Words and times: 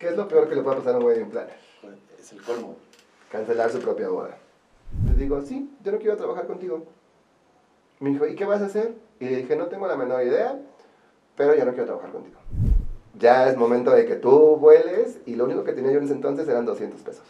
¿Qué 0.00 0.08
es 0.08 0.16
lo 0.16 0.26
peor 0.28 0.48
que 0.48 0.54
le 0.54 0.62
puede 0.62 0.78
pasar 0.78 0.94
a 0.94 0.98
un 0.98 1.04
wedding 1.04 1.28
planner? 1.28 1.58
Es 2.18 2.32
el 2.32 2.40
colmo. 2.40 2.76
Cancelar 3.30 3.70
su 3.70 3.80
propia 3.80 4.08
boda. 4.08 4.38
Les 5.04 5.18
digo, 5.18 5.42
sí, 5.42 5.70
yo 5.84 5.92
no 5.92 5.98
quiero 5.98 6.16
trabajar 6.16 6.46
contigo. 6.46 6.86
Me 7.98 8.08
dijo, 8.08 8.26
¿y 8.26 8.34
qué 8.34 8.46
vas 8.46 8.62
a 8.62 8.64
hacer? 8.64 8.94
Y 9.20 9.26
le 9.26 9.36
dije, 9.36 9.56
no 9.56 9.66
tengo 9.66 9.86
la 9.86 9.98
menor 9.98 10.22
idea, 10.22 10.58
pero 11.36 11.54
ya 11.54 11.66
no 11.66 11.72
quiero 11.72 11.84
trabajar 11.84 12.12
contigo. 12.12 12.40
Ya 13.18 13.46
es 13.50 13.58
momento 13.58 13.90
de 13.90 14.06
que 14.06 14.16
tú 14.16 14.56
vueles 14.56 15.20
y 15.26 15.34
lo 15.34 15.44
único 15.44 15.64
que 15.64 15.74
tenía 15.74 15.92
yo 15.92 15.98
en 15.98 16.04
ese 16.04 16.14
entonces 16.14 16.48
eran 16.48 16.64
200 16.64 16.98
pesos. 17.02 17.24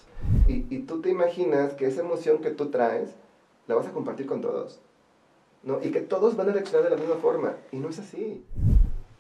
Y, 0.47 0.65
y 0.73 0.83
tú 0.83 1.01
te 1.01 1.11
imaginas 1.11 1.73
que 1.75 1.89
esa 1.89 2.03
emoción 2.03 2.39
que 2.39 2.53
tú 2.53 2.71
traes 2.71 3.11
la 3.67 3.75
vas 3.75 3.89
a 3.89 3.91
compartir 3.91 4.27
con 4.27 4.43
todos. 4.43 4.79
¿no? 5.65 5.81
Y 5.83 5.91
que 5.91 6.03
todos 6.03 6.37
van 6.37 6.51
a 6.51 6.53
reaccionar 6.53 6.85
de 6.85 6.91
la 6.91 7.03
misma 7.03 7.17
forma. 7.17 7.57
Y 7.73 7.79
no 7.79 7.89
es 7.89 7.99
así. 7.99 8.45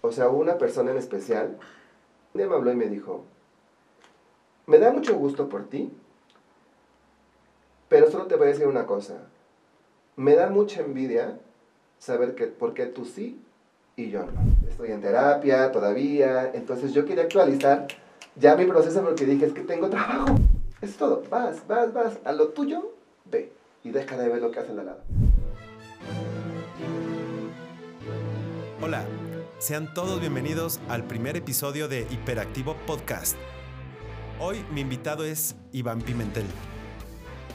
O 0.02 0.12
sea, 0.12 0.28
una 0.28 0.56
persona 0.56 0.92
en 0.92 0.98
especial, 0.98 1.58
un 2.32 2.38
día 2.38 2.48
me 2.48 2.54
habló 2.54 2.70
y 2.70 2.76
me 2.76 2.86
dijo, 2.86 3.24
me 4.66 4.78
da 4.78 4.92
mucho 4.92 5.14
gusto 5.16 5.48
por 5.48 5.68
ti, 5.68 5.90
pero 7.88 8.10
solo 8.10 8.26
te 8.26 8.36
voy 8.36 8.46
a 8.46 8.50
decir 8.50 8.66
una 8.66 8.86
cosa. 8.86 9.14
Me 10.16 10.34
da 10.34 10.48
mucha 10.48 10.80
envidia 10.80 11.38
saber 11.98 12.34
que 12.34 12.46
por 12.46 12.74
qué 12.74 12.86
tú 12.86 13.04
sí 13.04 13.40
y 13.96 14.10
yo 14.10 14.24
no. 14.24 14.68
Estoy 14.68 14.92
en 14.92 15.00
terapia 15.00 15.72
todavía, 15.72 16.50
entonces 16.54 16.92
yo 16.92 17.04
quería 17.04 17.24
actualizar 17.24 17.88
ya 18.36 18.56
mi 18.56 18.64
proceso 18.66 19.02
porque 19.02 19.26
dije, 19.26 19.46
es 19.46 19.52
que 19.52 19.62
tengo 19.62 19.88
trabajo. 19.90 20.36
Es 20.80 20.96
todo, 20.96 21.22
vas, 21.28 21.66
vas, 21.66 21.92
vas, 21.92 22.18
a 22.24 22.32
lo 22.32 22.48
tuyo, 22.48 22.94
ve 23.30 23.52
y 23.84 23.90
deja 23.90 24.16
de 24.16 24.28
ver 24.28 24.40
lo 24.40 24.50
que 24.50 24.60
hacen 24.60 24.78
al 24.78 24.86
lado. 24.86 25.00
Hola, 28.80 29.04
sean 29.58 29.92
todos 29.92 30.20
bienvenidos 30.20 30.80
al 30.88 31.04
primer 31.04 31.36
episodio 31.36 31.86
de 31.86 32.06
Hiperactivo 32.10 32.76
Podcast. 32.86 33.36
Hoy 34.42 34.64
mi 34.72 34.80
invitado 34.80 35.26
es 35.26 35.54
Iván 35.70 36.00
Pimentel. 36.00 36.46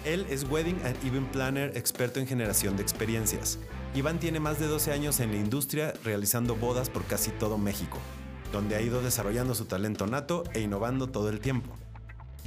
Él 0.06 0.28
es 0.30 0.44
Wedding 0.44 0.80
and 0.86 0.96
Event 1.04 1.32
Planner 1.32 1.76
experto 1.76 2.20
en 2.20 2.28
generación 2.28 2.78
de 2.78 2.84
experiencias. 2.84 3.58
Iván 3.96 4.20
tiene 4.20 4.40
más 4.40 4.60
de 4.60 4.68
12 4.68 4.92
años 4.92 5.20
en 5.20 5.32
la 5.32 5.38
industria 5.38 5.96
realizando 6.04 6.56
bodas 6.56 6.92
por 6.92 7.04
casi 7.06 7.32
todo 7.32 7.58
México, 7.58 7.98
donde 8.52 8.76
ha 8.76 8.82
ido 8.82 9.02
desarrollando 9.02 9.56
su 9.56 9.66
talento 9.66 10.06
nato 10.06 10.44
e 10.54 10.62
innovando 10.62 11.08
todo 11.08 11.30
el 11.30 11.40
tiempo. 11.40 11.76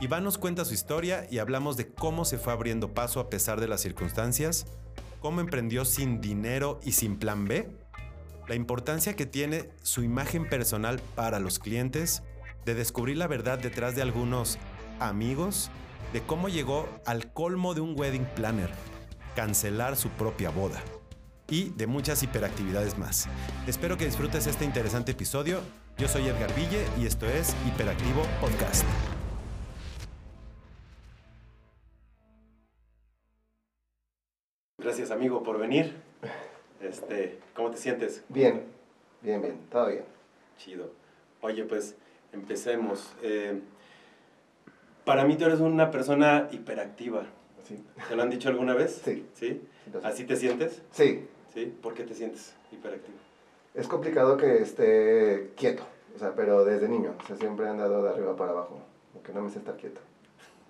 Iván 0.01 0.23
nos 0.23 0.39
cuenta 0.39 0.65
su 0.65 0.73
historia 0.73 1.27
y 1.29 1.39
hablamos 1.39 1.77
de 1.77 1.89
cómo 1.89 2.25
se 2.25 2.39
fue 2.39 2.53
abriendo 2.53 2.95
paso 2.95 3.19
a 3.19 3.31
pesar 3.31 3.59
de 3.59 3.67
las 3.67 3.81
circunstancias, 3.81 4.67
cómo 5.19 5.41
emprendió 5.41 5.85
sin 5.85 6.21
dinero 6.21 6.79
y 6.85 6.93
sin 6.93 7.19
plan 7.19 7.49
B, 7.49 7.69
la 8.47 8.55
importancia 8.55 9.17
que 9.17 9.27
tiene 9.27 9.69
su 9.83 10.05
imagen 10.05 10.49
personal 10.49 11.01
para 11.17 11.41
los 11.41 11.59
clientes, 11.59 12.23
de 12.69 12.75
descubrir 12.75 13.17
la 13.17 13.27
verdad 13.27 13.59
detrás 13.59 13.97
de 13.97 14.03
algunos 14.03 14.59
amigos, 15.01 15.71
de 16.13 16.21
cómo 16.21 16.51
llegó 16.51 16.87
al 17.07 17.33
colmo 17.33 17.73
de 17.73 17.81
un 17.81 17.99
wedding 17.99 18.27
planner, 18.37 18.69
cancelar 19.35 19.97
su 19.97 20.11
propia 20.11 20.51
boda 20.51 20.83
y 21.49 21.71
de 21.71 21.87
muchas 21.87 22.23
hiperactividades 22.23 22.99
más. 22.99 23.27
Espero 23.67 23.97
que 23.97 24.05
disfrutes 24.05 24.47
este 24.47 24.67
interesante 24.67 25.13
episodio. 25.13 25.61
Yo 25.97 26.09
soy 26.09 26.29
Edgar 26.29 26.55
Ville 26.55 26.85
y 27.01 27.07
esto 27.07 27.25
es 27.25 27.57
Hiperactivo 27.67 28.23
Podcast. 28.39 28.85
Gracias, 34.77 35.11
amigo, 35.11 35.43
por 35.43 35.59
venir. 35.59 35.95
Este, 36.83 37.41
¿Cómo 37.55 37.71
te 37.71 37.79
sientes? 37.79 38.25
Bien, 38.29 38.65
bien, 39.23 39.41
bien, 39.41 39.59
todo 39.71 39.87
bien. 39.89 40.05
Chido. 40.59 40.93
Oye, 41.41 41.65
pues 41.65 41.97
empecemos. 42.33 43.13
Eh, 43.23 43.61
para 45.05 45.25
mí 45.25 45.37
tú 45.37 45.45
eres 45.47 45.61
una 45.61 45.91
persona 45.91 46.49
hiperactiva. 46.53 47.25
Sí. 47.67 47.83
¿Te 48.09 48.17
lo 48.17 48.23
han 48.23 48.31
dicho 48.31 48.49
alguna 48.49 48.75
vez? 48.75 49.01
Sí. 49.05 49.27
¿Sí? 49.35 49.63
Entonces- 49.87 50.11
¿Así 50.13 50.25
te 50.25 50.37
sientes? 50.37 50.83
Sí, 50.93 51.27
¿Sí? 51.53 51.67
¿Por 51.83 51.95
qué 51.95 52.05
te 52.05 52.15
sientes 52.15 52.55
hiperactivo? 52.73 53.17
es 53.75 53.87
complicado 53.87 54.37
que 54.37 54.61
esté 54.63 55.53
quieto, 55.57 55.85
o 56.17 56.19
sea, 56.19 56.35
pero 56.35 56.65
desde 56.65 56.89
niño, 56.89 57.15
o 57.23 57.27
sea, 57.27 57.37
siempre 57.37 57.67
he 57.67 57.69
andado 57.69 58.03
de 58.03 58.11
arriba 58.11 58.35
para 58.35 58.51
abajo, 58.51 58.81
porque 59.13 59.33
no 59.33 59.41
me 59.43 59.51
sé 59.51 59.59
estar 59.59 59.77
quieto. 59.77 60.01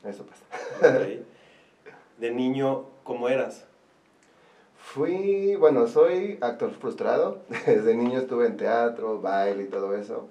Eso 0.05 0.27
pasa. 0.27 0.99
De 2.19 2.31
niño, 2.33 2.85
¿cómo 3.05 3.29
eras? 3.31 3.65
Fui, 4.77 5.55
bueno, 5.57 5.87
soy 5.87 6.39
actor 6.41 6.71
frustrado. 6.73 7.43
Desde 7.67 7.95
niño 7.95 8.19
estuve 8.19 8.47
en 8.47 8.57
teatro, 8.57 9.21
baile 9.21 9.65
y 9.65 9.69
todo 9.69 9.95
eso. 9.97 10.29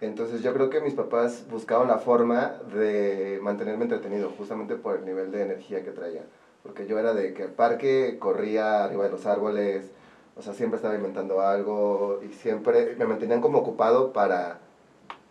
Entonces 0.00 0.42
yo 0.42 0.54
creo 0.54 0.70
que 0.70 0.80
mis 0.80 0.94
papás 0.94 1.44
buscaban 1.50 1.88
la 1.88 1.98
forma 1.98 2.60
de 2.72 3.40
mantenerme 3.42 3.84
entretenido, 3.84 4.30
justamente 4.38 4.76
por 4.76 4.96
el 4.96 5.04
nivel 5.04 5.32
de 5.32 5.42
energía 5.42 5.82
que 5.82 5.90
traía. 5.90 6.22
Porque 6.62 6.86
yo 6.86 6.98
era 6.98 7.14
de 7.14 7.34
que 7.34 7.44
al 7.44 7.50
parque 7.50 8.16
corría 8.18 8.84
arriba 8.84 9.04
de 9.04 9.10
los 9.10 9.26
árboles, 9.26 9.90
o 10.36 10.42
sea, 10.42 10.54
siempre 10.54 10.76
estaba 10.76 10.94
inventando 10.94 11.40
algo 11.40 12.20
y 12.28 12.32
siempre 12.32 12.94
me 12.96 13.06
mantenían 13.06 13.40
como 13.40 13.58
ocupado 13.58 14.12
para, 14.12 14.60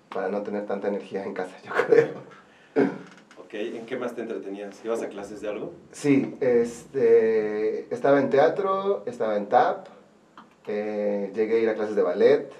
para 0.09 0.27
no 0.27 0.41
tener 0.41 0.65
tanta 0.65 0.89
energía 0.89 1.23
en 1.23 1.33
casa, 1.33 1.55
yo 1.63 1.71
creo. 1.87 2.09
Ok, 3.39 3.53
¿en 3.53 3.85
qué 3.85 3.95
más 3.95 4.13
te 4.13 4.21
entretenías? 4.21 4.83
¿Ibas 4.83 5.01
a 5.01 5.07
clases 5.07 5.39
de 5.39 5.47
algo? 5.47 5.71
Sí, 5.93 6.35
este, 6.41 7.93
estaba 7.93 8.19
en 8.19 8.29
teatro, 8.29 9.03
estaba 9.05 9.37
en 9.37 9.47
TAP, 9.47 9.87
eh, 10.67 11.31
llegué 11.33 11.55
a 11.55 11.59
ir 11.59 11.69
a 11.69 11.75
clases 11.75 11.95
de 11.95 12.01
ballet, 12.01 12.51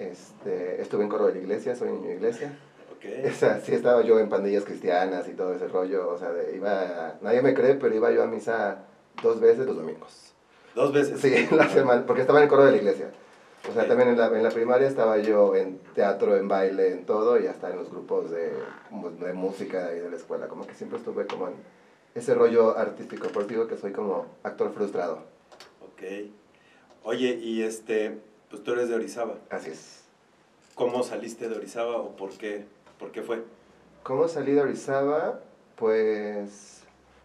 este, 0.00 0.80
estuve 0.82 1.04
en 1.04 1.08
coro 1.08 1.26
de 1.26 1.34
la 1.34 1.38
iglesia, 1.40 1.76
soy 1.76 1.90
niño 1.92 2.08
de 2.08 2.14
iglesia. 2.14 2.58
Ok. 2.96 3.04
O 3.30 3.34
sea, 3.34 3.60
sí 3.60 3.72
estaba 3.74 4.02
yo 4.02 4.18
en 4.18 4.28
pandillas 4.28 4.64
cristianas 4.64 5.28
y 5.28 5.32
todo 5.32 5.54
ese 5.54 5.68
rollo, 5.68 6.08
o 6.10 6.18
sea, 6.18 6.30
de- 6.32 6.56
iba, 6.56 7.18
nadie 7.20 7.42
me 7.42 7.54
cree, 7.54 7.74
pero 7.74 7.94
iba 7.94 8.10
yo 8.10 8.22
a 8.22 8.26
misa 8.26 8.84
dos 9.22 9.40
veces 9.40 9.66
los 9.66 9.76
domingos. 9.76 10.32
Dos 10.74 10.92
veces. 10.92 11.20
Sí, 11.20 11.48
la 11.54 11.68
semana, 11.68 12.04
porque 12.06 12.22
estaba 12.22 12.38
en 12.40 12.44
el 12.44 12.48
coro 12.48 12.64
de 12.64 12.72
la 12.72 12.76
iglesia. 12.78 13.10
O 13.68 13.72
sea, 13.72 13.82
Ok. 13.82 13.88
también 13.88 14.08
en 14.10 14.18
la, 14.18 14.26
en 14.28 14.42
la 14.42 14.48
primaria 14.50 14.88
estaba 14.88 15.18
yo 15.18 15.54
en 15.54 15.78
teatro, 15.94 16.36
en 16.36 16.48
baile, 16.48 16.92
en 16.92 17.04
todo, 17.04 17.38
y 17.38 17.46
hasta 17.46 17.70
en 17.70 17.76
los 17.76 17.90
grupos 17.90 18.30
de, 18.30 18.52
de 19.20 19.32
música 19.34 19.92
y 19.94 19.98
de 20.00 20.10
la 20.10 20.16
escuela. 20.16 20.48
Como 20.48 20.66
que 20.66 20.74
siempre 20.74 20.98
estuve 20.98 21.26
como 21.26 21.48
en 21.48 21.54
ese 22.14 22.34
rollo 22.34 22.76
artístico. 22.78 23.28
Por 23.28 23.42
eso 23.42 23.48
digo 23.50 23.66
que 23.66 23.76
soy 23.76 23.92
como 23.92 24.26
actor 24.42 24.72
frustrado. 24.72 25.18
Ok. 25.82 26.02
Oye, 27.02 27.34
y 27.42 27.62
este, 27.62 28.18
pues 28.50 28.62
tú 28.62 28.72
eres 28.72 28.88
de 28.88 28.96
Orizaba. 28.96 29.36
Así 29.48 29.70
es. 29.70 30.04
¿Cómo 30.74 31.02
saliste 31.02 31.48
de 31.48 31.56
Orizaba 31.56 31.96
o 31.96 32.16
por 32.16 32.30
qué? 32.30 32.64
¿Por 32.98 33.12
qué 33.12 33.22
fue? 33.22 33.42
¿Cómo 34.02 34.28
salí 34.28 34.52
de 34.52 34.60
Orizaba? 34.60 35.40
Pues 35.76 36.82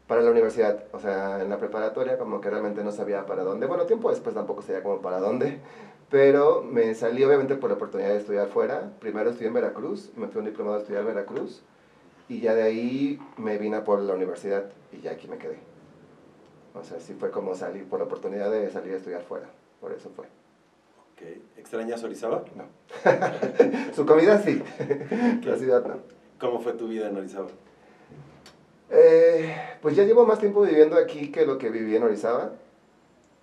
para 0.08 0.22
la 0.22 0.32
universidad, 0.32 0.84
o 0.92 1.00
sea, 1.00 1.42
en 1.42 1.50
la 1.50 1.58
preparatoria 1.58 2.18
como 2.18 2.40
que 2.40 2.50
realmente 2.50 2.84
no 2.84 2.92
sabía 2.92 3.26
para 3.26 3.44
dónde. 3.44 3.66
Bueno, 3.66 3.86
tiempo 3.86 4.10
después 4.12 4.36
tampoco 4.36 4.62
sabía 4.62 4.84
como 4.84 5.02
para 5.02 5.20
dónde, 5.20 5.60
pero 6.10 6.62
me 6.62 6.94
salí 6.94 7.24
obviamente 7.24 7.56
por 7.56 7.72
la 7.72 7.76
oportunidad 7.76 8.10
de 8.10 8.18
estudiar 8.18 8.48
fuera. 8.50 8.92
Primero 9.00 9.32
estudié 9.32 9.48
en 9.48 9.56
Veracruz, 9.56 10.12
me 10.16 10.28
fui 10.28 10.38
a 10.38 10.40
un 10.40 10.46
diplomado 10.46 10.78
a 10.78 10.80
estudiar 10.80 11.02
en 11.02 11.08
Veracruz 11.08 11.64
y 12.30 12.40
ya 12.40 12.54
de 12.54 12.64
ahí 12.64 13.20
me 13.38 13.58
vine 13.58 13.82
por 13.82 14.00
la 14.00 14.14
universidad 14.14 14.66
y 14.92 15.02
ya 15.02 15.12
aquí 15.12 15.28
me 15.28 15.38
quedé. 15.38 15.58
O 16.76 16.84
sea, 16.84 17.00
sí 17.00 17.16
fue 17.20 17.32
como 17.32 17.56
salir 17.56 17.88
por 17.88 18.00
la 18.00 18.06
oportunidad 18.06 18.52
de 18.52 18.70
salir 18.70 18.94
a 18.94 18.98
estudiar 18.98 19.24
fuera, 19.24 19.50
por 19.82 19.92
eso 19.92 20.12
fue. 20.16 20.26
¿Extrañas 21.58 22.04
Orizaba? 22.04 22.44
No. 22.56 22.66
Su 23.96 24.06
comida 24.06 24.42
sí, 24.42 24.62
la 25.44 25.58
ciudad 25.58 25.86
no. 25.86 25.96
¿Cómo 26.40 26.60
fue 26.60 26.74
tu 26.74 26.88
vida 26.88 27.08
en 27.10 27.18
Orizaba? 27.18 27.48
Eh, 28.92 29.56
pues 29.82 29.96
ya 29.96 30.04
llevo 30.04 30.26
más 30.26 30.40
tiempo 30.40 30.62
viviendo 30.62 30.96
aquí 30.98 31.32
que 31.32 31.46
lo 31.46 31.58
que 31.58 31.70
viví 31.70 31.96
en 31.96 32.04
Orizaba. 32.04 32.52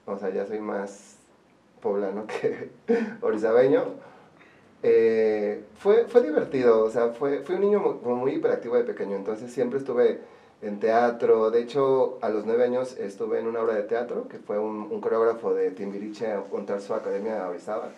O 0.07 0.19
sea, 0.19 0.31
ya 0.31 0.47
soy 0.47 0.61
más 0.61 1.17
poblano 1.81 2.27
que 2.29 2.71
orizabeño. 3.21 3.85
Eh, 4.85 5.65
fue, 5.79 6.07
fue 6.07 6.23
divertido, 6.23 6.85
o 6.85 6.91
sea, 6.91 7.09
fue, 7.11 7.41
fui 7.43 7.55
un 7.55 7.61
niño 7.61 7.79
mu- 7.81 8.01
como 8.01 8.17
muy 8.17 8.33
hiperactivo 8.35 8.77
de 8.77 8.83
pequeño, 8.83 9.15
entonces 9.15 9.53
siempre 9.53 9.79
estuve 9.79 10.21
en 10.63 10.81
teatro. 10.81 11.51
De 11.51 11.61
hecho, 11.61 12.19
a 12.23 12.29
los 12.29 12.47
nueve 12.47 12.65
años 12.65 12.97
estuve 12.99 13.41
en 13.41 13.47
una 13.47 13.61
obra 13.61 13.75
de 13.75 13.83
teatro, 13.83 14.29
que 14.29 14.39
fue 14.39 14.59
un, 14.59 14.89
un 14.91 15.01
coreógrafo 15.01 15.53
de 15.53 15.71
Timbiriche 15.73 16.35
montar 16.51 16.81
su 16.81 16.95
academia 16.95 17.45
a 17.45 17.49
Orizaba. 17.49 17.91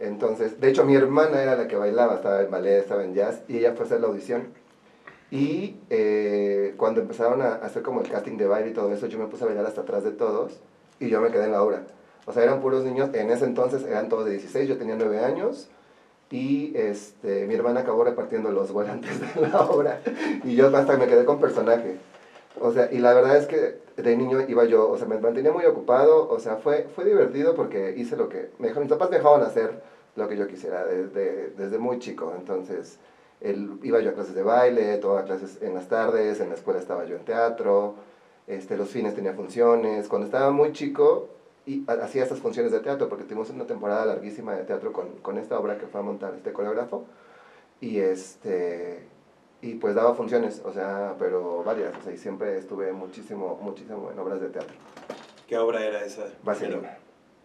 Entonces, 0.00 0.60
de 0.60 0.70
hecho, 0.70 0.84
mi 0.84 0.94
hermana 0.96 1.42
era 1.42 1.56
la 1.56 1.68
que 1.68 1.76
bailaba, 1.76 2.16
estaba 2.16 2.40
en 2.40 2.50
ballet, 2.50 2.78
estaba 2.78 3.04
en 3.04 3.14
jazz, 3.14 3.42
y 3.48 3.58
ella 3.58 3.72
fue 3.72 3.82
a 3.82 3.86
hacer 3.86 4.00
la 4.00 4.08
audición. 4.08 4.48
Y 5.30 5.76
eh, 5.90 6.74
cuando 6.76 7.00
empezaron 7.00 7.42
a 7.42 7.54
hacer 7.56 7.82
como 7.82 8.00
el 8.00 8.08
casting 8.08 8.36
de 8.36 8.46
baile 8.46 8.70
y 8.70 8.74
todo 8.74 8.92
eso, 8.92 9.06
yo 9.06 9.18
me 9.18 9.26
puse 9.26 9.44
a 9.44 9.46
bailar 9.46 9.66
hasta 9.66 9.82
atrás 9.82 10.02
de 10.02 10.10
todos 10.10 10.58
y 10.98 11.08
yo 11.08 11.20
me 11.20 11.30
quedé 11.30 11.44
en 11.44 11.52
la 11.52 11.62
obra. 11.62 11.84
O 12.26 12.32
sea, 12.32 12.42
eran 12.42 12.60
puros 12.60 12.84
niños, 12.84 13.10
en 13.14 13.30
ese 13.30 13.44
entonces 13.44 13.84
eran 13.84 14.08
todos 14.08 14.24
de 14.24 14.32
16, 14.32 14.68
yo 14.68 14.76
tenía 14.76 14.96
9 14.96 15.20
años 15.20 15.68
y 16.30 16.72
este, 16.76 17.46
mi 17.46 17.54
hermana 17.54 17.80
acabó 17.80 18.04
repartiendo 18.04 18.50
los 18.52 18.72
volantes 18.72 19.20
de 19.34 19.40
la 19.48 19.60
obra 19.62 20.00
y 20.44 20.54
yo 20.54 20.74
hasta 20.74 20.96
me 20.96 21.06
quedé 21.06 21.24
con 21.24 21.40
personaje. 21.40 21.96
O 22.60 22.72
sea, 22.72 22.88
y 22.92 22.98
la 22.98 23.14
verdad 23.14 23.36
es 23.36 23.46
que 23.46 23.78
de 23.96 24.16
niño 24.16 24.40
iba 24.48 24.64
yo, 24.64 24.90
o 24.90 24.98
sea, 24.98 25.06
me 25.06 25.18
mantenía 25.18 25.52
muy 25.52 25.64
ocupado, 25.64 26.28
o 26.28 26.38
sea, 26.38 26.56
fue, 26.56 26.88
fue 26.94 27.04
divertido 27.04 27.54
porque 27.54 27.94
hice 27.96 28.16
lo 28.16 28.28
que, 28.28 28.50
me 28.58 28.72
mis 28.72 28.88
papás 28.88 29.10
me 29.10 29.18
dejaban 29.18 29.42
hacer 29.42 29.82
lo 30.16 30.28
que 30.28 30.36
yo 30.36 30.46
quisiera 30.46 30.84
desde, 30.84 31.50
desde 31.50 31.78
muy 31.78 31.98
chico, 31.98 32.32
entonces 32.36 32.98
el, 33.40 33.78
iba 33.82 34.00
yo 34.00 34.10
a 34.10 34.14
clases 34.14 34.34
de 34.34 34.42
baile, 34.42 34.98
tomaba 34.98 35.24
clases 35.24 35.58
en 35.62 35.74
las 35.74 35.88
tardes, 35.88 36.40
en 36.40 36.48
la 36.50 36.54
escuela 36.54 36.80
estaba 36.80 37.04
yo 37.04 37.16
en 37.16 37.24
teatro, 37.24 37.94
este, 38.46 38.76
los 38.76 38.88
fines 38.88 39.14
tenía 39.14 39.32
funciones. 39.32 40.08
Cuando 40.08 40.26
estaba 40.26 40.50
muy 40.50 40.72
chico, 40.72 41.28
y 41.66 41.84
hacía 41.88 42.22
estas 42.22 42.38
funciones 42.38 42.72
de 42.72 42.80
teatro, 42.80 43.08
porque 43.08 43.24
tuvimos 43.24 43.50
una 43.50 43.66
temporada 43.66 44.06
larguísima 44.06 44.54
de 44.54 44.64
teatro 44.64 44.92
con, 44.92 45.18
con 45.18 45.38
esta 45.38 45.58
obra 45.58 45.78
que 45.78 45.86
fue 45.86 46.00
a 46.00 46.02
montar 46.02 46.34
este 46.34 46.52
coreógrafo. 46.52 47.04
Y, 47.80 47.98
este, 47.98 49.06
y 49.62 49.74
pues 49.74 49.94
daba 49.94 50.14
funciones, 50.14 50.62
o 50.64 50.72
sea, 50.72 51.16
pero 51.18 51.62
varias, 51.64 51.96
o 51.96 52.02
sea, 52.02 52.12
y 52.12 52.18
siempre 52.18 52.58
estuve 52.58 52.92
muchísimo, 52.92 53.58
muchísimo 53.62 54.10
en 54.10 54.18
obras 54.18 54.40
de 54.40 54.48
teatro. 54.48 54.74
¿Qué 55.46 55.58
obra 55.58 55.84
era 55.84 56.04
esa? 56.04 56.24
Vaselina. 56.42 56.98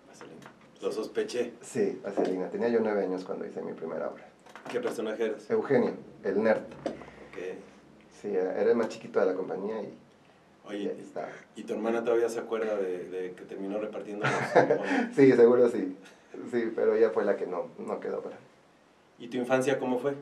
Vaselina. 0.08 0.52
Lo 0.82 0.92
sospeché. 0.92 1.54
Sí, 1.62 2.00
Vaselina. 2.04 2.50
Tenía 2.50 2.70
yo 2.70 2.80
nueve 2.82 3.04
años 3.04 3.24
cuando 3.24 3.46
hice 3.46 3.62
mi 3.62 3.74
primera 3.74 4.10
obra. 4.10 4.28
¿Qué 4.72 4.80
personaje 4.80 5.26
eres? 5.26 5.50
Eugenio, 5.50 5.94
el 6.24 6.42
nerd. 6.44 6.64
Okay. 7.32 7.60
Sí, 8.22 8.36
era 8.36 8.62
el 8.62 8.76
más 8.76 8.90
chiquito 8.90 9.20
de 9.20 9.28
la 9.28 9.34
compañía 9.34 9.82
y 9.82 9.98
Oye, 10.68 10.96
¿y 11.56 11.64
tu 11.64 11.74
hermana 11.74 12.04
todavía 12.04 12.28
se 12.28 12.40
acuerda 12.40 12.76
de, 12.78 13.10
de 13.10 13.32
que 13.34 13.44
terminó 13.44 13.78
repartiendo 13.80 14.26
los 14.26 14.76
Sí, 15.16 15.32
seguro 15.34 15.70
sí. 15.70 15.96
Sí, 16.52 16.72
pero 16.76 16.96
ella 16.96 17.12
fue 17.12 17.24
la 17.24 17.38
que 17.38 17.46
no, 17.46 17.68
no 17.78 18.00
quedó 18.00 18.22
para. 18.22 18.38
¿Y 19.20 19.28
tu 19.28 19.38
infancia 19.38 19.80
cómo 19.80 20.00
fue? 20.00 20.16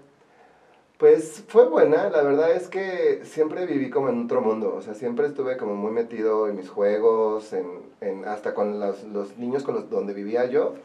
Pues 0.97 1.43
fue 1.47 1.67
buena, 1.67 2.09
la 2.09 2.21
verdad 2.21 2.51
es 2.51 2.67
que 2.67 3.21
siempre 3.25 3.65
viví 3.65 3.89
como 3.89 4.09
en 4.09 4.25
otro 4.25 4.41
mundo, 4.41 4.75
o 4.75 4.81
sea, 4.81 4.93
siempre 4.93 5.25
estuve 5.27 5.57
como 5.57 5.75
muy 5.75 5.91
metido 5.91 6.47
en 6.47 6.55
mis 6.55 6.69
juegos, 6.69 7.51
en, 7.51 7.65
en 7.99 8.25
hasta 8.25 8.53
con 8.53 8.79
los, 8.79 9.03
los 9.05 9.37
niños 9.37 9.63
con 9.63 9.75
los, 9.75 9.89
donde 9.89 10.13
vivía 10.13 10.45
yo, 10.45 10.75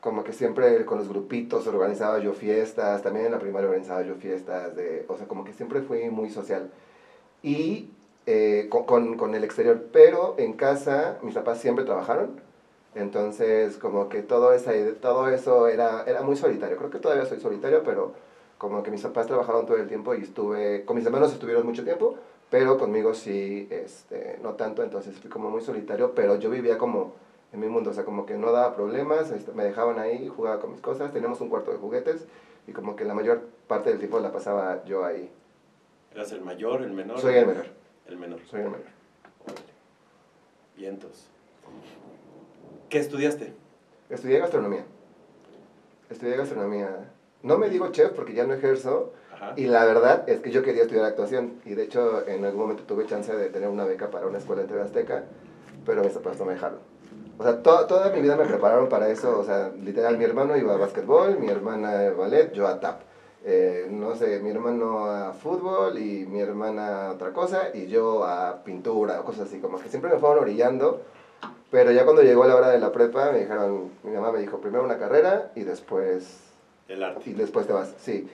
como 0.00 0.22
que 0.22 0.32
siempre 0.32 0.84
con 0.84 0.98
los 0.98 1.08
grupitos 1.08 1.66
organizaba 1.66 2.18
yo 2.20 2.32
fiestas, 2.34 3.02
también 3.02 3.26
en 3.26 3.32
la 3.32 3.38
primaria 3.40 3.68
organizaba 3.68 4.02
yo 4.02 4.14
fiestas, 4.16 4.76
de, 4.76 5.04
o 5.08 5.16
sea, 5.16 5.26
como 5.26 5.42
que 5.44 5.52
siempre 5.52 5.80
fui 5.80 6.10
muy 6.10 6.30
social. 6.30 6.70
Y 7.42 7.90
eh, 8.26 8.68
con, 8.68 9.16
con, 9.16 9.34
el 9.34 9.44
exterior, 9.44 9.86
pero 9.92 10.34
en 10.38 10.54
casa 10.54 11.18
mis 11.22 11.34
papás 11.34 11.58
siempre 11.58 11.84
trabajaron, 11.84 12.40
entonces 12.94 13.76
como 13.76 14.08
que 14.08 14.22
todo, 14.22 14.52
esa, 14.52 14.72
todo 15.00 15.28
eso 15.28 15.68
era, 15.68 16.04
era 16.06 16.22
muy 16.22 16.36
solitario, 16.36 16.76
creo 16.76 16.90
que 16.90 16.98
todavía 16.98 17.24
soy 17.24 17.40
solitario, 17.40 17.82
pero 17.84 18.12
como 18.58 18.82
que 18.82 18.90
mis 18.90 19.02
papás 19.02 19.26
trabajaron 19.26 19.66
todo 19.66 19.76
el 19.76 19.86
tiempo 19.86 20.14
y 20.14 20.22
estuve, 20.22 20.84
con 20.84 20.96
mis 20.96 21.06
hermanos 21.06 21.32
estuvieron 21.32 21.64
mucho 21.64 21.84
tiempo, 21.84 22.16
pero 22.50 22.78
conmigo 22.78 23.14
sí, 23.14 23.68
este, 23.70 24.38
no 24.42 24.54
tanto, 24.54 24.82
entonces 24.82 25.16
fui 25.18 25.30
como 25.30 25.50
muy 25.50 25.60
solitario, 25.60 26.12
pero 26.14 26.36
yo 26.36 26.50
vivía 26.50 26.78
como 26.78 27.14
en 27.52 27.60
mi 27.60 27.68
mundo, 27.68 27.90
o 27.90 27.92
sea, 27.92 28.04
como 28.04 28.26
que 28.26 28.34
no 28.34 28.52
daba 28.52 28.74
problemas, 28.74 29.30
este, 29.30 29.52
me 29.52 29.64
dejaban 29.64 29.98
ahí, 29.98 30.28
jugaba 30.28 30.60
con 30.60 30.72
mis 30.72 30.80
cosas, 30.80 31.12
teníamos 31.12 31.40
un 31.40 31.48
cuarto 31.48 31.70
de 31.70 31.78
juguetes 31.78 32.26
y 32.66 32.72
como 32.72 32.96
que 32.96 33.04
la 33.04 33.14
mayor 33.14 33.42
parte 33.68 33.90
del 33.90 33.98
tiempo 33.98 34.18
la 34.20 34.32
pasaba 34.32 34.84
yo 34.84 35.04
ahí. 35.04 35.30
¿Eras 36.12 36.32
el 36.32 36.40
mayor, 36.40 36.82
el 36.82 36.92
menor? 36.92 37.20
Soy 37.20 37.34
el 37.34 37.46
menor. 37.46 37.75
El 38.08 38.18
menor. 38.18 38.40
Soy 38.48 38.60
el 38.60 38.66
menor. 38.66 38.86
Vientos. 40.76 41.26
¿Qué 42.88 42.98
estudiaste? 42.98 43.52
Estudié 44.10 44.38
gastronomía. 44.38 44.84
Estudié 46.10 46.36
gastronomía. 46.36 47.10
No 47.42 47.58
me 47.58 47.68
digo 47.68 47.90
chef 47.90 48.12
porque 48.12 48.34
ya 48.34 48.44
no 48.44 48.54
ejerzo. 48.54 49.12
Y 49.56 49.66
la 49.66 49.84
verdad 49.84 50.28
es 50.28 50.40
que 50.40 50.50
yo 50.50 50.62
quería 50.62 50.82
estudiar 50.82 51.04
actuación. 51.04 51.60
Y 51.64 51.74
de 51.74 51.84
hecho, 51.84 52.26
en 52.26 52.44
algún 52.44 52.62
momento 52.62 52.84
tuve 52.84 53.06
chance 53.06 53.34
de 53.34 53.50
tener 53.50 53.68
una 53.68 53.84
beca 53.84 54.10
para 54.10 54.26
una 54.26 54.38
escuela 54.38 54.62
en 54.62 54.68
TV 54.68 54.82
Azteca. 54.82 55.24
Pero 55.84 56.02
mis 56.04 56.12
papás 56.12 56.38
no 56.38 56.46
me 56.46 56.54
dejaron. 56.54 56.78
O 57.38 57.42
sea, 57.42 57.62
toda 57.62 58.10
mi 58.10 58.22
vida 58.22 58.36
me 58.36 58.44
prepararon 58.44 58.88
para 58.88 59.08
eso. 59.08 59.38
O 59.38 59.44
sea, 59.44 59.72
literal, 59.82 60.16
mi 60.16 60.24
hermano 60.24 60.56
iba 60.56 60.74
a 60.74 60.78
básquetbol, 60.78 61.38
mi 61.38 61.48
hermana 61.48 62.00
a 62.00 62.10
ballet, 62.10 62.52
yo 62.52 62.66
a 62.66 62.80
tap. 62.80 63.02
Eh, 63.48 63.86
no 63.88 64.16
sé, 64.16 64.40
mi 64.40 64.50
hermano 64.50 65.06
a 65.06 65.32
fútbol 65.32 66.00
y 66.00 66.26
mi 66.26 66.40
hermana 66.40 67.06
a 67.06 67.12
otra 67.12 67.32
cosa 67.32 67.70
y 67.72 67.86
yo 67.86 68.24
a 68.24 68.64
pintura 68.64 69.20
o 69.20 69.24
cosas 69.24 69.46
así, 69.46 69.60
como 69.60 69.78
que 69.78 69.88
siempre 69.88 70.10
me 70.10 70.18
fueron 70.18 70.40
orillando, 70.40 71.02
pero 71.70 71.92
ya 71.92 72.04
cuando 72.04 72.22
llegó 72.22 72.44
la 72.44 72.56
hora 72.56 72.70
de 72.70 72.80
la 72.80 72.90
prepa 72.90 73.30
me 73.30 73.38
dijeron, 73.38 73.90
mi 74.02 74.10
mamá 74.10 74.32
me 74.32 74.40
dijo, 74.40 74.58
primero 74.58 74.82
una 74.82 74.98
carrera 74.98 75.52
y 75.54 75.62
después... 75.62 76.40
El 76.88 77.04
arte. 77.04 77.30
Y 77.30 77.34
después 77.34 77.68
te 77.68 77.72
vas, 77.72 77.94
sí. 78.00 78.28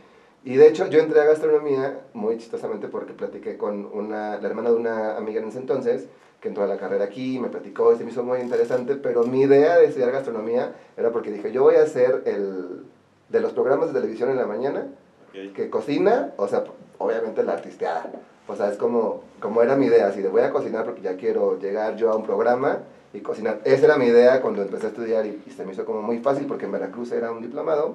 Y 0.44 0.56
de 0.56 0.68
hecho 0.68 0.86
yo 0.86 1.00
entré 1.00 1.20
a 1.20 1.24
gastronomía 1.24 2.00
muy 2.14 2.38
chistosamente 2.38 2.88
porque 2.88 3.12
platiqué 3.12 3.58
con 3.58 3.90
una, 3.92 4.38
la 4.38 4.48
hermana 4.48 4.70
de 4.70 4.76
una 4.76 5.18
amiga 5.18 5.42
en 5.42 5.48
ese 5.48 5.58
entonces, 5.58 6.06
que 6.40 6.48
entró 6.48 6.64
a 6.64 6.68
la 6.68 6.78
carrera 6.78 7.04
aquí, 7.04 7.38
me 7.38 7.48
platicó 7.48 7.94
se 7.98 8.04
me 8.04 8.12
hizo 8.12 8.22
muy 8.22 8.40
interesante, 8.40 8.94
pero 8.94 9.24
mi 9.24 9.42
idea 9.42 9.76
de 9.76 9.84
estudiar 9.84 10.10
gastronomía 10.10 10.74
era 10.96 11.12
porque 11.12 11.30
dije, 11.30 11.52
yo 11.52 11.64
voy 11.64 11.74
a 11.74 11.82
hacer 11.82 12.22
el 12.24 12.86
de 13.32 13.40
los 13.40 13.52
programas 13.52 13.88
de 13.88 14.00
televisión 14.00 14.30
en 14.30 14.36
la 14.36 14.46
mañana, 14.46 14.86
que 15.32 15.70
cocina, 15.70 16.32
o 16.36 16.46
sea, 16.46 16.64
obviamente 16.98 17.42
la 17.42 17.54
artisteada. 17.54 18.10
O 18.46 18.54
sea, 18.54 18.68
es 18.70 18.76
como, 18.76 19.22
como 19.40 19.62
era 19.62 19.76
mi 19.76 19.86
idea, 19.86 20.08
así 20.08 20.20
de 20.20 20.28
voy 20.28 20.42
a 20.42 20.50
cocinar 20.50 20.84
porque 20.84 21.00
ya 21.00 21.16
quiero 21.16 21.58
llegar 21.58 21.96
yo 21.96 22.10
a 22.10 22.16
un 22.16 22.24
programa 22.24 22.80
y 23.14 23.20
cocinar. 23.20 23.60
Esa 23.64 23.86
era 23.86 23.96
mi 23.96 24.06
idea 24.06 24.42
cuando 24.42 24.62
empecé 24.62 24.86
a 24.86 24.88
estudiar 24.90 25.24
y, 25.24 25.42
se 25.56 25.64
me 25.64 25.72
hizo 25.72 25.86
como 25.86 26.02
muy 26.02 26.18
fácil 26.18 26.46
porque 26.46 26.66
en 26.66 26.72
Veracruz 26.72 27.12
era 27.12 27.32
un 27.32 27.40
diplomado 27.40 27.94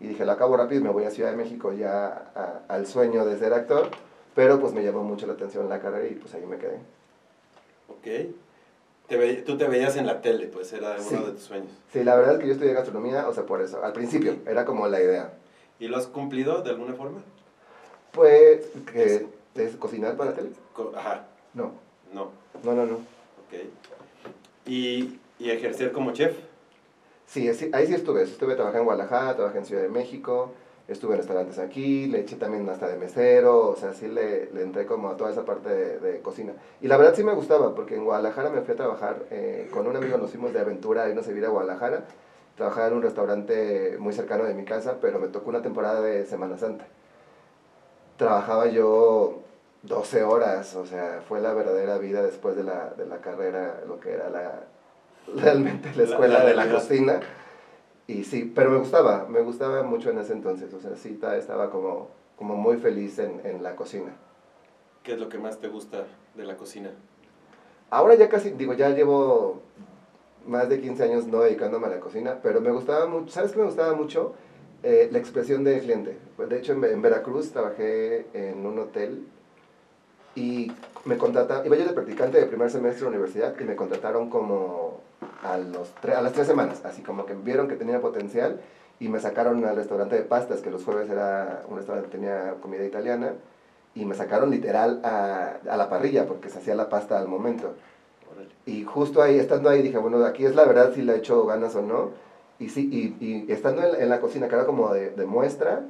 y 0.00 0.06
dije, 0.08 0.24
lo 0.24 0.32
acabo 0.32 0.56
rápido 0.56 0.80
y 0.80 0.84
me 0.84 0.90
voy 0.90 1.04
a 1.04 1.10
Ciudad 1.10 1.30
de 1.30 1.36
México 1.36 1.72
ya 1.72 2.64
al 2.68 2.86
sueño 2.86 3.26
de 3.26 3.38
ser 3.38 3.52
actor, 3.52 3.88
pero 4.34 4.58
pues 4.58 4.72
me 4.72 4.82
llamó 4.82 5.02
mucho 5.02 5.26
la 5.26 5.34
atención 5.34 5.68
la 5.68 5.80
carrera 5.80 6.08
y 6.08 6.14
pues 6.14 6.32
ahí 6.34 6.46
me 6.46 6.56
quedé. 6.56 6.78
Ok. 7.88 8.34
Te 9.12 9.34
tú 9.42 9.58
te 9.58 9.68
veías 9.68 9.94
en 9.96 10.06
la 10.06 10.22
tele, 10.22 10.46
pues 10.46 10.72
era 10.72 10.96
uno 10.98 11.26
de 11.26 11.32
tus 11.32 11.42
sueños. 11.42 11.70
Sí, 11.92 12.02
la 12.02 12.16
verdad 12.16 12.36
es 12.36 12.40
que 12.40 12.46
yo 12.46 12.52
estudié 12.54 12.72
gastronomía, 12.72 13.28
o 13.28 13.34
sea, 13.34 13.44
por 13.44 13.60
eso. 13.60 13.84
Al 13.84 13.92
principio, 13.92 14.36
era 14.46 14.64
como 14.64 14.88
la 14.88 15.02
idea. 15.02 15.34
¿Y 15.78 15.88
lo 15.88 15.98
has 15.98 16.06
cumplido 16.06 16.62
de 16.62 16.70
alguna 16.70 16.94
forma? 16.94 17.20
Pues, 18.12 18.64
que 18.90 19.26
¿es 19.54 19.76
cocinar 19.76 20.16
para 20.16 20.30
la 20.30 20.36
tele? 20.36 20.48
Ajá. 20.96 21.26
No. 21.52 21.72
No. 22.14 22.30
No, 22.64 22.72
no, 22.72 22.86
no. 22.86 22.94
Ok. 22.94 23.66
¿Y, 24.64 25.18
y 25.38 25.50
ejercer 25.50 25.92
como 25.92 26.12
chef? 26.12 26.34
Sí, 27.26 27.50
ahí 27.72 27.86
sí 27.86 27.94
estuve. 27.94 28.22
Estuve 28.22 28.54
trabajando 28.54 28.78
en 28.78 28.84
Guadalajara, 28.86 29.36
trabajé 29.36 29.58
en 29.58 29.66
Ciudad 29.66 29.82
de 29.82 29.90
México, 29.90 30.54
estuve 30.88 31.12
en 31.12 31.18
restaurantes 31.18 31.58
aquí, 31.58 32.06
le 32.06 32.20
eché 32.20 32.36
también 32.36 32.68
hasta 32.68 32.88
de 32.88 32.96
mesero, 32.96 33.68
o 33.68 33.76
sea, 33.76 33.94
sí 33.94 34.08
le, 34.08 34.50
le 34.52 34.62
entré 34.62 34.86
como 34.86 35.08
a 35.08 35.16
toda 35.16 35.30
esa 35.30 35.44
parte 35.44 35.68
de, 35.68 36.20
cocina. 36.20 36.52
Y 36.80 36.88
la 36.88 36.96
verdad 36.96 37.14
sí 37.14 37.22
me 37.22 37.34
gustaba, 37.34 37.74
porque 37.74 37.96
en 37.96 38.04
Guadalajara 38.04 38.50
me 38.50 38.62
fui 38.62 38.74
a 38.74 38.76
trabajar 38.76 39.16
eh, 39.30 39.68
con 39.72 39.86
un 39.86 39.96
amigo, 39.96 40.18
nos 40.18 40.30
fuimos 40.30 40.52
de 40.52 40.60
aventura 40.60 41.08
y 41.08 41.14
nos 41.14 41.26
a 41.26 41.28
vivir 41.28 41.46
a 41.46 41.50
Guadalajara. 41.50 42.04
Trabajaba 42.56 42.88
en 42.88 42.94
un 42.94 43.02
restaurante 43.02 43.96
muy 43.98 44.12
cercano 44.12 44.44
de 44.44 44.54
mi 44.54 44.64
casa, 44.64 44.96
pero 45.00 45.18
me 45.18 45.28
tocó 45.28 45.50
una 45.50 45.62
temporada 45.62 46.00
de 46.02 46.26
Semana 46.26 46.58
Santa. 46.58 46.86
Trabajaba 48.16 48.66
yo 48.66 49.40
12 49.82 50.22
horas, 50.24 50.76
o 50.76 50.84
sea, 50.84 51.22
fue 51.26 51.40
la 51.40 51.54
verdadera 51.54 51.98
vida 51.98 52.22
después 52.22 52.56
de 52.56 52.64
la, 52.64 52.90
de 52.90 53.06
la 53.06 53.18
carrera, 53.18 53.80
lo 53.86 54.00
que 54.00 54.12
era 54.12 54.28
la, 54.28 54.64
realmente 55.42 55.92
la 55.94 56.02
escuela 56.02 56.44
de 56.44 56.54
la 56.54 56.70
cocina 56.70 57.20
y 58.06 58.24
sí, 58.24 58.50
pero 58.54 58.70
me 58.70 58.78
gustaba, 58.78 59.26
me 59.28 59.40
gustaba 59.40 59.82
mucho 59.82 60.10
en 60.10 60.18
ese 60.18 60.32
entonces, 60.32 60.72
o 60.74 60.80
sea, 60.80 60.96
sí 60.96 61.18
estaba 61.36 61.70
como, 61.70 62.08
como 62.36 62.56
muy 62.56 62.76
feliz 62.76 63.18
en, 63.18 63.40
en 63.44 63.62
la 63.62 63.76
cocina. 63.76 64.16
¿Qué 65.02 65.12
es 65.14 65.20
lo 65.20 65.28
que 65.28 65.38
más 65.38 65.58
te 65.60 65.68
gusta 65.68 66.04
de 66.34 66.44
la 66.44 66.56
cocina? 66.56 66.90
Ahora 67.90 68.14
ya 68.14 68.28
casi, 68.28 68.50
digo, 68.50 68.72
ya 68.72 68.90
llevo 68.90 69.60
más 70.46 70.68
de 70.68 70.80
15 70.80 71.02
años 71.04 71.26
no 71.26 71.40
dedicándome 71.40 71.86
a 71.86 71.90
la 71.90 72.00
cocina, 72.00 72.38
pero 72.42 72.60
me 72.60 72.70
gustaba 72.70 73.06
mucho, 73.06 73.32
¿sabes 73.32 73.52
qué 73.52 73.58
me 73.58 73.66
gustaba 73.66 73.94
mucho? 73.94 74.34
Eh, 74.82 75.08
la 75.12 75.18
expresión 75.18 75.62
del 75.62 75.80
cliente. 75.80 76.18
De 76.36 76.58
hecho, 76.58 76.72
en, 76.72 76.84
en, 76.84 77.02
Veracruz 77.02 77.52
trabajé 77.52 78.26
en 78.32 78.66
un 78.66 78.78
hotel 78.80 79.26
y 80.34 80.72
me 81.04 81.16
contrataron, 81.18 81.66
iba 81.66 81.76
yo 81.76 81.84
de 81.84 81.92
practicante 81.92 82.40
de 82.40 82.46
primer 82.46 82.70
semestre 82.70 83.02
de 83.02 83.10
universidad 83.10 83.54
y 83.60 83.64
me 83.64 83.76
contrataron 83.76 84.28
como 84.28 85.00
a, 85.42 85.58
los 85.58 85.92
a 86.04 86.20
las 86.20 86.32
tres 86.32 86.46
semanas, 86.46 86.82
así 86.84 87.02
como 87.02 87.26
que 87.26 87.34
vieron 87.34 87.68
que 87.68 87.76
tenía 87.76 88.00
potencial 88.00 88.60
y 89.00 89.08
me 89.08 89.20
sacaron 89.20 89.64
al 89.64 89.76
restaurante 89.76 90.16
de 90.16 90.22
pastas, 90.22 90.60
que 90.60 90.70
los 90.70 90.84
jueves 90.84 91.10
era 91.10 91.64
un 91.68 91.76
restaurante 91.76 92.08
que 92.08 92.18
tenía 92.18 92.54
comida 92.60 92.84
italiana, 92.84 93.32
y 93.94 94.04
me 94.04 94.14
sacaron 94.14 94.50
literal 94.50 95.00
a, 95.04 95.56
a 95.68 95.76
la 95.76 95.88
parrilla 95.88 96.26
porque 96.26 96.48
se 96.48 96.58
hacía 96.58 96.74
la 96.74 96.88
pasta 96.88 97.18
al 97.18 97.28
momento. 97.28 97.74
Y 98.64 98.84
justo 98.84 99.22
ahí, 99.22 99.38
estando 99.38 99.68
ahí, 99.68 99.82
dije, 99.82 99.98
bueno, 99.98 100.24
aquí 100.24 100.44
es 100.44 100.54
la 100.54 100.64
verdad 100.64 100.92
si 100.94 101.02
le 101.02 101.14
he 101.14 101.16
hecho 101.18 101.44
ganas 101.46 101.74
o 101.74 101.82
no. 101.82 102.10
Y 102.58 102.68
sí, 102.68 102.88
y, 102.92 103.24
y 103.24 103.52
estando 103.52 103.82
en, 103.96 104.08
la 104.08 104.20
cocina, 104.20 104.48
que 104.48 104.54
era 104.54 104.66
como 104.66 104.92
de, 104.94 105.10
de, 105.10 105.26
muestra, 105.26 105.82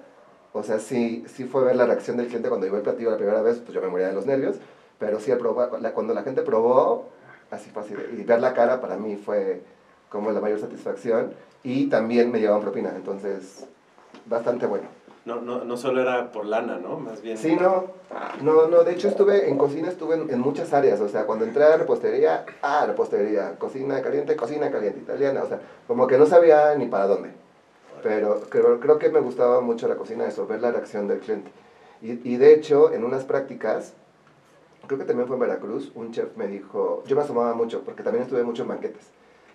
o 0.55 0.63
sea, 0.63 0.79
sí, 0.79 1.25
sí 1.29 1.45
fue 1.45 1.65
ver 1.65 1.77
la 1.77 1.85
reacción 1.85 2.17
del 2.17 2.29
cliente 2.29 2.49
cuando 2.49 2.67
llegó 2.67 2.79
el 2.79 2.83
platillo 2.83 3.11
la 3.11 3.19
primera 3.19 3.43
vez, 3.43 3.59
pues 3.59 3.75
yo 3.75 3.83
me 3.83 3.89
moría 3.89 4.09
de 4.09 4.15
los 4.15 4.25
nervios, 4.25 4.57
pero 4.99 5.21
sí, 5.21 5.33
probar, 5.33 5.69
cuando 5.93 6.15
la 6.15 6.23
gente 6.23 6.41
probó, 6.43 7.09
así 7.53 7.71
fácil. 7.71 7.99
Y 8.19 8.25
ver 8.25 8.41
la 8.41 8.55
cara 8.55 8.81
para 8.81 8.97
mí 8.97 9.17
fue 9.17 9.63
como 10.09 10.33
la 10.33 10.41
mayor 10.41 10.59
satisfacción. 10.59 11.33
Y 11.63 11.87
también 11.87 12.33
me 12.33 12.41
llevaban 12.41 12.63
propina, 12.63 12.93
entonces 12.97 13.67
bastante 14.27 14.67
bueno. 14.67 14.87
No, 15.25 15.41
no, 15.41 15.65
no 15.65 15.77
solo 15.77 16.03
era 16.03 16.33
por 16.33 16.45
lana, 16.47 16.79
¿no? 16.79 16.99
Más 16.99 17.23
bien. 17.23 17.39
Sí, 17.39 17.55
no. 17.55 17.85
No, 18.43 18.67
no, 18.67 18.83
de 18.83 18.93
hecho 18.93 19.07
estuve 19.07 19.49
en 19.49 19.57
cocina, 19.57 19.89
estuve 19.89 20.17
en, 20.17 20.41
muchas 20.41 20.73
áreas. 20.73 21.01
O 21.01 21.09
sea, 21.09 21.27
cuando 21.27 21.45
entré 21.45 21.63
a 21.63 21.77
repostería, 21.77 22.45
ah, 22.61 22.85
repostería. 22.87 23.57
Cocina 23.57 24.03
caliente, 24.03 24.35
cocina 24.35 24.73
caliente, 24.73 24.99
italiana. 24.99 25.45
O 25.45 25.49
sea, 25.49 25.61
como 25.87 26.09
que 26.09 26.19
no 26.19 26.27
sabía 26.27 26.75
ni 26.75 26.87
para 26.87 27.07
dónde. 27.07 27.31
Pero 28.03 28.41
creo, 28.49 28.81
creo 28.81 28.99
que 28.99 29.11
me 29.11 29.21
gustaba 29.21 29.61
mucho 29.61 29.87
la 29.87 29.95
cocina, 29.95 30.27
eso, 30.27 30.49
ver 30.49 30.61
la 30.61 30.73
reacción 30.73 31.07
del 31.07 31.21
cliente. 31.21 31.53
Y, 32.01 32.29
y 32.29 32.37
de 32.37 32.53
hecho, 32.53 32.93
en 32.93 33.05
unas 33.05 33.23
prácticas, 33.23 33.95
creo 34.87 34.99
que 34.99 35.05
también 35.05 35.27
fue 35.27 35.37
en 35.37 35.41
Veracruz, 35.41 35.93
un 35.95 36.13
chef 36.13 36.37
me 36.37 36.47
dijo, 36.47 37.03
yo 37.07 37.17
me 37.17 37.23
asomaba 37.23 37.55
mucho, 37.55 37.83
porque 37.83 38.03
también 38.03 38.25
estuve 38.25 38.43
mucho 38.43 38.63
en 38.63 38.69
banquetes, 38.69 39.11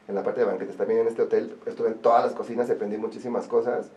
en 0.08 0.16
la 0.16 0.24
parte 0.24 0.42
de 0.42 0.46
banquetes, 0.46 0.78
también 0.78 1.02
en 1.02 1.08
este 1.08 1.22
hotel 1.22 1.58
estuve 1.66 1.90
en 1.90 1.96
todas 1.96 2.24
las 2.24 2.34
cocinas, 2.34 2.70
aprendí 2.70 2.98
muchísimas 2.98 3.48
cosas, 3.48 3.92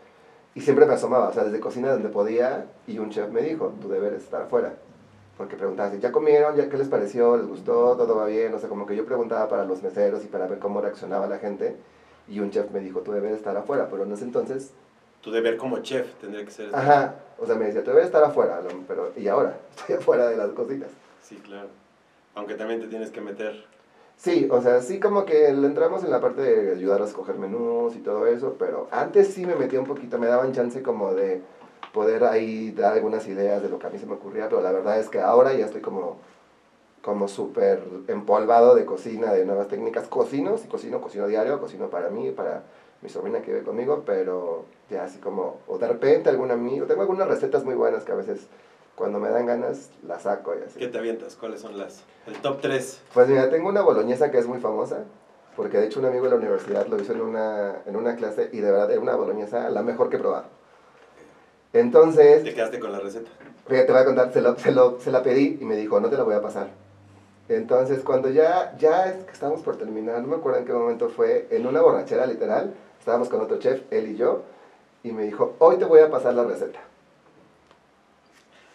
y 0.55 0.61
siempre 0.61 0.87
me 0.87 0.95
asomaba, 0.95 1.29
o 1.29 1.33
sea, 1.33 1.45
desde 1.45 1.61
cocina 1.61 1.93
donde 1.93 2.09
podía, 2.09 2.67
y 2.87 2.99
un 2.99 3.11
chef 3.11 3.31
me 3.31 3.43
dijo, 3.43 3.73
tú 3.81 3.89
debes 3.89 4.15
estar 4.15 4.43
afuera. 4.43 4.75
Porque 5.41 5.57
preguntaba, 5.57 5.95
¿ya 5.95 6.13
comieron? 6.13 6.55
¿Ya 6.55 6.69
qué 6.69 6.77
les 6.77 6.89
pareció? 6.89 7.35
¿Les 7.39 7.47
gustó? 7.47 7.97
¿Todo 7.97 8.15
va 8.15 8.27
bien? 8.27 8.53
O 8.53 8.59
sea, 8.59 8.69
como 8.69 8.85
que 8.85 8.95
yo 8.95 9.07
preguntaba 9.07 9.49
para 9.49 9.65
los 9.65 9.83
meseros 9.83 10.23
y 10.23 10.27
para 10.27 10.47
ver 10.47 10.59
cómo 10.59 10.83
reaccionaba 10.83 11.27
la 11.29 11.39
gente. 11.39 11.77
Y 12.29 12.41
un 12.41 12.51
chef 12.51 12.71
me 12.71 12.81
dijo, 12.81 13.01
tú 13.01 13.13
debes 13.13 13.33
estar 13.33 13.57
afuera. 13.57 13.89
Pero 13.91 14.03
en 14.03 14.13
ese 14.13 14.25
entonces... 14.25 14.73
Tu 15.23 15.31
deber 15.31 15.57
como 15.57 15.79
chef 15.79 16.13
tendría 16.21 16.45
que 16.45 16.51
ser... 16.51 16.69
Ajá. 16.75 17.15
O 17.39 17.47
sea, 17.47 17.55
me 17.55 17.65
decía, 17.65 17.83
tú 17.83 17.89
debes 17.89 18.05
estar 18.05 18.23
afuera. 18.23 18.61
Pero, 18.87 19.13
y 19.17 19.29
ahora, 19.29 19.59
estoy 19.79 19.97
afuera 19.97 20.29
de 20.29 20.37
las 20.37 20.51
cositas. 20.51 20.91
Sí, 21.31 21.37
claro. 21.37 21.69
Aunque 22.35 22.55
también 22.55 22.81
te 22.81 22.89
tienes 22.89 23.13
que 23.13 23.21
meter. 23.21 23.65
Sí, 24.17 24.49
o 24.51 24.61
sea, 24.61 24.83
sí 24.83 24.99
como 24.99 25.25
que 25.25 25.49
entramos 25.49 26.03
en 26.03 26.11
la 26.11 26.21
parte 26.21 26.43
de 26.43 26.73
ayudar 26.73 27.01
a 27.01 27.05
escoger 27.05 27.37
menús 27.37 27.95
y 27.95 28.01
todo 28.01 28.27
eso, 28.27 28.57
pero 28.59 28.89
antes 28.91 29.29
sí 29.29 29.47
me 29.47 29.55
metía 29.55 29.79
un 29.79 29.87
poquito, 29.87 30.19
me 30.19 30.27
daban 30.27 30.53
chance 30.53 30.83
como 30.83 31.15
de 31.15 31.41
poder 31.95 32.25
ahí 32.25 32.73
dar 32.73 32.95
algunas 32.95 33.29
ideas 33.29 33.63
de 33.63 33.69
lo 33.69 33.79
que 33.79 33.87
a 33.87 33.91
mí 33.91 33.99
se 33.99 34.07
me 34.07 34.15
ocurría, 34.15 34.49
pero 34.49 34.61
la 34.61 34.73
verdad 34.73 34.99
es 34.99 35.09
que 35.09 35.21
ahora 35.21 35.55
ya 35.55 35.67
estoy 35.67 35.81
como 35.81 36.19
como 37.01 37.29
súper 37.29 37.83
empolvado 38.09 38.75
de 38.75 38.85
cocina, 38.85 39.33
de 39.33 39.47
nuevas 39.47 39.69
técnicas. 39.69 40.09
Cocino, 40.09 40.59
sí 40.59 40.69
cocino, 40.69 41.01
cocino 41.01 41.29
diario, 41.29 41.61
cocino 41.61 41.89
para 41.89 42.11
mí, 42.11 42.31
para 42.31 42.65
mi 43.03 43.09
sobrina 43.09 43.41
que 43.41 43.53
vive 43.53 43.65
conmigo, 43.65 44.03
pero 44.05 44.65
ya 44.91 45.05
así 45.05 45.19
como, 45.19 45.61
o 45.67 45.79
de 45.79 45.89
repente 45.89 46.29
algún 46.29 46.51
amigo, 46.51 46.87
tengo 46.87 47.03
algunas 47.03 47.29
recetas 47.29 47.65
muy 47.65 47.75
buenas 47.75 48.05
que 48.05 48.13
a 48.13 48.17
veces 48.17 48.49
cuando 49.00 49.19
me 49.19 49.30
dan 49.30 49.47
ganas 49.47 49.88
las 50.07 50.25
saco 50.25 50.52
y 50.54 50.62
así. 50.62 50.78
¿Qué 50.78 50.88
te 50.88 50.99
avientas? 50.99 51.35
¿Cuáles 51.35 51.62
son 51.62 51.78
las? 51.78 52.02
El 52.26 52.35
top 52.35 52.61
3. 52.61 53.00
Pues 53.14 53.28
mira, 53.28 53.49
tengo 53.49 53.71
una 53.71 53.80
boloñesa 53.80 54.30
que 54.30 54.37
es 54.37 54.47
muy 54.47 54.61
famosa, 54.61 55.04
porque 55.57 55.78
de 55.78 55.87
hecho 55.87 56.00
un 56.00 56.04
amigo 56.04 56.25
de 56.25 56.30
la 56.33 56.37
universidad 56.37 56.87
lo 56.87 57.00
hizo 57.00 57.14
en 57.14 57.23
una, 57.23 57.76
en 57.87 57.97
una 57.97 58.14
clase 58.16 58.50
y 58.52 58.59
de 58.59 58.71
verdad 58.71 58.90
era 58.90 59.00
una 59.00 59.16
boloñesa 59.16 59.71
la 59.71 59.83
mejor 59.83 60.11
que 60.11 60.16
he 60.16 60.19
probado. 60.19 60.45
Entonces... 61.73 62.45
¿Te 62.45 62.52
quedaste 62.52 62.78
con 62.78 62.92
la 62.92 63.00
receta? 63.00 63.30
Fíjate, 63.66 63.87
te 63.87 63.92
voy 63.92 64.02
a 64.02 64.04
contar, 64.04 64.33
se, 64.35 64.42
lo, 64.42 64.59
se, 64.59 64.71
lo, 64.71 65.00
se 65.00 65.11
la 65.11 65.23
pedí 65.23 65.57
y 65.59 65.64
me 65.64 65.76
dijo, 65.76 65.99
no 65.99 66.11
te 66.11 66.19
la 66.19 66.25
voy 66.25 66.35
a 66.35 66.42
pasar. 66.42 66.69
Entonces, 67.49 68.00
cuando 68.00 68.28
ya, 68.28 68.76
ya 68.78 69.07
es 69.07 69.25
que 69.25 69.33
estábamos 69.33 69.62
por 69.62 69.78
terminar, 69.78 70.21
no 70.21 70.28
me 70.28 70.37
acuerdo 70.37 70.59
en 70.59 70.66
qué 70.66 70.75
momento 70.75 71.09
fue, 71.09 71.49
en 71.50 71.66
una 71.66 71.80
borrachera 71.80 72.26
literal, 72.26 72.75
estábamos 72.99 73.30
con 73.30 73.40
otro 73.40 73.59
chef, 73.59 73.80
él 73.90 74.09
y 74.09 74.16
yo, 74.16 74.42
y 75.02 75.12
me 75.12 75.23
dijo, 75.23 75.54
hoy 75.59 75.78
te 75.78 75.87
voy 75.87 76.00
a 76.00 76.11
pasar 76.11 76.35
la 76.35 76.45
receta. 76.45 76.80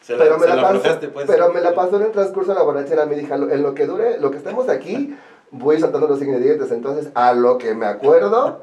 Se 0.06 0.16
la, 0.16 0.24
pero 0.24 0.38
me 0.38 0.44
se 0.44 0.50
la, 0.50 0.56
la 0.56 0.62
pasó, 0.62 0.78
aflojaste, 0.78 1.08
pues. 1.08 1.26
pero 1.26 1.52
me 1.52 1.62
la 1.62 1.74
pasó 1.74 1.96
en 1.96 2.04
el 2.04 2.12
transcurso 2.12 2.52
de 2.52 2.60
la 2.60 2.64
borrachera, 2.64 3.08
me 3.08 3.16
dijo, 3.16 3.34
en 3.34 3.64
lo 3.64 3.74
que 3.74 3.88
dure, 3.88 4.20
lo 4.20 4.30
que 4.30 4.38
estemos 4.38 4.70
aquí, 4.70 5.18
voy 5.50 5.80
saltando 5.80 6.08
los 6.08 6.22
ingredientes. 6.22 6.72
Entonces, 6.72 7.10
a 7.16 7.34
lo 7.34 7.58
que 7.58 7.74
me 7.74 7.88
acuerdo, 7.88 8.62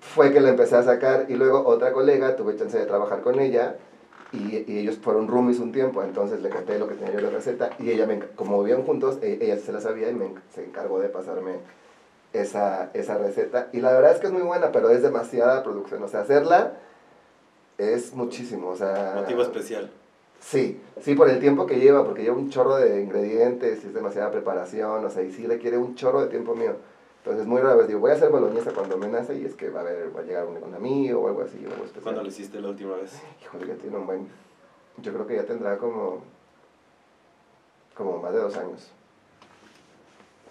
fue 0.00 0.32
que 0.32 0.40
la 0.40 0.48
empecé 0.48 0.76
a 0.76 0.82
sacar, 0.82 1.26
y 1.28 1.34
luego 1.34 1.66
otra 1.66 1.92
colega, 1.92 2.34
tuve 2.34 2.56
chance 2.56 2.78
de 2.78 2.86
trabajar 2.86 3.20
con 3.20 3.40
ella, 3.40 3.76
y, 4.32 4.64
y, 4.66 4.78
ellos 4.78 4.96
fueron 4.96 5.28
roomies 5.28 5.58
un 5.58 5.70
tiempo, 5.70 6.02
entonces 6.02 6.40
le 6.40 6.48
conté 6.48 6.78
lo 6.78 6.88
que 6.88 6.94
tenía 6.94 7.12
yo 7.12 7.26
de 7.26 7.30
receta 7.30 7.70
y 7.78 7.90
ella, 7.90 8.06
me, 8.06 8.20
como 8.20 8.62
vivían 8.62 8.84
juntos, 8.84 9.18
e, 9.20 9.38
ella 9.42 9.58
se 9.58 9.72
la 9.72 9.80
sabía 9.80 10.08
y 10.08 10.14
me, 10.14 10.32
se 10.54 10.64
encargó 10.64 11.00
de 11.00 11.08
pasarme 11.08 11.56
esa, 12.32 12.90
esa 12.94 13.18
receta. 13.18 13.68
Y 13.72 13.80
la 13.80 13.92
verdad 13.92 14.12
es 14.12 14.20
que 14.20 14.28
es 14.28 14.32
muy 14.32 14.42
buena, 14.42 14.72
pero 14.72 14.88
es 14.88 15.02
demasiada 15.02 15.62
producción, 15.62 16.02
o 16.04 16.08
sea, 16.08 16.20
hacerla 16.20 16.74
es 17.76 18.14
muchísimo, 18.14 18.68
o 18.68 18.76
sea... 18.76 19.14
Motivo 19.16 19.42
especial. 19.42 19.90
Sí, 20.40 20.80
sí, 21.02 21.14
por 21.14 21.28
el 21.28 21.38
tiempo 21.38 21.66
que 21.66 21.78
lleva, 21.78 22.04
porque 22.04 22.22
lleva 22.22 22.36
un 22.36 22.50
chorro 22.50 22.76
de 22.76 23.02
ingredientes, 23.02 23.84
y 23.84 23.88
es 23.88 23.94
demasiada 23.94 24.30
preparación, 24.30 25.04
o 25.04 25.10
sea, 25.10 25.22
y 25.22 25.30
sí 25.32 25.46
requiere 25.46 25.76
un 25.76 25.94
chorro 25.94 26.22
de 26.22 26.28
tiempo 26.28 26.54
mío. 26.54 26.76
Entonces, 27.22 27.46
muy 27.46 27.60
rara 27.60 27.76
vez 27.76 27.86
digo, 27.86 28.00
voy 28.00 28.12
a 28.12 28.14
hacer 28.14 28.30
boloñesa 28.30 28.72
cuando 28.72 28.96
me 28.96 29.06
nace 29.06 29.36
y 29.36 29.44
es 29.44 29.54
que 29.54 29.68
va 29.68 29.80
a, 29.80 29.82
haber, 29.82 30.16
va 30.16 30.20
a 30.20 30.24
llegar 30.24 30.46
un, 30.46 30.56
un 30.56 30.74
amigo 30.74 31.20
o 31.20 31.28
algo 31.28 31.42
así. 31.42 31.58
Algo 31.58 31.84
especial. 31.84 32.02
¿Cuándo 32.02 32.22
lo 32.22 32.28
hiciste 32.28 32.60
la 32.60 32.68
última 32.68 32.96
vez? 32.96 33.12
Híjole, 33.42 33.66
ya 33.66 33.74
tiene 33.74 33.98
un 33.98 34.06
buen... 34.06 34.28
Yo 34.96 35.12
creo 35.12 35.26
que 35.26 35.36
ya 35.36 35.44
tendrá 35.44 35.76
como... 35.76 36.22
como 37.94 38.18
más 38.22 38.32
de 38.32 38.38
dos 38.38 38.56
años. 38.56 38.90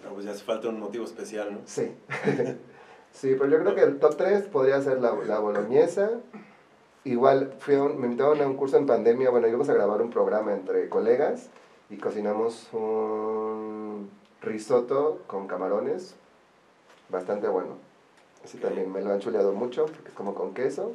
No, 0.04 0.10
pues 0.10 0.24
ya 0.24 0.30
hace 0.30 0.44
falta 0.44 0.68
un 0.68 0.78
motivo 0.78 1.04
especial, 1.04 1.52
¿no? 1.52 1.58
Sí. 1.66 1.90
sí, 3.12 3.34
pero 3.36 3.46
yo 3.46 3.58
creo 3.58 3.74
que 3.74 3.82
el 3.82 3.98
top 3.98 4.16
3 4.16 4.44
podría 4.44 4.80
ser 4.80 5.00
la, 5.00 5.12
la 5.26 5.40
boloñesa. 5.40 6.20
Igual, 7.04 7.54
fui 7.58 7.76
a 7.76 7.82
un, 7.82 7.98
me 7.98 8.06
invitaron 8.06 8.40
a 8.42 8.46
un 8.46 8.56
curso 8.56 8.76
en 8.76 8.86
pandemia, 8.86 9.30
bueno, 9.30 9.48
íbamos 9.48 9.68
a 9.70 9.74
grabar 9.74 10.02
un 10.02 10.10
programa 10.10 10.52
entre 10.52 10.88
colegas 10.90 11.48
y 11.88 11.96
cocinamos 11.96 12.68
un 12.72 14.10
risotto 14.42 15.22
con 15.26 15.46
camarones 15.46 16.14
bastante 17.08 17.48
bueno. 17.48 17.76
Así 18.44 18.58
okay. 18.58 18.68
también 18.68 18.92
me 18.92 19.00
lo 19.00 19.12
han 19.12 19.20
chuleado 19.20 19.52
mucho, 19.52 19.86
porque 19.86 20.08
es 20.08 20.14
como 20.14 20.34
con 20.34 20.52
queso 20.52 20.94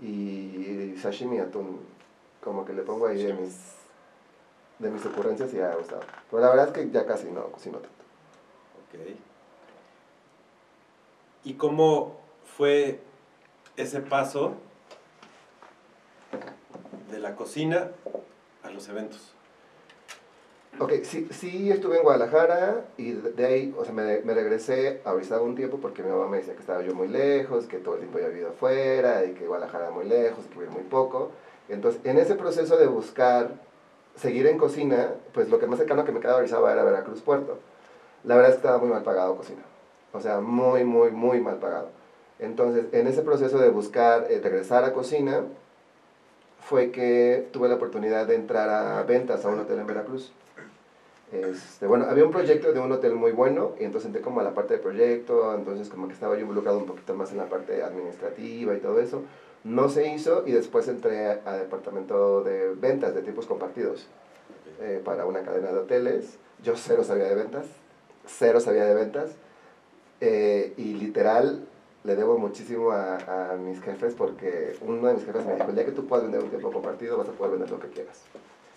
y 0.00 0.94
sashimi 1.00 1.38
atún. 1.38 1.80
Como 2.42 2.66
que 2.66 2.74
le 2.74 2.82
pongo 2.82 3.06
ahí 3.06 3.22
de 3.22 3.32
mis, 3.32 3.76
de 4.78 4.90
mis 4.90 5.04
ocurrencias 5.06 5.52
y 5.54 5.60
ha 5.60 5.74
gustado. 5.74 6.02
Pero 6.30 6.42
la 6.42 6.50
verdad 6.50 6.68
es 6.68 6.72
que 6.74 6.90
ya 6.90 7.06
casi 7.06 7.30
no 7.30 7.46
cocino 7.46 7.78
tanto. 7.78 8.04
Ok. 8.84 9.16
¿Y 11.44 11.54
cómo 11.54 12.16
fue 12.44 13.00
ese 13.76 14.00
paso 14.00 14.54
de 17.14 17.20
la 17.20 17.36
cocina 17.36 17.90
a 18.64 18.70
los 18.70 18.88
eventos? 18.88 19.32
Ok, 20.80 20.92
sí, 21.04 21.28
sí 21.30 21.70
estuve 21.70 21.98
en 21.98 22.02
Guadalajara 22.02 22.86
y 22.96 23.12
de 23.12 23.46
ahí, 23.46 23.74
o 23.78 23.84
sea, 23.84 23.94
me, 23.94 24.18
me 24.22 24.34
regresé 24.34 25.00
a 25.04 25.12
Orizaba 25.12 25.42
un 25.42 25.54
tiempo 25.54 25.78
porque 25.78 26.02
mi 26.02 26.10
mamá 26.10 26.26
me 26.26 26.38
decía 26.38 26.54
que 26.54 26.60
estaba 26.60 26.82
yo 26.82 26.92
muy 26.94 27.06
lejos, 27.06 27.66
que 27.66 27.78
todo 27.78 27.94
el 27.94 28.00
tiempo 28.00 28.18
había 28.18 28.30
vivido 28.30 28.48
afuera 28.50 29.24
y 29.24 29.34
que 29.34 29.46
Guadalajara 29.46 29.90
muy 29.90 30.06
lejos, 30.06 30.44
que 30.46 30.58
vivía 30.58 30.72
muy 30.72 30.82
poco. 30.82 31.30
Entonces, 31.68 32.00
en 32.04 32.18
ese 32.18 32.34
proceso 32.34 32.76
de 32.76 32.88
buscar 32.88 33.52
seguir 34.16 34.48
en 34.48 34.58
cocina, 34.58 35.12
pues 35.32 35.48
lo 35.48 35.60
que 35.60 35.68
más 35.68 35.78
cercano 35.78 36.04
que 36.04 36.10
me 36.10 36.18
quedaba 36.18 36.38
Orizaba 36.38 36.72
era 36.72 36.82
Veracruz 36.82 37.22
Puerto. 37.22 37.58
La 38.24 38.34
verdad 38.34 38.50
es 38.50 38.56
que 38.56 38.66
estaba 38.66 38.78
muy 38.78 38.88
mal 38.88 39.04
pagado 39.04 39.36
cocina, 39.36 39.62
o 40.12 40.20
sea, 40.20 40.40
muy, 40.40 40.82
muy, 40.82 41.12
muy 41.12 41.40
mal 41.40 41.58
pagado. 41.58 41.90
Entonces, 42.40 42.86
en 42.92 43.06
ese 43.06 43.22
proceso 43.22 43.58
de 43.58 43.68
buscar 43.68 44.26
eh, 44.28 44.40
regresar 44.42 44.82
a 44.82 44.92
cocina, 44.92 45.44
fue 46.64 46.90
que 46.90 47.48
tuve 47.52 47.68
la 47.68 47.74
oportunidad 47.74 48.26
de 48.26 48.34
entrar 48.34 48.70
a 48.70 49.02
ventas 49.02 49.44
a 49.44 49.48
un 49.48 49.60
hotel 49.60 49.78
en 49.78 49.86
Veracruz. 49.86 50.32
Este, 51.30 51.86
bueno, 51.86 52.06
había 52.08 52.24
un 52.24 52.30
proyecto 52.30 52.72
de 52.72 52.80
un 52.80 52.92
hotel 52.92 53.14
muy 53.14 53.32
bueno 53.32 53.72
y 53.80 53.84
entonces 53.84 54.06
entré 54.06 54.22
como 54.22 54.40
a 54.40 54.44
la 54.44 54.54
parte 54.54 54.74
de 54.74 54.80
proyecto, 54.80 55.54
entonces 55.54 55.88
como 55.88 56.06
que 56.06 56.14
estaba 56.14 56.36
yo 56.36 56.42
involucrado 56.42 56.78
un 56.78 56.86
poquito 56.86 57.14
más 57.14 57.32
en 57.32 57.38
la 57.38 57.46
parte 57.46 57.82
administrativa 57.82 58.74
y 58.74 58.78
todo 58.78 59.00
eso. 59.00 59.22
No 59.64 59.88
se 59.88 60.14
hizo 60.14 60.44
y 60.46 60.52
después 60.52 60.86
entré 60.88 61.26
a, 61.26 61.40
a 61.44 61.56
departamento 61.58 62.42
de 62.42 62.74
ventas 62.74 63.14
de 63.14 63.22
tipos 63.22 63.46
compartidos 63.46 64.06
eh, 64.80 65.00
para 65.04 65.26
una 65.26 65.42
cadena 65.42 65.72
de 65.72 65.78
hoteles. 65.78 66.38
Yo 66.62 66.76
cero 66.76 67.04
sabía 67.04 67.24
de 67.24 67.34
ventas, 67.34 67.66
cero 68.26 68.60
sabía 68.60 68.84
de 68.84 68.94
ventas 68.94 69.30
eh, 70.20 70.72
y 70.76 70.94
literal 70.94 71.66
le 72.04 72.16
debo 72.16 72.38
muchísimo 72.38 72.90
a, 72.90 73.52
a, 73.52 73.56
mis 73.56 73.80
jefes 73.80 74.14
porque 74.14 74.76
uno 74.82 75.08
de 75.08 75.14
mis 75.14 75.24
jefes 75.24 75.44
me 75.46 75.54
dijo, 75.54 75.68
el 75.70 75.74
día 75.74 75.86
que 75.86 75.92
tú 75.92 76.06
puedas 76.06 76.24
vender 76.24 76.42
un 76.42 76.50
tiempo 76.50 76.70
compartido 76.70 77.16
vas 77.16 77.28
a 77.28 77.32
poder 77.32 77.52
vender 77.52 77.70
lo 77.70 77.80
que 77.80 77.88
quieras. 77.88 78.20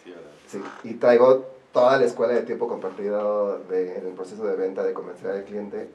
Sí, 0.03 0.13
sí 0.47 0.61
y 0.83 0.93
traigo 0.93 1.45
toda 1.73 1.97
la 1.99 2.05
escuela 2.05 2.33
de 2.33 2.41
tiempo 2.41 2.67
compartido 2.67 3.59
de, 3.69 3.97
en 3.97 4.07
el 4.07 4.13
proceso 4.13 4.45
de 4.45 4.55
venta, 4.55 4.83
de 4.83 4.93
convencer 4.93 5.29
al 5.29 5.43
cliente. 5.43 5.89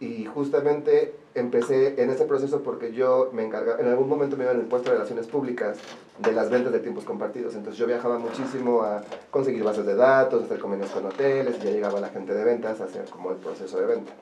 Y 0.00 0.26
justamente 0.26 1.14
empecé 1.34 2.00
en 2.00 2.10
ese 2.10 2.24
proceso 2.24 2.62
porque 2.62 2.92
yo 2.92 3.30
me 3.32 3.44
encargaba, 3.44 3.80
en 3.80 3.88
algún 3.88 4.08
momento 4.08 4.36
me 4.36 4.44
iba 4.44 4.52
en 4.52 4.60
el 4.60 4.66
puesto 4.66 4.90
de 4.90 4.96
relaciones 4.96 5.26
públicas 5.26 5.76
de 6.18 6.32
las 6.32 6.50
ventas 6.50 6.72
de 6.72 6.78
tiempos 6.78 7.04
compartidos. 7.04 7.56
Entonces 7.56 7.78
yo 7.80 7.86
viajaba 7.86 8.18
muchísimo 8.18 8.82
a 8.82 9.02
conseguir 9.30 9.64
bases 9.64 9.86
de 9.86 9.96
datos, 9.96 10.44
hacer 10.44 10.60
convenios 10.60 10.90
con 10.90 11.06
hoteles, 11.06 11.56
y 11.58 11.64
ya 11.64 11.70
llegaba 11.70 11.98
la 11.98 12.10
gente 12.10 12.32
de 12.32 12.44
ventas 12.44 12.80
a 12.80 12.84
hacer 12.84 13.06
como 13.06 13.32
el 13.32 13.38
proceso 13.38 13.76
de 13.80 13.86
venta. 13.86 14.12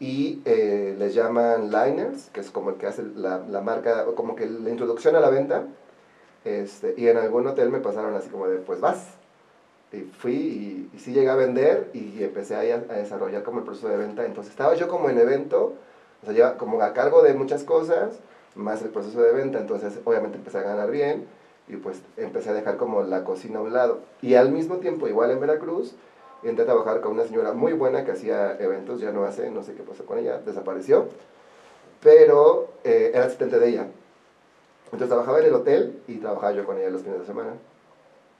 Y 0.00 0.40
eh, 0.44 0.94
les 0.98 1.14
llaman 1.14 1.70
liners, 1.70 2.30
que 2.32 2.40
es 2.40 2.50
como 2.50 2.70
el 2.70 2.76
que 2.76 2.86
hace 2.86 3.02
la, 3.02 3.38
la 3.38 3.60
marca, 3.60 4.04
como 4.14 4.36
que 4.36 4.46
la 4.46 4.70
introducción 4.70 5.16
a 5.16 5.20
la 5.20 5.30
venta. 5.30 5.64
Este, 6.44 6.94
y 6.96 7.08
en 7.08 7.16
algún 7.16 7.46
hotel 7.46 7.70
me 7.70 7.80
pasaron 7.80 8.14
así 8.14 8.28
como 8.28 8.46
de, 8.46 8.58
pues 8.58 8.80
vas, 8.80 9.18
y 9.92 10.00
fui 10.02 10.34
y, 10.34 10.90
y, 10.94 10.98
sí 10.98 11.12
llegué 11.12 11.30
a 11.30 11.34
vender 11.34 11.90
y 11.94 12.22
empecé 12.22 12.54
a, 12.54 12.60
a, 12.60 12.96
desarrollar 12.96 13.42
como 13.42 13.58
el 13.58 13.64
proceso 13.64 13.88
de 13.88 13.96
venta. 13.96 14.24
Entonces 14.24 14.52
estaba 14.52 14.74
yo 14.74 14.88
como 14.88 15.08
en 15.08 15.18
evento, 15.18 15.74
o 16.22 16.26
sea, 16.26 16.34
ya 16.34 16.56
como 16.58 16.80
a 16.82 16.92
cargo 16.92 17.22
de 17.22 17.34
muchas 17.34 17.64
cosas, 17.64 18.18
más 18.54 18.82
el 18.82 18.90
proceso 18.90 19.22
de 19.22 19.32
venta. 19.32 19.58
Entonces 19.58 19.98
obviamente 20.04 20.38
empecé 20.38 20.58
a 20.58 20.62
ganar 20.62 20.90
bien 20.90 21.26
y 21.68 21.76
pues 21.76 22.02
empecé 22.16 22.50
a 22.50 22.54
dejar 22.54 22.76
como 22.76 23.02
la 23.02 23.24
cocina 23.24 23.58
a 23.58 23.62
un 23.62 23.72
lado. 23.72 24.00
Y 24.20 24.34
al 24.34 24.50
mismo 24.50 24.76
tiempo, 24.76 25.08
igual 25.08 25.30
en 25.30 25.40
Veracruz, 25.40 25.94
entré 26.42 26.62
a 26.62 26.66
trabajar 26.66 27.00
con 27.00 27.12
una 27.12 27.24
señora 27.24 27.52
muy 27.52 27.72
buena 27.72 28.04
que 28.04 28.12
hacía 28.12 28.56
eventos, 28.58 29.00
ya 29.00 29.10
no 29.10 29.24
hace, 29.24 29.50
no 29.50 29.62
sé 29.62 29.74
qué 29.74 29.82
pasó 29.82 30.04
con 30.06 30.18
ella, 30.18 30.38
desapareció. 30.38 31.08
pero 32.00 32.68
eh, 32.84 33.10
era 33.14 33.24
asistente 33.26 33.58
de 33.58 33.68
ella. 33.68 33.88
Entonces 34.84 35.08
trabajaba 35.08 35.40
en 35.40 35.46
el 35.46 35.54
hotel 35.54 36.02
y 36.06 36.16
trabajaba 36.16 36.52
yo 36.52 36.64
con 36.64 36.78
ella 36.78 36.90
los 36.90 37.02
fines 37.02 37.20
de 37.20 37.26
semana. 37.26 37.52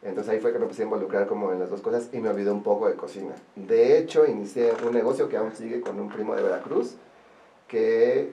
Entonces 0.03 0.33
ahí 0.33 0.41
fue 0.41 0.53
que 0.53 0.59
me 0.59 0.65
empecé 0.65 0.83
a 0.83 0.85
involucrar 0.85 1.27
como 1.27 1.53
en 1.53 1.59
las 1.59 1.71
dos 1.71 1.81
cosas 1.81 2.09
y 2.13 2.19
me 2.21 2.29
olvidé 2.29 2.51
un 2.51 2.63
poco 2.63 2.89
de 2.89 2.95
cocina. 2.95 3.35
De 3.57 3.99
hecho, 3.99 4.27
inicié 4.27 4.73
un 4.87 4.93
negocio 4.93 5.29
que 5.29 5.37
aún 5.37 5.55
sigue 5.57 5.81
con 5.81 5.99
un 5.99 6.09
primo 6.09 6.37
de 6.37 6.43
Veracruz, 6.43 6.95
que 7.67 8.33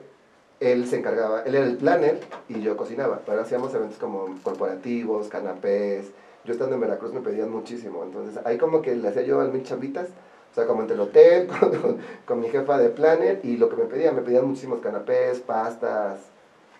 él 0.60 0.86
se 0.86 0.96
encargaba, 0.96 1.42
él 1.42 1.54
era 1.54 1.66
el 1.66 1.76
planner 1.76 2.20
y 2.48 2.62
yo 2.62 2.76
cocinaba, 2.76 3.20
pero 3.26 3.40
hacíamos 3.42 3.74
eventos 3.74 3.98
como 3.98 4.38
corporativos, 4.42 5.28
canapés. 5.28 6.06
Yo 6.46 6.52
estando 6.52 6.76
en 6.76 6.80
Veracruz 6.80 7.12
me 7.12 7.20
pedían 7.20 7.50
muchísimo, 7.50 8.04
entonces 8.04 8.40
ahí 8.46 8.56
como 8.56 8.80
que 8.80 8.94
le 8.94 9.08
hacía 9.08 9.22
yo 9.22 9.40
al 9.40 9.52
mil 9.52 9.64
chambitas, 9.64 10.08
o 10.52 10.54
sea, 10.54 10.66
como 10.66 10.80
entre 10.80 10.94
el 10.94 11.00
hotel, 11.00 11.48
con, 11.60 11.98
con, 12.24 12.40
mi 12.40 12.48
jefa 12.48 12.78
de 12.78 12.88
planner 12.88 13.40
y 13.42 13.56
lo 13.56 13.68
que 13.68 13.76
me 13.76 13.84
pedían, 13.84 14.14
me 14.14 14.22
pedían 14.22 14.46
muchísimos 14.46 14.80
canapés, 14.80 15.40
pastas, 15.40 16.20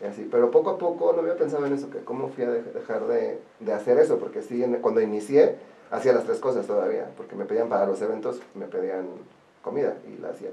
y 0.01 0.05
así. 0.05 0.29
Pero 0.31 0.51
poco 0.51 0.71
a 0.71 0.79
poco 0.79 1.13
no 1.13 1.21
había 1.21 1.37
pensado 1.37 1.67
en 1.67 1.75
eso, 1.75 1.91
que 1.91 1.99
cómo 1.99 2.29
fui 2.29 2.45
a 2.45 2.51
dejar 2.51 3.07
de, 3.07 3.41
de 3.61 3.73
hacer 3.73 3.99
eso, 3.99 4.19
porque 4.19 4.43
sí, 4.43 4.65
cuando 4.81 5.01
inicié 5.01 5.57
hacía 5.91 6.13
las 6.13 6.25
tres 6.25 6.39
cosas 6.39 6.67
todavía, 6.67 7.11
porque 7.17 7.35
me 7.35 7.45
pedían 7.45 7.69
para 7.69 7.87
los 7.87 8.01
eventos, 8.01 8.41
me 8.55 8.67
pedían 8.67 9.09
comida 9.63 9.97
y 10.07 10.21
la 10.21 10.31
hacía. 10.31 10.51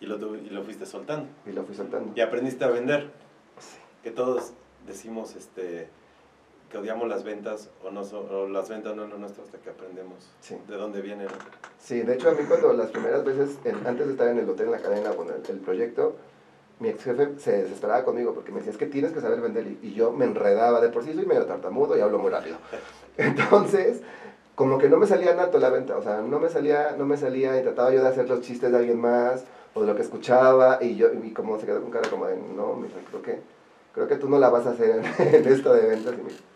Y 0.00 0.06
lo, 0.06 0.16
y 0.34 0.48
lo 0.48 0.64
fuiste 0.64 0.86
soltando. 0.86 1.28
Y 1.46 1.52
lo 1.52 1.64
fui 1.64 1.74
soltando. 1.74 2.12
Y 2.16 2.20
aprendiste 2.20 2.64
a 2.64 2.68
vender. 2.68 3.10
Sí. 3.58 3.78
Que 4.02 4.10
todos 4.10 4.52
decimos 4.86 5.36
este, 5.36 5.88
que 6.70 6.78
odiamos 6.78 7.08
las 7.08 7.24
ventas 7.24 7.68
o, 7.84 7.90
no 7.90 8.02
o 8.02 8.48
las 8.48 8.68
ventas 8.68 8.94
no 8.94 9.04
es 9.04 9.10
lo 9.10 9.18
nuestro 9.18 9.42
hasta 9.42 9.58
que 9.58 9.70
aprendemos 9.70 10.30
sí. 10.40 10.56
de 10.68 10.76
dónde 10.76 11.00
vienen. 11.00 11.28
Sí, 11.78 12.00
de 12.00 12.14
hecho 12.14 12.30
a 12.30 12.32
mí 12.32 12.44
cuando 12.46 12.72
las 12.72 12.90
primeras 12.90 13.24
veces, 13.24 13.58
en, 13.64 13.86
antes 13.86 14.06
de 14.06 14.12
estar 14.12 14.28
en 14.28 14.38
el 14.38 14.48
hotel, 14.48 14.66
en 14.66 14.72
la 14.72 14.78
cadena, 14.78 15.10
con 15.10 15.28
el, 15.28 15.42
el 15.48 15.58
proyecto, 15.58 16.14
mi 16.78 16.88
ex 16.88 17.04
jefe 17.04 17.38
se 17.38 17.62
desesperaba 17.62 18.04
conmigo 18.04 18.32
porque 18.34 18.52
me 18.52 18.58
decía, 18.58 18.72
es 18.72 18.78
que 18.78 18.86
tienes 18.86 19.12
que 19.12 19.20
saber 19.20 19.40
vender. 19.40 19.66
Y, 19.66 19.88
y 19.88 19.94
yo 19.94 20.12
me 20.12 20.24
enredaba, 20.24 20.80
de 20.80 20.88
por 20.88 21.04
sí 21.04 21.12
soy 21.12 21.26
medio 21.26 21.44
tartamudo 21.44 21.96
y 21.96 22.00
hablo 22.00 22.18
muy 22.18 22.30
rápido. 22.30 22.56
Entonces, 23.18 24.00
como 24.54 24.78
que 24.78 24.88
no 24.88 24.96
me 24.96 25.06
salía 25.06 25.34
nato 25.34 25.58
la 25.58 25.70
venta, 25.70 25.96
o 25.96 26.02
sea, 26.02 26.20
no 26.22 26.38
me 26.38 26.48
salía, 26.48 26.94
no 26.96 27.04
me 27.04 27.16
salía 27.16 27.58
y 27.58 27.62
trataba 27.62 27.92
yo 27.92 28.02
de 28.02 28.08
hacer 28.08 28.28
los 28.28 28.40
chistes 28.42 28.70
de 28.70 28.78
alguien 28.78 29.00
más 29.00 29.44
o 29.74 29.82
de 29.82 29.86
lo 29.86 29.96
que 29.96 30.02
escuchaba 30.02 30.78
y 30.80 30.96
yo, 30.96 31.08
y 31.12 31.32
como 31.32 31.58
se 31.58 31.66
quedó 31.66 31.80
con 31.80 31.90
cara 31.90 32.08
como 32.08 32.26
de, 32.26 32.36
no, 32.36 32.74
mira, 32.74 32.94
creo 33.08 33.22
que, 33.22 33.40
creo 33.94 34.08
que 34.08 34.16
tú 34.16 34.28
no 34.28 34.38
la 34.38 34.50
vas 34.50 34.66
a 34.66 34.70
hacer 34.70 35.02
en, 35.18 35.34
en 35.34 35.48
esto 35.52 35.72
de 35.72 35.86
ventas. 35.86 36.14
Y, 36.14 36.50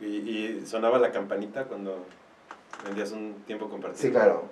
¿Y, 0.00 0.06
¿Y, 0.06 0.66
sonaba 0.66 0.98
la 0.98 1.12
campanita 1.12 1.64
cuando 1.64 2.04
vendías 2.84 3.12
un 3.12 3.42
tiempo 3.46 3.68
compartido? 3.68 4.02
Sí, 4.02 4.10
claro. 4.10 4.44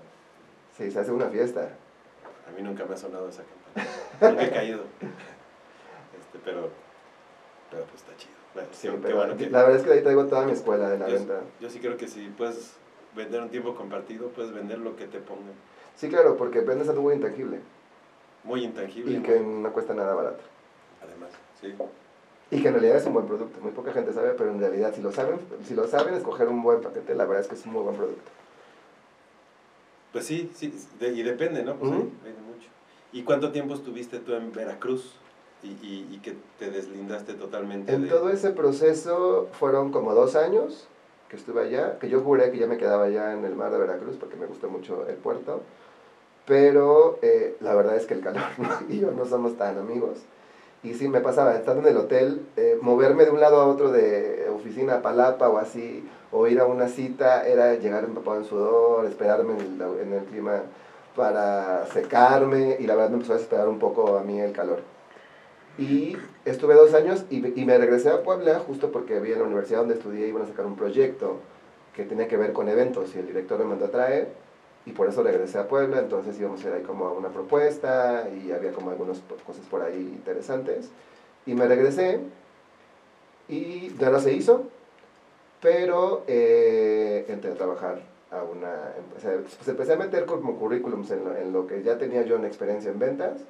Sí, 0.77 0.91
se 0.91 1.01
hace 1.01 1.11
una 1.11 1.29
fiesta. 1.29 1.69
A 2.47 2.57
mí 2.57 2.63
nunca 2.63 2.85
me 2.85 2.95
ha 2.95 2.99
sonado 2.99 3.29
esa 3.29 3.43
campanita. 3.43 4.31
nunca 4.31 4.45
he 4.45 4.51
caído. 4.51 4.81
Este, 6.19 6.39
pero, 6.45 6.71
pero 7.71 7.85
pues 7.85 8.03
está 8.03 8.17
chido. 8.17 8.35
Bueno, 8.55 8.69
sí, 8.73 8.89
qué, 8.89 8.99
pero 9.03 9.17
bueno 9.17 9.37
que, 9.37 9.51
la 9.51 9.63
verdad 9.63 9.77
es 9.77 9.83
que 9.85 9.93
ahí 9.93 10.03
traigo 10.03 10.27
toda 10.27 10.45
mi 10.45 10.53
escuela 10.53 10.89
de 10.91 10.99
la 10.99 11.09
yo, 11.09 11.15
venta. 11.15 11.41
Yo 11.61 11.71
sí 11.71 11.81
creo 11.81 11.97
que 11.97 12.09
si 12.09 12.29
puedes 12.29 12.75
vender 13.15 13.41
un 13.41 13.51
tiempo 13.51 13.75
compartido, 13.75 14.29
puedes 14.29 14.53
vender 14.53 14.79
lo 14.79 14.97
que 14.97 15.07
te 15.07 15.19
pongan. 15.19 15.55
Sí, 15.97 16.09
claro, 16.09 16.37
porque 16.37 16.61
vendes 16.61 16.89
algo 16.89 17.03
muy 17.03 17.15
intangible. 17.15 17.61
Muy 18.45 18.65
intangible. 18.65 19.19
Y 19.19 19.23
que 19.23 19.41
no 19.41 19.73
cuesta 19.73 19.95
nada 19.95 20.15
barato. 20.15 20.43
Además, 21.03 21.31
sí. 21.61 21.75
Y 22.51 22.63
que 22.63 22.69
en 22.69 22.75
realidad 22.75 22.97
es 22.97 23.07
un 23.07 23.13
buen 23.13 23.27
producto. 23.27 23.61
Muy 23.61 23.73
poca 23.73 23.93
gente 23.93 24.13
sabe, 24.13 24.31
pero 24.31 24.51
en 24.51 24.59
realidad 24.61 24.95
si 24.95 25.03
lo 25.03 25.13
saben, 25.13 25.39
si 25.65 25.75
lo 25.75 25.87
saben 25.87 26.15
escoger 26.15 26.49
un 26.49 26.63
buen 26.63 26.81
paquete, 26.81 27.15
la 27.15 27.25
verdad 27.25 27.43
es 27.43 27.49
que 27.49 27.55
es 27.55 27.67
un 27.67 27.73
muy 27.73 27.83
buen 27.83 27.97
producto. 27.97 28.31
Pues 30.13 30.25
sí, 30.25 30.51
sí, 30.55 30.73
de, 30.99 31.09
y 31.11 31.23
depende, 31.23 31.63
¿no? 31.63 31.77
Pues 31.77 31.93
ahí, 31.93 31.99
ahí 31.99 32.33
de 32.33 32.41
mucho. 32.41 32.69
¿Y 33.13 33.23
cuánto 33.23 33.53
tiempo 33.53 33.75
estuviste 33.75 34.19
tú 34.19 34.35
en 34.35 34.53
Veracruz 34.53 35.15
y, 35.63 35.69
y, 35.69 36.09
y 36.11 36.19
que 36.23 36.37
te 36.59 36.71
deslindaste 36.71 37.35
totalmente 37.35 37.93
En 37.93 38.03
de... 38.03 38.09
todo 38.09 38.31
ese 38.31 38.51
proceso 38.51 39.49
fueron 39.53 39.93
como 39.93 40.15
dos 40.15 40.35
años 40.35 40.89
que 41.29 41.37
estuve 41.37 41.63
allá, 41.63 41.99
que 41.99 42.09
yo 42.09 42.21
juré 42.21 42.51
que 42.51 42.59
ya 42.59 42.67
me 42.67 42.79
quedaba 42.79 43.05
allá 43.05 43.33
en 43.33 43.45
el 43.45 43.55
mar 43.55 43.71
de 43.71 43.79
Veracruz 43.79 44.17
porque 44.17 44.37
me 44.37 44.47
gustó 44.47 44.71
mucho 44.71 45.07
el 45.09 45.17
puerto, 45.17 45.63
pero 46.47 47.19
eh, 47.21 47.57
la 47.61 47.75
verdad 47.75 47.97
es 47.97 48.07
que 48.07 48.15
el 48.15 48.21
calor 48.23 48.43
¿no? 48.59 48.69
y 48.89 49.01
yo 49.01 49.11
no 49.11 49.27
somos 49.27 49.57
tan 49.57 49.77
amigos. 49.79 50.19
Y 50.83 50.95
sí 50.95 51.09
me 51.09 51.21
pasaba, 51.21 51.55
estando 51.55 51.83
en 51.83 51.89
el 51.89 51.97
hotel, 51.97 52.47
eh, 52.57 52.79
moverme 52.81 53.25
de 53.25 53.31
un 53.31 53.41
lado 53.41 53.61
a 53.61 53.67
otro 53.67 53.91
de 53.91 54.49
oficina 54.55 54.97
a 54.97 55.03
palapa 55.03 55.49
o 55.49 55.59
así, 55.59 56.09
o 56.31 56.47
ir 56.47 56.61
a 56.61 56.67
una 56.67 56.89
cita, 56.89 57.47
era 57.47 57.75
llegar 57.75 58.05
empapado 58.05 58.39
en 58.39 58.45
sudor, 58.45 59.07
esperarme 59.07 59.55
en 59.55 59.61
el, 59.61 60.01
en 60.01 60.13
el 60.13 60.25
clima 60.25 60.63
para 61.17 61.87
secarme, 61.87 62.77
y 62.79 62.87
la 62.87 62.95
verdad 62.95 63.11
me 63.11 63.17
empezó 63.17 63.33
a 63.33 63.37
desesperar 63.37 63.69
un 63.69 63.81
poco 63.81 64.19
a 64.19 64.23
mí 64.23 64.39
el 64.41 64.53
calor. 64.53 64.81
Y 65.79 66.17
estuve 66.45 66.75
dos 66.75 66.95
años 66.95 67.25
y, 67.31 67.61
y, 67.61 67.65
me 67.65 67.79
regresé 67.79 68.11
a 68.11 68.23
Puebla 68.23 68.59
justo 68.61 68.91
porque 68.91 69.21
vi 69.21 69.33
en 69.33 69.39
la 69.39 69.45
universidad 69.45 69.81
donde 69.81 69.95
estudié 69.95 70.27
iban 70.27 70.43
a 70.43 70.47
sacar 70.47 70.67
un 70.67 70.75
proyecto 70.75 71.37
que 71.95 72.05
tenía 72.05 72.27
que 72.27 72.37
ver 72.37 72.53
con 72.53 72.69
eventos 72.69 73.15
y 73.15 73.19
el 73.21 73.29
director 73.29 73.61
me 73.61 73.67
mandó 73.67 73.85
a 73.85 73.91
traer 73.91 74.29
y 74.89 74.93
por 74.93 75.07
eso 75.07 75.23
regresé 75.23 75.59
a 75.59 75.69
Puebla, 75.69 75.99
entonces 75.99 76.41
íbamos 76.41 76.65
a 76.65 76.69
ir 76.69 76.75
ahí 76.75 76.83
como 76.83 77.07
a 77.07 77.13
una 77.13 77.29
propuesta 77.29 78.27
y 78.31 78.53
había 78.53 78.73
como 78.73 78.91
algunas 78.91 79.21
cosas 79.47 79.67
por 79.67 79.83
ahí 79.83 79.99
interesantes. 79.99 80.89
Y 81.45 81.55
me 81.55 81.67
regresé 81.67 82.21
y 83.49 83.95
ya 83.99 84.09
no 84.09 84.19
se 84.19 84.33
hizo, 84.33 84.65
pero 85.61 86.25
eh, 86.27 87.27
entré 87.29 87.53
a 87.53 87.55
trabajar 87.55 88.01
a 88.31 88.43
una 88.43 88.95
empresa. 88.97 89.31
Pues 89.59 89.69
empecé 89.69 89.93
a 89.93 89.97
meter 89.97 90.25
como 90.25 90.57
currículums 90.57 91.11
en 91.11 91.25
lo, 91.25 91.37
en 91.37 91.53
lo 91.53 91.67
que 91.67 91.83
ya 91.83 91.99
tenía 91.99 92.23
yo 92.23 92.37
en 92.37 92.47
experiencia 92.47 92.91
en 92.91 92.99
ventas 92.99 93.43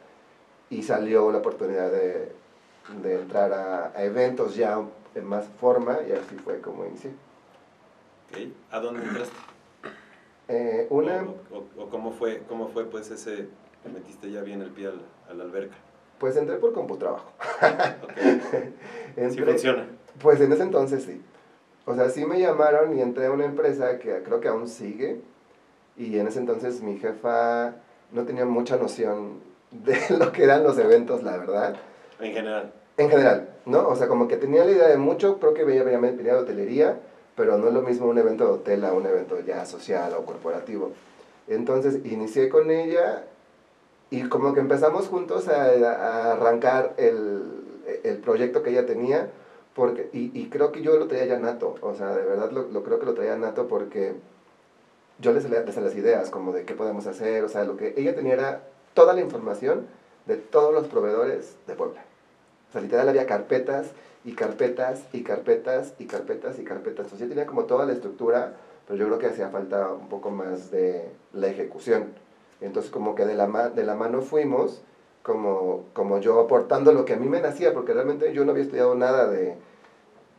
y 0.71 0.83
salió 0.83 1.31
la 1.31 1.39
oportunidad 1.39 1.93
de, 1.93 2.33
de 3.01 3.15
entrar 3.15 3.53
a, 3.53 3.93
a, 3.95 4.03
eventos 4.03 4.57
ya 4.57 4.83
en 5.15 5.25
más 5.25 5.47
forma 5.61 5.99
y 6.09 6.13
así 6.13 6.35
fue 6.43 6.61
como 6.61 6.85
inicié. 6.85 7.13
Okay. 8.29 8.53
¿A 8.73 8.81
dónde 8.81 9.05
entraste? 9.05 9.58
Eh, 10.49 10.87
una... 10.91 11.23
O, 11.53 11.57
o, 11.57 11.83
o, 11.83 11.91
cómo 11.91 12.13
fue, 12.13 12.43
cómo 12.49 12.69
fue 12.69 12.87
pues 12.87 13.11
ese, 13.11 13.49
que 13.83 13.89
metiste 13.89 14.31
ya 14.31 14.43
bien 14.43 14.63
el 14.63 14.71
pie 14.71 14.89
al, 14.89 15.01
a 15.31 15.35
la 15.35 15.45
alberca? 15.45 15.77
Pues 16.19 16.37
entré 16.37 16.57
por 16.57 16.73
CompuTrabajo. 16.73 17.31
Okay. 18.03 18.75
entré, 19.17 19.31
sí 19.31 19.43
funciona. 19.43 19.87
Pues 20.21 20.41
en 20.41 20.53
ese 20.53 20.63
entonces 20.63 21.05
sí. 21.05 21.23
O 21.85 21.95
sea, 21.95 22.11
sí 22.11 22.27
me 22.27 22.41
llamaron 22.41 22.97
y 22.97 23.01
entré 23.01 23.27
a 23.27 23.31
una 23.31 23.45
empresa 23.45 23.99
que 23.99 24.23
creo 24.23 24.41
que 24.41 24.49
aún 24.49 24.69
sigue. 24.69 25.21
Y 25.97 26.19
en 26.19 26.27
ese 26.27 26.39
entonces 26.39 26.83
mi 26.83 26.99
jefa 26.99 27.77
no 28.13 28.25
tenía 28.25 28.45
mucha 28.45 28.77
noción 28.77 29.41
de 29.71 29.97
lo 30.19 30.33
que 30.33 30.45
eran 30.45 30.65
los 30.65 30.79
eventos, 30.79 31.23
la 31.23 31.37
verdad. 31.37 31.77
En 32.21 32.33
general. 32.33 32.73
En 32.97 33.11
general, 33.11 33.49
¿no? 33.65 33.87
O 33.89 33.95
sea, 33.95 34.09
como 34.09 34.27
que 34.27 34.37
tenía 34.37 34.65
la 34.65 34.73
idea 34.73 34.89
de 34.89 34.97
mucho, 34.97 35.39
creo 35.39 35.55
que 35.55 35.63
venía, 35.63 35.85
venía, 35.85 36.01
venía 36.01 36.35
de 36.35 36.41
hotelería, 36.41 37.01
pero 37.39 37.57
no 37.57 37.69
es 37.69 37.73
lo 37.73 37.83
mismo 37.83 38.09
un 38.09 38.19
evento 38.19 38.45
de 38.45 38.51
hotel 38.51 38.85
a 38.85 38.93
un 38.93 39.07
evento 39.07 39.39
ya 39.41 39.65
social 39.65 40.13
o 40.15 40.27
corporativo. 40.27 40.91
Entonces 41.47 42.05
inicié 42.05 42.49
con 42.49 42.69
ella 42.73 43.27
y 44.11 44.29
como 44.29 44.53
que 44.53 44.61
empezamos 44.61 45.07
juntos 45.07 45.47
a, 45.47 46.33
arrancar 46.33 46.95
el, 46.97 47.45
el, 48.03 48.19
proyecto 48.19 48.65
que 48.65 48.71
ella 48.71 48.87
tenía, 48.87 49.31
porque, 49.73 50.11
y, 50.13 50.49
creo 50.49 50.73
que 50.73 50.83
yo 50.83 50.97
lo 50.97 51.07
traía 51.07 51.27
ya 51.27 51.39
nato, 51.39 51.77
o 51.81 51.95
sea, 51.95 52.17
de 52.17 52.25
verdad 52.25 52.51
lo, 52.51 52.83
creo 52.83 52.99
que 52.99 53.07
lo 53.07 53.15
traía 53.15 53.37
nato 53.37 53.69
porque 53.69 54.15
yo 55.21 55.33
les 55.33 55.49
les 55.49 55.77
las 55.77 55.95
ideas, 55.95 56.31
como 56.31 56.53
de 56.53 56.65
qué 56.65 56.75
podemos 56.75 57.07
hacer, 57.07 57.45
o 57.45 57.49
sea, 57.49 57.63
lo 57.63 57.77
que 57.77 57.95
ella 57.97 58.17
tenía 58.17 58.33
era 58.33 58.63
toda 58.95 59.15
la 59.15 59.21
información 59.21 59.87
de 60.27 60.37
todos 60.37 60.75
los 60.75 60.89
proveedores 60.89 61.55
de 61.69 61.75
Puebla. 61.75 62.03
O 62.69 62.73
sea, 62.73 62.81
literal 62.81 63.09
había 63.09 63.27
carpetas 63.27 63.87
y 64.25 64.33
carpetas 64.33 65.05
y 65.13 65.23
carpetas 65.23 65.95
y 65.99 66.07
carpetas 66.07 66.59
y 66.59 66.65
carpetas. 66.65 67.07
Entonces 67.07 67.21
ya 67.21 67.29
tenía 67.29 67.47
como 67.47 67.65
toda 67.65 67.87
la 67.87 67.93
estructura, 67.93 68.55
pero 68.87 68.99
yo 68.99 69.07
creo 69.07 69.19
que 69.19 69.27
hacía 69.27 69.49
falta 69.49 69.93
un 69.93 70.09
poco 70.09 70.31
más 70.31 70.71
de 70.71 71.09
la 71.33 71.49
ejecución. 71.49 72.13
Entonces 72.61 72.91
como 72.91 73.15
que 73.15 73.25
de 73.25 73.35
la, 73.35 73.47
ma 73.47 73.69
de 73.69 73.85
la 73.85 73.95
mano 73.95 74.23
fuimos, 74.23 74.83
como, 75.23 75.85
como 75.93 76.19
yo 76.19 76.41
aportando 76.41 76.93
lo 76.93 77.05
que 77.05 77.15
a 77.15 77.17
mí 77.17 77.29
me 77.29 77.41
nacía, 77.41 77.73
porque 77.73 77.93
realmente 77.93 78.33
yo 78.33 78.45
no 78.45 78.53
había 78.53 78.65
estudiado 78.65 78.95
nada 78.95 79.29
de, 79.29 79.57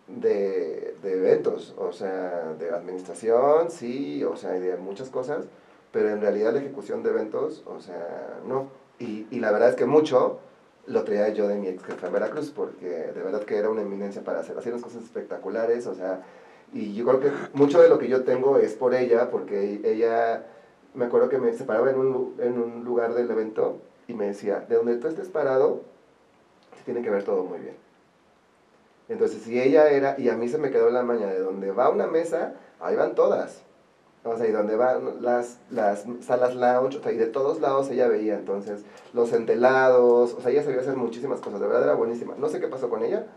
de, 0.07 0.95
de 1.01 1.13
eventos, 1.13 1.75
o 1.77 1.91
sea, 1.91 2.53
de 2.59 2.71
administración, 2.71 3.69
sí, 3.69 4.23
o 4.23 4.35
sea, 4.35 4.51
de 4.51 4.77
muchas 4.77 5.09
cosas, 5.09 5.45
pero 5.91 6.09
en 6.09 6.21
realidad 6.21 6.53
la 6.53 6.59
ejecución 6.59 7.03
de 7.03 7.11
eventos, 7.11 7.63
o 7.65 7.79
sea, 7.79 8.39
no. 8.47 8.67
Y, 8.99 9.27
y 9.31 9.39
la 9.39 9.51
verdad 9.51 9.69
es 9.69 9.75
que 9.75 9.85
mucho 9.85 10.39
lo 10.89 11.03
traía 11.03 11.29
yo 11.29 11.47
de 11.47 11.55
mi 11.55 11.67
ex 11.67 11.83
jefa 11.83 12.07
en 12.07 12.13
Veracruz, 12.13 12.51
porque 12.51 12.87
de 12.87 13.21
verdad 13.21 13.43
que 13.43 13.57
era 13.57 13.69
una 13.69 13.81
eminencia 13.81 14.23
para 14.23 14.39
hacer, 14.39 14.57
hacer 14.57 14.73
unas 14.73 14.83
cosas 14.83 15.03
espectaculares, 15.03 15.87
o 15.87 15.93
sea, 15.93 16.23
y 16.73 16.93
yo 16.93 17.05
creo 17.05 17.19
que 17.19 17.31
mucho 17.53 17.81
de 17.81 17.89
lo 17.89 17.99
que 17.99 18.07
yo 18.07 18.23
tengo 18.23 18.57
es 18.57 18.73
por 18.73 18.93
ella, 18.93 19.29
porque 19.29 19.81
ella, 19.83 20.45
me 20.93 21.05
acuerdo 21.05 21.29
que 21.29 21.37
me 21.37 21.53
separaba 21.53 21.89
en 21.91 21.97
un, 21.97 22.35
en 22.39 22.59
un 22.59 22.83
lugar 22.83 23.13
del 23.13 23.29
evento 23.29 23.81
y 24.07 24.13
me 24.13 24.27
decía, 24.27 24.65
de 24.67 24.75
donde 24.75 24.97
tú 24.97 25.07
estés 25.07 25.29
parado, 25.29 25.83
se 26.77 26.83
tiene 26.83 27.01
que 27.01 27.09
ver 27.09 27.23
todo 27.23 27.43
muy 27.43 27.59
bien. 27.59 27.75
Entonces, 29.07 29.41
si 29.41 29.59
ella 29.59 29.89
era, 29.89 30.19
y 30.19 30.29
a 30.29 30.35
mí 30.35 30.47
se 30.49 30.59
me 30.59 30.69
quedó 30.69 30.89
la 30.89 31.03
maña 31.03 31.27
de 31.27 31.39
donde 31.39 31.71
va 31.71 31.89
una 31.89 32.07
mesa, 32.07 32.53
ahí 32.79 32.95
van 32.95 33.15
todas. 33.15 33.63
O 34.23 34.37
sea, 34.37 34.47
y 34.47 34.51
donde 34.51 34.75
van 34.75 35.21
las, 35.21 35.59
las 35.69 36.05
salas 36.21 36.53
lounge, 36.55 36.97
o 36.97 37.01
sea, 37.01 37.11
y 37.11 37.17
de 37.17 37.27
todos 37.27 37.61
lados 37.61 37.89
ella 37.89 38.07
veía, 38.07 38.35
entonces, 38.35 38.83
los 39.13 39.31
entelados, 39.31 40.33
o 40.33 40.41
sea, 40.41 40.51
ella 40.51 40.63
sabía 40.63 40.81
hacer 40.81 40.97
muchísimas 40.97 41.39
cosas, 41.39 41.61
de 41.61 41.67
verdad 41.67 41.83
era 41.83 41.93
buenísima. 41.95 42.35
No 42.37 42.49
sé 42.49 42.59
qué 42.59 42.67
pasó 42.67 42.89
con 42.89 43.03
ella, 43.03 43.27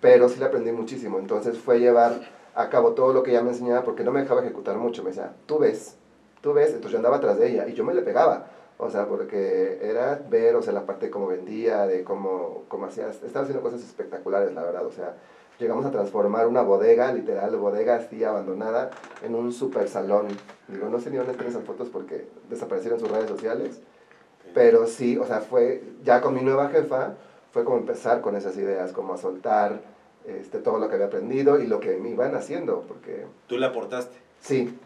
pero 0.00 0.28
sí 0.28 0.38
le 0.38 0.46
aprendí 0.46 0.72
muchísimo. 0.72 1.18
Entonces 1.18 1.58
fue 1.58 1.80
llevar 1.80 2.20
a 2.54 2.68
cabo 2.68 2.92
todo 2.92 3.12
lo 3.12 3.22
que 3.22 3.30
ella 3.30 3.42
me 3.42 3.50
enseñaba 3.50 3.82
porque 3.82 4.04
no 4.04 4.12
me 4.12 4.20
dejaba 4.20 4.42
ejecutar 4.42 4.76
mucho. 4.76 5.02
Me 5.02 5.10
decía, 5.10 5.34
tú 5.46 5.58
ves, 5.58 5.96
tú 6.40 6.52
ves, 6.52 6.68
entonces 6.68 6.92
yo 6.92 6.98
andaba 6.98 7.16
atrás 7.16 7.38
de 7.38 7.48
ella 7.50 7.68
y 7.68 7.74
yo 7.74 7.84
me 7.84 7.94
le 7.94 8.02
pegaba. 8.02 8.46
O 8.78 8.88
sea, 8.90 9.06
porque 9.06 9.78
era 9.82 10.20
ver, 10.28 10.56
o 10.56 10.62
sea, 10.62 10.72
la 10.72 10.86
parte 10.86 11.06
de 11.06 11.10
cómo 11.10 11.26
vendía, 11.26 11.86
de 11.86 12.02
cómo, 12.02 12.64
cómo 12.68 12.86
hacía, 12.86 13.10
estaba 13.10 13.42
haciendo 13.42 13.62
cosas 13.62 13.82
espectaculares, 13.82 14.54
la 14.54 14.62
verdad. 14.62 14.86
O 14.86 14.90
sea, 14.90 15.16
llegamos 15.60 15.84
a 15.84 15.90
transformar 15.90 16.46
una 16.46 16.62
bodega, 16.62 17.12
literal, 17.12 17.54
bodega 17.56 17.96
así 17.96 18.24
abandonada, 18.24 18.90
en 19.22 19.34
un 19.34 19.52
super 19.52 19.88
salón. 19.88 20.28
Digo, 20.68 20.88
no 20.88 20.98
sé 20.98 21.10
ni 21.10 21.18
dónde 21.18 21.32
están 21.32 21.46
esas 21.46 21.64
fotos 21.64 21.88
porque 21.90 22.26
desaparecieron 22.48 22.98
sus 22.98 23.10
redes 23.10 23.28
sociales. 23.28 23.80
Pero 24.54 24.86
sí, 24.86 25.16
o 25.18 25.26
sea, 25.26 25.40
fue 25.40 25.84
ya 26.02 26.20
con 26.20 26.34
mi 26.34 26.40
nueva 26.40 26.70
jefa, 26.70 27.14
fue 27.52 27.64
como 27.64 27.76
empezar 27.76 28.20
con 28.20 28.34
esas 28.34 28.56
ideas, 28.56 28.92
como 28.92 29.14
a 29.14 29.18
soltar 29.18 29.80
este, 30.24 30.58
todo 30.58 30.78
lo 30.78 30.88
que 30.88 30.94
había 30.94 31.06
aprendido 31.06 31.60
y 31.60 31.66
lo 31.66 31.78
que 31.78 31.96
me 31.98 32.10
iban 32.10 32.34
haciendo, 32.34 32.84
porque... 32.88 33.26
¿Tú 33.46 33.58
le 33.58 33.66
aportaste? 33.66 34.16
Sí, 34.40 34.76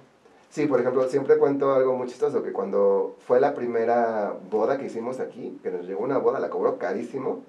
sí, 0.50 0.66
por 0.66 0.80
ejemplo, 0.80 1.08
siempre 1.08 1.38
cuento 1.38 1.72
algo 1.72 1.94
muy 1.94 2.08
chistoso, 2.08 2.42
que 2.42 2.52
cuando 2.52 3.16
fue 3.26 3.40
la 3.40 3.54
primera 3.54 4.34
boda 4.50 4.76
que 4.76 4.86
hicimos 4.86 5.20
aquí, 5.20 5.58
que 5.62 5.70
nos 5.70 5.86
llegó 5.86 6.02
una 6.02 6.18
boda, 6.18 6.40
la 6.40 6.50
cobró 6.50 6.78
carísimo, 6.78 7.42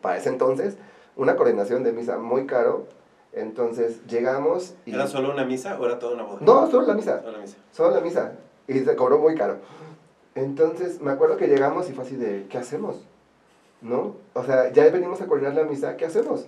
para 0.00 0.18
ese 0.18 0.30
entonces, 0.30 0.76
una 1.16 1.36
coordinación 1.36 1.82
de 1.82 1.92
misa 1.92 2.18
muy 2.18 2.46
caro, 2.46 2.86
entonces 3.32 4.04
llegamos 4.06 4.74
y... 4.86 4.94
¿Era 4.94 5.06
solo 5.06 5.32
una 5.32 5.44
misa 5.44 5.78
o 5.78 5.84
era 5.86 5.98
toda 5.98 6.14
una 6.14 6.22
boda? 6.22 6.38
No, 6.40 6.70
solo 6.70 6.86
la 6.86 6.94
misa. 6.94 7.20
Solo 7.20 7.32
la 7.32 7.38
misa. 7.38 7.56
Solo 7.72 7.94
la 7.94 8.00
misa. 8.00 8.32
Y 8.68 8.80
se 8.80 8.96
cobró 8.96 9.18
muy 9.18 9.34
caro. 9.34 9.56
Entonces, 10.34 11.00
me 11.00 11.12
acuerdo 11.12 11.36
que 11.36 11.48
llegamos 11.48 11.88
y 11.88 11.92
fue 11.92 12.04
así 12.04 12.16
de, 12.16 12.46
¿qué 12.48 12.58
hacemos? 12.58 13.04
¿No? 13.80 14.16
O 14.34 14.44
sea, 14.44 14.72
ya 14.72 14.88
venimos 14.90 15.20
a 15.20 15.26
coordinar 15.26 15.54
la 15.54 15.64
misa, 15.64 15.96
¿qué 15.96 16.06
hacemos? 16.06 16.46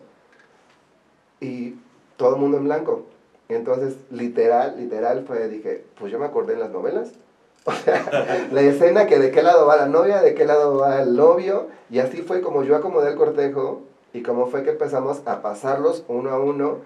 Y 1.41 1.75
todo 2.17 2.35
el 2.35 2.41
mundo 2.41 2.57
en 2.59 2.65
blanco. 2.65 3.05
Entonces, 3.49 3.97
literal, 4.11 4.77
literal 4.79 5.25
fue, 5.27 5.49
dije, 5.49 5.85
pues 5.99 6.11
yo 6.11 6.19
me 6.19 6.27
acordé 6.27 6.55
en 6.55 6.61
las 6.61 6.71
novelas. 6.71 7.13
O 7.69 7.73
sea, 7.73 8.49
la 8.53 8.61
escena 8.61 9.09
que 9.09 9.19
de 9.19 9.33
qué 9.33 9.43
lado 9.43 9.67
va 9.67 9.75
la 9.75 9.89
novia, 9.89 10.23
de 10.23 10.35
qué 10.35 10.45
lado 10.45 10.77
va 10.77 11.03
el 11.03 11.17
novio. 11.17 11.67
Y 11.91 11.99
así 11.99 12.23
fue 12.23 12.41
como 12.41 12.63
yo 12.63 12.77
acomodé 12.77 13.11
el 13.11 13.17
cortejo 13.17 13.83
y 14.13 14.23
cómo 14.23 14.47
fue 14.47 14.63
que 14.63 14.71
empezamos 14.71 15.23
a 15.27 15.43
pasarlos 15.43 16.05
uno 16.09 16.31
a 16.31 16.39
uno. 16.39 16.79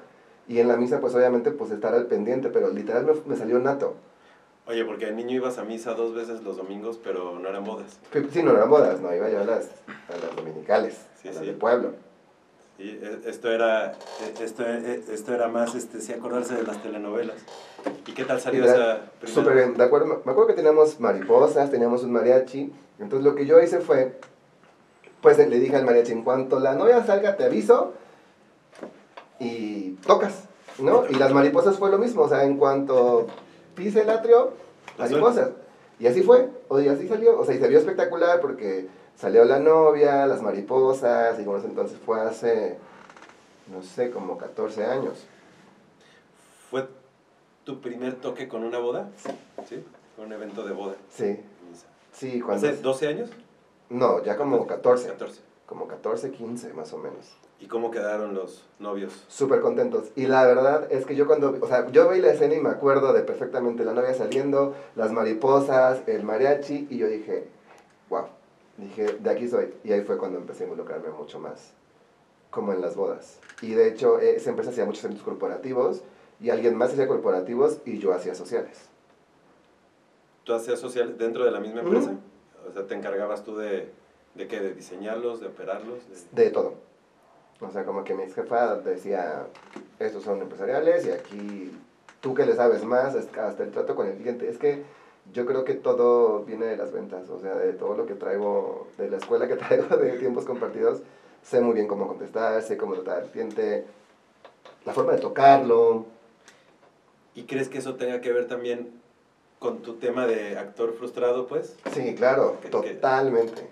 Y 0.48 0.59
en 0.59 0.68
la 0.68 0.76
misa, 0.76 1.00
pues 1.00 1.14
obviamente, 1.14 1.52
pues 1.52 1.70
estar 1.70 1.94
al 1.94 2.06
pendiente, 2.06 2.48
pero 2.48 2.70
literal 2.70 3.04
me, 3.04 3.12
me 3.26 3.37
salió 3.37 3.59
nato. 3.61 3.94
Oye, 4.66 4.85
porque 4.85 5.06
de 5.06 5.12
niño 5.12 5.37
ibas 5.37 5.59
a 5.59 5.64
misa 5.64 5.94
dos 5.94 6.14
veces 6.14 6.42
los 6.42 6.56
domingos, 6.56 6.98
pero 7.02 7.38
no 7.38 7.48
eran 7.48 7.64
bodas. 7.64 7.98
Sí, 8.33 8.42
no 8.42 8.52
eran 8.52 8.68
bodas, 8.70 9.00
no, 9.00 9.14
iba 9.14 9.28
yo 9.30 9.40
a 9.40 9.44
las, 9.44 9.66
a 10.09 10.16
las 10.26 10.37
dominicales, 10.37 10.98
Sí, 11.22 11.28
a 11.28 11.33
las 11.33 11.40
sí. 11.40 11.46
del 11.46 11.56
pueblo. 11.56 11.92
Sí, 12.76 12.98
e- 13.02 13.20
esto 13.28 13.50
era, 13.50 13.92
e- 13.92 14.42
esto, 14.44 14.64
e- 14.66 15.02
esto 15.12 15.35
era 15.35 15.48
más, 15.48 15.74
este, 15.74 16.00
sí, 16.00 16.12
acordarse 16.12 16.54
de 16.54 16.62
las 16.62 16.83
telenovelas. 16.83 17.37
¿Y 18.06 18.12
qué 18.12 18.24
tal 18.24 18.40
salió 18.40 18.64
esa 18.64 19.11
primera? 19.20 19.26
Súper 19.26 19.54
bien, 19.54 19.76
de 19.76 19.85
acuerdo. 19.85 20.06
Me 20.24 20.33
acuerdo 20.33 20.46
que 20.48 20.54
teníamos 20.54 20.98
mariposas, 21.00 21.70
teníamos 21.70 22.02
un 22.02 22.12
mariachi. 22.12 22.72
Entonces 22.98 23.24
lo 23.24 23.35
que 23.35 23.46
yo 23.46 23.61
hice 23.61 23.80
fue, 23.80 24.18
pues 25.20 25.38
le 25.38 25.59
dije 25.59 25.76
al 25.76 25.85
mariachi, 25.85 26.12
en 26.12 26.24
cuanto 26.24 26.59
la 26.59 26.74
novia 26.74 27.04
salga 27.04 27.37
te 27.37 27.44
aviso 27.44 27.94
y 29.38 29.92
tocas, 30.06 30.44
¿no? 30.78 31.04
Y 31.09 31.14
las 31.14 31.33
mariposas 31.33 31.78
fue 31.78 31.90
lo 31.90 31.98
mismo, 31.98 32.22
o 32.22 32.28
sea, 32.28 32.44
en 32.44 32.56
cuanto 32.56 33.26
pise 33.74 34.02
el 34.02 34.11
atrio, 34.11 34.52
mariposas. 34.98 35.50
Y 35.98 36.06
así 36.06 36.22
fue, 36.22 36.48
o 36.68 36.80
y 36.80 36.88
así 36.88 37.06
salió, 37.09 37.38
o 37.38 37.44
sea, 37.44 37.54
y 37.54 37.59
se 37.59 37.68
vio 37.68 37.78
espectacular 37.78 38.40
porque 38.40 38.88
salió 39.16 39.44
la 39.44 39.59
novia, 39.59 40.26
las 40.26 40.40
mariposas, 40.40 41.38
y 41.38 41.44
bueno, 41.44 41.64
entonces 41.64 41.98
fue 42.04 42.20
hace, 42.20 42.78
no 43.70 43.83
sé, 43.83 44.11
como 44.11 44.38
14 44.38 44.85
años. 44.87 45.26
¿Fue 46.70 46.87
tu 47.64 47.80
primer 47.80 48.14
toque 48.14 48.48
con 48.48 48.64
una 48.64 48.78
boda? 48.78 49.11
Sí. 49.68 49.85
Fue 50.16 50.24
un 50.24 50.33
evento 50.33 50.64
de 50.64 50.72
boda. 50.72 50.94
Sí, 51.11 51.38
sí, 52.12 52.40
cuando... 52.40 52.66
¿Hace 52.66 52.80
12 52.80 53.09
años? 53.09 53.30
No, 53.90 54.22
ya 54.22 54.37
como 54.37 54.66
14. 54.66 55.09
14. 55.09 55.40
como 55.66 55.87
14, 55.87 56.31
15 56.31 56.72
más 56.74 56.92
o 56.92 56.98
menos. 56.98 57.37
¿Y 57.61 57.66
cómo 57.66 57.90
quedaron 57.90 58.35
los 58.35 58.64
novios? 58.79 59.24
Súper 59.29 59.61
contentos. 59.61 60.11
Y 60.16 60.26
la 60.26 60.46
verdad 60.46 60.90
es 60.90 61.05
que 61.05 61.14
yo 61.14 61.26
cuando, 61.26 61.59
o 61.61 61.66
sea, 61.66 61.90
yo 61.90 62.09
veí 62.09 62.20
la 62.20 62.33
escena 62.33 62.55
y 62.55 62.61
me 62.61 62.70
acuerdo 62.70 63.12
de 63.12 63.20
perfectamente 63.20 63.85
la 63.85 63.92
novia 63.92 64.14
saliendo, 64.14 64.74
las 64.96 65.12
mariposas, 65.12 66.00
el 66.07 66.24
mariachi, 66.24 66.87
y 66.88 66.96
yo 66.96 67.07
dije, 67.07 67.48
wow, 68.09 68.26
dije, 68.79 69.18
de 69.20 69.31
aquí 69.31 69.46
soy. 69.46 69.74
Y 69.85 69.92
ahí 69.92 70.03
fue 70.03 70.16
cuando 70.16 70.38
empecé 70.38 70.62
a 70.62 70.66
involucrarme 70.68 71.11
mucho 71.11 71.38
más, 71.38 71.72
como 72.50 72.72
en 72.72 72.81
las 72.81 72.96
bodas. 72.96 73.38
Y 73.61 73.72
de 73.74 73.88
hecho, 73.88 74.18
eh, 74.20 74.37
esa 74.37 74.50
empresa 74.50 74.70
hacía 74.70 74.87
muchos 74.87 75.05
eventos 75.05 75.24
corporativos, 75.24 76.03
y 76.40 76.48
alguien 76.48 76.76
más 76.76 76.92
hacía 76.92 77.07
corporativos, 77.07 77.79
y 77.85 77.98
yo 77.98 78.14
hacía 78.14 78.35
sociales. 78.35 78.88
¿Tú 80.44 80.55
hacías 80.55 80.81
social 80.81 81.18
dentro 81.18 81.44
de 81.44 81.50
la 81.50 81.61
misma 81.61 81.81
empresa? 81.81 82.14
O 82.70 82.72
sea, 82.72 82.87
¿te 82.87 82.94
encargabas 82.94 83.44
tú 83.44 83.56
de, 83.56 83.90
de 84.35 84.46
qué? 84.48 84.61
¿De 84.61 84.74
diseñarlos? 84.74 85.40
¿De 85.40 85.48
operarlos? 85.48 85.98
de- 86.33 86.44
De 86.44 86.50
todo. 86.50 86.74
O 87.61 87.70
sea, 87.70 87.85
como 87.85 88.04
que 88.04 88.14
mi 88.14 88.22
ex 88.22 88.35
jefa 88.35 88.76
decía, 88.76 89.46
estos 89.98 90.22
son 90.22 90.40
empresariales 90.40 91.06
y 91.06 91.11
aquí 91.11 91.76
tú 92.20 92.35
que 92.35 92.46
le 92.46 92.54
sabes 92.54 92.85
más, 92.85 93.14
hasta 93.14 93.62
el 93.62 93.70
trato 93.70 93.94
con 93.94 94.06
el 94.06 94.16
cliente. 94.16 94.48
Es 94.48 94.56
que 94.59 94.83
yo 95.33 95.44
creo 95.44 95.64
que 95.64 95.74
todo 95.74 96.44
viene 96.44 96.64
de 96.66 96.76
las 96.76 96.90
ventas, 96.92 97.28
o 97.28 97.38
sea, 97.40 97.54
de 97.56 97.72
todo 97.74 97.94
lo 97.94 98.06
que 98.06 98.14
traigo, 98.14 98.88
de 98.96 99.11
la 99.11 99.18
escuela 99.18 99.46
que 99.46 99.56
traigo 99.56 99.96
de 99.96 100.12
tiempos 100.18 100.44
compartidos, 100.46 101.02
sé 101.42 101.61
muy 101.61 101.74
bien 101.74 101.87
cómo 101.87 102.06
contestar, 102.06 102.62
sé 102.62 102.76
cómo 102.78 102.94
tratar 102.94 103.24
al 103.24 103.30
cliente, 103.30 103.85
la 104.87 104.92
forma 104.94 105.12
de 105.12 105.18
tocarlo. 105.18 106.06
¿Y 107.35 107.44
crees 107.44 107.68
que 107.68 107.78
eso 107.78 107.94
tenga 107.96 108.20
que 108.20 108.33
ver 108.33 108.48
también 108.48 108.99
con 109.61 109.83
tu 109.83 109.92
tema 109.94 110.27
de 110.27 110.57
actor 110.59 110.94
frustrado, 110.94 111.46
pues? 111.46 111.77
Sí, 111.92 112.14
claro, 112.14 112.57
Que- 112.62 112.70
totalmente. 112.70 113.68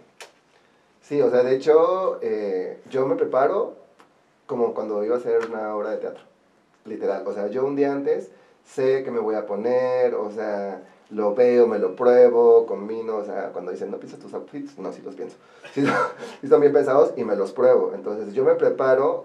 Sí, 1.01 1.21
o 1.23 1.31
sea, 1.31 1.43
de 1.43 1.55
hecho, 1.55 2.19
eh, 2.21 2.79
yo 2.91 3.07
me 3.07 3.17
preparo 3.17 3.75
como 4.47 4.75
cuando 4.75 5.03
iba 5.03 5.15
a 5.17 5.19
hacer 5.19 5.47
una 5.49 5.75
obra 5.75 5.91
de 5.91 5.97
teatro, 5.97 6.23
literal. 6.85 7.23
O 7.27 7.33
sea, 7.33 7.47
yo 7.49 7.65
un 7.65 7.75
día 7.75 7.91
antes 7.91 8.29
sé 8.67 9.03
que 9.03 9.11
me 9.11 9.19
voy 9.19 9.35
a 9.35 9.47
poner, 9.47 10.15
o 10.15 10.31
sea, 10.31 10.83
lo 11.09 11.33
veo, 11.33 11.67
me 11.67 11.79
lo 11.79 11.97
pruebo, 11.97 12.67
combino, 12.67 13.17
o 13.17 13.25
sea, 13.25 13.49
cuando 13.49 13.71
dicen, 13.71 13.91
no 13.91 13.97
piensas 13.97 14.21
tus 14.21 14.35
outfits, 14.35 14.77
no, 14.77 14.93
sí 14.93 15.01
los 15.03 15.15
pienso. 15.15 15.37
Sí, 16.43 16.47
son 16.47 16.61
bien 16.61 16.73
pensados 16.75 17.13
y 17.17 17.25
me 17.25 17.35
los 17.35 17.53
pruebo. 17.53 17.93
Entonces, 17.95 18.35
yo 18.35 18.45
me 18.45 18.55
preparo 18.55 19.25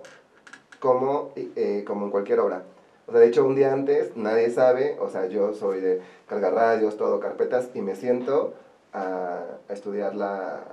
como, 0.79 1.33
eh, 1.35 1.83
como 1.85 2.05
en 2.05 2.11
cualquier 2.11 2.39
obra. 2.39 2.63
O 3.07 3.11
sea, 3.11 3.19
de 3.21 3.27
hecho, 3.27 3.45
un 3.45 3.55
día 3.55 3.73
antes, 3.73 4.15
nadie 4.15 4.49
sabe, 4.49 4.97
o 4.99 5.09
sea, 5.09 5.27
yo 5.27 5.53
soy 5.53 5.81
de 5.81 6.01
cargar 6.27 6.53
radios, 6.53 6.97
todo, 6.97 7.19
carpetas, 7.19 7.69
y 7.73 7.81
me 7.81 7.95
siento 7.95 8.53
a, 8.93 9.43
a 9.67 9.73
estudiar 9.73 10.15
la, 10.15 10.63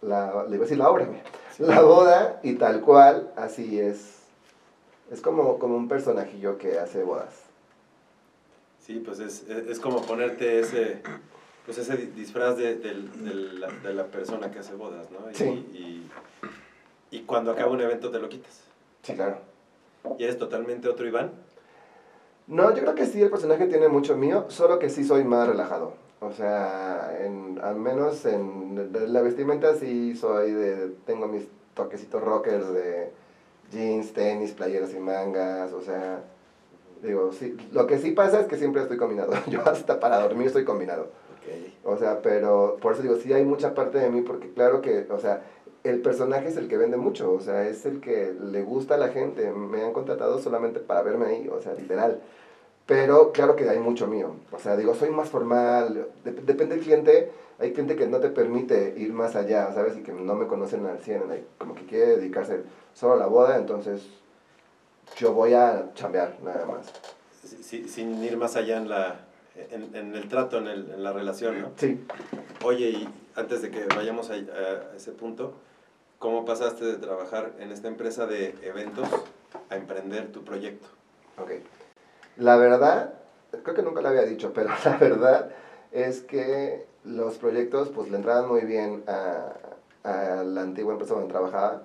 la, 0.00 0.44
le 0.48 0.54
iba 0.56 0.64
a 0.64 0.66
decir 0.66 0.78
la 0.78 0.88
obra, 0.90 1.06
la 1.58 1.82
boda, 1.82 2.40
y 2.42 2.54
tal 2.54 2.80
cual, 2.80 3.30
así 3.36 3.78
es. 3.78 4.20
Es 5.10 5.20
como, 5.20 5.58
como 5.58 5.76
un 5.76 5.86
personajillo 5.88 6.56
que 6.56 6.78
hace 6.78 7.02
bodas. 7.02 7.34
Sí, 8.80 9.00
pues 9.04 9.18
es, 9.20 9.42
es, 9.48 9.66
es 9.68 9.80
como 9.80 10.02
ponerte 10.02 10.60
ese, 10.60 11.00
pues 11.66 11.78
ese 11.78 11.96
di- 11.96 12.06
disfraz 12.06 12.56
de, 12.56 12.76
de 12.76 12.94
la, 12.94 13.68
de 13.68 13.94
la 13.94 14.04
persona 14.06 14.50
que 14.50 14.58
hace 14.60 14.74
bodas, 14.74 15.06
¿no? 15.10 15.30
Y, 15.30 15.34
Sí. 15.34 15.44
y, 17.12 17.16
y 17.16 17.20
cuando 17.24 17.52
acaba 17.52 17.70
un 17.70 17.80
evento 17.80 18.10
te 18.10 18.18
lo 18.18 18.28
quitas. 18.28 18.60
Sí, 19.02 19.14
claro. 19.14 19.38
¿Y 20.18 20.24
eres 20.24 20.38
totalmente 20.38 20.88
otro 20.88 21.06
Iván? 21.06 21.32
No, 22.46 22.74
yo 22.74 22.82
creo 22.82 22.94
que 22.94 23.06
sí, 23.06 23.22
el 23.22 23.30
personaje 23.30 23.66
tiene 23.66 23.88
mucho 23.88 24.16
mío, 24.16 24.46
solo 24.48 24.78
que 24.78 24.90
sí 24.90 25.04
soy 25.04 25.24
más 25.24 25.48
relajado. 25.48 25.94
O 26.20 26.32
sea, 26.32 27.16
en, 27.20 27.58
al 27.62 27.76
menos 27.76 28.24
en 28.26 28.90
la 29.08 29.22
vestimenta 29.22 29.74
sí 29.74 30.14
soy 30.14 30.52
de... 30.52 30.90
Tengo 31.06 31.26
mis 31.26 31.48
toquecitos 31.74 32.22
rockers 32.22 32.72
de 32.72 33.10
jeans, 33.70 34.12
tenis, 34.12 34.52
playeras 34.52 34.94
y 34.94 34.98
mangas, 34.98 35.72
o 35.72 35.80
sea... 35.80 36.22
Digo, 37.02 37.32
sí, 37.32 37.56
lo 37.72 37.86
que 37.86 37.98
sí 37.98 38.12
pasa 38.12 38.40
es 38.40 38.46
que 38.46 38.56
siempre 38.56 38.80
estoy 38.80 38.96
combinado. 38.96 39.32
Yo 39.48 39.60
hasta 39.68 40.00
para 40.00 40.20
dormir 40.20 40.46
estoy 40.46 40.64
combinado. 40.64 41.02
Ok. 41.02 41.84
O 41.84 41.96
sea, 41.98 42.22
pero 42.22 42.78
por 42.80 42.92
eso 42.92 43.02
digo, 43.02 43.16
sí 43.16 43.32
hay 43.32 43.44
mucha 43.44 43.74
parte 43.74 43.98
de 43.98 44.08
mí, 44.08 44.22
porque 44.22 44.50
claro 44.52 44.80
que, 44.80 45.06
o 45.10 45.18
sea, 45.18 45.42
el 45.84 46.00
personaje 46.00 46.48
es 46.48 46.56
el 46.56 46.66
que 46.68 46.76
vende 46.78 46.96
mucho, 46.96 47.32
o 47.32 47.40
sea, 47.40 47.68
es 47.68 47.84
el 47.86 48.00
que 48.00 48.34
le 48.40 48.62
gusta 48.62 48.94
a 48.94 48.98
la 48.98 49.08
gente. 49.08 49.50
Me 49.52 49.82
han 49.84 49.92
contratado 49.92 50.38
solamente 50.40 50.80
para 50.80 51.02
verme 51.02 51.26
ahí, 51.26 51.48
o 51.48 51.60
sea, 51.60 51.74
literal. 51.74 52.20
Pero 52.86 53.32
claro 53.32 53.54
que 53.56 53.68
hay 53.68 53.78
mucho 53.78 54.06
mío. 54.06 54.34
O 54.52 54.58
sea, 54.58 54.76
digo, 54.76 54.94
soy 54.94 55.10
más 55.10 55.28
formal, 55.30 56.06
dep- 56.24 56.42
depende 56.44 56.74
del 56.76 56.84
cliente. 56.84 57.30
Hay 57.58 57.72
cliente 57.72 57.96
que 57.96 58.06
no 58.06 58.18
te 58.18 58.28
permite 58.30 58.94
ir 58.96 59.12
más 59.12 59.36
allá, 59.36 59.72
¿sabes? 59.72 59.96
Y 59.96 60.02
que 60.02 60.12
no 60.12 60.34
me 60.34 60.46
conocen 60.46 60.84
al 60.86 60.98
100, 61.00 61.30
hay- 61.30 61.46
como 61.58 61.74
que 61.74 61.84
quiere 61.86 62.16
dedicarse 62.16 62.62
solo 62.94 63.14
a 63.14 63.16
la 63.16 63.26
boda, 63.26 63.56
entonces 63.58 64.02
yo 65.16 65.32
voy 65.32 65.54
a 65.54 65.90
chambear 65.94 66.36
nada 66.42 66.66
más. 66.66 66.92
si- 67.62 67.88
sin 67.88 68.22
ir 68.24 68.36
más 68.38 68.56
allá 68.56 68.78
en, 68.78 68.88
la, 68.88 69.20
en, 69.70 69.94
en 69.94 70.14
el 70.14 70.28
trato, 70.28 70.58
en, 70.58 70.66
el- 70.66 70.90
en 70.90 71.02
la 71.02 71.12
relación, 71.12 71.60
¿no? 71.60 71.70
Sí. 71.76 72.04
Oye, 72.64 72.88
y 72.90 73.08
antes 73.36 73.62
de 73.62 73.70
que 73.70 73.84
vayamos 73.94 74.30
a, 74.30 74.34
a 74.34 74.96
ese 74.96 75.12
punto, 75.12 75.54
¿cómo 76.24 76.46
pasaste 76.46 76.86
de 76.86 76.94
trabajar 76.94 77.52
en 77.58 77.70
esta 77.70 77.86
empresa 77.86 78.24
de 78.24 78.54
eventos 78.62 79.06
a 79.68 79.76
emprender 79.76 80.32
tu 80.32 80.42
proyecto? 80.42 80.88
Ok. 81.36 81.50
La 82.38 82.56
verdad, 82.56 83.12
creo 83.62 83.74
que 83.76 83.82
nunca 83.82 84.00
lo 84.00 84.08
había 84.08 84.22
dicho, 84.22 84.50
pero 84.54 84.70
la 84.86 84.96
verdad 84.96 85.50
es 85.92 86.22
que 86.22 86.86
los 87.04 87.36
proyectos 87.36 87.90
pues 87.90 88.10
le 88.10 88.16
entraban 88.16 88.48
muy 88.48 88.62
bien 88.62 89.04
a, 89.06 89.52
a 90.02 90.42
la 90.44 90.62
antigua 90.62 90.94
empresa 90.94 91.12
donde 91.12 91.28
trabajaba 91.28 91.82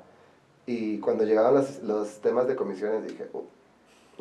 y 0.66 1.00
cuando 1.00 1.26
llegaban 1.26 1.54
los, 1.56 1.80
los 1.84 2.22
temas 2.22 2.48
de 2.48 2.56
comisiones 2.56 3.04
dije, 3.06 3.28
"Uh, 3.34 3.44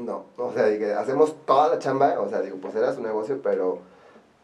no, 0.03 0.25
o 0.37 0.53
sea, 0.53 0.67
dije, 0.67 0.95
hacemos 0.95 1.37
toda 1.47 1.69
la 1.69 1.79
chamba, 1.79 2.19
o 2.21 2.29
sea, 2.29 2.41
digo, 2.41 2.57
pues 2.61 2.75
era 2.75 2.93
su 2.93 3.03
negocio, 3.03 3.39
pero 3.41 3.79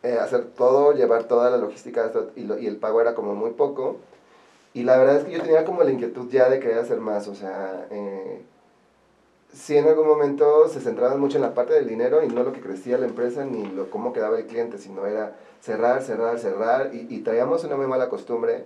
eh, 0.04 0.18
hacer 0.20 0.44
todo, 0.56 0.92
llevar 0.92 1.24
toda 1.24 1.50
la 1.50 1.56
logística 1.56 2.12
y, 2.36 2.44
lo- 2.44 2.58
y 2.58 2.68
el 2.68 2.76
pago 2.76 3.00
era 3.00 3.16
como 3.16 3.34
muy 3.34 3.50
poco. 3.50 3.96
Y 4.74 4.82
la 4.82 4.96
verdad 4.98 5.18
es 5.18 5.24
que 5.24 5.30
yo 5.30 5.40
tenía 5.40 5.64
como 5.64 5.84
la 5.84 5.92
inquietud 5.92 6.28
ya 6.30 6.50
de 6.50 6.58
querer 6.58 6.78
hacer 6.78 6.98
más, 6.98 7.28
o 7.28 7.34
sea, 7.36 7.86
eh, 7.90 8.42
sí 9.52 9.76
en 9.76 9.86
algún 9.86 10.08
momento 10.08 10.68
se 10.68 10.80
centraban 10.80 11.20
mucho 11.20 11.36
en 11.36 11.42
la 11.42 11.54
parte 11.54 11.74
del 11.74 11.86
dinero 11.86 12.24
y 12.24 12.28
no 12.28 12.42
lo 12.42 12.52
que 12.52 12.60
crecía 12.60 12.98
la 12.98 13.06
empresa 13.06 13.44
ni 13.44 13.64
lo 13.66 13.88
cómo 13.88 14.12
quedaba 14.12 14.36
el 14.36 14.46
cliente, 14.46 14.78
sino 14.78 15.06
era 15.06 15.36
cerrar, 15.60 16.02
cerrar, 16.02 16.40
cerrar 16.40 16.90
y, 16.92 17.20
traíamos 17.20 17.62
una 17.62 17.76
muy 17.76 17.86
mala 17.86 18.08
costumbre 18.08 18.64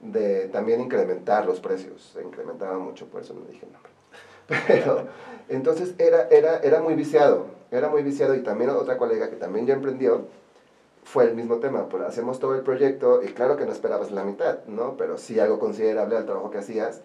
de 0.00 0.46
también 0.48 0.80
incrementar 0.80 1.44
los 1.44 1.58
precios, 1.58 2.12
se 2.14 2.22
incrementaba 2.22 2.78
mucho, 2.78 3.06
por 3.06 3.22
eso 3.22 3.34
no 3.34 3.40
dije 3.46 3.66
el 3.66 3.72
nombre. 3.72 3.90
Pero 4.68 5.08
entonces 5.48 5.94
era, 5.98 6.28
era, 6.28 6.58
era 6.60 6.80
muy 6.80 6.94
viciado, 6.94 7.46
era 7.72 7.88
muy 7.88 8.04
viciado 8.04 8.36
y 8.36 8.44
también 8.44 8.70
otra 8.70 8.96
colega 8.96 9.28
que 9.28 9.36
también 9.36 9.66
ya 9.66 9.74
emprendió 9.74 10.28
fue 11.12 11.24
el 11.24 11.34
mismo 11.34 11.56
tema, 11.56 11.88
pues 11.88 12.02
hacemos 12.02 12.38
todo 12.38 12.54
el 12.54 12.60
proyecto 12.60 13.22
y 13.22 13.28
claro 13.28 13.56
que 13.56 13.64
no 13.64 13.72
esperabas 13.72 14.10
la 14.10 14.24
mitad, 14.24 14.64
¿no? 14.66 14.96
Pero 14.98 15.16
sí 15.16 15.40
algo 15.40 15.58
considerable 15.58 16.16
al 16.16 16.26
trabajo 16.26 16.50
que 16.50 16.58
hacías 16.58 17.00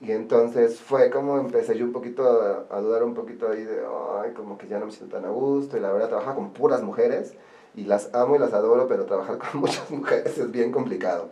y 0.00 0.12
entonces 0.12 0.78
fue 0.78 1.10
como 1.10 1.38
empecé 1.38 1.76
yo 1.76 1.84
un 1.84 1.92
poquito 1.92 2.22
a, 2.28 2.76
a 2.76 2.80
dudar 2.80 3.02
un 3.02 3.14
poquito 3.14 3.50
ahí 3.50 3.64
de, 3.64 3.80
ay, 4.22 4.32
como 4.32 4.56
que 4.58 4.68
ya 4.68 4.78
no 4.78 4.86
me 4.86 4.92
siento 4.92 5.16
tan 5.16 5.24
a 5.24 5.30
gusto. 5.30 5.76
Y 5.76 5.80
la 5.80 5.90
verdad, 5.90 6.08
trabajaba 6.08 6.36
con 6.36 6.50
puras 6.50 6.82
mujeres 6.82 7.34
y 7.74 7.84
las 7.84 8.14
amo 8.14 8.36
y 8.36 8.38
las 8.38 8.52
adoro, 8.52 8.86
pero 8.86 9.06
trabajar 9.06 9.38
con 9.38 9.48
muchas 9.60 9.90
mujeres 9.90 10.38
es 10.38 10.50
bien 10.52 10.70
complicado. 10.70 11.30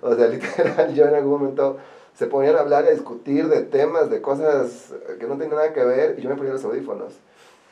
O 0.00 0.14
sea, 0.14 0.26
literal, 0.28 0.94
yo 0.94 1.06
en 1.06 1.14
algún 1.14 1.32
momento 1.38 1.76
se 2.14 2.26
ponían 2.26 2.56
a 2.56 2.60
hablar 2.60 2.86
y 2.86 2.88
a 2.88 2.92
discutir 2.92 3.48
de 3.48 3.62
temas, 3.62 4.10
de 4.10 4.20
cosas 4.20 4.92
que 5.20 5.26
no 5.26 5.34
tenían 5.34 5.56
nada 5.56 5.72
que 5.72 5.84
ver 5.84 6.18
y 6.18 6.22
yo 6.22 6.30
me 6.30 6.36
ponía 6.36 6.54
los 6.54 6.64
audífonos. 6.64 7.12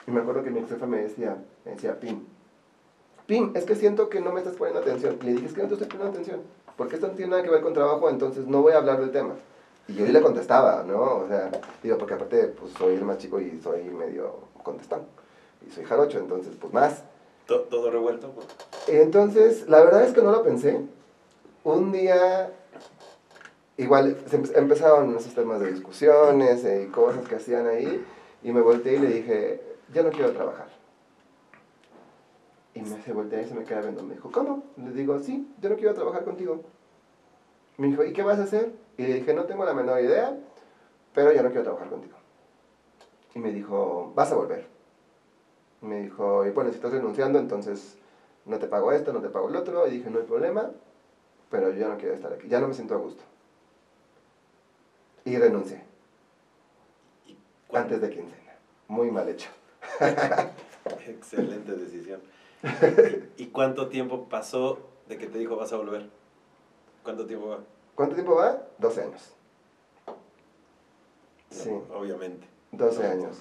Y 0.06 0.12
me 0.12 0.20
acuerdo 0.20 0.44
que 0.44 0.50
mi 0.50 0.62
jefa 0.62 0.86
me 0.86 0.98
decía, 0.98 1.36
me 1.64 1.72
decía, 1.72 1.98
Pim, 1.98 2.24
Pim, 3.26 3.52
es 3.54 3.64
que 3.64 3.74
siento 3.74 4.08
que 4.08 4.20
no 4.20 4.32
me 4.32 4.40
estás 4.40 4.54
poniendo 4.56 4.80
atención. 4.80 5.18
Le 5.22 5.32
dije, 5.32 5.46
es 5.46 5.52
que 5.52 5.62
no 5.62 5.68
te 5.68 5.74
estoy 5.74 5.88
poniendo 5.88 6.12
atención. 6.12 6.40
Porque 6.76 6.94
esto 6.96 7.08
no 7.08 7.14
tiene 7.14 7.30
nada 7.32 7.42
que 7.42 7.50
ver 7.50 7.62
con 7.62 7.72
trabajo, 7.72 8.08
entonces 8.10 8.46
no 8.46 8.62
voy 8.62 8.72
a 8.72 8.78
hablar 8.78 9.00
del 9.00 9.10
tema. 9.10 9.34
Y 9.88 9.94
yo 9.94 10.04
le 10.06 10.20
contestaba, 10.20 10.84
¿no? 10.86 11.00
O 11.00 11.28
sea, 11.28 11.50
digo, 11.82 11.96
porque 11.98 12.14
aparte, 12.14 12.48
pues 12.48 12.72
soy 12.74 12.94
el 12.94 13.02
más 13.02 13.18
chico 13.18 13.40
y 13.40 13.60
soy 13.62 13.84
medio 13.84 14.34
contestón. 14.62 15.02
Y 15.66 15.70
soy 15.72 15.84
jarocho, 15.84 16.18
entonces, 16.18 16.52
pues 16.60 16.72
más. 16.72 17.02
To- 17.46 17.62
¿Todo 17.62 17.90
revuelto? 17.90 18.30
Pues, 18.32 18.46
Entonces, 18.88 19.68
la 19.68 19.82
verdad 19.82 20.02
es 20.04 20.12
que 20.12 20.22
no 20.22 20.30
lo 20.32 20.42
pensé. 20.42 20.80
Un 21.64 21.92
día, 21.92 22.52
igual, 23.76 24.16
se 24.28 24.36
empezaron 24.58 25.16
esos 25.16 25.34
temas 25.34 25.60
de 25.60 25.72
discusiones 25.72 26.64
y 26.64 26.86
cosas 26.88 27.26
que 27.28 27.36
hacían 27.36 27.66
ahí. 27.66 28.04
Y 28.42 28.52
me 28.52 28.60
volteé 28.60 28.96
y 28.96 28.98
le 29.00 29.08
dije, 29.08 29.62
ya 29.92 30.02
no 30.02 30.10
quiero 30.10 30.32
trabajar. 30.32 30.66
Y 32.76 32.82
me 32.82 33.00
se 33.02 33.12
voltea 33.12 33.40
y 33.40 33.46
se 33.48 33.54
me 33.54 33.64
queda 33.64 33.80
viendo. 33.80 34.02
Me 34.02 34.14
dijo, 34.14 34.30
¿cómo? 34.30 34.62
Le 34.76 34.90
digo, 34.92 35.18
sí, 35.18 35.48
yo 35.60 35.70
no 35.70 35.76
quiero 35.76 35.94
trabajar 35.94 36.24
contigo. 36.24 36.62
Me 37.78 37.88
dijo, 37.88 38.04
¿y 38.04 38.12
qué 38.12 38.22
vas 38.22 38.38
a 38.38 38.42
hacer? 38.44 38.72
Y 38.98 39.02
le 39.06 39.14
dije, 39.14 39.32
no 39.34 39.44
tengo 39.44 39.64
la 39.64 39.74
menor 39.74 40.00
idea, 40.00 40.36
pero 41.14 41.32
ya 41.32 41.42
no 41.42 41.48
quiero 41.48 41.64
trabajar 41.64 41.88
contigo. 41.88 42.16
Y 43.34 43.38
me 43.38 43.50
dijo, 43.52 44.12
vas 44.14 44.30
a 44.32 44.36
volver. 44.36 44.66
Y 45.82 45.86
me 45.86 46.02
dijo, 46.02 46.46
y 46.46 46.50
bueno, 46.50 46.70
si 46.70 46.76
estás 46.76 46.92
renunciando, 46.92 47.38
entonces 47.38 47.96
no 48.44 48.58
te 48.58 48.66
pago 48.66 48.92
esto, 48.92 49.12
no 49.12 49.20
te 49.20 49.28
pago 49.28 49.48
el 49.48 49.56
otro. 49.56 49.86
Y 49.88 49.92
dije, 49.92 50.10
no 50.10 50.18
hay 50.18 50.24
problema, 50.24 50.70
pero 51.50 51.72
yo 51.72 51.88
no 51.88 51.96
quiero 51.96 52.14
estar 52.14 52.32
aquí, 52.32 52.48
ya 52.48 52.60
no 52.60 52.68
me 52.68 52.74
siento 52.74 52.94
a 52.94 52.98
gusto. 52.98 53.22
Y 55.24 55.36
renuncié, 55.38 55.82
¿y 57.26 57.36
cuán- 57.68 57.84
antes 57.84 58.00
de 58.00 58.10
quincena. 58.10 58.52
Muy 58.88 59.10
mal 59.10 59.28
hecho. 59.28 59.50
Excelente 61.06 61.72
decisión. 61.72 62.20
¿Y 63.36 63.46
cuánto 63.46 63.88
tiempo 63.88 64.28
pasó 64.28 64.78
de 65.08 65.18
que 65.18 65.26
te 65.26 65.38
dijo 65.38 65.56
vas 65.56 65.72
a 65.72 65.76
volver? 65.76 66.08
¿Cuánto 67.04 67.26
tiempo 67.26 67.48
va? 67.48 67.58
¿Cuánto 67.94 68.14
tiempo 68.14 68.34
va? 68.34 68.62
12 68.78 69.02
años. 69.02 69.32
Sí. 71.50 71.70
Obviamente. 71.94 72.46
12 72.72 73.02
No, 73.02 73.10
años. 73.10 73.38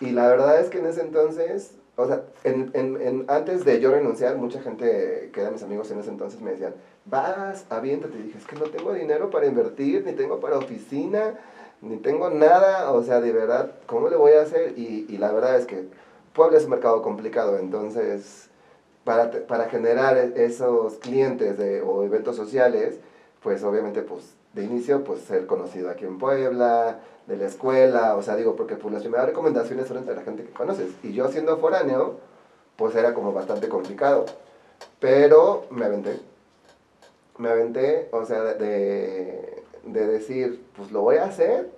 Y 0.00 0.10
la 0.10 0.26
verdad 0.28 0.60
es 0.60 0.68
que 0.70 0.78
en 0.78 0.86
ese 0.86 1.02
entonces, 1.02 1.74
o 1.96 2.06
sea, 2.06 2.24
en, 2.44 2.70
en, 2.74 3.00
en- 3.00 3.24
antes 3.28 3.64
de 3.64 3.80
yo 3.80 3.90
renunciar, 3.92 4.36
mucha 4.36 4.60
gente 4.60 5.30
que 5.32 5.40
eran 5.40 5.52
mis 5.52 5.62
amigos 5.62 5.90
en 5.90 6.00
ese 6.00 6.10
entonces 6.10 6.40
me 6.40 6.52
decían, 6.52 6.74
vas, 7.04 7.66
aviéntate. 7.70 8.18
Y 8.18 8.22
dije, 8.22 8.38
es 8.38 8.46
que 8.46 8.56
no 8.56 8.64
tengo 8.66 8.92
dinero 8.94 9.30
para 9.30 9.46
invertir, 9.46 10.04
ni 10.04 10.12
tengo 10.12 10.40
para 10.40 10.58
oficina, 10.58 11.38
ni 11.82 11.98
tengo 11.98 12.30
nada. 12.30 12.90
O 12.92 13.02
sea, 13.04 13.20
de 13.20 13.32
verdad, 13.32 13.72
¿cómo 13.86 14.08
le 14.08 14.16
voy 14.16 14.32
a 14.32 14.42
hacer? 14.42 14.76
Y, 14.78 15.06
y 15.08 15.18
la 15.18 15.30
verdad 15.30 15.56
es 15.58 15.66
que 15.66 15.86
Puebla 16.32 16.56
es 16.58 16.64
un 16.64 16.70
mercado 16.70 17.02
complicado, 17.02 17.58
entonces, 17.58 18.48
para, 19.04 19.30
para 19.46 19.68
generar 19.68 20.16
e- 20.16 20.44
esos 20.44 20.94
clientes 20.94 21.58
de, 21.58 21.82
o 21.82 22.02
eventos 22.04 22.36
sociales, 22.36 22.98
pues 23.42 23.62
obviamente, 23.64 24.02
pues, 24.02 24.34
de 24.54 24.64
inicio, 24.64 25.04
pues, 25.04 25.20
ser 25.22 25.46
conocido 25.46 25.90
aquí 25.90 26.04
en 26.04 26.18
Puebla, 26.18 27.00
de 27.26 27.36
la 27.36 27.46
escuela, 27.46 28.16
o 28.16 28.22
sea, 28.22 28.36
digo, 28.36 28.56
porque 28.56 28.74
pues 28.76 28.92
las 28.92 29.02
primeras 29.02 29.26
recomendaciones 29.26 29.86
son 29.88 29.98
entre 29.98 30.14
la 30.14 30.22
gente 30.22 30.44
que 30.44 30.50
conoces. 30.52 30.90
Y 31.02 31.12
yo 31.12 31.28
siendo 31.28 31.56
foráneo, 31.58 32.16
pues 32.76 32.94
era 32.96 33.14
como 33.14 33.32
bastante 33.32 33.68
complicado. 33.68 34.26
Pero 35.00 35.66
me 35.70 35.84
aventé. 35.84 36.20
Me 37.38 37.48
aventé, 37.48 38.08
o 38.12 38.24
sea, 38.24 38.42
de, 38.42 39.62
de 39.84 40.06
decir, 40.06 40.64
pues 40.76 40.92
lo 40.92 41.00
voy 41.02 41.16
a 41.16 41.24
hacer 41.24 41.70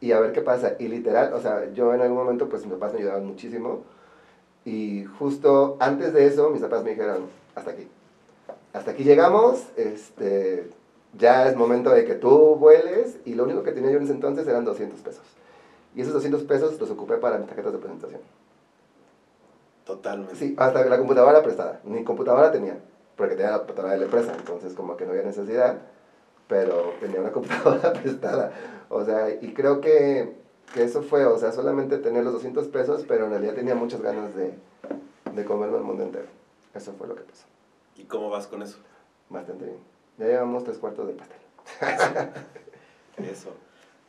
y 0.00 0.12
a 0.12 0.20
ver 0.20 0.32
qué 0.32 0.42
pasa. 0.42 0.74
Y 0.78 0.88
literal, 0.88 1.32
o 1.32 1.40
sea, 1.40 1.70
yo 1.72 1.94
en 1.94 2.02
algún 2.02 2.18
momento, 2.18 2.48
pues 2.48 2.64
mis 2.64 2.74
papás 2.74 2.92
me 2.92 3.00
ayudaban 3.00 3.26
muchísimo. 3.26 3.84
Y 4.64 5.04
justo 5.18 5.76
antes 5.80 6.12
de 6.12 6.26
eso, 6.26 6.50
mis 6.50 6.60
papás 6.60 6.84
me 6.84 6.90
dijeron, 6.90 7.24
hasta 7.54 7.70
aquí. 7.70 7.88
Hasta 8.72 8.92
aquí 8.92 9.04
llegamos, 9.04 9.66
este, 9.76 10.70
ya 11.18 11.48
es 11.48 11.56
momento 11.56 11.90
de 11.90 12.04
que 12.04 12.14
tú 12.14 12.56
vueles. 12.56 13.18
Y 13.24 13.34
lo 13.34 13.44
único 13.44 13.62
que 13.62 13.72
tenía 13.72 13.90
yo 13.90 13.98
en 13.98 14.04
ese 14.04 14.12
entonces 14.12 14.46
eran 14.46 14.64
200 14.64 15.00
pesos. 15.00 15.24
Y 15.94 16.02
esos 16.02 16.12
200 16.12 16.42
pesos 16.44 16.80
los 16.80 16.90
ocupé 16.90 17.16
para 17.16 17.38
mis 17.38 17.48
tarjetas 17.48 17.72
de 17.72 17.78
presentación. 17.78 18.20
Totalmente. 19.84 20.36
Sí, 20.36 20.54
hasta 20.56 20.84
la 20.84 20.98
computadora 20.98 21.42
prestada. 21.42 21.80
Ni 21.84 22.04
computadora 22.04 22.52
tenía, 22.52 22.78
porque 23.16 23.34
tenía 23.34 23.50
la 23.50 23.58
computadora 23.58 23.94
de 23.94 23.98
la 23.98 24.04
empresa, 24.04 24.34
entonces 24.38 24.74
como 24.74 24.96
que 24.96 25.04
no 25.04 25.10
había 25.10 25.24
necesidad, 25.24 25.78
pero 26.46 26.92
tenía 27.00 27.20
una 27.20 27.32
computadora 27.32 27.92
prestada. 28.02 28.52
O 28.88 29.04
sea, 29.04 29.30
y 29.30 29.52
creo 29.52 29.80
que, 29.80 30.36
que 30.72 30.82
eso 30.84 31.02
fue, 31.02 31.24
o 31.26 31.38
sea, 31.38 31.52
solamente 31.52 31.98
tener 31.98 32.24
los 32.24 32.32
200 32.34 32.68
pesos, 32.68 33.04
pero 33.08 33.24
en 33.24 33.30
realidad 33.30 33.54
tenía 33.54 33.74
muchas 33.74 34.00
ganas 34.02 34.34
de, 34.34 34.54
de 35.34 35.44
comerme 35.44 35.78
el 35.78 35.84
mundo 35.84 36.02
entero. 36.04 36.26
Eso 36.74 36.92
fue 36.96 37.08
lo 37.08 37.14
que 37.14 37.22
pasó. 37.22 37.44
¿Y 37.96 38.04
cómo 38.04 38.30
vas 38.30 38.46
con 38.46 38.62
eso? 38.62 38.78
Bastante 39.28 39.64
bien. 39.64 39.78
Ya 40.18 40.26
llevamos 40.26 40.64
tres 40.64 40.78
cuartos 40.78 41.06
del 41.06 41.16
pastel. 41.16 41.38
Eso. 43.30 43.50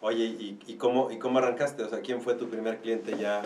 Oye, 0.02 0.24
¿y, 0.26 0.60
y, 0.67 0.76
cómo, 0.76 1.12
¿y 1.12 1.19
cómo 1.19 1.39
arrancaste? 1.39 1.84
O 1.84 1.89
sea, 1.89 2.00
¿quién 2.02 2.21
fue 2.21 2.34
tu 2.36 2.50
primer 2.50 2.78
cliente 2.80 3.17
ya 3.17 3.43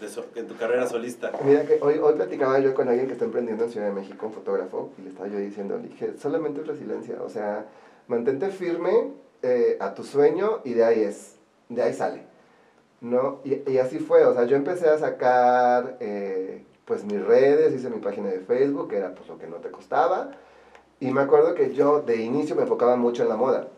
de 0.00 0.08
so- 0.08 0.26
en 0.34 0.46
tu 0.48 0.56
carrera 0.56 0.86
solista? 0.88 1.30
Mira 1.44 1.64
que 1.64 1.78
hoy, 1.80 1.98
hoy 1.98 2.14
platicaba 2.14 2.58
yo 2.58 2.74
con 2.74 2.88
alguien 2.88 3.06
que 3.06 3.12
está 3.12 3.24
emprendiendo 3.24 3.64
en 3.64 3.70
Ciudad 3.70 3.86
de 3.86 3.92
México, 3.92 4.26
un 4.26 4.32
fotógrafo, 4.32 4.90
y 4.98 5.02
le 5.02 5.10
estaba 5.10 5.28
yo 5.28 5.38
diciendo, 5.38 5.76
le 5.78 5.88
dije, 5.88 6.14
solamente 6.18 6.60
es 6.62 6.66
resiliencia, 6.66 7.22
o 7.22 7.28
sea, 7.28 7.66
mantente 8.08 8.48
firme 8.50 9.10
eh, 9.42 9.76
a 9.80 9.94
tu 9.94 10.02
sueño 10.02 10.60
y 10.64 10.72
de 10.74 10.84
ahí 10.84 11.00
es, 11.02 11.33
de 11.68 11.82
ahí 11.82 11.92
sale, 11.92 12.22
¿no? 13.00 13.40
Y, 13.44 13.78
así 13.78 13.98
fue, 13.98 14.24
o 14.24 14.34
sea, 14.34 14.44
yo 14.44 14.56
empecé 14.56 14.88
a 14.88 14.98
sacar, 14.98 15.96
eh, 16.00 16.64
pues, 16.84 17.04
mis 17.04 17.24
redes, 17.24 17.74
hice 17.74 17.90
mi 17.90 18.00
página 18.00 18.28
de 18.28 18.40
Facebook, 18.40 18.88
que 18.88 18.98
era, 18.98 19.14
pues, 19.14 19.28
lo 19.28 19.38
que 19.38 19.46
no 19.46 19.56
te 19.56 19.70
costaba, 19.70 20.32
y 21.00 21.10
me 21.12 21.20
acuerdo 21.20 21.54
que 21.54 21.74
yo 21.74 22.00
de 22.00 22.22
inicio 22.22 22.56
me 22.56 22.62
enfocaba 22.62 22.96
mucho 22.96 23.22
en 23.22 23.28
la 23.28 23.36
moda. 23.36 23.68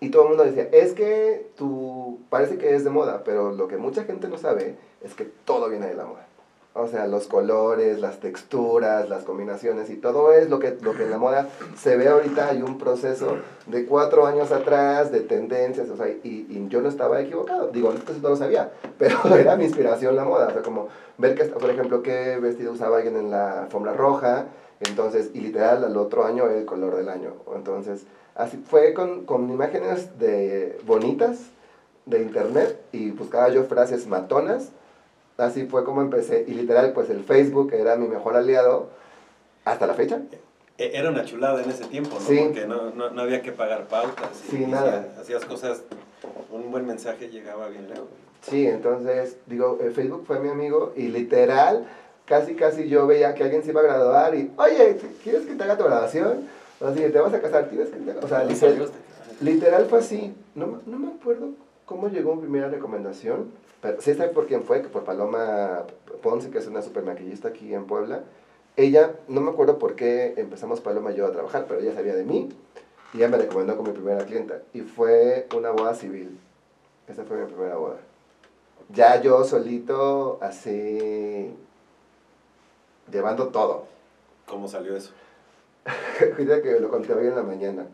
Y 0.00 0.10
todo 0.10 0.22
el 0.22 0.28
mundo 0.30 0.44
decía, 0.44 0.68
es 0.72 0.94
que 0.94 1.50
tú 1.56 2.20
parece 2.28 2.58
que 2.58 2.74
es 2.74 2.84
de 2.84 2.90
moda, 2.90 3.22
pero 3.24 3.52
lo 3.52 3.68
que 3.68 3.76
mucha 3.76 4.04
gente 4.04 4.28
no 4.28 4.36
sabe 4.36 4.76
es 5.00 5.14
que 5.14 5.24
todo 5.24 5.68
viene 5.68 5.86
de 5.86 5.94
la 5.94 6.04
moda. 6.04 6.26
O 6.74 6.86
sea, 6.86 7.06
los 7.06 7.26
colores, 7.26 8.00
las 8.00 8.18
texturas, 8.18 9.06
las 9.10 9.24
combinaciones 9.24 9.90
y 9.90 9.96
todo 9.96 10.32
es 10.32 10.48
lo 10.48 10.58
que, 10.58 10.78
lo 10.80 10.94
que 10.94 11.02
en 11.02 11.10
la 11.10 11.18
moda 11.18 11.48
se 11.76 11.98
ve 11.98 12.08
ahorita. 12.08 12.48
Hay 12.48 12.62
un 12.62 12.78
proceso 12.78 13.36
de 13.66 13.84
cuatro 13.84 14.26
años 14.26 14.50
atrás, 14.52 15.12
de 15.12 15.20
tendencias, 15.20 15.90
o 15.90 15.96
sea, 15.98 16.08
y, 16.08 16.46
y 16.48 16.66
yo 16.70 16.80
no 16.80 16.88
estaba 16.88 17.20
equivocado. 17.20 17.68
Digo, 17.68 17.90
antes 17.90 18.22
no 18.22 18.30
lo 18.30 18.36
sabía, 18.36 18.72
pero 18.98 19.18
era 19.36 19.56
mi 19.56 19.64
inspiración 19.64 20.16
la 20.16 20.24
moda. 20.24 20.48
O 20.48 20.52
sea, 20.52 20.62
como 20.62 20.88
ver 21.18 21.34
que, 21.34 21.44
por 21.44 21.68
ejemplo, 21.68 22.02
qué 22.02 22.38
vestido 22.38 22.72
usaba 22.72 22.96
alguien 22.96 23.16
en 23.16 23.30
la 23.30 23.64
alfombra 23.64 23.92
roja, 23.92 24.46
entonces, 24.80 25.30
y 25.34 25.40
literal 25.40 25.84
al 25.84 25.96
otro 25.98 26.24
año 26.24 26.48
el 26.48 26.64
color 26.64 26.96
del 26.96 27.10
año. 27.10 27.34
Entonces, 27.54 28.06
así 28.34 28.56
fue 28.56 28.94
con, 28.94 29.26
con 29.26 29.50
imágenes 29.50 30.18
de 30.18 30.80
bonitas 30.86 31.38
de 32.06 32.22
internet 32.22 32.80
y 32.92 33.10
buscaba 33.10 33.50
yo 33.50 33.64
frases 33.64 34.06
matonas 34.06 34.70
Así 35.42 35.66
fue 35.66 35.84
como 35.84 36.02
empecé. 36.02 36.44
Y 36.46 36.52
literal, 36.54 36.92
pues 36.92 37.10
el 37.10 37.24
Facebook 37.24 37.72
era 37.74 37.96
mi 37.96 38.06
mejor 38.08 38.36
aliado 38.36 38.90
hasta 39.64 39.86
la 39.86 39.94
fecha. 39.94 40.20
E, 40.78 40.90
era 40.94 41.10
una 41.10 41.24
chulada 41.24 41.62
en 41.62 41.70
ese 41.70 41.84
tiempo, 41.84 42.14
¿no? 42.14 42.20
Sí. 42.20 42.38
Porque 42.44 42.66
no, 42.66 42.90
no, 42.90 43.10
no 43.10 43.22
había 43.22 43.42
que 43.42 43.52
pagar 43.52 43.86
pautas. 43.88 44.30
y- 44.48 44.50
Sí, 44.56 44.66
nada. 44.66 45.00
hacías- 45.00 45.18
Hacías 45.18 45.44
cosas, 45.44 45.82
un 46.50 46.70
buen 46.70 46.86
mensaje 46.86 47.28
llegaba 47.28 47.68
bien 47.68 47.88
lejos. 47.88 48.06
Sí, 48.42 48.66
entonces, 48.66 49.36
digo, 49.46 49.78
el 49.80 49.92
Facebook 49.92 50.24
fue 50.26 50.40
mi 50.40 50.48
amigo 50.48 50.92
y 50.96 51.08
literal, 51.08 51.86
casi 52.26 52.54
casi 52.54 52.88
yo 52.88 53.06
veía 53.06 53.34
que 53.34 53.44
alguien 53.44 53.62
se 53.62 53.70
iba 53.70 53.80
a 53.80 53.84
graduar 53.84 54.34
y, 54.34 54.50
oye, 54.56 54.98
¿quieres 55.22 55.42
que 55.46 55.54
te 55.54 55.62
haga 55.62 55.76
tu 55.76 55.84
graduación? 55.84 56.48
O 56.80 56.92
sea, 56.92 57.10
te 57.12 57.18
vas 57.20 57.32
a 57.34 57.40
casar, 57.40 57.68
¿tienes 57.68 57.90
que 57.90 57.98
te 57.98 58.10
haga-?" 58.10 58.20
O 58.24 58.28
sea, 58.28 58.42
literal, 58.44 58.90
literal 59.40 59.86
fue 59.86 59.98
así. 60.00 60.34
No, 60.56 60.80
no 60.86 60.98
me 60.98 61.12
acuerdo 61.12 61.50
cómo 61.86 62.08
llegó 62.08 62.34
mi 62.34 62.42
primera 62.42 62.68
recomendación, 62.68 63.52
pero 63.82 64.00
sí 64.00 64.14
sé 64.14 64.28
por 64.28 64.46
quién 64.46 64.62
fue, 64.62 64.80
que 64.80 64.88
por 64.88 65.04
Paloma 65.04 65.84
Ponce, 66.22 66.50
que 66.50 66.58
es 66.58 66.66
una 66.68 66.82
super 66.82 67.02
maquillista 67.02 67.48
aquí 67.48 67.74
en 67.74 67.86
Puebla. 67.86 68.22
Ella, 68.76 69.16
no 69.26 69.40
me 69.40 69.50
acuerdo 69.50 69.78
por 69.78 69.96
qué 69.96 70.34
empezamos 70.36 70.80
Paloma 70.80 71.10
y 71.10 71.16
yo 71.16 71.26
a 71.26 71.32
trabajar, 71.32 71.66
pero 71.68 71.80
ella 71.80 71.92
sabía 71.92 72.14
de 72.14 72.24
mí 72.24 72.48
y 73.12 73.16
ella 73.18 73.28
me 73.28 73.38
recomendó 73.38 73.76
como 73.76 73.90
mi 73.90 73.94
primera 73.94 74.24
clienta. 74.24 74.62
Y 74.72 74.82
fue 74.82 75.48
una 75.56 75.70
boda 75.70 75.94
civil. 75.94 76.38
Esa 77.08 77.24
fue 77.24 77.38
mi 77.38 77.46
primera 77.46 77.74
boda. 77.74 77.96
Ya 78.88 79.20
yo 79.20 79.42
solito, 79.44 80.38
así, 80.40 81.52
llevando 83.10 83.48
todo. 83.48 83.86
¿Cómo 84.46 84.68
salió 84.68 84.96
eso? 84.96 85.10
Ahorita 86.20 86.62
que 86.62 86.78
lo 86.78 86.88
conté 86.88 87.14
hoy 87.14 87.26
en 87.26 87.34
la 87.34 87.42
mañana. 87.42 87.86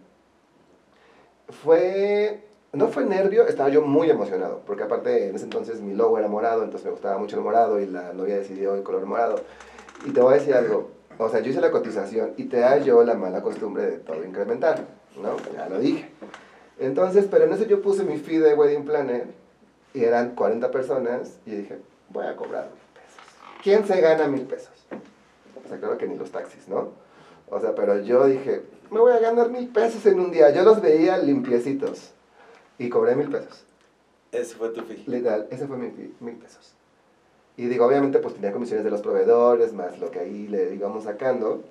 Fue, 1.48 2.42
no 2.72 2.88
fue 2.88 3.04
nervio, 3.04 3.46
estaba 3.46 3.70
yo 3.70 3.82
muy 3.82 4.10
emocionado, 4.10 4.60
porque 4.66 4.82
aparte 4.82 5.28
en 5.28 5.36
ese 5.36 5.44
entonces 5.44 5.80
mi 5.80 5.94
logo 5.94 6.18
era 6.18 6.28
morado, 6.28 6.62
entonces 6.62 6.84
me 6.84 6.92
gustaba 6.92 7.18
mucho 7.18 7.36
el 7.36 7.42
morado 7.42 7.80
y 7.80 7.86
la 7.86 8.12
novia 8.12 8.36
decidió 8.36 8.74
el 8.74 8.82
color 8.82 9.06
morado. 9.06 9.40
Y 10.04 10.10
te 10.10 10.20
voy 10.20 10.34
a 10.34 10.36
decir 10.36 10.54
algo, 10.54 10.90
o 11.16 11.28
sea, 11.28 11.40
yo 11.40 11.50
hice 11.50 11.60
la 11.60 11.70
cotización 11.70 12.34
y 12.36 12.44
te 12.44 12.58
da 12.58 12.78
yo 12.78 13.02
la 13.04 13.14
mala 13.14 13.42
costumbre 13.42 13.86
de 13.86 13.98
todo 13.98 14.22
incrementar, 14.22 14.84
¿no? 15.20 15.36
Ya 15.54 15.68
lo 15.68 15.78
dije. 15.78 16.10
Entonces, 16.78 17.26
pero 17.30 17.44
en 17.44 17.52
eso 17.52 17.64
yo 17.64 17.80
puse 17.80 18.04
mi 18.04 18.18
fee 18.18 18.38
de 18.38 18.54
Wedding 18.54 18.84
Planner 18.84 19.26
y 19.94 20.04
eran 20.04 20.34
40 20.34 20.70
personas 20.70 21.38
y 21.46 21.52
dije, 21.52 21.78
voy 22.10 22.26
a 22.26 22.36
cobrar 22.36 22.66
mil 22.66 22.82
pesos. 22.94 23.62
¿Quién 23.62 23.86
se 23.86 24.00
gana 24.00 24.28
mil 24.28 24.42
pesos? 24.42 24.74
O 25.64 25.68
sea, 25.68 25.78
claro 25.78 25.96
que 25.96 26.06
ni 26.06 26.16
los 26.16 26.30
taxis, 26.30 26.68
¿no? 26.68 26.90
O 27.50 27.58
sea, 27.60 27.74
pero 27.74 27.98
yo 28.02 28.26
dije, 28.26 28.62
me 28.90 29.00
voy 29.00 29.12
a 29.12 29.18
ganar 29.18 29.48
mil 29.48 29.68
pesos 29.68 30.04
en 30.04 30.20
un 30.20 30.30
día. 30.30 30.50
Yo 30.50 30.62
los 30.62 30.82
veía 30.82 31.16
limpiecitos 31.16 32.12
y 32.78 32.88
cobré 32.88 33.16
mil 33.16 33.28
pesos. 33.28 33.64
Ese 34.32 34.54
fue 34.54 34.70
tu 34.70 34.82
fee. 34.82 35.04
Literal, 35.06 35.48
ese 35.50 35.66
fue 35.66 35.76
mi 35.76 35.90
fee, 35.90 36.12
mil 36.20 36.34
pesos. 36.36 36.74
Y 37.56 37.66
digo, 37.66 37.86
obviamente, 37.86 38.20
pues 38.20 38.34
tenía 38.34 38.52
comisiones 38.52 38.84
de 38.84 38.90
los 38.90 39.00
proveedores, 39.00 39.72
más 39.72 39.98
lo 39.98 40.10
que 40.10 40.20
ahí 40.20 40.46
le 40.46 40.74
íbamos 40.74 41.04
sacando. 41.04 41.62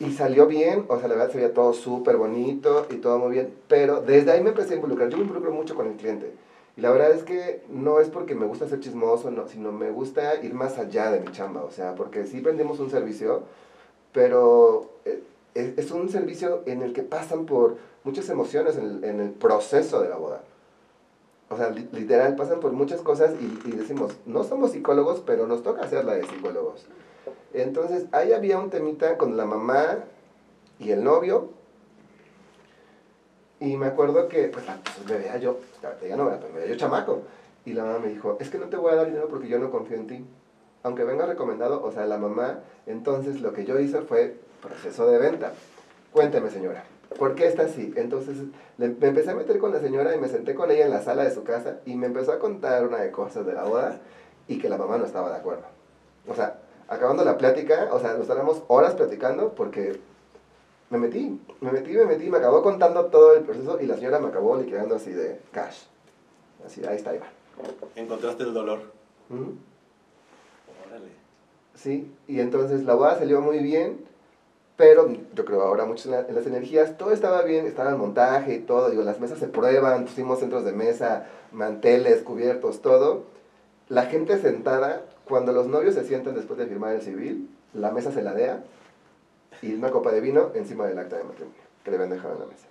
Y 0.00 0.12
salió 0.12 0.46
bien, 0.46 0.86
o 0.88 0.98
sea, 0.98 1.08
la 1.08 1.14
verdad 1.14 1.30
se 1.30 1.38
veía 1.38 1.54
todo 1.54 1.72
súper 1.72 2.16
bonito 2.16 2.86
y 2.90 2.96
todo 2.96 3.18
muy 3.18 3.32
bien. 3.32 3.54
Pero 3.68 4.00
desde 4.00 4.32
ahí 4.32 4.42
me 4.42 4.48
empecé 4.48 4.72
a 4.72 4.76
involucrar. 4.76 5.08
Yo 5.08 5.18
me 5.18 5.22
involucro 5.22 5.52
mucho 5.52 5.74
con 5.74 5.86
el 5.86 5.94
cliente. 5.94 6.32
Y 6.76 6.80
la 6.80 6.90
verdad 6.90 7.12
es 7.12 7.22
que 7.22 7.62
no 7.68 8.00
es 8.00 8.08
porque 8.08 8.34
me 8.34 8.46
gusta 8.46 8.66
ser 8.66 8.80
chismoso, 8.80 9.30
no, 9.30 9.46
sino 9.46 9.70
me 9.72 9.90
gusta 9.90 10.42
ir 10.42 10.54
más 10.54 10.78
allá 10.78 11.10
de 11.12 11.20
mi 11.20 11.30
chamba. 11.30 11.62
O 11.62 11.70
sea, 11.70 11.94
porque 11.94 12.26
sí 12.26 12.40
vendemos 12.40 12.80
un 12.80 12.90
servicio, 12.90 13.42
pero 14.12 14.90
eh, 15.04 15.22
es, 15.54 15.78
es 15.78 15.90
un 15.90 16.08
servicio 16.08 16.62
en 16.66 16.82
el 16.82 16.92
que 16.92 17.02
pasan 17.02 17.46
por 17.46 17.76
muchas 18.04 18.28
emociones 18.28 18.76
en 18.76 19.20
el, 19.20 19.30
proceso 19.30 20.00
de 20.00 20.08
la 20.08 20.16
boda. 20.16 20.42
O 21.48 21.56
sea, 21.56 21.70
li- 21.70 21.88
literal, 21.92 22.36
pasan 22.36 22.60
por 22.60 22.72
muchas 22.72 23.00
cosas 23.00 23.32
y, 23.40 23.70
decimos, 23.72 24.12
no 24.24 24.44
somos 24.44 24.72
psicólogos, 24.72 25.22
pero 25.26 25.46
nos 25.46 25.62
toca 25.62 25.82
hacerla 25.82 26.14
de 26.14 26.26
psicólogos. 26.26 26.86
Entonces, 27.52 28.06
ahí 28.12 28.32
había 28.32 28.58
un 28.58 28.70
temita 28.70 29.18
con 29.18 29.36
la 29.36 29.44
mamá 29.44 29.98
y 30.78 30.92
el 30.92 31.02
novio. 31.02 31.50
Y 33.58 33.76
me 33.76 33.86
acuerdo 33.86 34.28
que, 34.28 34.44
pues, 34.44 34.66
la- 34.66 34.80
pues, 34.82 35.06
me 35.06 35.18
veía 35.18 35.36
yo, 35.38 35.58
ahorita 35.82 36.06
ya 36.06 36.16
no, 36.16 36.28
pero 36.28 36.52
me 36.52 36.60
veía 36.60 36.72
yo 36.72 36.76
chamaco. 36.76 37.22
Y 37.64 37.74
la 37.74 37.84
mamá 37.84 37.98
me 37.98 38.08
dijo, 38.08 38.38
es 38.40 38.48
que 38.48 38.58
no 38.58 38.66
te 38.66 38.76
voy 38.76 38.92
a 38.92 38.96
dar 38.96 39.06
dinero 39.06 39.28
porque 39.28 39.48
yo 39.48 39.58
no 39.58 39.70
confío 39.70 39.96
en 39.96 40.06
ti. 40.06 40.24
Aunque 40.82 41.04
venga 41.04 41.26
recomendado, 41.26 41.82
o 41.82 41.92
sea, 41.92 42.06
la 42.06 42.16
mamá, 42.16 42.60
entonces 42.86 43.42
lo 43.42 43.52
que 43.52 43.66
yo 43.66 43.78
hice 43.78 44.00
fue 44.00 44.36
proceso 44.62 45.06
de 45.06 45.18
venta. 45.18 45.52
Cuénteme, 46.10 46.50
señora, 46.50 46.84
¿por 47.18 47.34
qué 47.34 47.46
está 47.46 47.62
así? 47.64 47.92
Entonces 47.96 48.36
le- 48.78 48.88
me 48.88 49.08
empecé 49.08 49.30
a 49.30 49.34
meter 49.34 49.58
con 49.58 49.72
la 49.72 49.80
señora 49.80 50.14
y 50.14 50.18
me 50.20 50.28
senté 50.28 50.54
con 50.54 50.70
ella 50.70 50.84
en 50.84 50.90
la 50.90 51.02
sala 51.02 51.24
de 51.24 51.34
su 51.34 51.44
casa 51.44 51.78
y 51.86 51.94
me 51.96 52.06
empezó 52.06 52.32
a 52.32 52.38
contar 52.38 52.86
una 52.86 52.98
de 52.98 53.10
cosas 53.10 53.44
de 53.46 53.52
la 53.54 53.64
boda 53.64 53.98
y 54.48 54.58
que 54.58 54.68
la 54.68 54.78
mamá 54.78 54.98
no 54.98 55.04
estaba 55.04 55.30
de 55.30 55.36
acuerdo. 55.36 55.64
O 56.28 56.34
sea, 56.34 56.60
acabando 56.88 57.24
la 57.24 57.36
plática, 57.38 57.88
o 57.92 58.00
sea, 58.00 58.12
nos 58.12 58.22
estábamos 58.22 58.62
horas 58.68 58.94
platicando 58.94 59.54
porque 59.54 60.00
me 60.90 60.98
metí, 60.98 61.40
me 61.60 61.70
metí, 61.72 61.92
me 61.92 62.04
metí, 62.04 62.28
me 62.30 62.38
acabó 62.38 62.62
contando 62.62 63.06
todo 63.06 63.34
el 63.34 63.44
proceso 63.44 63.80
y 63.80 63.86
la 63.86 63.94
señora 63.96 64.18
me 64.18 64.28
acabó 64.28 64.56
liquidando 64.56 64.96
así 64.96 65.12
de 65.12 65.40
cash. 65.52 65.82
Así, 66.66 66.84
ahí 66.84 66.96
está, 66.96 67.12
va. 67.12 67.26
Encontraste 67.96 68.42
el 68.42 68.52
dolor. 68.54 68.80
Órale. 69.30 71.10
Sí, 71.74 72.12
y 72.26 72.40
entonces 72.40 72.82
la 72.84 72.94
boda 72.94 73.18
salió 73.18 73.40
muy 73.40 73.58
bien, 73.60 74.04
pero 74.80 75.12
yo 75.34 75.44
creo 75.44 75.60
ahora 75.60 75.84
mucho 75.84 76.08
en, 76.08 76.12
la- 76.12 76.26
en 76.26 76.34
las 76.34 76.46
energías, 76.46 76.96
todo 76.96 77.12
estaba 77.12 77.42
bien, 77.42 77.66
estaba 77.66 77.90
el 77.90 77.96
montaje 77.98 78.54
y 78.54 78.58
todo, 78.60 78.88
digo, 78.88 79.02
las 79.02 79.20
mesas 79.20 79.38
se 79.38 79.46
prueban, 79.46 80.06
pusimos 80.06 80.38
centros 80.38 80.64
de 80.64 80.72
mesa, 80.72 81.26
manteles, 81.52 82.22
cubiertos, 82.22 82.80
todo. 82.80 83.24
La 83.90 84.06
gente 84.06 84.38
sentada, 84.38 85.02
cuando 85.28 85.52
los 85.52 85.66
novios 85.66 85.96
se 85.96 86.04
sientan 86.06 86.34
después 86.34 86.58
de 86.58 86.64
firmar 86.64 86.94
el 86.94 87.02
civil, 87.02 87.50
la 87.74 87.90
mesa 87.90 88.10
se 88.10 88.22
ladea 88.22 88.64
y 89.60 89.74
una 89.74 89.90
copa 89.90 90.12
de 90.12 90.22
vino 90.22 90.50
encima 90.54 90.86
del 90.86 90.98
acta 90.98 91.18
de 91.18 91.24
matrimonio, 91.24 91.60
que 91.84 91.90
le 91.90 91.96
habían 91.98 92.10
dejado 92.12 92.32
en 92.36 92.40
la 92.40 92.46
mesa. 92.46 92.66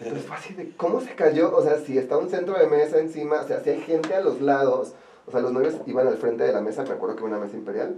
Entonces 0.00 0.24
fue 0.26 0.36
así 0.36 0.54
de, 0.54 0.74
¿cómo 0.74 1.02
se 1.02 1.14
cayó? 1.14 1.54
O 1.54 1.62
sea, 1.62 1.76
si 1.80 1.98
está 1.98 2.16
un 2.16 2.30
centro 2.30 2.58
de 2.58 2.66
mesa 2.66 2.98
encima, 2.98 3.42
o 3.42 3.46
sea, 3.46 3.60
si 3.62 3.68
hay 3.68 3.80
gente 3.82 4.14
a 4.14 4.22
los 4.22 4.40
lados, 4.40 4.94
o 5.26 5.30
sea, 5.30 5.40
los 5.40 5.52
novios 5.52 5.74
iban 5.84 6.06
al 6.06 6.16
frente 6.16 6.44
de 6.44 6.52
la 6.54 6.62
mesa, 6.62 6.82
me 6.84 6.92
acuerdo 6.92 7.14
que 7.16 7.26
era 7.26 7.36
una 7.36 7.44
mesa 7.44 7.58
imperial, 7.58 7.96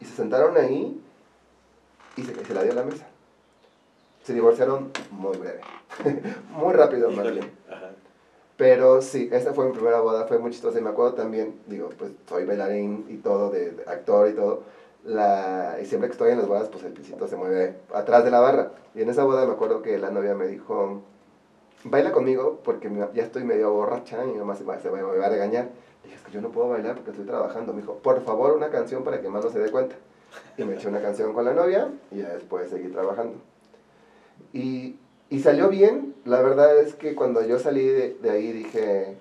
y 0.00 0.06
se 0.06 0.16
sentaron 0.16 0.56
ahí 0.56 0.98
y 2.16 2.22
se, 2.22 2.34
se 2.44 2.54
la 2.54 2.62
dio 2.62 2.72
la 2.74 2.82
mesa. 2.84 3.06
Se 4.22 4.34
divorciaron 4.34 4.90
muy 5.10 5.36
breve, 5.38 5.60
muy 6.50 6.72
rápido 6.74 7.10
más 7.10 7.24
bien. 7.32 7.50
Pero 8.56 9.00
sí, 9.00 9.28
esa 9.32 9.54
fue 9.54 9.66
mi 9.66 9.72
primera 9.72 10.00
boda, 10.00 10.26
fue 10.26 10.38
muy 10.38 10.50
chistosa 10.50 10.78
y 10.78 10.82
me 10.82 10.90
acuerdo 10.90 11.14
también, 11.14 11.58
digo, 11.66 11.88
pues 11.98 12.12
soy 12.28 12.44
bailarín 12.44 13.06
y 13.08 13.16
todo, 13.16 13.50
de, 13.50 13.70
de 13.72 13.82
actor 13.90 14.28
y 14.28 14.34
todo, 14.34 14.62
la, 15.04 15.78
y 15.82 15.86
siempre 15.86 16.08
que 16.08 16.12
estoy 16.12 16.32
en 16.32 16.38
las 16.38 16.46
bodas, 16.46 16.68
pues 16.68 16.84
el 16.84 16.92
pisito 16.92 17.26
se 17.26 17.36
mueve 17.36 17.76
atrás 17.94 18.22
de 18.22 18.30
la 18.30 18.40
barra. 18.40 18.72
Y 18.94 19.00
en 19.00 19.08
esa 19.08 19.24
boda 19.24 19.46
me 19.46 19.52
acuerdo 19.52 19.80
que 19.80 19.98
la 19.98 20.10
novia 20.10 20.34
me 20.34 20.46
dijo, 20.46 21.00
baila 21.84 22.12
conmigo 22.12 22.60
porque 22.62 22.90
ya 23.14 23.22
estoy 23.22 23.44
medio 23.44 23.72
borracha 23.72 24.24
y 24.26 24.36
mamá 24.36 24.54
se 24.54 24.64
va, 24.64 24.78
se 24.78 24.90
va- 24.90 24.98
me 24.98 25.02
va 25.18 25.26
a 25.26 25.30
regañar. 25.30 25.68
Dije, 26.04 26.16
es 26.16 26.22
que 26.22 26.30
yo 26.32 26.42
no 26.42 26.50
puedo 26.50 26.68
bailar 26.68 26.96
porque 26.96 27.12
estoy 27.12 27.24
trabajando. 27.26 27.72
Me 27.72 27.80
dijo, 27.80 27.94
por 27.94 28.22
favor, 28.22 28.52
una 28.52 28.68
canción 28.68 29.02
para 29.04 29.22
que 29.22 29.28
más 29.30 29.42
no 29.42 29.50
se 29.50 29.58
dé 29.58 29.70
cuenta. 29.70 29.96
Y 30.56 30.64
me 30.64 30.74
eché 30.74 30.88
una 30.88 31.00
canción 31.00 31.32
con 31.32 31.44
la 31.44 31.54
novia 31.54 31.88
y 32.10 32.18
ya 32.18 32.28
después 32.34 32.70
seguí 32.70 32.88
trabajando. 32.88 33.38
Y, 34.52 34.96
y 35.28 35.40
salió 35.40 35.68
bien. 35.68 36.14
La 36.24 36.42
verdad 36.42 36.78
es 36.78 36.94
que 36.94 37.14
cuando 37.14 37.44
yo 37.44 37.58
salí 37.58 37.86
de, 37.86 38.14
de 38.20 38.30
ahí 38.30 38.52
dije, 38.52 39.16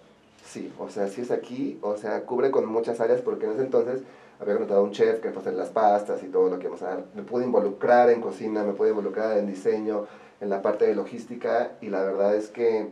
sí, 0.45 0.71
o 0.79 0.89
sea, 0.89 1.07
sí 1.07 1.21
es 1.21 1.31
aquí, 1.31 1.79
o 1.81 1.97
sea, 1.97 2.21
cubre 2.25 2.51
con 2.51 2.65
muchas 2.65 2.99
áreas 2.99 3.21
porque 3.21 3.45
en 3.45 3.53
ese 3.53 3.61
entonces 3.61 4.01
había 4.39 4.55
contratado 4.55 4.83
un 4.83 4.91
chef 4.91 5.19
que 5.21 5.27
a 5.29 5.31
hacer 5.31 5.53
las 5.53 5.69
pastas 5.69 6.23
y 6.23 6.27
todo 6.27 6.49
lo 6.49 6.57
que 6.57 6.63
íbamos 6.63 6.81
a 6.83 6.87
dar. 6.89 7.03
Me 7.15 7.23
pude 7.23 7.43
involucrar 7.45 8.09
en 8.09 8.21
cocina, 8.21 8.63
me 8.63 8.73
pude 8.73 8.89
involucrar 8.89 9.37
en 9.37 9.47
diseño, 9.47 10.07
en 10.41 10.49
la 10.49 10.61
parte 10.61 10.87
de 10.87 10.95
logística 10.95 11.71
y 11.81 11.89
la 11.89 12.01
verdad 12.03 12.35
es 12.35 12.47
que 12.47 12.87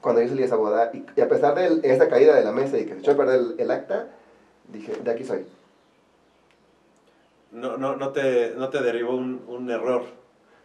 cuando 0.00 0.20
yo 0.22 0.28
salí 0.28 0.40
de 0.40 0.46
esa 0.46 0.56
boda 0.56 0.90
y, 0.92 1.20
a 1.20 1.28
pesar 1.28 1.54
de 1.54 1.66
el- 1.66 1.84
esa 1.84 2.08
caída 2.08 2.34
de 2.34 2.44
la 2.44 2.52
mesa 2.52 2.78
y 2.78 2.84
que 2.84 2.94
se 2.94 3.00
echó 3.00 3.12
a 3.12 3.16
perder 3.16 3.40
el 3.58 3.70
acta, 3.70 4.08
dije, 4.72 4.92
de 5.02 5.10
aquí 5.10 5.24
soy. 5.24 5.46
No, 7.54 7.76
no, 7.76 7.94
no, 7.94 8.10
te, 8.10 8.52
no 8.56 8.68
te 8.68 8.82
derivó 8.82 9.14
un, 9.14 9.44
un 9.46 9.70
error. 9.70 10.02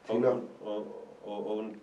Sí, 0.08 0.14
o, 0.14 0.20
no. 0.20 0.32
un- 0.32 0.50
o, 0.66 0.86
o- 1.26 1.54
un- 1.54 1.80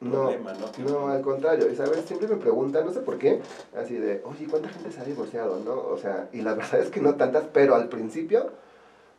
No, 0.00 0.22
problema, 0.24 0.52
¿no? 0.52 0.66
no, 0.90 1.08
al 1.08 1.22
contrario, 1.22 1.70
y 1.70 1.74
sabes, 1.76 2.04
siempre 2.04 2.28
me 2.28 2.36
preguntan, 2.36 2.84
no 2.86 2.92
sé 2.92 3.00
por 3.00 3.16
qué, 3.18 3.40
así 3.76 3.94
de, 3.94 4.22
oye, 4.24 4.46
¿cuánta 4.48 4.68
gente 4.68 4.90
se 4.92 5.00
ha 5.00 5.04
divorciado, 5.04 5.60
no? 5.64 5.72
O 5.74 5.96
sea, 5.98 6.28
y 6.32 6.42
la 6.42 6.52
verdad 6.60 6.80
es 6.80 6.90
que 6.90 7.00
no 7.00 7.14
tantas, 7.14 7.44
pero 7.52 7.74
al 7.74 7.88
principio 7.88 8.50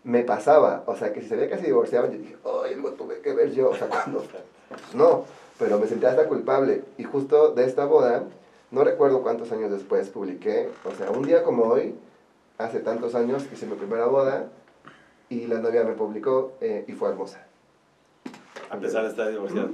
me 0.03 0.23
pasaba, 0.23 0.83
o 0.87 0.95
sea, 0.95 1.11
que 1.13 1.21
si 1.21 1.27
sabía 1.27 1.47
que 1.49 1.57
se 1.57 1.65
divorciaban, 1.65 2.11
yo 2.11 2.17
dije, 2.19 2.35
ay, 2.65 2.75
lo 2.75 2.91
tuve 2.91 3.19
que 3.21 3.33
ver 3.33 3.51
yo, 3.51 3.69
o 3.69 3.75
sea, 3.75 3.87
cuando, 3.89 4.23
no, 4.93 5.25
pero 5.57 5.79
me 5.79 5.87
sentía 5.87 6.09
hasta 6.11 6.27
culpable, 6.27 6.83
y 6.99 7.03
justo 7.03 7.49
de 7.49 7.65
esta 7.65 7.85
boda, 7.85 8.23
no 8.71 8.83
recuerdo 8.83 9.21
cuántos 9.23 9.51
años 9.51 9.71
después 9.71 10.09
publiqué, 10.09 10.69
o 10.85 10.95
sea, 10.95 11.09
un 11.11 11.23
día 11.23 11.43
como 11.43 11.63
hoy, 11.65 11.95
hace 12.59 12.79
tantos 12.79 13.15
años 13.15 13.47
hice 13.51 13.65
mi 13.65 13.75
primera 13.75 14.05
boda, 14.05 14.45
y 15.31 15.47
la 15.47 15.59
novia 15.59 15.85
me 15.85 15.93
publicó, 15.93 16.57
eh, 16.59 16.83
y 16.87 16.91
fue 16.91 17.09
hermosa. 17.09 17.47
A 18.69 18.77
pesar 18.77 19.03
de 19.03 19.09
estar 19.09 19.29
divorciado. 19.29 19.69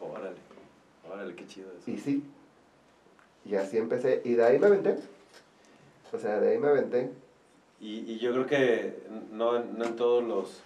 Órale, 0.00 0.36
órale, 1.10 1.34
qué 1.34 1.46
chido 1.46 1.70
eso. 1.78 1.90
Y 1.90 1.98
sí. 1.98 2.24
Y 3.44 3.54
así 3.56 3.76
empecé. 3.76 4.22
Y 4.24 4.32
de 4.32 4.44
ahí 4.44 4.58
me 4.58 4.66
aventé. 4.66 4.96
O 6.10 6.18
sea, 6.18 6.40
de 6.40 6.52
ahí 6.52 6.58
me 6.58 6.68
aventé. 6.68 7.10
Y, 7.80 8.00
y 8.10 8.18
yo 8.18 8.32
creo 8.32 8.46
que 8.46 9.02
no, 9.30 9.62
no 9.62 9.84
en 9.84 9.96
todos 9.96 10.24
los 10.24 10.62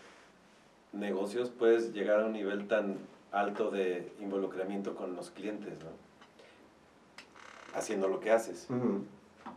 negocios 0.93 1.51
puedes 1.51 1.93
llegar 1.93 2.21
a 2.21 2.27
un 2.27 2.33
nivel 2.33 2.69
tan 2.69 2.99
alto 3.33 3.73
de 3.73 4.13
involucramiento 4.21 4.95
con 4.95 5.17
los 5.17 5.31
clientes, 5.33 5.81
¿no? 5.81 5.91
Haciendo 7.77 8.07
lo 8.07 8.21
que 8.21 8.31
haces. 8.31 8.69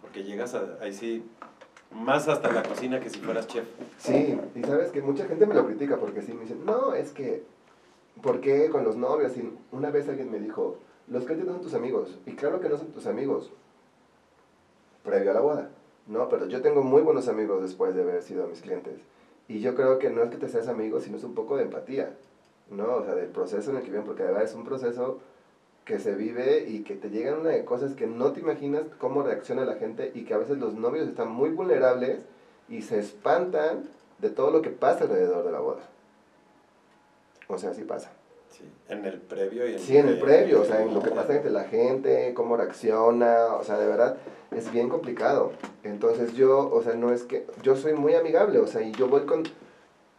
Porque 0.02 0.24
llegas 0.24 0.56
a, 0.56 0.78
ahí 0.82 0.94
sí, 0.94 1.24
más 1.92 2.28
hasta 2.28 2.52
la 2.52 2.64
cocina 2.64 3.00
que 3.00 3.10
si 3.10 3.20
fueras 3.20 3.48
chef. 3.48 3.66
Sí, 3.98 4.40
y 4.56 4.64
sabes 4.64 4.92
que 4.92 5.02
mucha 5.02 5.26
gente 5.26 5.46
me 5.46 5.56
lo 5.56 5.66
critica 5.66 5.98
porque 5.98 6.22
sí 6.22 6.34
me 6.34 6.42
dicen, 6.42 6.66
no, 6.66 6.94
es 6.94 7.12
que, 7.12 7.44
¿por 8.22 8.42
qué 8.42 8.70
con 8.70 8.84
los 8.84 8.96
novios? 8.96 9.36
Y 9.38 9.52
una 9.72 9.90
vez 9.90 10.08
alguien 10.08 10.32
me 10.32 10.40
dijo, 10.40 10.78
los 11.08 11.24
clientes 11.24 11.48
no 11.48 11.54
son 11.54 11.62
tus 11.62 11.74
amigos. 11.74 12.20
Y 12.26 12.34
claro 12.34 12.60
que 12.60 12.70
no 12.70 12.78
son 12.78 12.92
tus 12.92 13.08
amigos. 13.08 13.52
Previo 15.04 15.32
a 15.32 15.34
la 15.34 15.42
boda. 15.42 15.70
No, 16.08 16.30
pero 16.30 16.48
yo 16.48 16.62
tengo 16.62 16.84
muy 16.84 17.02
buenos 17.02 17.28
amigos 17.28 17.62
después 17.62 17.96
de 17.96 18.02
haber 18.02 18.22
sido 18.22 18.48
mis 18.48 18.62
clientes. 18.62 19.00
Y 19.48 19.60
yo 19.62 19.76
creo 19.76 20.00
que 20.00 20.10
no 20.10 20.24
es 20.24 20.30
que 20.30 20.38
te 20.38 20.50
seas 20.50 20.68
amigo, 20.68 21.00
sino 21.00 21.18
es 21.18 21.24
un 21.24 21.36
poco 21.36 21.58
de 21.58 21.64
empatía. 21.64 22.16
¿No? 22.70 22.96
O 22.96 23.04
sea, 23.06 23.16
del 23.16 23.30
proceso 23.30 23.72
en 23.72 23.78
el 23.78 23.84
que 23.84 23.90
viven, 23.90 24.04
porque 24.04 24.24
de 24.24 24.30
verdad 24.30 24.44
es 24.44 24.54
un 24.54 24.66
proceso 24.66 25.20
que 25.88 26.00
se 26.00 26.14
vive 26.14 26.66
y 26.68 26.84
que 26.84 26.96
te 26.96 27.10
llegan 27.10 27.40
una 27.40 27.52
de 27.52 27.64
cosas 27.64 27.94
que 27.94 28.08
no 28.08 28.34
te 28.34 28.42
imaginas 28.42 28.84
cómo 29.00 29.24
reacciona 29.24 29.64
la 29.64 29.76
gente 29.76 30.12
y 30.14 30.26
que 30.26 30.34
a 30.34 30.38
veces 30.38 30.58
los 30.58 30.74
novios 30.74 31.08
están 31.08 31.32
muy 31.32 31.50
vulnerables 31.50 32.20
y 32.68 32.82
se 32.82 33.00
espantan 33.00 33.86
de 34.20 34.30
todo 34.30 34.52
lo 34.52 34.62
que 34.62 34.70
pasa 34.70 35.06
alrededor 35.06 35.46
de 35.46 35.52
la 35.54 35.60
boda. 35.60 35.84
O 37.48 37.58
sea, 37.58 37.74
sí 37.74 37.84
pasa. 37.84 38.12
Sí, 38.50 38.66
en 38.90 39.06
el 39.06 39.20
previo 39.20 39.70
y 39.70 39.74
en 39.74 39.80
Sí, 39.80 39.96
en 39.96 40.10
el 40.10 40.20
previo, 40.20 40.62
o 40.62 40.66
sea, 40.66 40.82
en 40.82 40.94
lo 40.94 41.02
que 41.02 41.12
pasa 41.12 41.36
entre 41.36 41.52
la 41.52 41.64
gente, 41.64 42.34
cómo 42.34 42.58
reacciona, 42.58 43.56
o 43.56 43.64
sea, 43.64 43.78
de 43.78 43.88
verdad 43.88 44.18
es 44.52 44.70
bien 44.74 44.90
complicado. 44.90 45.54
Entonces 45.84 46.34
yo, 46.34 46.70
o 46.70 46.84
sea, 46.84 46.96
no 46.96 47.14
es 47.14 47.24
que, 47.24 47.46
yo 47.64 47.78
soy 47.78 47.94
muy 47.94 48.14
amigable, 48.14 48.60
o 48.60 48.68
sea, 48.68 48.82
y 48.82 48.92
yo 48.92 49.08
voy 49.08 49.22
con, 49.22 49.44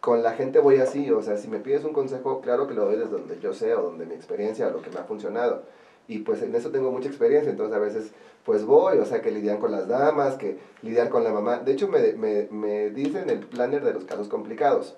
con 0.09 0.23
la 0.23 0.33
gente 0.33 0.59
voy 0.59 0.79
así, 0.79 1.11
o 1.11 1.21
sea, 1.21 1.37
si 1.37 1.49
me 1.49 1.59
pides 1.59 1.85
un 1.85 1.93
consejo, 1.93 2.41
claro 2.41 2.67
que 2.67 2.73
lo 2.73 2.87
doy 2.87 2.97
desde 2.97 3.11
donde 3.11 3.39
yo 3.41 3.53
sé 3.53 3.75
o 3.75 3.83
donde 3.83 4.07
mi 4.07 4.15
experiencia 4.15 4.69
o 4.69 4.71
lo 4.71 4.81
que 4.81 4.89
me 4.89 5.01
ha 5.01 5.05
funcionado. 5.05 5.65
Y 6.07 6.21
pues 6.21 6.41
en 6.41 6.55
eso 6.55 6.71
tengo 6.71 6.91
mucha 6.91 7.09
experiencia, 7.09 7.51
entonces 7.51 7.77
a 7.77 7.79
veces 7.79 8.11
pues 8.47 8.65
voy, 8.65 8.97
o 8.97 9.05
sea, 9.05 9.21
que 9.21 9.31
lidian 9.31 9.59
con 9.59 9.71
las 9.71 9.87
damas, 9.87 10.37
que 10.37 10.57
lidian 10.81 11.11
con 11.11 11.25
la 11.25 11.31
mamá. 11.31 11.59
De 11.59 11.73
hecho, 11.73 11.89
me, 11.89 12.15
me, 12.15 12.49
me 12.51 12.89
dicen 12.89 13.29
el 13.29 13.41
planner 13.41 13.85
de 13.85 13.93
los 13.93 14.05
casos 14.05 14.29
complicados, 14.29 14.97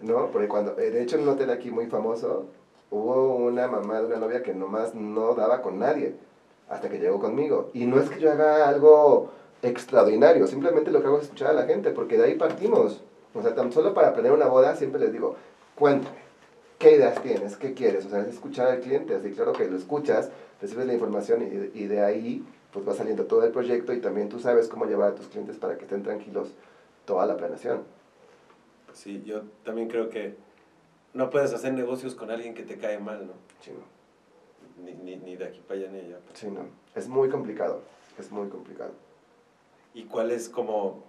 ¿no? 0.00 0.28
Porque 0.28 0.48
cuando, 0.48 0.78
eh, 0.78 0.90
de 0.90 1.02
hecho, 1.02 1.16
en 1.16 1.24
un 1.24 1.28
hotel 1.28 1.50
aquí 1.50 1.70
muy 1.70 1.84
famoso, 1.84 2.46
hubo 2.90 3.36
una 3.36 3.68
mamá 3.68 4.00
de 4.00 4.06
una 4.06 4.16
novia 4.16 4.42
que 4.42 4.54
nomás 4.54 4.94
no 4.94 5.34
daba 5.34 5.60
con 5.60 5.78
nadie, 5.78 6.14
hasta 6.70 6.88
que 6.88 6.98
llegó 6.98 7.20
conmigo. 7.20 7.68
Y 7.74 7.84
no 7.84 8.00
es 8.00 8.08
que 8.08 8.18
yo 8.18 8.32
haga 8.32 8.66
algo 8.66 9.28
extraordinario, 9.60 10.46
simplemente 10.46 10.90
lo 10.90 11.02
que 11.02 11.08
hago 11.08 11.18
es 11.18 11.24
escuchar 11.24 11.50
a 11.50 11.52
la 11.52 11.66
gente, 11.66 11.90
porque 11.90 12.16
de 12.16 12.24
ahí 12.24 12.34
partimos. 12.36 13.02
O 13.34 13.42
sea, 13.42 13.54
tan 13.54 13.72
solo 13.72 13.94
para 13.94 14.12
planear 14.12 14.34
una 14.34 14.46
boda 14.46 14.74
siempre 14.76 15.00
les 15.00 15.12
digo, 15.12 15.36
cuéntame, 15.74 16.16
¿qué 16.78 16.96
ideas 16.96 17.22
tienes? 17.22 17.56
¿Qué 17.56 17.74
quieres? 17.74 18.06
O 18.06 18.10
sea, 18.10 18.20
es 18.20 18.28
escuchar 18.28 18.68
al 18.68 18.80
cliente, 18.80 19.14
así 19.14 19.32
claro 19.32 19.52
que 19.52 19.68
lo 19.68 19.76
escuchas, 19.76 20.30
recibes 20.60 20.86
la 20.86 20.94
información 20.94 21.42
y, 21.42 21.78
y 21.78 21.86
de 21.86 22.02
ahí 22.02 22.44
pues 22.72 22.86
va 22.86 22.94
saliendo 22.94 23.24
todo 23.24 23.44
el 23.44 23.52
proyecto 23.52 23.92
y 23.92 24.00
también 24.00 24.28
tú 24.28 24.40
sabes 24.40 24.68
cómo 24.68 24.84
llevar 24.84 25.12
a 25.12 25.14
tus 25.14 25.28
clientes 25.28 25.56
para 25.56 25.76
que 25.76 25.84
estén 25.84 26.02
tranquilos 26.02 26.52
toda 27.04 27.26
la 27.26 27.36
planeación. 27.36 27.82
Sí, 28.92 29.22
yo 29.24 29.42
también 29.64 29.88
creo 29.88 30.08
que 30.10 30.36
no 31.14 31.30
puedes 31.30 31.52
hacer 31.52 31.72
negocios 31.72 32.14
con 32.14 32.30
alguien 32.30 32.54
que 32.54 32.62
te 32.62 32.78
cae 32.78 32.98
mal, 32.98 33.26
¿no? 33.26 33.32
Sí, 33.60 33.70
no. 33.70 34.84
Ni, 34.84 34.92
ni, 34.94 35.16
ni 35.16 35.36
de 35.36 35.46
aquí 35.46 35.60
para 35.66 35.80
allá 35.80 35.90
ni 35.90 36.00
allá. 36.00 36.18
Sí, 36.34 36.48
no. 36.48 36.66
Es 36.94 37.08
muy 37.08 37.28
complicado, 37.28 37.82
es 38.18 38.30
muy 38.30 38.48
complicado. 38.48 38.92
¿Y 39.94 40.04
cuál 40.04 40.30
es 40.30 40.48
como 40.48 41.02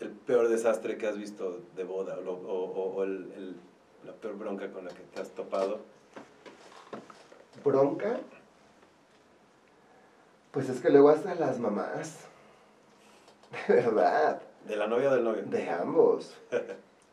el 0.00 0.10
peor 0.10 0.48
desastre 0.48 0.98
que 0.98 1.06
has 1.06 1.16
visto 1.18 1.60
de 1.76 1.84
boda 1.84 2.18
o, 2.26 3.02
el, 3.04 3.32
el- 3.36 3.56
la 4.04 4.12
peor 4.12 4.36
bronca 4.38 4.70
con 4.70 4.84
la 4.84 4.90
que 4.92 5.02
te 5.14 5.20
has 5.20 5.30
topado? 5.30 5.80
bronca, 7.64 8.18
pues 10.52 10.68
es 10.68 10.80
que 10.80 10.90
luego 10.90 11.08
hasta 11.10 11.34
las 11.34 11.58
mamás, 11.58 12.18
de 13.68 13.74
verdad, 13.74 14.40
¿De 14.66 14.76
la 14.76 14.86
novia 14.86 15.10
o 15.10 15.14
del 15.14 15.24
novio? 15.24 15.42
de 15.46 15.68
ambos. 15.70 16.34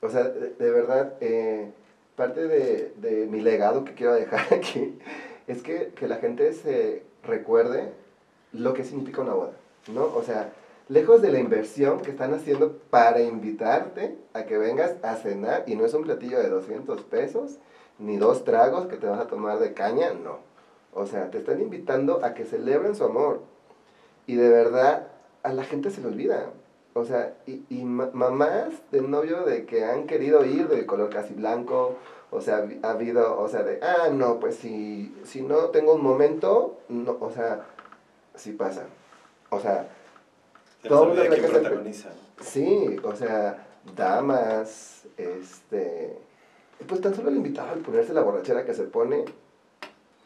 O 0.01 0.09
sea, 0.09 0.23
de, 0.25 0.49
de 0.51 0.71
verdad, 0.71 1.13
eh, 1.21 1.71
parte 2.15 2.47
de, 2.47 2.93
de 2.97 3.25
mi 3.27 3.41
legado 3.41 3.83
que 3.85 3.93
quiero 3.93 4.13
dejar 4.13 4.45
aquí 4.53 4.99
es 5.47 5.61
que, 5.63 5.89
que 5.95 6.07
la 6.07 6.17
gente 6.17 6.53
se 6.53 7.03
recuerde 7.23 7.91
lo 8.51 8.73
que 8.73 8.83
significa 8.83 9.21
una 9.21 9.33
boda, 9.33 9.53
¿no? 9.87 10.05
O 10.05 10.23
sea, 10.23 10.51
lejos 10.89 11.21
de 11.21 11.31
la 11.31 11.39
inversión 11.39 12.01
que 12.01 12.11
están 12.11 12.33
haciendo 12.33 12.77
para 12.89 13.21
invitarte 13.21 14.17
a 14.33 14.43
que 14.43 14.57
vengas 14.57 14.95
a 15.03 15.15
cenar 15.15 15.63
y 15.67 15.75
no 15.75 15.85
es 15.85 15.93
un 15.93 16.03
platillo 16.03 16.39
de 16.39 16.49
200 16.49 17.01
pesos, 17.03 17.57
ni 17.99 18.17
dos 18.17 18.43
tragos 18.43 18.87
que 18.87 18.97
te 18.97 19.07
vas 19.07 19.19
a 19.19 19.27
tomar 19.27 19.59
de 19.59 19.73
caña, 19.73 20.13
no. 20.13 20.37
O 20.93 21.05
sea, 21.05 21.31
te 21.31 21.37
están 21.39 21.61
invitando 21.61 22.23
a 22.23 22.33
que 22.33 22.45
celebren 22.45 22.95
su 22.95 23.03
amor. 23.03 23.41
Y 24.27 24.35
de 24.35 24.49
verdad, 24.49 25.07
a 25.43 25.53
la 25.53 25.63
gente 25.63 25.89
se 25.89 26.01
le 26.01 26.07
olvida. 26.07 26.49
O 26.93 27.05
sea, 27.05 27.33
y, 27.47 27.63
y 27.69 27.83
ma- 27.83 28.09
mamás 28.13 28.67
de 28.91 29.01
novio 29.01 29.43
de 29.43 29.65
que 29.65 29.85
han 29.85 30.05
querido 30.05 30.45
ir 30.45 30.67
del 30.67 30.85
color 30.85 31.09
casi 31.09 31.33
blanco, 31.33 31.95
o 32.29 32.41
sea, 32.41 32.67
ha 32.83 32.91
habido, 32.91 33.39
o 33.39 33.47
sea, 33.47 33.63
de, 33.63 33.79
ah, 33.81 34.09
no, 34.11 34.39
pues 34.39 34.55
si, 34.55 35.15
si 35.23 35.41
no 35.41 35.69
tengo 35.69 35.93
un 35.95 36.03
momento, 36.03 36.77
no, 36.89 37.17
o 37.19 37.31
sea, 37.31 37.65
sí 38.35 38.51
pasa. 38.51 38.85
O 39.49 39.59
sea, 39.59 39.87
Se 40.02 40.02
todo 40.87 41.05
mundo 41.07 41.23
quién 41.29 41.45
protagoniza. 41.45 42.09
Sí, 42.41 42.97
o 43.03 43.15
sea, 43.15 43.67
damas, 43.95 45.03
este, 45.17 46.17
pues 46.87 47.01
tan 47.01 47.15
solo 47.15 47.29
el 47.29 47.37
invitado 47.37 47.71
al 47.71 47.79
ponerse 47.79 48.13
la 48.13 48.21
borrachera 48.21 48.65
que 48.65 48.73
se 48.73 48.83
pone, 48.83 49.25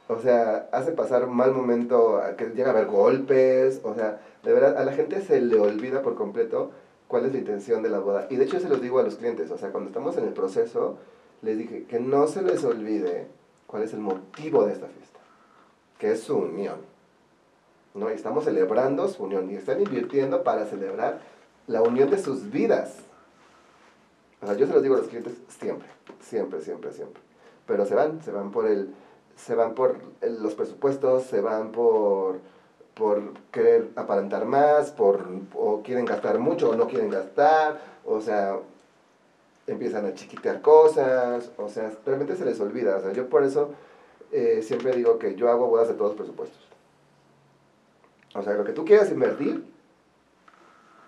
o 0.08 0.20
sea, 0.20 0.70
hace 0.72 0.92
pasar 0.92 1.28
mal 1.28 1.54
momento, 1.54 2.18
a 2.18 2.36
que 2.36 2.46
llega 2.48 2.70
a 2.70 2.72
haber 2.72 2.88
golpes, 2.88 3.82
o 3.84 3.94
sea, 3.94 4.22
de 4.44 4.54
verdad, 4.54 4.78
a 4.78 4.86
la 4.86 4.94
gente 4.94 5.22
se 5.22 5.42
le 5.42 5.60
olvida 5.60 6.02
por 6.02 6.16
completo 6.16 6.72
cuál 7.08 7.26
es 7.26 7.34
la 7.34 7.40
intención 7.40 7.84
de 7.84 7.90
la 7.90 8.00
boda. 8.00 8.28
Y 8.30 8.38
de 8.38 8.46
hecho 8.46 8.60
se 8.60 8.70
los 8.70 8.82
digo 8.82 9.00
a 9.00 9.04
los 9.04 9.16
clientes, 9.16 9.52
o 9.52 9.58
sea, 9.58 9.72
cuando 9.72 9.90
estamos 9.90 10.18
en 10.18 10.26
el 10.26 10.34
proceso, 10.34 10.98
les 11.42 11.58
dije 11.58 11.86
que 11.86 12.00
no 12.00 12.28
se 12.28 12.42
les 12.42 12.64
olvide 12.64 13.28
cuál 13.68 13.84
es 13.84 13.94
el 13.94 14.00
motivo 14.00 14.66
de 14.66 14.74
esta 14.74 14.88
fiesta, 14.88 15.20
que 16.00 16.12
es 16.12 16.22
su 16.22 16.38
unión. 16.38 16.78
¿No? 17.98 18.10
Estamos 18.10 18.46
celebrando 18.46 19.08
su 19.08 19.24
unión 19.24 19.50
y 19.52 19.56
están 19.56 19.82
invirtiendo 19.82 20.44
para 20.44 20.66
celebrar 20.66 21.20
la 21.68 21.82
unión 21.82 22.10
de 22.10 22.18
sus 22.18 22.50
vidas. 22.50 23.00
O 24.42 24.46
sea, 24.46 24.56
yo 24.56 24.68
se 24.68 24.74
los 24.74 24.84
digo 24.84 24.96
a 24.96 25.00
los 25.00 25.08
clientes 25.08 25.34
siempre, 25.48 25.88
siempre, 26.22 26.62
siempre, 26.62 26.92
siempre. 26.94 27.22
Pero 27.66 27.86
se 27.86 27.96
van, 27.96 28.22
se 28.22 28.32
van 28.32 28.52
por 28.52 28.68
el, 28.68 28.94
se 29.36 29.56
van 29.56 29.74
por 29.74 29.98
los 30.22 30.54
presupuestos, 30.56 31.24
se 31.24 31.42
van 31.42 31.72
por, 31.72 32.40
por 32.94 33.34
querer 33.52 33.90
aparentar 33.96 34.46
más, 34.46 34.92
por, 34.92 35.26
o 35.56 35.82
quieren 35.82 36.06
gastar 36.06 36.40
mucho 36.40 36.70
o 36.70 36.76
no 36.76 36.88
quieren 36.88 37.10
gastar, 37.10 37.80
o 38.06 38.22
sea, 38.22 38.58
empiezan 39.68 40.06
a 40.06 40.14
chiquitear 40.14 40.62
cosas, 40.62 41.52
o 41.58 41.68
sea, 41.68 41.92
realmente 42.06 42.36
se 42.36 42.46
les 42.46 42.60
olvida. 42.60 42.98
O 42.98 43.02
sea, 43.02 43.12
yo 43.12 43.28
por 43.28 43.44
eso 43.44 43.72
eh, 44.32 44.62
siempre 44.64 44.96
digo 44.96 45.20
que 45.20 45.36
yo 45.36 45.50
hago 45.50 45.68
bodas 45.68 45.88
de 45.88 45.94
todos 45.96 46.12
los 46.12 46.18
presupuestos. 46.18 46.67
O 48.38 48.44
sea, 48.44 48.54
lo 48.54 48.64
que 48.64 48.74
tú 48.74 48.86
quieras 48.86 49.12
invertir, 49.12 49.64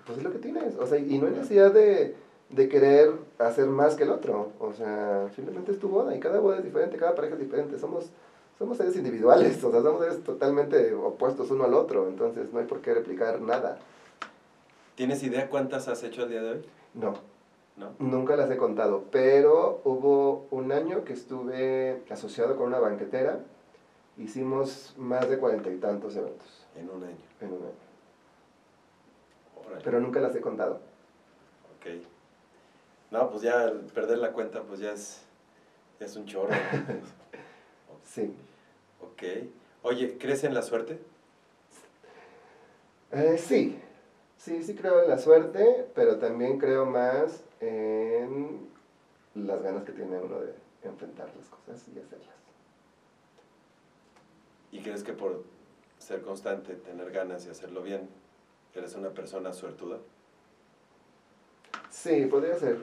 pues 0.06 0.18
es 0.18 0.24
lo 0.24 0.32
que 0.32 0.40
tienes. 0.40 0.76
O 0.78 0.88
sea, 0.88 0.98
y 0.98 1.18
no 1.20 1.28
hay 1.28 1.34
necesidad 1.34 1.72
de, 1.72 2.16
de 2.50 2.70
querer 2.70 3.14
hacer 3.38 3.68
más 3.68 3.96
que 3.96 4.04
el 4.04 4.10
otro. 4.10 4.52
O 4.60 4.74
sea, 4.74 5.30
simplemente 5.36 5.72
es 5.72 5.80
tu 5.80 5.90
boda 5.90 6.16
y 6.16 6.20
cada 6.20 6.40
boda 6.40 6.58
es 6.58 6.64
diferente, 6.64 6.98
cada 6.98 7.14
pareja 7.14 7.36
es 7.36 7.42
diferente. 7.42 7.78
Somos, 7.78 8.10
somos 8.58 8.78
seres 8.78 8.96
individuales, 8.96 9.64
o 9.64 9.72
sea, 9.72 9.82
somos 9.82 10.02
seres 10.02 10.24
totalmente 10.24 10.94
opuestos 10.94 11.52
uno 11.52 11.66
al 11.66 11.76
otro. 11.76 12.08
Entonces 12.08 12.52
no 12.52 12.60
hay 12.60 12.66
por 12.66 12.82
qué 12.82 12.96
replicar 12.96 13.40
nada. 13.42 13.78
¿Tienes 14.96 15.22
idea 15.24 15.50
cuántas 15.50 15.88
has 15.88 16.04
hecho 16.04 16.24
al 16.24 16.30
día 16.30 16.42
de 16.42 16.50
hoy? 16.50 16.66
No, 16.96 17.14
¿No? 17.78 17.92
nunca 18.00 18.36
las 18.36 18.50
he 18.50 18.58
contado, 18.58 19.04
pero 19.12 19.80
hubo 19.86 20.48
un 20.50 20.72
año 20.72 21.06
que 21.06 21.14
estuve 21.14 22.02
asociado 22.10 22.58
con 22.58 22.68
una 22.68 22.80
banquetera 22.80 23.40
hicimos 24.18 24.94
más 24.98 25.30
de 25.30 25.38
cuarenta 25.38 25.70
y 25.70 25.78
tantos 25.78 26.16
eventos 26.18 26.59
En 26.80 26.90
un 26.90 27.04
año. 27.04 27.18
en 27.42 27.48
un 27.54 27.62
año. 27.62 27.74
Órale. 29.66 29.82
Pero 29.84 30.00
nunca 30.00 30.20
las 30.20 30.36
he 30.36 30.42
contado. 30.42 30.76
Ok. 31.78 31.88
No, 33.12 33.30
pues 33.30 33.42
ya 33.42 33.64
al 33.64 33.80
perder 33.82 34.20
la 34.20 34.32
cuenta, 34.32 34.64
pues 34.64 34.80
ya 34.80 34.94
es, 34.94 35.22
ya 36.00 36.06
es 36.06 36.16
un 36.16 36.26
chorro. 36.26 36.50
Sí. 38.06 38.34
ok. 39.02 39.22
Oye, 39.84 40.18
¿crees 40.18 40.44
en 40.44 40.56
la 40.56 40.64
suerte? 40.64 41.00
Eh, 43.12 43.38
sí, 43.38 43.80
sí, 44.38 44.64
sí 44.64 44.74
creo 44.74 45.04
en 45.04 45.10
la 45.10 45.20
suerte, 45.20 45.88
pero 45.94 46.18
también 46.18 46.58
creo 46.58 46.86
más 46.88 47.44
en 47.60 48.68
las 49.36 49.62
ganas 49.62 49.84
que 49.84 49.92
tiene 49.92 50.18
uno 50.18 50.40
de 50.40 50.56
enfrentar 50.84 51.30
las 51.38 51.48
cosas 51.50 51.88
y 51.94 52.00
hacerlas. 52.00 52.36
¿Y 54.72 54.82
crees 54.82 55.04
que 55.04 55.14
por 55.14 55.44
ser 56.10 56.24
constante, 56.24 56.74
tener 56.74 57.12
ganas 57.12 57.46
y 57.46 57.52
hacerlo 57.52 57.84
bien, 57.84 58.10
eres 58.74 58.96
una 58.96 59.10
persona 59.10 59.54
suertuda? 59.54 59.98
Sí, 61.92 62.26
podría 62.26 62.56
ser. 62.58 62.78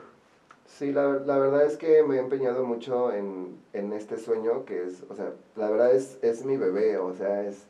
Sí, 0.65 0.93
la, 0.93 1.09
la 1.25 1.37
verdad 1.37 1.65
es 1.65 1.75
que 1.75 2.03
me 2.03 2.15
he 2.15 2.19
empeñado 2.19 2.63
mucho 2.63 3.11
en, 3.11 3.59
en 3.73 3.91
este 3.91 4.17
sueño 4.17 4.63
que 4.63 4.85
es, 4.85 5.03
o 5.09 5.13
sea, 5.13 5.33
la 5.57 5.69
verdad 5.69 5.93
es, 5.93 6.17
es 6.21 6.45
mi 6.45 6.55
bebé, 6.55 6.97
o 6.99 7.13
sea, 7.13 7.43
es, 7.43 7.65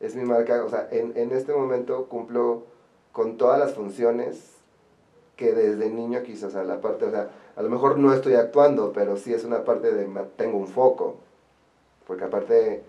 es 0.00 0.16
mi 0.16 0.24
marca, 0.24 0.64
o 0.64 0.68
sea, 0.68 0.88
en, 0.90 1.16
en 1.16 1.30
este 1.30 1.54
momento 1.54 2.06
cumplo 2.06 2.64
con 3.12 3.36
todas 3.36 3.60
las 3.60 3.74
funciones 3.74 4.54
que 5.36 5.52
desde 5.52 5.88
niño 5.88 6.24
quise, 6.24 6.46
o 6.46 6.50
sea, 6.50 6.64
la 6.64 6.80
parte, 6.80 7.04
o 7.04 7.10
sea, 7.12 7.30
a 7.54 7.62
lo 7.62 7.70
mejor 7.70 7.96
no 7.96 8.12
estoy 8.12 8.34
actuando, 8.34 8.92
pero 8.92 9.16
sí 9.16 9.32
es 9.32 9.44
una 9.44 9.62
parte 9.62 9.92
de, 9.92 10.04
tengo 10.36 10.58
un 10.58 10.66
foco, 10.66 11.16
porque 12.08 12.24
aparte 12.24 12.82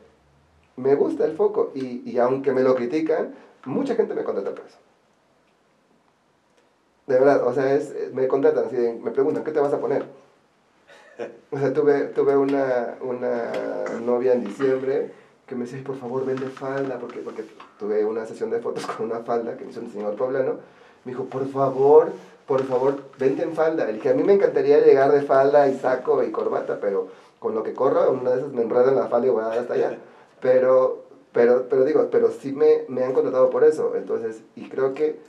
me 0.78 0.95
gusta 0.95 1.25
el 1.25 1.34
foco 1.34 1.71
y, 1.75 2.09
y 2.09 2.17
aunque 2.19 2.53
me 2.53 2.63
lo 2.63 2.75
critican, 2.75 3.34
mucha 3.65 3.95
gente 3.95 4.15
me 4.15 4.23
contrata 4.23 4.53
por 4.55 4.65
eso. 4.65 4.78
De 7.07 7.17
verdad, 7.17 7.41
o 7.47 7.53
sea, 7.53 7.73
es, 7.73 8.13
me 8.13 8.28
contratan, 8.28 8.65
así 8.65 8.75
de- 8.75 8.93
me 8.93 9.09
preguntan, 9.11 9.43
¿qué 9.43 9.51
te 9.51 9.59
vas 9.59 9.73
a 9.73 9.80
poner? 9.80 10.05
O 11.51 11.57
sea, 11.57 11.73
tuve, 11.73 12.03
tuve 12.05 12.36
una, 12.36 12.95
una 13.01 13.51
novia 14.01 14.34
en 14.34 14.41
diciembre 14.41 15.09
que 15.45 15.55
me 15.55 15.63
decía, 15.63 15.78
"Ay, 15.78 15.84
por 15.84 15.95
favor, 15.95 16.25
vende 16.25 16.47
falda, 16.47 16.97
porque, 16.99 17.19
porque 17.19 17.43
tuve 17.80 18.03
una 18.05 18.25
sesión 18.25 18.49
de 18.49 18.59
fotos 18.59 18.86
con 18.97 19.05
una 19.05 19.19
falda 19.21 19.55
que 19.55 19.63
me 19.63 19.71
hizo 19.71 19.80
un 19.80 19.89
señor 19.89 20.15
poblano. 20.15 20.57
Me 21.05 21.11
dijo, 21.11 21.23
por 21.25 21.45
favor, 21.47 22.11
por 22.45 22.63
favor, 22.63 22.97
vente 23.17 23.43
en 23.43 23.53
falda. 23.53 23.86
Le 23.86 23.93
dije, 23.93 24.09
a 24.09 24.13
mí 24.13 24.23
me 24.23 24.34
encantaría 24.34 24.80
llegar 24.80 25.11
de 25.11 25.21
falda 25.21 25.67
y 25.67 25.73
saco 25.73 26.23
y 26.23 26.32
corbata, 26.32 26.78
pero 26.80 27.07
con 27.39 27.53
lo 27.53 27.63
que 27.63 27.73
corro, 27.73 28.11
una 28.11 28.32
de 28.32 28.38
esas 28.39 28.51
me 28.51 28.61
enredo 28.63 28.89
en 28.89 28.95
la 28.95 29.07
falda 29.07 29.28
y 29.28 29.30
voy 29.30 29.43
a 29.43 29.47
dar 29.47 29.59
hasta 29.59 29.73
allá. 29.73 29.97
Pero, 30.42 31.06
pero, 31.34 31.68
pero 31.70 31.86
digo, 31.86 32.08
pero 32.12 32.32
sí 32.32 32.52
me, 32.52 32.86
me 32.88 33.04
han 33.04 33.14
contratado 33.14 33.50
por 33.50 33.64
eso. 33.64 33.96
Entonces, 33.96 34.42
y 34.56 34.70
creo 34.70 34.94
que 34.94 35.20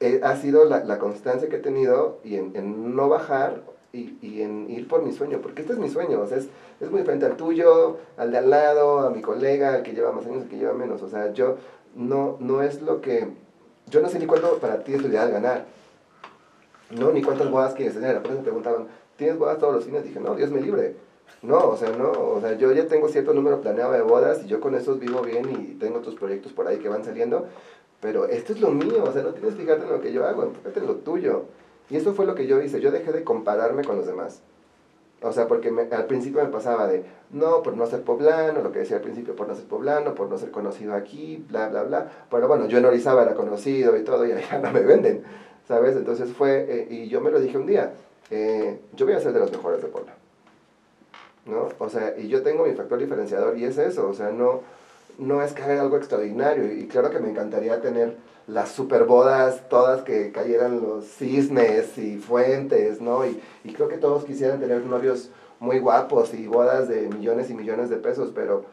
eh, 0.00 0.20
ha 0.22 0.36
sido 0.36 0.64
la, 0.64 0.84
la 0.84 0.98
constancia 0.98 1.48
que 1.48 1.56
he 1.56 1.60
tenido 1.60 2.18
y 2.24 2.36
en, 2.36 2.54
en 2.56 2.96
no 2.96 3.08
bajar 3.08 3.62
y, 3.94 4.18
y 4.20 4.42
en 4.42 4.68
ir 4.70 4.88
por 4.88 5.02
mi 5.02 5.12
sueño, 5.12 5.38
porque 5.40 5.62
este 5.62 5.74
es 5.74 5.78
mi 5.78 5.88
sueño, 5.88 6.20
o 6.20 6.26
sea, 6.26 6.38
es, 6.38 6.48
es 6.80 6.90
muy 6.90 7.00
diferente 7.00 7.26
al 7.26 7.36
tuyo, 7.36 7.98
al 8.16 8.32
de 8.32 8.38
al 8.38 8.50
lado, 8.50 9.00
a 9.00 9.10
mi 9.10 9.22
colega, 9.22 9.74
al 9.74 9.82
que 9.84 9.92
lleva 9.92 10.10
más 10.10 10.26
años, 10.26 10.42
al 10.42 10.48
que 10.48 10.56
lleva 10.56 10.72
menos, 10.72 11.00
o 11.02 11.08
sea, 11.08 11.32
yo 11.32 11.58
no, 11.94 12.36
no 12.40 12.62
es 12.62 12.82
lo 12.82 13.00
que, 13.00 13.28
yo 13.88 14.02
no 14.02 14.08
sé 14.08 14.18
ni 14.18 14.26
cuánto 14.26 14.58
para 14.58 14.82
ti 14.82 14.94
es 14.94 15.02
lo 15.02 15.08
ideal 15.08 15.30
ganar, 15.30 15.66
no, 16.90 17.12
ni 17.12 17.22
cuántas 17.22 17.48
bodas 17.50 17.74
quieres 17.74 17.94
tener, 17.94 18.20
por 18.20 18.32
eso 18.32 18.40
me 18.40 18.44
preguntaban, 18.44 18.88
¿tienes 19.16 19.38
bodas 19.38 19.58
todos 19.58 19.74
los 19.76 19.84
fines? 19.84 20.02
Dije, 20.02 20.18
no, 20.18 20.34
Dios 20.34 20.50
me 20.50 20.60
libre, 20.60 20.96
no, 21.42 21.68
o 21.68 21.76
sea, 21.76 21.90
no, 21.90 22.10
o 22.12 22.40
sea, 22.40 22.54
yo 22.56 22.72
ya 22.72 22.86
tengo 22.88 23.08
cierto 23.08 23.34
número 23.34 23.60
planeado 23.60 23.92
de 23.92 24.02
bodas 24.02 24.42
y 24.44 24.46
yo 24.48 24.60
con 24.60 24.74
esos 24.74 24.98
vivo 24.98 25.20
bien 25.22 25.50
y 25.50 25.74
tengo 25.74 25.98
otros 25.98 26.14
proyectos 26.14 26.52
por 26.52 26.66
ahí 26.66 26.78
que 26.78 26.88
van 26.88 27.04
saliendo, 27.04 27.46
pero 28.00 28.26
esto 28.26 28.52
es 28.52 28.60
lo 28.60 28.70
mío, 28.70 29.04
o 29.04 29.12
sea, 29.12 29.22
no 29.22 29.32
tienes 29.34 29.54
que 29.54 29.62
fijarte 29.62 29.84
en 29.84 29.92
lo 29.92 30.00
que 30.00 30.12
yo 30.12 30.26
hago, 30.26 30.44
enfócate 30.44 30.80
en 30.80 30.86
lo 30.86 30.96
tuyo. 30.96 31.44
Y 31.90 31.96
eso 31.96 32.14
fue 32.14 32.26
lo 32.26 32.34
que 32.34 32.46
yo 32.46 32.62
hice, 32.62 32.80
yo 32.80 32.90
dejé 32.90 33.12
de 33.12 33.24
compararme 33.24 33.84
con 33.84 33.96
los 33.96 34.06
demás. 34.06 34.42
O 35.22 35.32
sea, 35.32 35.46
porque 35.48 35.70
me- 35.70 35.82
al 35.94 36.06
principio 36.06 36.42
me 36.42 36.50
pasaba 36.50 36.86
de, 36.86 37.04
no, 37.30 37.62
por 37.62 37.76
no 37.76 37.86
ser 37.86 38.02
poblano, 38.02 38.60
lo 38.62 38.72
que 38.72 38.80
decía 38.80 38.96
al 38.96 39.02
principio, 39.02 39.34
por 39.36 39.48
no 39.48 39.54
ser 39.54 39.64
poblano, 39.66 40.14
por 40.14 40.28
no 40.28 40.36
ser 40.38 40.50
conocido 40.50 40.94
aquí, 40.94 41.42
bla, 41.48 41.68
bla, 41.68 41.82
bla. 41.82 42.10
Pero 42.30 42.46
bueno, 42.48 42.66
yo 42.66 42.78
en 42.78 42.84
Orizaba 42.84 43.22
era 43.22 43.34
conocido 43.34 43.96
y 43.96 44.04
todo, 44.04 44.26
y 44.26 44.32
allá 44.32 44.58
no 44.58 44.70
me 44.70 44.80
venden, 44.80 45.22
¿sabes? 45.66 45.96
Entonces 45.96 46.30
fue, 46.32 46.66
eh, 46.68 46.86
y 46.90 47.08
yo 47.08 47.20
me 47.22 47.30
lo 47.30 47.40
dije 47.40 47.56
un 47.58 47.66
día, 47.66 47.94
eh, 48.30 48.80
yo 48.94 49.06
voy 49.06 49.14
a 49.14 49.20
ser 49.20 49.32
de 49.32 49.40
los 49.40 49.50
mejores 49.52 49.80
de 49.82 49.88
Puebla. 49.88 50.14
¿No? 51.46 51.68
O 51.78 51.88
sea, 51.88 52.14
y 52.18 52.28
yo 52.28 52.42
tengo 52.42 52.64
mi 52.64 52.74
factor 52.74 52.98
diferenciador 52.98 53.58
y 53.58 53.64
es 53.64 53.76
eso, 53.76 54.08
o 54.08 54.14
sea, 54.14 54.30
no, 54.30 54.62
no 55.18 55.42
es 55.42 55.52
que 55.52 55.62
haga 55.62 55.82
algo 55.82 55.96
extraordinario. 55.96 56.72
Y 56.72 56.86
claro 56.86 57.10
que 57.10 57.18
me 57.18 57.30
encantaría 57.30 57.80
tener 57.80 58.16
las 58.46 58.70
super 58.70 59.04
bodas, 59.04 59.68
todas 59.68 60.02
que 60.02 60.32
cayeran 60.32 60.80
los 60.80 61.04
cisnes 61.04 61.98
y 61.98 62.16
fuentes, 62.16 63.00
¿no? 63.00 63.26
Y, 63.26 63.40
y 63.64 63.72
creo 63.72 63.88
que 63.88 63.98
todos 63.98 64.24
quisieran 64.24 64.60
tener 64.60 64.84
novios 64.84 65.30
muy 65.60 65.78
guapos 65.78 66.34
y 66.34 66.46
bodas 66.46 66.88
de 66.88 67.08
millones 67.08 67.50
y 67.50 67.54
millones 67.54 67.90
de 67.90 67.96
pesos, 67.96 68.32
pero 68.34 68.64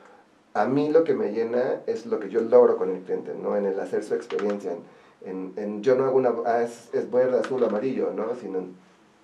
a 0.54 0.66
mí 0.66 0.90
lo 0.90 1.04
que 1.04 1.14
me 1.14 1.32
llena 1.32 1.82
es 1.88 2.06
lo 2.06 2.20
que 2.20 2.30
yo 2.30 2.42
logro 2.42 2.78
con 2.78 2.92
el 2.92 3.02
cliente, 3.02 3.34
¿no? 3.42 3.56
En 3.56 3.66
el 3.66 3.80
hacer 3.80 4.04
su 4.04 4.14
experiencia, 4.14 4.74
en, 5.26 5.54
en, 5.56 5.82
yo 5.82 5.96
no 5.96 6.06
hago 6.06 6.18
una, 6.18 6.34
ah, 6.46 6.64
es, 6.64 6.90
es 6.94 7.10
verde, 7.10 7.40
azul, 7.40 7.64
amarillo, 7.64 8.12
¿no? 8.14 8.36
Sino 8.36 8.66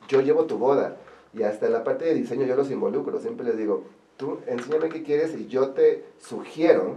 yo 0.07 0.21
llevo 0.21 0.45
tu 0.45 0.57
boda 0.57 0.95
y 1.33 1.43
hasta 1.43 1.65
en 1.67 1.73
la 1.73 1.83
parte 1.83 2.05
de 2.05 2.13
diseño 2.13 2.45
yo 2.45 2.55
los 2.55 2.71
involucro, 2.71 3.19
siempre 3.19 3.45
les 3.45 3.57
digo, 3.57 3.83
tú 4.17 4.39
enséñame 4.47 4.89
qué 4.89 5.03
quieres 5.03 5.33
y 5.35 5.47
yo 5.47 5.69
te 5.71 6.05
sugiero, 6.19 6.95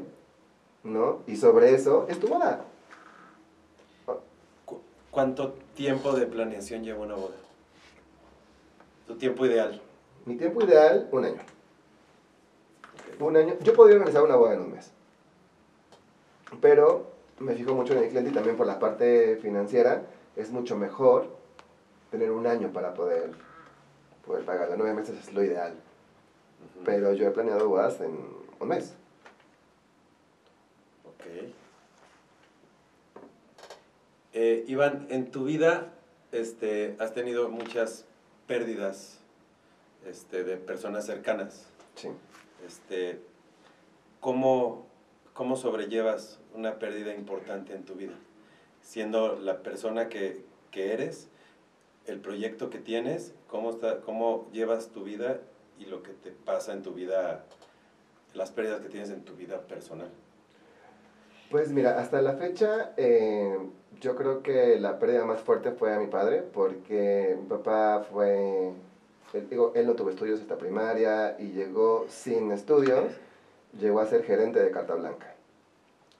¿no? 0.84 1.20
Y 1.26 1.36
sobre 1.36 1.74
eso 1.74 2.06
es 2.08 2.18
tu 2.18 2.28
boda. 2.28 2.64
¿Cu- 4.64 4.80
¿Cuánto 5.10 5.54
tiempo 5.74 6.12
de 6.12 6.26
planeación 6.26 6.82
lleva 6.84 7.00
una 7.00 7.14
boda? 7.14 7.34
Tu 9.06 9.16
tiempo 9.16 9.44
ideal. 9.46 9.80
Mi 10.24 10.36
tiempo 10.36 10.62
ideal, 10.64 11.08
un 11.12 11.24
año. 11.24 11.40
Un 13.18 13.36
año. 13.36 13.54
Yo 13.60 13.74
podría 13.74 13.96
organizar 13.96 14.22
una 14.22 14.36
boda 14.36 14.54
en 14.54 14.60
un 14.60 14.72
mes. 14.72 14.90
Pero 16.60 17.06
me 17.38 17.54
fijo 17.54 17.74
mucho 17.74 17.92
en 17.94 18.00
el 18.04 18.08
cliente 18.08 18.30
y 18.30 18.34
también 18.34 18.56
por 18.56 18.66
la 18.66 18.78
parte 18.78 19.36
financiera 19.42 20.02
es 20.36 20.50
mucho 20.50 20.76
mejor 20.76 21.28
tener 22.10 22.30
un 22.30 22.46
año 22.46 22.72
para 22.72 22.94
poder, 22.94 23.30
poder 24.30 24.44
pagarla. 24.44 24.76
Nueve 24.76 24.94
meses 24.94 25.18
es 25.18 25.34
lo 25.34 25.42
ideal. 25.42 25.74
Pero 26.84 27.12
yo 27.14 27.26
he 27.26 27.30
planeado 27.32 27.68
bodas 27.68 28.00
en 28.00 28.16
un 28.60 28.68
mes. 28.68 28.94
Ok. 31.04 31.26
Eh, 34.32 34.64
Iván, 34.68 35.08
en 35.10 35.32
tu 35.32 35.44
vida 35.44 35.92
este, 36.30 36.94
has 37.00 37.12
tenido 37.12 37.48
muchas 37.48 38.04
pérdidas 38.46 39.18
este, 40.06 40.44
de 40.44 40.56
personas 40.56 41.06
cercanas. 41.06 41.66
Sí. 41.96 42.08
Este, 42.64 43.20
¿cómo, 44.20 44.86
¿Cómo 45.34 45.56
sobrellevas 45.56 46.38
una 46.54 46.78
pérdida 46.78 47.12
importante 47.14 47.74
en 47.74 47.84
tu 47.84 47.94
vida? 47.94 48.14
Siendo 48.80 49.40
la 49.40 49.64
persona 49.64 50.08
que, 50.08 50.44
que 50.70 50.92
eres, 50.92 51.26
el 52.06 52.20
proyecto 52.20 52.70
que 52.70 52.78
tienes, 52.78 53.34
¿cómo, 53.50 53.70
está, 53.70 54.00
¿cómo 54.00 54.48
llevas 54.52 54.88
tu 54.88 55.04
vida 55.04 55.40
y 55.78 55.86
lo 55.86 56.02
que 56.02 56.12
te 56.12 56.30
pasa 56.30 56.72
en 56.72 56.82
tu 56.82 56.92
vida, 56.92 57.44
las 58.34 58.50
pérdidas 58.50 58.80
que 58.80 58.88
tienes 58.88 59.10
en 59.10 59.24
tu 59.24 59.34
vida 59.34 59.60
personal? 59.62 60.10
Pues 61.50 61.70
mira, 61.72 61.98
hasta 61.98 62.22
la 62.22 62.34
fecha 62.34 62.92
eh, 62.96 63.58
yo 64.00 64.14
creo 64.14 64.42
que 64.42 64.78
la 64.78 64.98
pérdida 64.98 65.24
más 65.24 65.40
fuerte 65.40 65.72
fue 65.72 65.92
a 65.92 65.98
mi 65.98 66.06
padre 66.06 66.42
porque 66.42 67.36
mi 67.40 67.48
papá 67.48 68.06
fue, 68.10 68.72
él, 69.32 69.50
digo, 69.50 69.72
él 69.74 69.86
no 69.86 69.94
tuvo 69.94 70.10
estudios 70.10 70.40
hasta 70.40 70.56
primaria 70.56 71.36
y 71.40 71.50
llegó 71.50 72.06
sin 72.08 72.52
estudios, 72.52 73.12
llegó 73.78 74.00
a 74.00 74.06
ser 74.06 74.22
gerente 74.22 74.60
de 74.60 74.70
carta 74.70 74.94
blanca. 74.94 75.34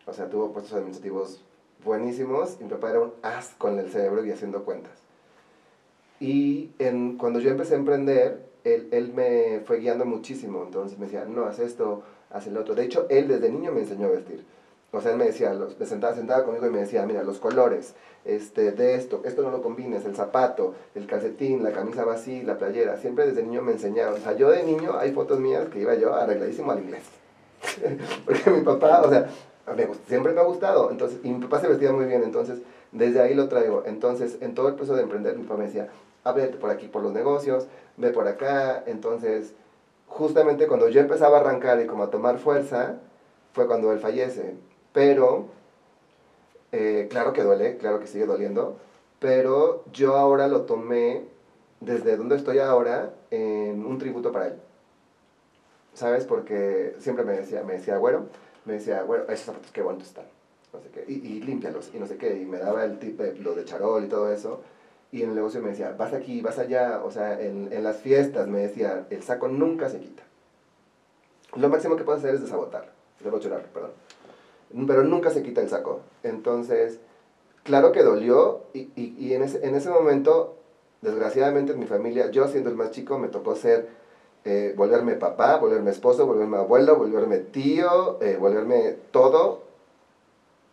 O 0.07 0.13
sea, 0.13 0.29
tuvo 0.29 0.53
puestos 0.53 0.73
administrativos 0.73 1.41
buenísimos 1.85 2.57
y 2.61 2.65
mi 2.65 2.71
papá 2.71 2.91
era 2.91 3.01
un 3.01 3.13
as 3.23 3.55
con 3.57 3.79
el 3.79 3.89
cerebro 3.91 4.25
y 4.25 4.33
haciendo 4.33 4.65
cuentas. 4.65 5.00
Y 6.21 6.71
en, 6.79 7.17
cuando 7.17 7.41
yo 7.41 7.51
empecé 7.51 7.75
a 7.75 7.79
emprender, 7.79 8.45
él, 8.65 8.89
él 8.93 9.13
me 9.15 9.61
fue 9.65 9.79
guiando 9.79 10.05
muchísimo, 10.05 10.63
entonces 10.65 10.99
me 10.99 11.07
decía, 11.07 11.25
no, 11.25 11.47
haz 11.47 11.59
esto, 11.59 12.03
haz 12.31 12.47
el 12.47 12.59
otro. 12.59 12.75
De 12.75 12.85
hecho, 12.85 13.07
él 13.09 13.27
desde 13.27 13.51
niño 13.51 13.73
me 13.73 13.81
enseñó 13.81 14.07
a 14.07 14.11
vestir. 14.11 14.45
O 14.93 15.01
sea, 15.01 15.13
él 15.13 15.19
me 15.19 15.27
decía, 15.27 15.55
los, 15.55 15.79
me 15.79 15.87
sentaba, 15.87 16.15
sentaba 16.15 16.45
conmigo 16.45 16.67
y 16.67 16.71
me 16.71 16.81
decía, 16.81 17.07
mira, 17.07 17.23
los 17.23 17.39
colores, 17.39 17.95
este, 18.25 18.73
de 18.73 18.97
esto, 18.97 19.23
esto 19.25 19.43
no 19.43 19.51
lo 19.51 19.63
combines, 19.63 20.05
el 20.05 20.17
zapato, 20.17 20.75
el 20.95 21.07
calcetín, 21.07 21.63
la 21.63 21.73
camisa 21.73 22.05
va 22.05 22.15
así, 22.15 22.43
la 22.43 22.59
playera. 22.59 22.97
Siempre 22.99 23.27
desde 23.27 23.43
niño 23.43 23.63
me 23.63 23.73
enseñaba. 23.73 24.13
O 24.13 24.19
sea, 24.19 24.37
yo 24.37 24.51
de 24.51 24.65
niño 24.65 24.99
hay 24.99 25.13
fotos 25.13 25.39
mías 25.39 25.69
que 25.69 25.81
iba 25.81 25.95
yo 25.95 26.15
arregladísimo 26.15 26.73
al 26.73 26.81
inglés. 26.81 27.05
Porque 28.27 28.51
mi 28.51 28.63
papá, 28.63 29.03
o 29.03 29.11
sea, 29.11 29.31
me 29.77 29.89
siempre 30.09 30.33
me 30.33 30.41
ha 30.41 30.45
gustado. 30.45 30.91
Entonces, 30.91 31.21
y 31.23 31.31
mi 31.31 31.41
papá 31.41 31.61
se 31.61 31.69
vestía 31.69 31.93
muy 31.93 32.07
bien, 32.07 32.25
entonces 32.25 32.59
desde 32.91 33.21
ahí 33.21 33.35
lo 33.35 33.49
traigo. 33.49 33.85
Entonces, 33.87 34.39
en 34.41 34.55
todo 34.55 34.69
el 34.69 34.75
proceso 34.75 34.97
de 34.97 35.05
emprender, 35.05 35.37
mi 35.37 35.45
papá 35.45 35.59
me 35.59 35.67
decía, 35.67 35.89
ábrete 36.25 36.57
por 36.57 36.71
aquí 36.71 36.89
por 36.89 37.03
los 37.03 37.13
negocios, 37.13 37.67
ve 37.97 38.11
por 38.11 38.27
acá. 38.29 38.83
Entonces, 38.87 39.53
justamente 40.07 40.67
cuando 40.67 40.89
yo 40.89 41.01
empezaba 41.01 41.39
a 41.39 41.41
arrancar 41.41 41.81
y 41.81 41.87
como 41.87 42.05
a 42.05 42.11
tomar 42.11 42.39
fuerza, 42.39 42.97
fue 43.53 43.67
cuando 43.67 43.93
él 43.93 44.01
fallece. 44.01 44.55
Pero, 44.93 45.47
eh, 46.73 47.07
claro 47.11 47.33
que 47.33 47.43
duele, 47.43 47.77
claro 47.79 48.01
que 48.01 48.07
sigue 48.07 48.27
doliendo, 48.27 48.77
pero 49.19 49.85
yo 49.93 50.17
ahora 50.17 50.49
lo 50.49 50.63
tomé 50.63 51.25
desde 51.81 52.17
donde 52.17 52.37
estoy 52.37 52.59
ahora 52.59 53.15
en 53.31 53.85
un 53.85 53.99
tributo 53.99 54.33
para 54.33 54.49
él. 54.49 54.55
¿Sabes? 55.95 56.25
Porque 56.25 56.95
siempre 56.99 57.25
me 57.25 57.33
decía, 57.33 57.63
me 57.63 57.75
decía, 57.75 57.97
güero, 57.97 58.27
me 58.65 58.75
decía, 58.75 59.03
bueno, 59.03 59.25
esos 59.29 59.47
zapatos 59.47 59.71
qué 59.73 59.83
bonitos 59.83 60.09
están. 60.09 60.27
No 60.73 60.81
sé 60.81 60.89
qué, 60.91 61.05
y, 61.09 61.15
y 61.15 61.41
límpialos, 61.43 61.91
y 61.93 61.99
no 61.99 62.07
sé 62.07 62.17
qué, 62.17 62.37
y 62.37 62.45
me 62.45 62.59
daba 62.59 62.85
el 62.85 62.99
tip 63.01 63.19
de 63.19 63.35
lo 63.41 63.55
de 63.55 63.65
charol 63.65 64.05
y 64.05 64.09
todo 64.09 64.33
eso. 64.33 64.61
Y 65.13 65.23
en 65.23 65.31
el 65.31 65.35
negocio 65.35 65.61
me 65.61 65.71
decía, 65.71 65.95
vas 65.99 66.13
aquí, 66.13 66.41
vas 66.41 66.59
allá, 66.59 67.03
o 67.05 67.11
sea, 67.11 67.41
en, 67.41 67.69
en 67.73 67.83
las 67.83 67.97
fiestas 67.97 68.47
me 68.47 68.61
decía, 68.61 69.07
el 69.11 69.23
saco 69.23 69.49
nunca 69.49 69.89
se 69.89 69.99
quita. 69.99 70.23
Lo 71.57 71.69
máximo 71.69 71.97
que 71.97 72.05
puedes 72.05 72.21
hacer 72.21 72.37
es 72.37 72.43
desabotarlo, 72.43 72.91
desabocharlo, 73.19 73.67
perdón. 73.75 73.91
Pero 74.87 75.03
nunca 75.03 75.31
se 75.31 75.43
quita 75.43 75.61
el 75.61 75.69
saco. 75.69 76.01
Entonces, 76.23 77.01
claro 77.65 77.91
que 77.91 78.05
dolió, 78.05 78.63
y, 78.73 78.91
y, 78.95 79.17
y 79.19 79.35
en, 79.35 79.43
ese, 79.43 79.67
en 79.67 79.75
ese 79.75 79.91
momento, 79.91 80.55
desgraciadamente 81.03 81.73
en 81.73 81.81
mi 81.81 81.87
familia, 81.87 82.31
yo 82.31 82.47
siendo 82.47 82.71
el 82.71 82.77
más 82.77 82.93
chico, 82.93 83.19
me 83.19 83.27
tocó 83.27 83.57
ser, 83.57 83.89
eh, 84.45 84.75
volverme 84.77 85.15
papá, 85.15 85.57
volverme 85.57 85.91
esposo, 85.91 86.25
volverme 86.25 86.59
abuelo, 86.59 86.97
volverme 86.97 87.39
tío, 87.39 88.23
eh, 88.23 88.37
volverme 88.37 88.97
todo. 89.11 89.63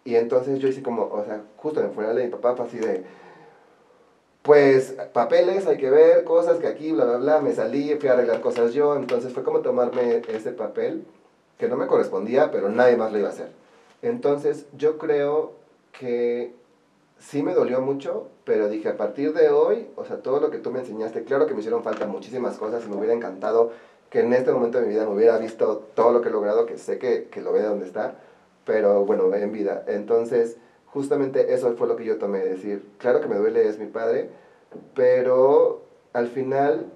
Y 0.06 0.16
entonces 0.16 0.60
yo 0.60 0.68
hice 0.68 0.84
como, 0.84 1.04
o 1.12 1.26
sea, 1.26 1.42
justo 1.58 1.82
en 1.82 1.88
el 1.88 2.16
de 2.16 2.26
mi 2.26 2.30
papá 2.30 2.56
fue 2.56 2.66
así 2.66 2.78
de, 2.78 3.04
pues 4.48 4.96
papeles, 5.12 5.68
hay 5.68 5.76
que 5.76 5.90
ver, 5.90 6.24
cosas 6.24 6.58
que 6.60 6.68
aquí, 6.68 6.94
bla, 6.94 7.04
bla, 7.04 7.18
bla, 7.18 7.42
me 7.42 7.54
salí, 7.54 7.94
fui 8.00 8.08
a 8.08 8.14
arreglar 8.14 8.40
cosas 8.40 8.74
yo, 8.74 8.96
entonces 8.96 9.34
fue 9.34 9.44
como 9.44 9.60
tomarme 9.60 10.22
ese 10.30 10.52
papel 10.52 11.04
que 11.58 11.68
no 11.68 11.76
me 11.76 11.86
correspondía, 11.86 12.50
pero 12.50 12.70
nadie 12.70 12.96
más 12.96 13.12
lo 13.12 13.20
iba 13.20 13.28
a 13.28 13.32
hacer. 13.32 13.50
Entonces 14.02 14.66
yo 14.78 14.98
creo 14.98 15.52
que 15.92 16.54
sí 17.20 17.44
me 17.44 17.54
dolió 17.54 17.82
mucho, 17.82 18.30
pero 18.46 18.70
dije, 18.70 18.88
a 18.88 18.96
partir 18.96 19.34
de 19.34 19.50
hoy, 19.50 19.90
o 19.98 20.06
sea, 20.06 20.22
todo 20.22 20.40
lo 20.40 20.50
que 20.50 20.60
tú 20.60 20.72
me 20.72 20.80
enseñaste, 20.80 21.26
claro 21.26 21.46
que 21.46 21.54
me 21.54 21.60
hicieron 21.60 21.84
falta 21.84 22.06
muchísimas 22.06 22.56
cosas 22.56 22.86
y 22.86 22.90
me 22.90 22.96
hubiera 22.96 23.14
encantado 23.14 23.74
que 24.10 24.22
en 24.22 24.32
este 24.32 24.54
momento 24.54 24.80
de 24.80 24.88
mi 24.88 24.94
vida 24.94 25.06
me 25.06 25.14
hubiera 25.14 25.38
visto 25.40 25.90
todo 25.94 26.14
lo 26.14 26.22
que 26.22 26.30
he 26.30 26.32
logrado, 26.32 26.66
que 26.66 26.78
sé 26.78 26.98
que, 27.00 27.26
que 27.26 27.42
lo 27.42 27.52
ve 27.52 27.64
donde 27.64 27.86
está, 27.86 28.16
pero 28.64 29.04
bueno, 29.04 29.34
en 29.36 29.52
vida. 29.52 29.84
Entonces 29.88 30.56
justamente 30.98 31.54
eso 31.54 31.76
fue 31.76 31.88
lo 31.88 31.96
que 31.96 32.06
yo 32.06 32.18
tomé, 32.18 32.40
decir, 32.40 32.84
claro 32.98 33.22
que 33.22 33.28
me 33.28 33.36
duele, 33.36 33.68
es 33.68 33.78
mi 33.78 33.86
padre, 33.86 34.32
pero 34.96 35.84
al 36.12 36.28
final 36.28 36.88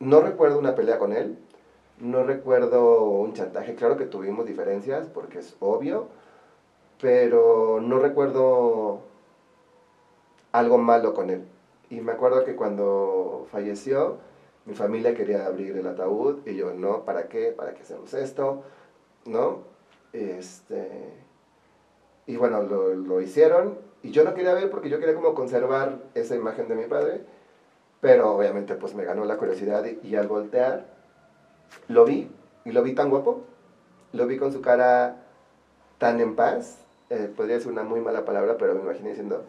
no 0.00 0.20
recuerdo 0.20 0.58
una 0.58 0.74
pelea 0.74 0.98
con 0.98 1.14
él, 1.14 1.38
no 1.98 2.24
recuerdo 2.24 3.04
un 3.04 3.32
chantaje, 3.32 3.74
claro 3.74 3.96
que 3.96 4.04
tuvimos 4.04 4.44
diferencias, 4.44 5.06
porque 5.08 5.38
es 5.38 5.56
obvio, 5.60 6.08
pero 7.00 7.80
no 7.80 8.00
recuerdo 8.00 9.00
algo 10.52 10.76
malo 10.76 11.14
con 11.14 11.30
él. 11.30 11.44
Y 11.88 12.02
me 12.02 12.12
acuerdo 12.12 12.44
que 12.44 12.54
cuando 12.54 13.46
falleció, 13.50 14.18
mi 14.66 14.74
familia 14.74 15.14
quería 15.14 15.46
abrir 15.46 15.74
el 15.74 15.86
ataúd 15.86 16.46
y 16.46 16.54
yo, 16.54 16.74
no, 16.74 17.06
¿para 17.06 17.28
qué? 17.28 17.52
¿Para 17.52 17.72
qué 17.72 17.80
hacemos 17.80 18.12
esto? 18.12 18.62
¿No? 19.24 19.60
Este, 20.12 21.29
y 22.30 22.36
bueno, 22.36 22.62
lo, 22.62 22.94
lo, 22.94 23.20
hicieron. 23.20 23.76
Y 24.02 24.12
yo 24.12 24.22
no 24.22 24.34
quería 24.34 24.54
ver 24.54 24.70
porque 24.70 24.88
yo 24.88 25.00
quería 25.00 25.16
como 25.16 25.34
conservar 25.34 25.98
esa 26.14 26.36
imagen 26.36 26.68
de 26.68 26.76
mi 26.76 26.84
padre, 26.84 27.22
pero 28.00 28.32
obviamente 28.32 28.74
pues 28.76 28.94
me 28.94 29.04
ganó 29.04 29.24
la 29.24 29.36
curiosidad 29.36 29.84
y, 29.84 29.98
y 30.06 30.14
al 30.14 30.28
voltear 30.28 30.86
lo 31.88 32.04
vi. 32.04 32.30
Y 32.64 32.72
lo 32.72 32.82
vi 32.82 32.94
tan 32.94 33.10
guapo, 33.10 33.42
lo 34.12 34.26
vi 34.26 34.36
con 34.36 34.52
su 34.52 34.60
cara 34.60 35.16
tan 35.98 36.20
en 36.20 36.36
paz, 36.36 36.78
eh, 37.08 37.28
podría 37.34 37.58
ser 37.58 37.72
una 37.72 37.82
muy 37.82 38.00
mala 38.00 38.24
palabra, 38.24 38.56
pero 38.58 38.74
me 38.74 38.82
imaginé 38.82 39.10
diciendo, 39.10 39.42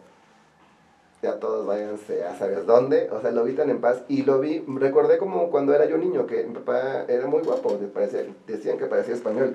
ya 1.22 1.38
todos 1.38 1.64
váyanse 1.64 2.24
a 2.24 2.36
sabes 2.36 2.66
dónde, 2.66 3.10
o 3.10 3.20
sea, 3.20 3.30
lo 3.30 3.44
vi 3.44 3.52
tan 3.52 3.70
en 3.70 3.80
paz. 3.80 4.02
Y 4.08 4.22
lo 4.22 4.40
vi, 4.40 4.64
recordé 4.66 5.18
como 5.18 5.50
cuando 5.50 5.72
era 5.72 5.84
yo 5.84 5.98
niño, 5.98 6.26
que 6.26 6.42
mi 6.42 6.54
papá 6.54 7.04
era 7.06 7.28
muy 7.28 7.42
guapo, 7.42 7.78
parecía, 7.94 8.26
decían 8.46 8.76
que 8.76 8.86
parecía 8.86 9.14
español, 9.14 9.54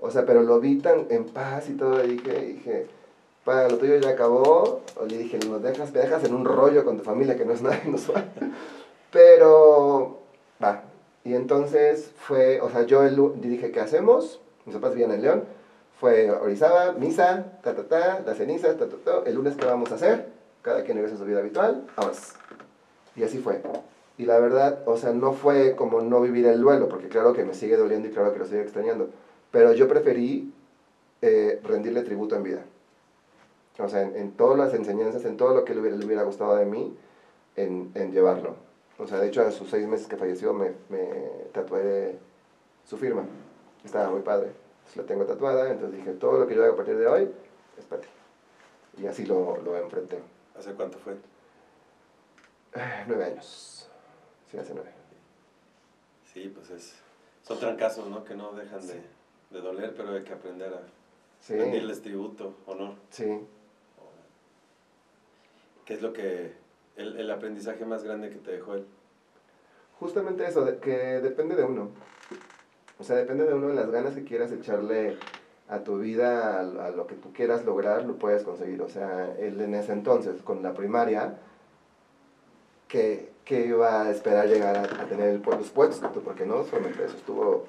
o 0.00 0.10
sea, 0.10 0.24
pero 0.26 0.42
lo 0.42 0.60
vi 0.60 0.78
tan 0.78 1.06
en 1.10 1.26
paz 1.26 1.68
y 1.68 1.74
todo, 1.74 2.04
y 2.04 2.16
dije, 2.16 2.40
dije, 2.40 2.86
para 3.44 3.68
lo 3.68 3.78
tuyo 3.78 3.96
ya 3.96 4.10
acabó, 4.10 4.82
o 4.96 5.06
le 5.06 5.18
dije, 5.18 5.38
nos 5.46 5.62
dejas, 5.62 5.92
me 5.92 6.00
dejas 6.00 6.24
en 6.24 6.34
un 6.34 6.44
rollo 6.44 6.84
con 6.84 6.96
tu 6.96 7.04
familia 7.04 7.36
que 7.36 7.44
no 7.44 7.52
es 7.52 7.62
nada 7.62 7.80
inusual, 7.84 8.30
pero, 9.10 10.20
va, 10.62 10.84
y 11.24 11.34
entonces 11.34 12.12
fue, 12.16 12.60
o 12.60 12.70
sea, 12.70 12.82
yo 12.82 13.02
el, 13.04 13.40
dije, 13.40 13.70
¿qué 13.70 13.80
hacemos? 13.80 14.40
Mis 14.64 14.74
papás 14.74 14.92
vivían 14.92 15.12
en 15.12 15.22
León, 15.22 15.44
fue 15.98 16.30
Orizaba, 16.30 16.92
misa, 16.92 17.58
ta, 17.62 17.74
ta, 17.74 17.84
ta, 17.84 18.22
las 18.24 18.38
cenizas, 18.38 18.78
ta, 18.78 18.88
ta, 18.88 18.96
ta, 19.04 19.22
el 19.26 19.34
lunes, 19.34 19.54
¿qué 19.56 19.66
vamos 19.66 19.92
a 19.92 19.96
hacer? 19.96 20.28
Cada 20.62 20.82
quien 20.82 20.96
regresa 20.96 21.16
a 21.16 21.18
su 21.18 21.24
vida 21.26 21.40
habitual, 21.40 21.86
vamos. 21.96 22.34
Y 23.16 23.22
así 23.22 23.38
fue. 23.38 23.60
Y 24.16 24.24
la 24.24 24.38
verdad, 24.38 24.80
o 24.86 24.96
sea, 24.96 25.12
no 25.12 25.32
fue 25.32 25.76
como 25.76 26.00
no 26.00 26.20
vivir 26.20 26.46
el 26.46 26.60
duelo, 26.60 26.88
porque 26.88 27.08
claro 27.08 27.34
que 27.34 27.44
me 27.44 27.52
sigue 27.52 27.76
doliendo 27.76 28.08
y 28.08 28.12
claro 28.12 28.32
que 28.32 28.38
lo 28.38 28.46
sigue 28.46 28.62
extrañando, 28.62 29.10
pero 29.50 29.72
yo 29.72 29.88
preferí 29.88 30.52
eh, 31.22 31.60
rendirle 31.62 32.02
tributo 32.02 32.36
en 32.36 32.42
vida. 32.42 32.64
O 33.78 33.88
sea, 33.88 34.02
en, 34.02 34.16
en, 34.16 34.32
todas 34.32 34.58
las 34.58 34.74
enseñanzas, 34.74 35.24
en 35.24 35.36
todo 35.36 35.54
lo 35.54 35.64
que 35.64 35.74
le 35.74 35.80
hubiera, 35.80 35.96
le 35.96 36.04
hubiera 36.04 36.22
gustado 36.22 36.56
de 36.56 36.66
mí, 36.66 36.96
en, 37.56 37.90
en, 37.94 38.12
llevarlo. 38.12 38.56
O 38.98 39.06
sea, 39.06 39.18
de 39.18 39.28
hecho, 39.28 39.42
a 39.42 39.50
sus 39.50 39.70
seis 39.70 39.86
meses 39.86 40.06
que 40.06 40.16
falleció, 40.16 40.52
me, 40.52 40.72
me 40.88 41.08
tatué 41.52 42.18
su 42.84 42.98
firma. 42.98 43.24
Estaba 43.84 44.10
muy 44.10 44.20
padre. 44.20 44.52
Entonces 44.78 44.96
la 44.96 45.04
tengo 45.04 45.24
tatuada, 45.24 45.70
entonces 45.70 45.98
dije, 45.98 46.12
todo 46.12 46.38
lo 46.38 46.46
que 46.46 46.54
yo 46.54 46.62
haga 46.62 46.72
a 46.74 46.76
partir 46.76 46.96
de 46.96 47.06
hoy 47.06 47.30
es 47.78 47.84
para 47.86 48.02
ti. 48.02 48.08
Y 48.98 49.06
así 49.06 49.24
lo, 49.24 49.56
lo 49.58 49.76
enfrenté. 49.76 50.18
¿Hace 50.58 50.72
cuánto 50.72 50.98
fue? 50.98 51.14
Eh, 52.74 53.04
nueve 53.06 53.24
años. 53.24 53.88
Sí, 54.50 54.58
hace 54.58 54.74
nueve. 54.74 54.90
Sí, 56.32 56.52
pues 56.54 56.70
es, 56.70 56.94
son 57.42 57.58
trancazos, 57.58 58.08
¿no? 58.08 58.24
Que 58.24 58.34
no 58.34 58.52
dejan 58.52 58.86
de, 58.86 59.00
de 59.50 59.60
doler, 59.60 59.94
pero 59.96 60.12
hay 60.12 60.22
que 60.22 60.32
aprender 60.32 60.72
a 60.72 60.80
Sí. 61.40 61.56
rendirles 61.56 62.02
tributo, 62.02 62.54
honor. 62.66 62.94
Sí. 63.10 63.40
¿Qué 65.84 65.94
es 65.94 66.02
lo 66.02 66.12
que, 66.12 66.52
el, 66.96 67.16
el 67.18 67.30
aprendizaje 67.30 67.84
más 67.84 68.04
grande 68.04 68.28
que 68.30 68.36
te 68.36 68.52
dejó 68.52 68.74
él? 68.74 68.84
Justamente 69.98 70.46
eso, 70.46 70.64
de, 70.64 70.78
que 70.78 70.96
depende 71.20 71.56
de 71.56 71.64
uno. 71.64 71.88
O 72.98 73.02
sea, 73.04 73.16
depende 73.16 73.44
de 73.44 73.54
uno 73.54 73.68
de 73.68 73.74
las 73.74 73.90
ganas 73.90 74.14
que 74.14 74.24
quieras 74.24 74.52
echarle 74.52 75.16
a 75.68 75.80
tu 75.80 75.98
vida, 75.98 76.58
a, 76.58 76.86
a, 76.86 76.90
lo 76.90 77.06
que 77.06 77.14
tú 77.14 77.32
quieras 77.32 77.64
lograr, 77.64 78.04
lo 78.04 78.16
puedes 78.16 78.42
conseguir. 78.42 78.82
O 78.82 78.88
sea, 78.88 79.34
él 79.38 79.60
en 79.60 79.74
ese 79.74 79.92
entonces, 79.92 80.42
con 80.42 80.62
la 80.62 80.74
primaria, 80.74 81.38
que, 82.86 83.32
que 83.44 83.66
iba 83.66 84.02
a 84.02 84.10
esperar 84.10 84.48
llegar 84.48 84.76
a, 84.76 84.82
a 85.02 85.06
tener 85.06 85.28
el, 85.28 85.42
los 85.42 85.70
puestos, 85.70 86.10
porque 86.24 86.44
no 86.44 86.64
solamente 86.64 87.04
eso, 87.04 87.16
estuvo, 87.16 87.64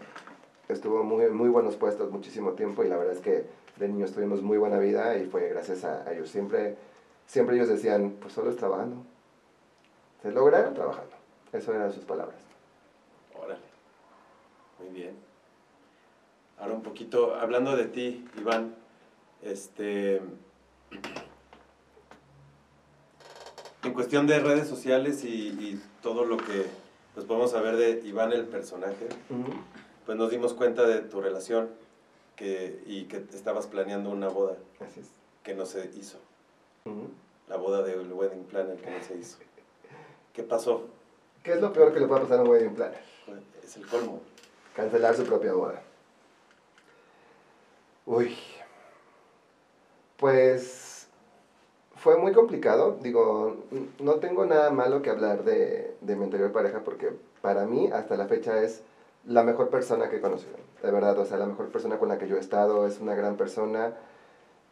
estuvo 0.68 1.04
muy, 1.04 1.30
muy 1.30 1.50
buenos 1.50 1.76
puestos 1.76 2.12
muchísimo 2.12 2.54
tiempo 2.54 2.84
y 2.84 2.90
la 2.90 2.98
verdad 2.98 3.14
es 3.14 3.22
que 3.22 3.46
de 3.78 3.88
niños 3.88 4.12
tuvimos 4.12 4.42
muy 4.42 4.58
buena 4.58 4.78
vida 4.80 5.18
y 5.18 5.26
fue 5.26 5.50
gracias 5.50 5.84
a, 5.84 6.04
a 6.08 6.14
ellos. 6.14 6.30
Siempre, 6.30 6.78
siempre 7.26 7.56
ellos 7.56 7.70
decían, 7.70 8.18
pues 8.22 8.34
solo 8.34 8.50
es 8.50 8.58
trabajando. 8.58 8.98
Se 10.22 10.32
logra 10.32 10.74
trabajando. 10.74 11.16
Eso 11.52 11.74
eran 11.74 11.92
sus 11.92 12.06
palabras. 12.06 12.40
Órale. 13.36 13.60
Muy 14.80 14.90
bien. 14.90 15.16
Ahora 16.60 16.76
un 16.76 16.84
poquito, 16.84 17.36
hablando 17.36 17.76
de 17.76 17.86
ti, 17.86 18.24
Iván, 18.38 18.76
este, 19.42 20.22
en 23.84 23.94
cuestión 23.94 24.28
de 24.28 24.40
redes 24.40 24.68
sociales 24.68 25.24
y, 25.24 25.48
y, 25.48 25.82
todo 26.04 26.26
lo 26.26 26.38
que 26.38 26.68
pues 27.14 27.26
podemos 27.26 27.52
saber 27.52 27.78
de 27.78 28.02
Iván 28.08 28.32
el 28.32 28.46
personaje, 28.46 29.08
uh 29.30 29.34
-huh. 29.34 29.54
Pues 30.12 30.20
nos 30.20 30.30
dimos 30.30 30.54
cuenta 30.54 30.86
de 30.86 31.00
tu 31.04 31.22
relación 31.22 31.70
que, 32.36 32.84
y 32.86 33.06
que 33.06 33.24
estabas 33.34 33.68
planeando 33.68 34.10
una 34.10 34.28
boda 34.28 34.58
Así 34.82 35.00
es. 35.00 35.06
que 35.42 35.56
no 35.56 35.66
se 35.66 35.90
hizo. 35.96 36.18
Uh 36.84 36.90
-huh. 36.90 37.08
La 37.48 37.56
boda 37.56 37.82
del 37.82 38.12
wedding 38.12 38.44
planner 38.44 38.76
que 38.76 38.92
no 38.92 39.02
se 39.02 39.16
hizo. 39.16 39.38
¿Qué 40.34 40.44
pasó? 40.44 40.82
¿Qué 41.44 41.54
es 41.54 41.62
lo 41.62 41.72
peor 41.72 41.94
que 41.94 42.02
le 42.02 42.08
puede 42.08 42.24
pasar 42.24 42.40
a 42.40 42.42
un 42.42 42.50
wedding 42.50 42.76
planner? 42.76 43.00
Es 43.64 43.78
el 43.78 43.88
colmo. 43.88 44.20
Cancelar 44.76 45.16
su 45.16 45.24
propia 45.24 45.54
boda. 45.54 45.82
Uy. 48.06 48.36
Pues 50.18 51.08
fue 51.96 52.18
muy 52.18 52.34
complicado. 52.34 52.98
Digo, 53.02 53.64
no 54.00 54.16
tengo 54.16 54.46
nada 54.46 54.72
malo 54.72 55.02
que 55.02 55.10
hablar 55.10 55.46
de, 55.46 55.96
de, 56.02 56.16
mi 56.18 56.26
anterior 56.26 56.52
pareja 56.52 56.84
porque 56.84 57.14
para 57.42 57.66
mí 57.66 57.90
hasta 57.94 58.18
la 58.18 58.28
fecha 58.28 58.62
es 58.62 58.84
la 59.26 59.44
mejor 59.44 59.70
persona 59.70 60.10
que 60.10 60.18
he 60.18 60.22
conocido. 60.22 60.58
De 60.82 60.92
verdad, 60.92 61.18
o 61.20 61.26
sea, 61.26 61.38
la 61.38 61.46
mejor 61.46 61.70
persona 61.70 61.98
con 62.00 62.10
la 62.10 62.18
que 62.18 62.28
yo 62.28 62.38
he 62.38 62.40
estado. 62.40 62.88
Es 62.88 63.00
una 63.00 63.16
gran 63.16 63.38
persona. 63.38 63.94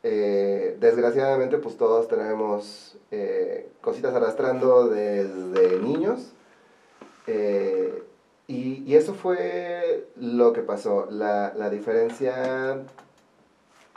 Eh, 0.03 0.77
desgraciadamente, 0.79 1.57
pues 1.57 1.77
todos 1.77 2.07
tenemos 2.07 2.97
eh, 3.11 3.69
cositas 3.81 4.13
arrastrando 4.15 4.87
desde 4.87 5.79
niños. 5.79 6.33
Eh, 7.27 8.03
Y, 8.51 8.81
y 8.83 8.95
eso 8.95 9.13
fue 9.13 10.07
lo 10.15 10.53
que 10.53 10.63
pasó, 10.63 11.05
la, 11.11 11.53
la 11.55 11.69
diferencia 11.69 12.81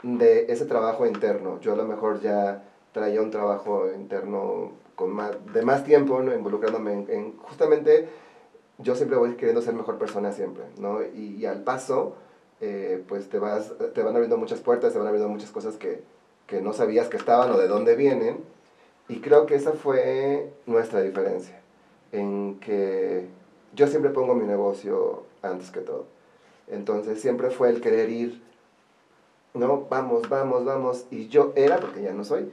de 0.03 0.45
ese 0.53 0.65
trabajo 0.65 1.07
interno. 1.07 1.59
Yo 1.59 1.73
a 1.73 1.75
lo 1.75 1.85
mejor 1.85 2.21
ya 2.21 2.61
traía 2.91 3.19
un 3.23 3.31
trabajo 3.31 3.87
interno 3.95 4.73
con 4.95 5.09
más, 5.09 5.31
de 5.53 5.63
más 5.63 5.83
tiempo, 5.83 6.21
¿no? 6.21 6.35
involucrándome 6.35 6.93
en, 6.93 7.05
en, 7.09 7.37
justamente, 7.39 8.07
yo 8.77 8.95
siempre 8.95 9.17
voy 9.17 9.35
queriendo 9.35 9.61
ser 9.61 9.73
mejor 9.73 9.97
persona 9.97 10.31
siempre, 10.31 10.63
¿no? 10.77 10.99
Y, 11.03 11.45
al 11.45 11.63
paso, 11.63 12.15
eh, 12.61 13.03
pues 13.07 13.29
te, 13.29 13.39
vas, 13.39 13.73
te 13.93 14.03
van 14.03 14.15
abriendo 14.15 14.37
muchas 14.37 14.59
puertas, 14.59 14.93
te 14.93 14.99
van 14.99 15.07
abriendo 15.07 15.29
muchas 15.29 15.51
cosas 15.51 15.75
que, 15.75 16.01
que 16.47 16.61
no 16.61 16.73
sabías 16.73 17.07
que 17.07 17.17
estaban 17.17 17.51
o 17.51 17.57
de 17.57 17.67
dónde 17.67 17.95
vienen. 17.95 18.37
Y 19.09 19.19
creo 19.19 19.45
que 19.45 19.55
esa 19.55 19.73
fue 19.73 20.51
nuestra 20.65 21.01
diferencia, 21.01 21.59
en 22.11 22.59
que 22.59 23.27
yo 23.75 23.87
siempre 23.87 24.11
pongo 24.11 24.33
mi 24.33 24.45
negocio 24.45 25.23
antes 25.41 25.71
que 25.71 25.81
todo. 25.81 26.05
Entonces 26.67 27.19
siempre 27.21 27.49
fue 27.49 27.69
el 27.69 27.81
querer 27.81 28.09
ir, 28.09 28.41
no, 29.53 29.85
vamos, 29.89 30.27
vamos, 30.29 30.65
vamos. 30.65 31.05
Y 31.11 31.27
yo 31.27 31.53
era, 31.55 31.79
porque 31.79 32.01
ya 32.01 32.13
no 32.13 32.23
soy, 32.23 32.51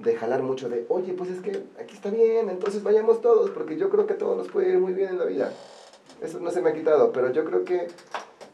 de 0.00 0.16
jalar 0.16 0.42
mucho 0.42 0.68
de, 0.68 0.86
oye, 0.88 1.12
pues 1.12 1.30
es 1.30 1.40
que 1.40 1.62
aquí 1.78 1.94
está 1.94 2.10
bien, 2.10 2.48
entonces 2.48 2.82
vayamos 2.82 3.20
todos, 3.20 3.50
porque 3.50 3.76
yo 3.76 3.90
creo 3.90 4.06
que 4.06 4.14
todo 4.14 4.34
nos 4.34 4.48
puede 4.48 4.70
ir 4.70 4.78
muy 4.78 4.94
bien 4.94 5.10
en 5.10 5.18
la 5.18 5.26
vida. 5.26 5.52
Eso 6.22 6.40
no 6.40 6.50
se 6.50 6.62
me 6.62 6.70
ha 6.70 6.74
quitado, 6.74 7.12
pero 7.12 7.30
yo 7.32 7.44
creo 7.44 7.64
que 7.64 7.88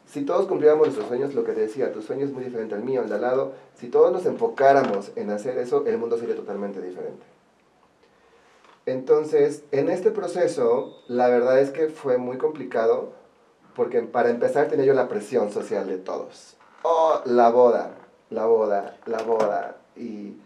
si 0.05 0.23
todos 0.23 0.45
cumpliéramos 0.47 0.87
nuestros 0.87 1.07
sueños, 1.07 1.33
lo 1.33 1.43
que 1.43 1.53
te 1.53 1.61
decía, 1.61 1.91
tu 1.93 2.01
sueño 2.01 2.25
es 2.25 2.31
muy 2.31 2.43
diferente 2.43 2.75
al 2.75 2.83
mío, 2.83 3.01
al 3.01 3.09
de 3.09 3.15
al 3.15 3.21
lado, 3.21 3.53
si 3.75 3.87
todos 3.87 4.11
nos 4.11 4.25
enfocáramos 4.25 5.11
en 5.15 5.29
hacer 5.29 5.57
eso, 5.57 5.85
el 5.85 5.97
mundo 5.97 6.17
sería 6.17 6.35
totalmente 6.35 6.81
diferente. 6.81 7.25
Entonces, 8.85 9.63
en 9.71 9.89
este 9.89 10.11
proceso, 10.11 11.01
la 11.07 11.27
verdad 11.27 11.59
es 11.59 11.71
que 11.71 11.87
fue 11.87 12.17
muy 12.17 12.37
complicado, 12.37 13.13
porque 13.75 14.01
para 14.01 14.29
empezar 14.29 14.67
tenía 14.67 14.85
yo 14.85 14.93
la 14.93 15.07
presión 15.07 15.51
social 15.51 15.87
de 15.87 15.97
todos. 15.97 16.57
Oh, 16.83 17.21
la 17.25 17.49
boda, 17.49 17.95
la 18.29 18.45
boda, 18.45 18.97
la 19.05 19.21
boda, 19.23 19.77
y, 19.95 20.37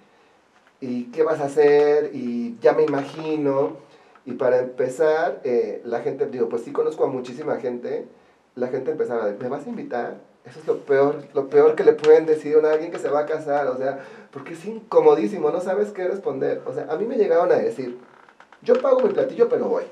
y 0.82 1.06
qué 1.12 1.24
vas 1.24 1.40
a 1.40 1.46
hacer, 1.46 2.12
y 2.14 2.58
ya 2.60 2.74
me 2.74 2.84
imagino. 2.84 3.78
Y 4.26 4.34
para 4.34 4.60
empezar, 4.60 5.40
eh, 5.44 5.82
la 5.86 6.02
gente, 6.02 6.26
digo, 6.26 6.50
pues 6.50 6.64
sí 6.64 6.72
conozco 6.72 7.06
a 7.06 7.08
muchísima 7.08 7.58
gente, 7.58 8.08
la 8.56 8.68
gente 8.68 8.92
empezaba, 8.92 9.32
¿me 9.40 9.48
vas 9.48 9.66
a 9.66 9.70
invitar? 9.70 10.18
Eso 10.44 10.60
es 10.60 10.68
lo 10.68 10.80
peor, 10.80 11.24
lo 11.34 11.48
peor 11.48 11.76
que 11.76 11.84
le 11.84 11.94
pueden 11.94 12.26
decir 12.26 12.58
a 12.58 12.72
alguien 12.72 12.92
que 12.92 13.00
se 13.00 13.10
va 13.10 13.22
a 13.22 13.26
casar, 13.28 13.68
o 13.68 13.78
sea, 13.78 14.00
porque 14.32 14.54
es 14.54 14.66
incomodísimo, 14.66 15.52
no 15.52 15.62
sabes 15.62 15.92
qué 15.92 16.08
responder. 16.08 16.62
O 16.66 16.74
sea, 16.74 16.88
a 16.90 16.98
mí 16.98 17.06
me 17.06 17.18
llegaron 17.18 17.52
a 17.52 17.56
decir, 17.56 17.98
yo 18.64 18.80
pago 18.82 19.02
mi 19.02 19.14
platillo, 19.14 19.48
pero 19.50 19.70
voy. 19.70 19.84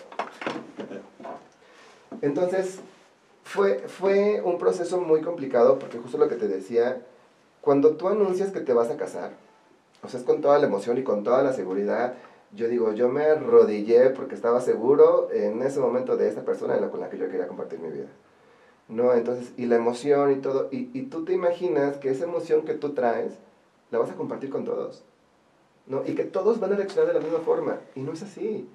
Entonces, 2.21 2.79
fue, 3.43 3.79
fue 3.87 4.41
un 4.43 4.57
proceso 4.57 4.99
muy 4.99 5.21
complicado 5.21 5.79
porque 5.79 5.99
justo 5.99 6.17
lo 6.17 6.27
que 6.27 6.35
te 6.35 6.47
decía, 6.47 7.01
cuando 7.61 7.95
tú 7.95 8.07
anuncias 8.07 8.51
que 8.51 8.59
te 8.59 8.73
vas 8.73 8.89
a 8.89 8.97
casar, 8.97 9.31
o 10.01 10.07
sea, 10.07 10.19
es 10.19 10.25
con 10.25 10.41
toda 10.41 10.59
la 10.59 10.67
emoción 10.67 10.97
y 10.97 11.03
con 11.03 11.23
toda 11.23 11.43
la 11.43 11.53
seguridad, 11.53 12.13
yo 12.53 12.67
digo, 12.67 12.93
yo 12.93 13.09
me 13.09 13.25
arrodillé 13.25 14.09
porque 14.09 14.35
estaba 14.35 14.61
seguro 14.61 15.29
en 15.31 15.61
ese 15.61 15.79
momento 15.79 16.17
de 16.17 16.27
esta 16.27 16.43
persona 16.43 16.77
con 16.89 16.99
la 16.99 17.09
que 17.09 17.17
yo 17.17 17.29
quería 17.29 17.47
compartir 17.47 17.79
mi 17.79 17.89
vida. 17.89 18.07
¿No? 18.87 19.13
Entonces, 19.13 19.51
y 19.55 19.67
la 19.67 19.75
emoción 19.75 20.31
y 20.31 20.37
todo, 20.37 20.67
y, 20.71 20.89
y 20.97 21.03
tú 21.03 21.23
te 21.23 21.33
imaginas 21.33 21.97
que 21.97 22.09
esa 22.09 22.23
emoción 22.23 22.65
que 22.65 22.73
tú 22.73 22.93
traes, 22.93 23.33
la 23.91 23.99
vas 23.99 24.09
a 24.09 24.15
compartir 24.15 24.49
con 24.49 24.65
todos. 24.65 25.03
¿no? 25.85 26.03
Y 26.05 26.15
que 26.15 26.23
todos 26.23 26.59
van 26.59 26.73
a 26.73 26.75
reaccionar 26.75 27.07
de 27.07 27.19
la 27.19 27.25
misma 27.25 27.39
forma. 27.39 27.79
Y 27.95 28.01
no 28.01 28.13
es 28.13 28.23
así. 28.23 28.67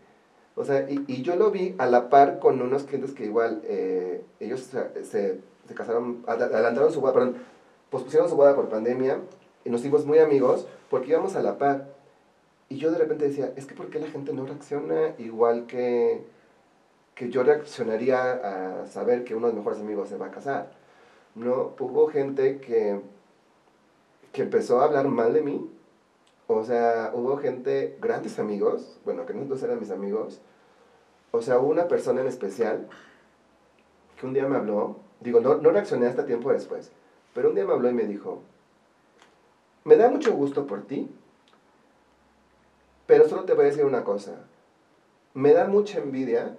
O 0.56 0.64
sea, 0.64 0.88
y, 0.88 1.04
y 1.08 1.22
yo 1.22 1.34
lo 1.36 1.50
vi 1.50 1.74
a 1.78 1.86
la 1.86 2.10
par 2.10 2.38
con 2.38 2.60
unos 2.60 2.84
clientes 2.84 3.12
que 3.12 3.24
igual, 3.24 3.62
eh, 3.64 4.22
ellos 4.38 4.60
se, 4.60 5.04
se, 5.04 5.40
se, 5.66 5.74
casaron, 5.74 6.22
adelantaron 6.26 6.92
su 6.92 7.00
boda, 7.00 7.12
perdón, 7.12 7.36
pospusieron 7.90 8.28
su 8.28 8.36
boda 8.36 8.54
por 8.54 8.68
pandemia 8.68 9.18
y 9.64 9.70
nos 9.70 9.80
hicimos 9.80 10.06
muy 10.06 10.18
amigos 10.18 10.66
porque 10.94 11.10
íbamos 11.10 11.34
a 11.34 11.42
la 11.42 11.58
par. 11.58 11.88
Y 12.68 12.76
yo 12.76 12.92
de 12.92 12.98
repente 12.98 13.26
decía, 13.26 13.52
es 13.56 13.66
que 13.66 13.74
¿por 13.74 13.90
qué 13.90 13.98
la 13.98 14.06
gente 14.06 14.32
no 14.32 14.46
reacciona 14.46 15.16
igual 15.18 15.66
que, 15.66 16.24
que 17.16 17.30
yo 17.30 17.42
reaccionaría 17.42 18.82
a 18.82 18.86
saber 18.86 19.24
que 19.24 19.34
uno 19.34 19.48
de 19.48 19.54
mis 19.54 19.64
mejores 19.64 19.80
amigos 19.80 20.08
se 20.08 20.18
va 20.18 20.26
a 20.26 20.30
casar? 20.30 20.70
No, 21.34 21.74
hubo 21.80 22.06
gente 22.06 22.60
que, 22.60 23.00
que 24.30 24.42
empezó 24.42 24.80
a 24.80 24.84
hablar 24.84 25.08
mal 25.08 25.34
de 25.34 25.42
mí 25.42 25.68
o 26.46 26.62
sea, 26.62 27.10
hubo 27.12 27.38
gente, 27.38 27.98
grandes 28.00 28.38
amigos, 28.38 29.00
bueno, 29.04 29.26
que 29.26 29.34
no 29.34 29.52
eran 29.52 29.80
mis 29.80 29.90
amigos. 29.90 30.40
O 31.32 31.42
sea, 31.42 31.58
hubo 31.58 31.72
una 31.72 31.88
persona 31.88 32.20
en 32.20 32.28
especial 32.28 32.86
que 34.16 34.26
un 34.26 34.32
día 34.32 34.46
me 34.46 34.58
habló, 34.58 34.98
digo, 35.18 35.40
no, 35.40 35.56
no 35.56 35.70
reaccioné 35.72 36.06
hasta 36.06 36.24
tiempo 36.24 36.52
después, 36.52 36.92
pero 37.34 37.48
un 37.48 37.56
día 37.56 37.66
me 37.66 37.72
habló 37.72 37.90
y 37.90 37.94
me 37.94 38.04
dijo, 38.04 38.42
me 39.84 39.96
da 39.96 40.08
mucho 40.08 40.32
gusto 40.32 40.66
por 40.66 40.86
ti, 40.86 41.10
pero 43.06 43.28
solo 43.28 43.44
te 43.44 43.54
voy 43.54 43.66
a 43.66 43.68
decir 43.68 43.84
una 43.84 44.04
cosa, 44.04 44.32
me 45.34 45.52
da 45.52 45.66
mucha 45.66 45.98
envidia 45.98 46.56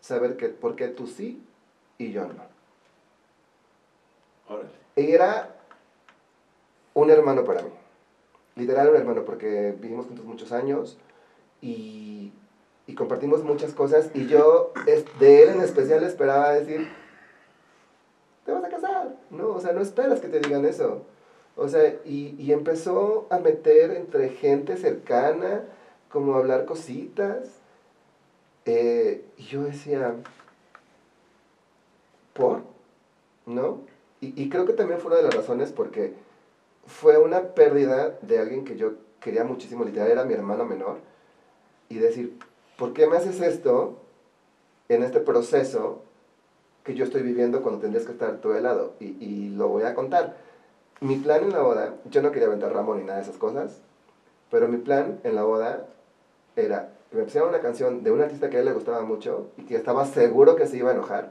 saber 0.00 0.36
que 0.36 0.48
por 0.48 0.76
qué 0.76 0.88
tú 0.88 1.06
sí 1.06 1.42
y 1.98 2.12
yo 2.12 2.26
no. 2.26 2.44
Órale. 4.48 4.70
Y 4.96 5.12
era 5.12 5.56
un 6.94 7.10
hermano 7.10 7.44
para 7.44 7.62
mí 7.62 7.70
literal 8.58 8.90
un 8.90 8.96
hermano, 8.96 9.24
porque 9.24 9.74
vivimos 9.78 10.06
juntos 10.06 10.24
muchos 10.26 10.52
años 10.52 10.98
y, 11.62 12.32
y 12.86 12.94
compartimos 12.94 13.42
muchas 13.44 13.72
cosas 13.72 14.10
y 14.14 14.26
yo 14.26 14.72
es, 14.86 15.04
de 15.18 15.44
él 15.44 15.48
en 15.50 15.60
especial 15.62 16.02
esperaba 16.02 16.52
decir, 16.52 16.88
te 18.44 18.52
vas 18.52 18.64
a 18.64 18.68
casar, 18.68 19.16
¿no? 19.30 19.50
O 19.50 19.60
sea, 19.60 19.72
no 19.72 19.80
esperas 19.80 20.20
que 20.20 20.28
te 20.28 20.40
digan 20.40 20.64
eso. 20.64 21.06
O 21.58 21.68
sea, 21.68 21.96
y, 22.04 22.36
y 22.38 22.52
empezó 22.52 23.26
a 23.30 23.38
meter 23.40 23.90
entre 23.90 24.28
gente 24.28 24.76
cercana, 24.76 25.64
como 26.08 26.34
a 26.34 26.38
hablar 26.38 26.64
cositas. 26.64 27.48
Eh, 28.64 29.24
y 29.36 29.42
yo 29.42 29.64
decía, 29.64 30.14
¿por? 32.32 32.62
¿No? 33.44 33.80
Y, 34.20 34.40
y 34.40 34.48
creo 34.48 34.66
que 34.66 34.72
también 34.72 35.00
fue 35.00 35.10
una 35.10 35.18
de 35.18 35.24
las 35.24 35.34
razones 35.34 35.72
porque 35.72 36.14
fue 36.86 37.18
una 37.18 37.54
pérdida 37.54 38.16
de 38.22 38.38
alguien 38.38 38.64
que 38.64 38.76
yo 38.76 38.92
quería 39.20 39.42
muchísimo, 39.42 39.84
literal, 39.84 40.10
era 40.12 40.24
mi 40.24 40.34
hermano 40.34 40.64
menor, 40.64 40.98
y 41.88 41.98
decir, 41.98 42.38
¿por 42.76 42.92
qué 42.92 43.08
me 43.08 43.16
haces 43.16 43.40
esto 43.40 43.98
en 44.88 45.02
este 45.02 45.18
proceso 45.18 46.02
que 46.84 46.94
yo 46.94 47.04
estoy 47.04 47.22
viviendo 47.22 47.62
cuando 47.62 47.80
tendrías 47.80 48.06
que 48.06 48.12
estar 48.12 48.40
tú 48.40 48.50
de 48.50 48.60
lado? 48.60 48.94
Y, 49.00 49.16
y 49.18 49.48
lo 49.50 49.66
voy 49.66 49.82
a 49.82 49.94
contar. 49.96 50.47
Mi 51.00 51.16
plan 51.16 51.44
en 51.44 51.52
la 51.52 51.60
boda, 51.60 51.94
yo 52.10 52.22
no 52.22 52.32
quería 52.32 52.48
aventar 52.48 52.72
ramo 52.72 52.94
ni 52.94 53.04
nada 53.04 53.18
de 53.18 53.22
esas 53.22 53.36
cosas, 53.36 53.80
pero 54.50 54.66
mi 54.66 54.78
plan 54.78 55.20
en 55.22 55.36
la 55.36 55.44
boda 55.44 55.86
era 56.56 56.90
que 57.10 57.16
me 57.16 57.22
pusieran 57.22 57.48
una 57.50 57.60
canción 57.60 58.02
de 58.02 58.10
un 58.10 58.20
artista 58.20 58.50
que 58.50 58.56
a 58.56 58.60
él 58.60 58.66
le 58.66 58.72
gustaba 58.72 59.02
mucho 59.02 59.50
y 59.56 59.62
que 59.62 59.76
estaba 59.76 60.06
seguro 60.06 60.56
que 60.56 60.66
se 60.66 60.76
iba 60.76 60.90
a 60.90 60.94
enojar 60.94 61.30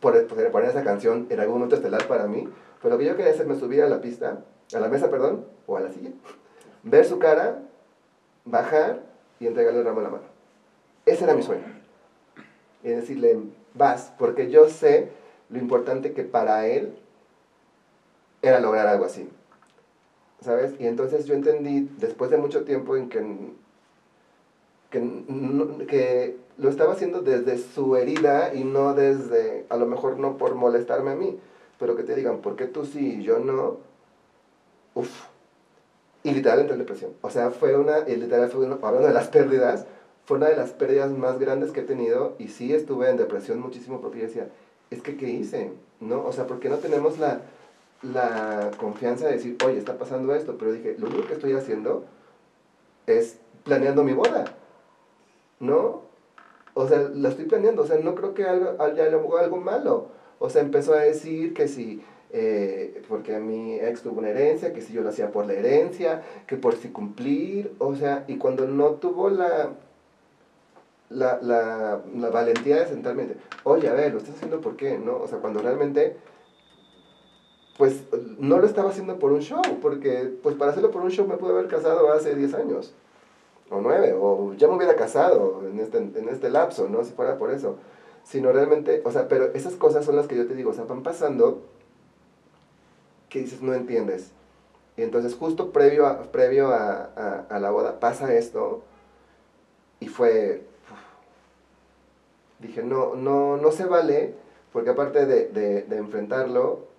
por 0.00 0.26
poner 0.26 0.68
esa 0.68 0.82
canción 0.82 1.28
en 1.30 1.38
algún 1.38 1.56
momento 1.56 1.76
estelar 1.76 2.08
para 2.08 2.26
mí, 2.26 2.48
pero 2.82 2.94
lo 2.94 2.98
que 2.98 3.06
yo 3.06 3.16
quería 3.16 3.30
hacer 3.30 3.46
me 3.46 3.54
subir 3.54 3.82
a 3.82 3.88
la 3.88 4.00
pista 4.00 4.44
a 4.74 4.80
la 4.80 4.88
mesa, 4.88 5.10
perdón, 5.10 5.46
o 5.66 5.76
a 5.76 5.80
la 5.80 5.92
silla, 5.92 6.10
ver 6.82 7.04
su 7.04 7.18
cara, 7.18 7.62
bajar 8.44 9.00
y 9.38 9.46
entregarle 9.46 9.80
el 9.80 9.86
ramo 9.86 10.00
la 10.00 10.08
mano. 10.08 10.24
Ese 11.06 11.24
era 11.24 11.34
mi 11.34 11.42
sueño. 11.42 11.64
Y 12.82 12.88
decirle, 12.88 13.38
vas, 13.74 14.12
porque 14.18 14.50
yo 14.50 14.68
sé 14.68 15.10
lo 15.50 15.58
importante 15.58 16.12
que 16.12 16.24
para 16.24 16.66
él 16.66 16.96
era 18.42 18.60
lograr 18.60 18.88
algo 18.88 19.04
así. 19.04 19.28
¿Sabes? 20.40 20.74
Y 20.80 20.86
entonces 20.86 21.24
yo 21.26 21.34
entendí, 21.34 21.88
después 21.98 22.30
de 22.30 22.36
mucho 22.36 22.64
tiempo 22.64 22.96
en 22.96 23.08
que, 23.08 23.24
que, 24.90 25.86
que 25.86 26.36
lo 26.58 26.68
estaba 26.68 26.92
haciendo 26.92 27.22
desde 27.22 27.58
su 27.58 27.96
herida 27.96 28.52
y 28.52 28.64
no 28.64 28.94
desde, 28.94 29.66
a 29.68 29.76
lo 29.76 29.86
mejor 29.86 30.18
no 30.18 30.36
por 30.36 30.56
molestarme 30.56 31.12
a 31.12 31.16
mí, 31.16 31.38
pero 31.78 31.96
que 31.96 32.02
te 32.02 32.16
digan, 32.16 32.38
¿por 32.38 32.56
qué 32.56 32.66
tú 32.66 32.84
sí 32.84 33.18
y 33.20 33.22
yo 33.22 33.38
no? 33.38 33.78
Uf. 34.94 35.26
Y 36.24 36.32
literal 36.32 36.60
entré 36.60 36.74
en 36.74 36.80
depresión. 36.80 37.12
O 37.20 37.30
sea, 37.30 37.50
fue 37.50 37.76
una, 37.76 38.00
y 38.08 38.16
literal 38.16 38.50
fue 38.50 38.66
una, 38.66 38.76
hablando 38.76 39.08
de 39.08 39.14
las 39.14 39.28
pérdidas, 39.28 39.86
fue 40.24 40.36
una 40.36 40.48
de 40.48 40.56
las 40.56 40.70
pérdidas 40.70 41.10
más 41.10 41.38
grandes 41.38 41.70
que 41.70 41.80
he 41.80 41.84
tenido 41.84 42.34
y 42.38 42.48
sí 42.48 42.72
estuve 42.74 43.10
en 43.10 43.16
depresión 43.16 43.60
muchísimo 43.60 44.00
porque 44.00 44.18
yo 44.18 44.26
decía, 44.26 44.48
es 44.90 45.02
que 45.02 45.16
¿qué 45.16 45.28
hice? 45.28 45.72
¿No? 46.00 46.24
O 46.24 46.32
sea, 46.32 46.46
porque 46.46 46.68
no 46.68 46.78
tenemos 46.78 47.18
la, 47.18 47.42
la 48.02 48.70
confianza 48.78 49.26
de 49.26 49.34
decir, 49.34 49.56
oye, 49.64 49.78
está 49.78 49.98
pasando 49.98 50.34
esto? 50.34 50.56
Pero 50.58 50.72
dije, 50.72 50.96
lo 50.98 51.06
único 51.08 51.26
que 51.26 51.34
estoy 51.34 51.52
haciendo 51.52 52.04
es 53.06 53.38
planeando 53.64 54.04
mi 54.04 54.12
boda. 54.12 54.44
¿No? 55.60 56.02
O 56.74 56.88
sea, 56.88 57.10
la 57.14 57.28
estoy 57.28 57.44
planeando, 57.44 57.82
o 57.82 57.86
sea, 57.86 57.98
no 57.98 58.14
creo 58.14 58.34
que 58.34 58.44
haya 58.44 59.04
algo, 59.06 59.56
malo. 59.58 60.08
O 60.38 60.50
sea, 60.50 60.62
empezó 60.62 60.94
a 60.94 61.00
decir 61.00 61.54
que 61.54 61.68
si 61.68 62.02
eh, 62.30 63.02
porque 63.08 63.38
mi 63.38 63.74
ex 63.74 64.02
tuvo 64.02 64.18
una 64.20 64.30
herencia, 64.30 64.72
que 64.72 64.80
si 64.80 64.92
yo 64.94 65.02
lo 65.02 65.10
hacía 65.10 65.30
por 65.30 65.46
la 65.46 65.52
herencia, 65.52 66.22
que 66.46 66.56
por 66.56 66.74
si 66.76 66.88
cumplir, 66.88 67.74
o 67.78 67.94
sea, 67.94 68.24
y 68.26 68.38
cuando 68.38 68.66
no 68.66 68.92
tuvo 68.92 69.28
la, 69.28 69.70
la, 71.10 71.38
la, 71.42 72.30
valentía 72.30 72.80
de 72.80 72.86
sentarme 72.86 73.26
oye, 73.64 73.88
a 73.88 73.92
ver, 73.92 74.12
lo 74.12 74.18
estás 74.18 74.36
haciendo 74.36 74.60
por 74.60 74.76
qué, 74.76 74.98
¿no? 74.98 75.16
O 75.18 75.28
sea, 75.28 75.38
cuando 75.38 75.60
realmente, 75.60 76.16
pues, 77.82 78.04
no 78.38 78.58
lo 78.58 78.66
estaba 78.68 78.90
haciendo 78.90 79.18
por 79.18 79.32
un 79.32 79.40
show, 79.40 79.60
porque, 79.80 80.32
pues, 80.40 80.54
para 80.54 80.70
hacerlo 80.70 80.92
por 80.92 81.02
un 81.02 81.10
show 81.10 81.26
me 81.26 81.36
pude 81.36 81.50
haber 81.50 81.66
casado 81.66 82.12
hace 82.12 82.36
10 82.36 82.54
años, 82.54 82.94
o 83.70 83.80
9, 83.80 84.14
o 84.20 84.54
ya 84.54 84.68
me 84.68 84.76
hubiera 84.76 84.94
casado 84.94 85.62
en 85.66 85.80
este, 85.80 85.98
en 85.98 86.28
este 86.28 86.48
lapso, 86.48 86.88
¿no? 86.88 87.02
Si 87.02 87.10
fuera 87.10 87.38
por 87.38 87.50
eso. 87.50 87.78
Sino 88.22 88.52
realmente, 88.52 89.02
o 89.04 89.10
sea, 89.10 89.26
pero 89.26 89.46
esas 89.46 89.74
cosas 89.74 90.04
son 90.04 90.14
las 90.14 90.28
que 90.28 90.36
yo 90.36 90.46
te 90.46 90.54
digo, 90.54 90.70
o 90.70 90.74
sea, 90.74 90.84
van 90.84 91.02
pasando 91.02 91.62
que 93.28 93.40
dices, 93.40 93.62
no 93.62 93.74
entiendes. 93.74 94.30
Y 94.96 95.02
entonces 95.02 95.34
justo 95.34 95.72
previo 95.72 96.06
a, 96.06 96.22
previo 96.30 96.68
a, 96.68 97.10
a, 97.16 97.46
a 97.50 97.58
la 97.58 97.72
boda 97.72 97.98
pasa 97.98 98.32
esto 98.32 98.84
y 99.98 100.06
fue, 100.06 100.62
dije, 102.60 102.84
no, 102.84 103.16
no, 103.16 103.56
no 103.56 103.72
se 103.72 103.86
vale, 103.86 104.34
porque 104.72 104.90
aparte 104.90 105.26
de, 105.26 105.48
de, 105.48 105.82
de 105.82 105.96
enfrentarlo, 105.96 106.91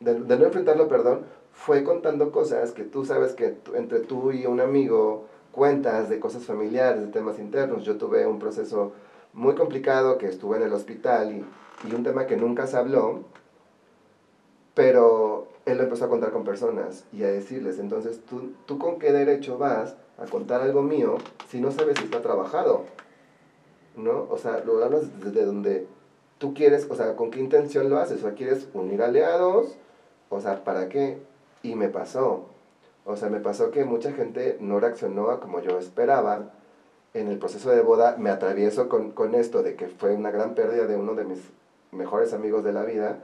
de, 0.00 0.14
no 0.14 0.44
enfrentarlo, 0.44 0.88
perdón, 0.88 1.22
fue 1.52 1.84
contando 1.84 2.30
cosas 2.30 2.72
que 2.72 2.84
tú 2.84 3.04
sabes 3.04 3.32
que 3.32 3.56
entre 3.74 4.00
tú 4.00 4.32
y 4.32 4.46
un 4.46 4.60
amigo 4.60 5.26
cuentas 5.52 6.08
de 6.08 6.20
cosas 6.20 6.44
familiares, 6.44 7.00
de 7.00 7.08
temas 7.08 7.38
internos. 7.38 7.84
Yo 7.84 7.96
tuve 7.96 8.26
un 8.26 8.38
proceso 8.38 8.92
muy 9.32 9.54
complicado 9.54 10.18
que 10.18 10.26
estuve 10.26 10.56
en 10.56 10.64
el 10.64 10.72
hospital 10.72 11.32
y, 11.32 11.88
y 11.88 11.94
un 11.94 12.04
tema 12.04 12.26
que 12.26 12.36
nunca 12.36 12.66
se 12.66 12.76
habló, 12.76 13.24
pero 14.74 15.48
él 15.66 15.78
lo 15.78 15.84
empezó 15.84 16.04
a 16.04 16.08
contar 16.08 16.30
con 16.30 16.44
personas 16.44 17.04
y 17.12 17.24
a 17.24 17.28
decirles, 17.28 17.78
entonces, 17.78 18.20
¿tú, 18.24 18.52
¿tú 18.66 18.78
con 18.78 18.98
qué 18.98 19.12
derecho 19.12 19.58
vas 19.58 19.96
a 20.16 20.26
contar 20.26 20.62
algo 20.62 20.82
mío 20.82 21.18
si 21.48 21.60
no 21.60 21.72
sabes 21.72 21.98
si 21.98 22.04
está 22.04 22.22
trabajado? 22.22 22.84
¿no? 23.98 24.26
O 24.30 24.38
sea, 24.38 24.62
lo 24.64 24.82
hablas 24.82 25.20
desde 25.20 25.44
donde 25.44 25.86
tú 26.38 26.54
quieres, 26.54 26.86
o 26.88 26.94
sea, 26.94 27.16
con 27.16 27.30
qué 27.30 27.40
intención 27.40 27.90
lo 27.90 27.98
haces, 27.98 28.18
o 28.18 28.22
sea, 28.22 28.34
quieres 28.34 28.68
unir 28.72 29.02
aliados, 29.02 29.76
o 30.30 30.40
sea, 30.40 30.64
¿para 30.64 30.88
qué? 30.88 31.18
Y 31.62 31.74
me 31.74 31.88
pasó. 31.88 32.46
O 33.04 33.16
sea, 33.16 33.30
me 33.30 33.40
pasó 33.40 33.70
que 33.70 33.84
mucha 33.84 34.12
gente 34.12 34.58
no 34.60 34.80
reaccionó 34.80 35.40
como 35.40 35.60
yo 35.60 35.78
esperaba. 35.78 36.52
En 37.14 37.28
el 37.28 37.38
proceso 37.38 37.70
de 37.70 37.80
boda 37.80 38.16
me 38.18 38.30
atravieso 38.30 38.88
con, 38.88 39.12
con 39.12 39.34
esto 39.34 39.62
de 39.62 39.76
que 39.76 39.88
fue 39.88 40.14
una 40.14 40.30
gran 40.30 40.54
pérdida 40.54 40.86
de 40.86 40.96
uno 40.96 41.14
de 41.14 41.24
mis 41.24 41.40
mejores 41.90 42.32
amigos 42.34 42.64
de 42.64 42.72
la 42.72 42.84
vida. 42.84 43.20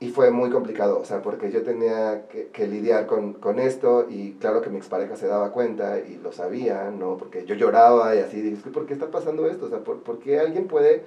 Y 0.00 0.10
fue 0.10 0.32
muy 0.32 0.50
complicado, 0.50 0.98
o 0.98 1.04
sea, 1.04 1.22
porque 1.22 1.52
yo 1.52 1.62
tenía 1.62 2.26
que, 2.26 2.48
que, 2.48 2.66
lidiar 2.66 3.06
con, 3.06 3.34
con 3.34 3.60
esto 3.60 4.06
y 4.10 4.32
claro 4.32 4.60
que 4.60 4.68
mi 4.68 4.78
expareja 4.78 5.14
se 5.14 5.28
daba 5.28 5.52
cuenta 5.52 6.00
y 6.00 6.16
lo 6.16 6.32
sabía, 6.32 6.90
¿no? 6.90 7.16
Porque 7.16 7.44
yo 7.46 7.54
lloraba 7.54 8.16
y 8.16 8.18
así, 8.18 8.40
dije, 8.40 8.70
¿por 8.70 8.86
qué 8.86 8.94
está 8.94 9.12
pasando 9.12 9.46
esto? 9.46 9.66
O 9.66 9.68
sea, 9.68 9.78
¿por, 9.78 10.02
por 10.02 10.18
qué 10.18 10.40
alguien 10.40 10.66
puede, 10.66 11.04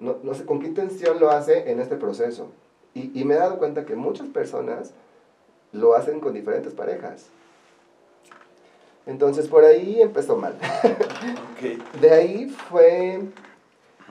no, 0.00 0.16
no, 0.24 0.34
sé 0.34 0.44
con 0.44 0.58
qué 0.58 0.66
intención 0.66 1.20
lo 1.20 1.30
hace 1.30 1.70
en 1.70 1.78
este 1.78 1.94
proceso? 1.94 2.48
Y, 2.94 3.18
y 3.18 3.24
me 3.24 3.34
he 3.34 3.38
dado 3.38 3.58
cuenta 3.58 3.84
que 3.86 3.96
muchas 3.96 4.28
personas 4.28 4.92
lo 5.72 5.94
hacen 5.94 6.20
con 6.20 6.34
diferentes 6.34 6.74
parejas. 6.74 7.26
Entonces 9.06 9.48
por 9.48 9.64
ahí 9.64 10.00
empezó 10.00 10.36
mal. 10.36 10.56
Okay. 11.56 11.82
De 12.00 12.10
ahí 12.10 12.48
fue 12.48 13.22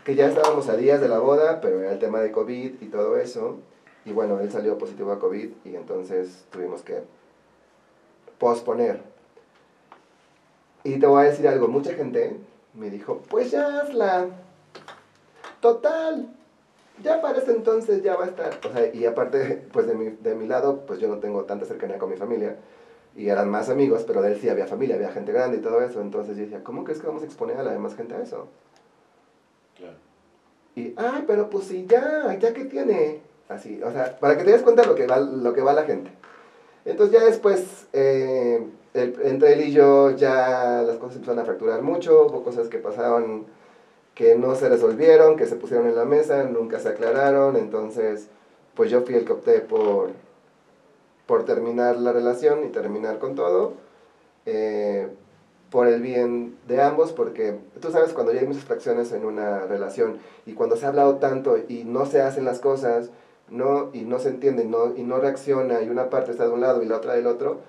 que 0.04 0.16
ya 0.16 0.28
estábamos 0.28 0.68
a 0.68 0.76
días 0.76 1.00
de 1.00 1.08
la 1.08 1.20
boda, 1.20 1.62
pero 1.62 1.80
era 1.80 1.92
el 1.92 2.00
tema 2.00 2.20
de 2.20 2.32
COVID 2.32 2.82
y 2.82 2.86
todo 2.88 3.18
eso. 3.18 3.60
Y 4.04 4.12
bueno, 4.14 4.40
él 4.40 4.52
salió 4.52 4.78
positivo 4.78 5.12
a 5.12 5.20
COVID 5.20 5.50
y 5.64 5.76
entonces 5.76 6.46
tuvimos 6.50 6.82
que 6.82 7.04
posponer. 8.40 9.02
Y 10.84 10.98
te 10.98 11.06
voy 11.06 11.22
a 11.22 11.30
decir 11.30 11.48
algo, 11.48 11.68
mucha 11.68 11.94
gente 11.94 12.38
me 12.74 12.90
dijo, 12.90 13.22
pues 13.30 13.52
ya 13.52 13.82
hazla. 13.82 14.28
Total, 15.60 16.28
ya 17.04 17.22
para 17.22 17.39
ese 17.39 17.52
entonces 17.52 18.04
ya 18.04 18.16
va 18.16 18.26
a 18.26 18.28
estar. 18.28 18.60
O 18.68 18.72
sea, 18.72 18.93
y 18.93 19.06
aparte, 19.06 19.68
pues 19.72 19.88
de 19.88 19.93
mi, 19.93 20.10
de 20.10 20.36
mi 20.36 20.47
lado, 20.47 20.86
pues 20.86 20.99
yo 20.99 21.08
no 21.08 21.18
tengo 21.20 21.43
tanta 21.45 21.66
cercanía 21.66 21.97
con 21.97 22.10
mi 22.10 22.18
familia. 22.18 22.58
Y 23.16 23.28
eran 23.28 23.49
más 23.49 23.70
amigos, 23.70 24.04
pero 24.08 24.22
de 24.22 24.34
él 24.34 24.39
sí 24.39 24.49
había 24.49 24.68
familia, 24.68 24.95
había 24.95 25.12
gente 25.12 25.32
grande 25.34 25.58
y 25.58 25.62
todo 25.62 25.82
eso. 25.82 26.02
Entonces 26.02 26.38
yo 26.38 26.43
decía, 26.43 26.64
¿cómo 26.64 26.84
crees 26.84 26.99
que 26.99 27.08
vamos 27.08 27.24
a 27.24 27.26
exponer 27.26 27.58
a 27.58 27.64
la 27.64 27.72
demás 27.72 27.95
gente 27.95 28.16
a 28.16 28.22
eso? 28.22 28.47
Claro. 29.78 29.97
Y, 30.76 30.93
ay, 30.95 31.26
pero 31.28 31.49
pues 31.49 31.66
sí, 31.66 31.86
ya, 31.88 32.38
ya 32.39 32.54
que 32.54 32.66
tiene. 32.66 33.22
Así, 33.49 33.82
o 33.84 33.91
sea, 33.91 34.18
para 34.18 34.38
que 34.38 34.45
te 34.45 34.52
des 34.52 34.62
cuenta 34.62 34.86
lo 34.86 34.95
que 34.95 35.08
va, 35.08 35.20
lo 35.20 35.54
que 35.54 35.62
va 35.62 35.74
la 35.74 35.84
gente. 35.84 36.10
Entonces 36.86 37.20
ya 37.20 37.26
después, 37.26 37.88
eh, 37.91 38.66
el, 38.93 39.16
entre 39.24 39.54
él 39.54 39.62
y 39.68 39.72
yo, 39.74 40.12
ya 40.12 40.82
las 40.84 40.95
cosas 40.97 41.18
empezaron 41.18 41.39
a 41.39 41.45
fracturar 41.45 41.82
mucho, 41.82 42.28
hubo 42.28 42.43
cosas 42.43 42.70
que 42.70 42.78
pasaron 42.78 43.45
que 44.16 44.36
no 44.36 44.55
se 44.55 44.70
resolvieron, 44.70 45.38
que 45.38 45.45
se 45.45 45.55
pusieron 45.55 45.88
en 45.88 45.95
la 45.95 46.05
mesa, 46.05 46.43
nunca 46.43 46.80
se 46.80 46.89
aclararon, 46.89 47.55
entonces 47.55 48.28
pues 48.76 48.89
yo 48.89 49.01
fui 49.01 49.16
el 49.16 49.26
que 49.26 49.34
opté 49.34 49.59
por, 49.62 50.12
por 51.26 51.45
terminar 51.45 51.97
la 51.97 52.12
relación 52.12 52.66
y 52.66 52.70
terminar 52.70 53.20
con 53.20 53.36
todo, 53.36 53.74
eh, 54.45 55.07
por 55.70 55.88
el 55.88 56.01
bien 56.01 56.57
de 56.68 56.82
ambos, 56.82 57.14
porque 57.14 57.57
tú 57.80 57.91
sabes 57.91 58.14
cuando 58.14 58.34
ya 58.34 58.41
hay 58.41 58.47
muchas 58.47 58.66
fracciones 58.66 59.12
en 59.14 59.26
una 59.26 59.66
relación 59.66 60.18
y 60.45 60.53
cuando 60.53 60.76
se 60.76 60.86
ha 60.86 60.89
hablado 60.89 61.16
tanto 61.16 61.57
y 61.57 61.84
no 61.86 62.05
se 62.05 62.22
hacen 62.22 62.43
las 62.43 62.59
cosas, 62.59 63.12
no, 63.49 63.89
y 63.93 64.01
no 64.01 64.20
se 64.20 64.30
entiende 64.30 64.66
no, 64.66 64.95
y 64.95 65.03
no 65.03 65.20
reacciona 65.20 65.82
y 65.82 65.89
una 65.89 66.09
parte 66.09 66.32
está 66.32 66.45
de 66.45 66.51
un 66.51 66.62
lado 66.62 66.82
y 66.84 66.86
la 66.86 66.97
otra 66.97 67.14
del 67.14 67.28
otro, 67.28 67.59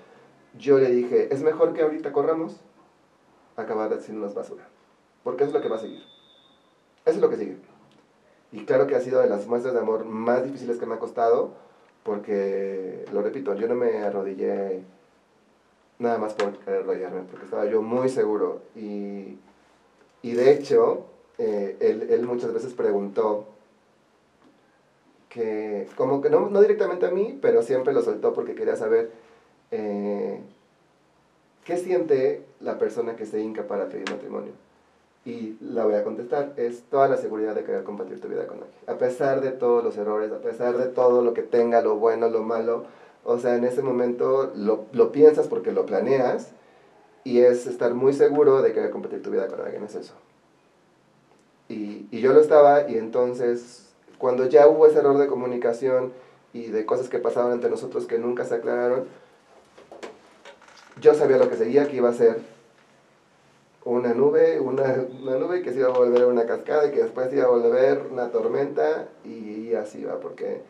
yo 0.57 0.77
le 0.79 0.89
dije, 0.89 1.33
es 1.33 1.41
mejor 1.41 1.73
que 1.73 1.81
ahorita 1.81 2.11
corramos, 2.11 2.59
acabar 3.55 3.93
haciéndonos 3.93 4.33
basura, 4.33 4.67
porque 5.23 5.45
es 5.45 5.53
lo 5.53 5.61
que 5.61 5.69
va 5.69 5.77
a 5.77 5.79
seguir. 5.79 6.12
Eso 7.05 7.15
es 7.15 7.21
lo 7.21 7.29
que 7.29 7.37
sigue. 7.37 7.57
Y 8.51 8.65
claro 8.65 8.87
que 8.87 8.95
ha 8.95 9.01
sido 9.01 9.21
de 9.21 9.29
las 9.29 9.47
muestras 9.47 9.73
de 9.73 9.79
amor 9.79 10.05
más 10.05 10.43
difíciles 10.43 10.77
que 10.77 10.85
me 10.85 10.95
ha 10.95 10.99
costado, 10.99 11.51
porque, 12.03 13.05
lo 13.11 13.21
repito, 13.21 13.55
yo 13.55 13.67
no 13.67 13.75
me 13.75 13.97
arrodillé 13.99 14.81
nada 15.99 16.17
más 16.17 16.33
por 16.33 16.57
querer 16.59 16.81
arrodillarme, 16.81 17.21
porque 17.29 17.45
estaba 17.45 17.65
yo 17.65 17.81
muy 17.81 18.09
seguro. 18.09 18.61
Y, 18.75 19.37
y 20.21 20.33
de 20.33 20.51
hecho, 20.51 21.05
eh, 21.37 21.77
él, 21.79 22.07
él 22.09 22.25
muchas 22.25 22.53
veces 22.53 22.73
preguntó, 22.73 23.47
que 25.33 25.87
como 25.95 26.21
que 26.21 26.29
no, 26.29 26.47
no 26.49 26.61
directamente 26.61 27.07
a 27.07 27.11
mí, 27.11 27.37
pero 27.41 27.63
siempre 27.63 27.93
lo 27.93 28.03
soltó 28.03 28.33
porque 28.33 28.53
quería 28.53 28.75
saber 28.75 29.11
eh, 29.71 30.39
qué 31.65 31.77
siente 31.77 32.45
la 32.59 32.77
persona 32.77 33.15
que 33.15 33.25
se 33.25 33.41
hinca 33.41 33.63
para 33.63 33.89
pedir 33.89 34.09
matrimonio. 34.11 34.51
Y 35.25 35.57
la 35.61 35.85
voy 35.85 35.95
a 35.95 36.03
contestar, 36.03 36.53
es 36.57 36.83
toda 36.89 37.07
la 37.07 37.15
seguridad 37.15 37.55
de 37.55 37.63
querer 37.63 37.83
compartir 37.83 38.19
tu 38.19 38.27
vida 38.27 38.45
con 38.45 38.57
alguien. 38.57 38.75
A 38.87 38.97
pesar 38.97 39.39
de 39.39 39.51
todos 39.51 39.83
los 39.83 39.97
errores, 39.97 40.31
a 40.31 40.39
pesar 40.39 40.77
de 40.77 40.87
todo 40.87 41.21
lo 41.21 41.33
que 41.33 41.43
tenga, 41.43 41.81
lo 41.81 41.95
bueno, 41.95 42.27
lo 42.27 42.43
malo, 42.43 42.85
o 43.23 43.39
sea, 43.39 43.55
en 43.55 43.63
ese 43.63 43.81
momento 43.81 44.51
lo, 44.55 44.85
lo 44.91 45.11
piensas 45.13 45.47
porque 45.47 45.71
lo 45.71 45.85
planeas 45.85 46.51
y 47.23 47.39
es 47.39 47.67
estar 47.67 47.93
muy 47.93 48.11
seguro 48.11 48.61
de 48.61 48.73
querer 48.73 48.91
compartir 48.91 49.21
tu 49.23 49.31
vida 49.31 49.47
con 49.47 49.61
alguien, 49.61 49.83
es 49.85 49.95
eso. 49.95 50.13
Y, 51.69 52.07
y 52.11 52.19
yo 52.19 52.33
lo 52.33 52.41
estaba 52.41 52.89
y 52.89 52.97
entonces 52.97 53.93
cuando 54.17 54.47
ya 54.47 54.67
hubo 54.67 54.87
ese 54.87 54.99
error 54.99 55.17
de 55.17 55.27
comunicación 55.27 56.11
y 56.51 56.67
de 56.67 56.85
cosas 56.85 57.07
que 57.09 57.19
pasaban 57.19 57.53
entre 57.53 57.69
nosotros 57.69 58.05
que 58.05 58.19
nunca 58.19 58.43
se 58.43 58.55
aclararon, 58.55 59.05
yo 61.01 61.13
sabía 61.13 61.37
lo 61.37 61.49
que 61.49 61.55
seguía, 61.55 61.87
que 61.87 61.97
iba 61.97 62.09
a 62.09 62.13
ser 62.13 62.39
una 63.85 64.13
nube, 64.13 64.59
una, 64.59 65.05
una 65.21 65.37
nube 65.37 65.61
que 65.61 65.73
se 65.73 65.79
iba 65.79 65.89
a 65.89 65.97
volver 65.97 66.25
una 66.25 66.45
cascada 66.45 66.87
y 66.87 66.91
que 66.91 67.03
después 67.03 67.29
se 67.29 67.37
iba 67.37 67.45
a 67.45 67.49
volver 67.49 68.07
una 68.11 68.31
tormenta 68.31 69.09
y 69.25 69.73
así 69.73 70.03
va, 70.03 70.19
porque 70.19 70.61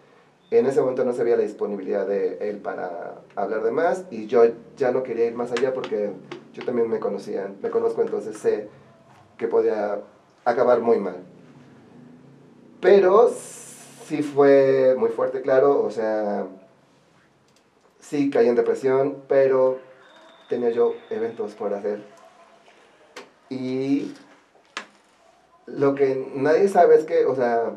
en 0.49 0.65
ese 0.65 0.81
momento 0.81 1.03
no 1.03 1.13
se 1.13 1.23
veía 1.23 1.37
la 1.37 1.43
disponibilidad 1.43 2.07
de 2.07 2.37
él 2.49 2.57
para 2.57 3.21
hablar 3.35 3.63
de 3.63 3.71
más 3.71 4.05
y 4.11 4.27
yo 4.27 4.43
ya 4.77 4.91
no 4.91 5.03
quería 5.03 5.25
ir 5.25 5.35
más 5.35 5.51
allá 5.51 5.73
porque 5.73 6.11
yo 6.53 6.65
también 6.65 6.89
me 6.89 6.99
conocía, 6.99 7.51
me 7.61 7.69
conozco, 7.69 8.01
entonces 8.01 8.37
sé 8.37 8.69
que 9.37 9.47
podía 9.47 10.01
acabar 10.45 10.81
muy 10.81 10.99
mal. 10.99 11.17
Pero 12.79 13.29
sí 13.29 14.21
fue 14.21 14.95
muy 14.97 15.09
fuerte, 15.09 15.41
claro, 15.41 15.81
o 15.81 15.89
sea, 15.89 16.45
sí 17.99 18.29
caí 18.29 18.47
en 18.47 18.55
depresión, 18.55 19.23
pero 19.27 19.79
tenía 20.49 20.69
yo 20.69 20.93
eventos 21.09 21.53
por 21.53 21.73
hacer. 21.73 22.12
Y 23.53 24.13
lo 25.67 25.95
que 25.95 26.31
nadie 26.35 26.67
sabe 26.67 26.95
es 26.95 27.05
que, 27.05 27.25
o 27.25 27.35
sea, 27.35 27.71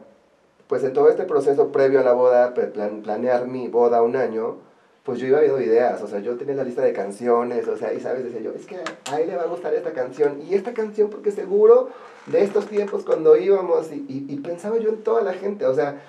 pues 0.69 0.83
en 0.85 0.93
todo 0.93 1.09
este 1.09 1.25
proceso 1.25 1.71
previo 1.71 2.01
a 2.01 2.03
la 2.03 2.13
boda, 2.13 2.55
plan, 2.55 3.03
planear 3.03 3.47
mi 3.47 3.69
boda 3.69 4.03
un 4.03 4.17
año, 4.17 4.57
pues 5.05 5.21
yo 5.21 5.29
iba 5.29 5.41
viendo 5.41 5.61
ideas, 5.61 6.03
o 6.03 6.09
sea, 6.09 6.19
yo 6.19 6.37
tenía 6.37 6.57
la 6.57 6.65
lista 6.65 6.83
de 6.83 6.93
canciones, 6.93 7.69
o 7.69 7.77
sea, 7.77 7.93
y 7.93 8.01
sabes, 8.01 8.25
decía 8.25 8.41
yo, 8.41 8.53
es 8.53 8.67
que 8.67 8.79
a 9.11 9.21
él 9.21 9.29
le 9.29 9.37
va 9.37 9.43
a 9.43 9.47
gustar 9.47 9.73
esta 9.73 9.93
canción, 9.93 10.43
y 10.43 10.55
esta 10.55 10.75
canción 10.75 11.11
porque 11.11 11.31
seguro 11.31 11.91
de 12.27 12.43
estos 12.43 12.67
tiempos 12.67 13.05
cuando 13.05 13.37
íbamos, 13.37 13.93
y, 13.93 14.37
pensaba 14.39 14.79
yo 14.79 14.89
en 14.89 15.05
toda 15.05 15.23
la 15.23 15.33
gente, 15.33 15.65
o 15.67 15.75
sea, 15.75 16.01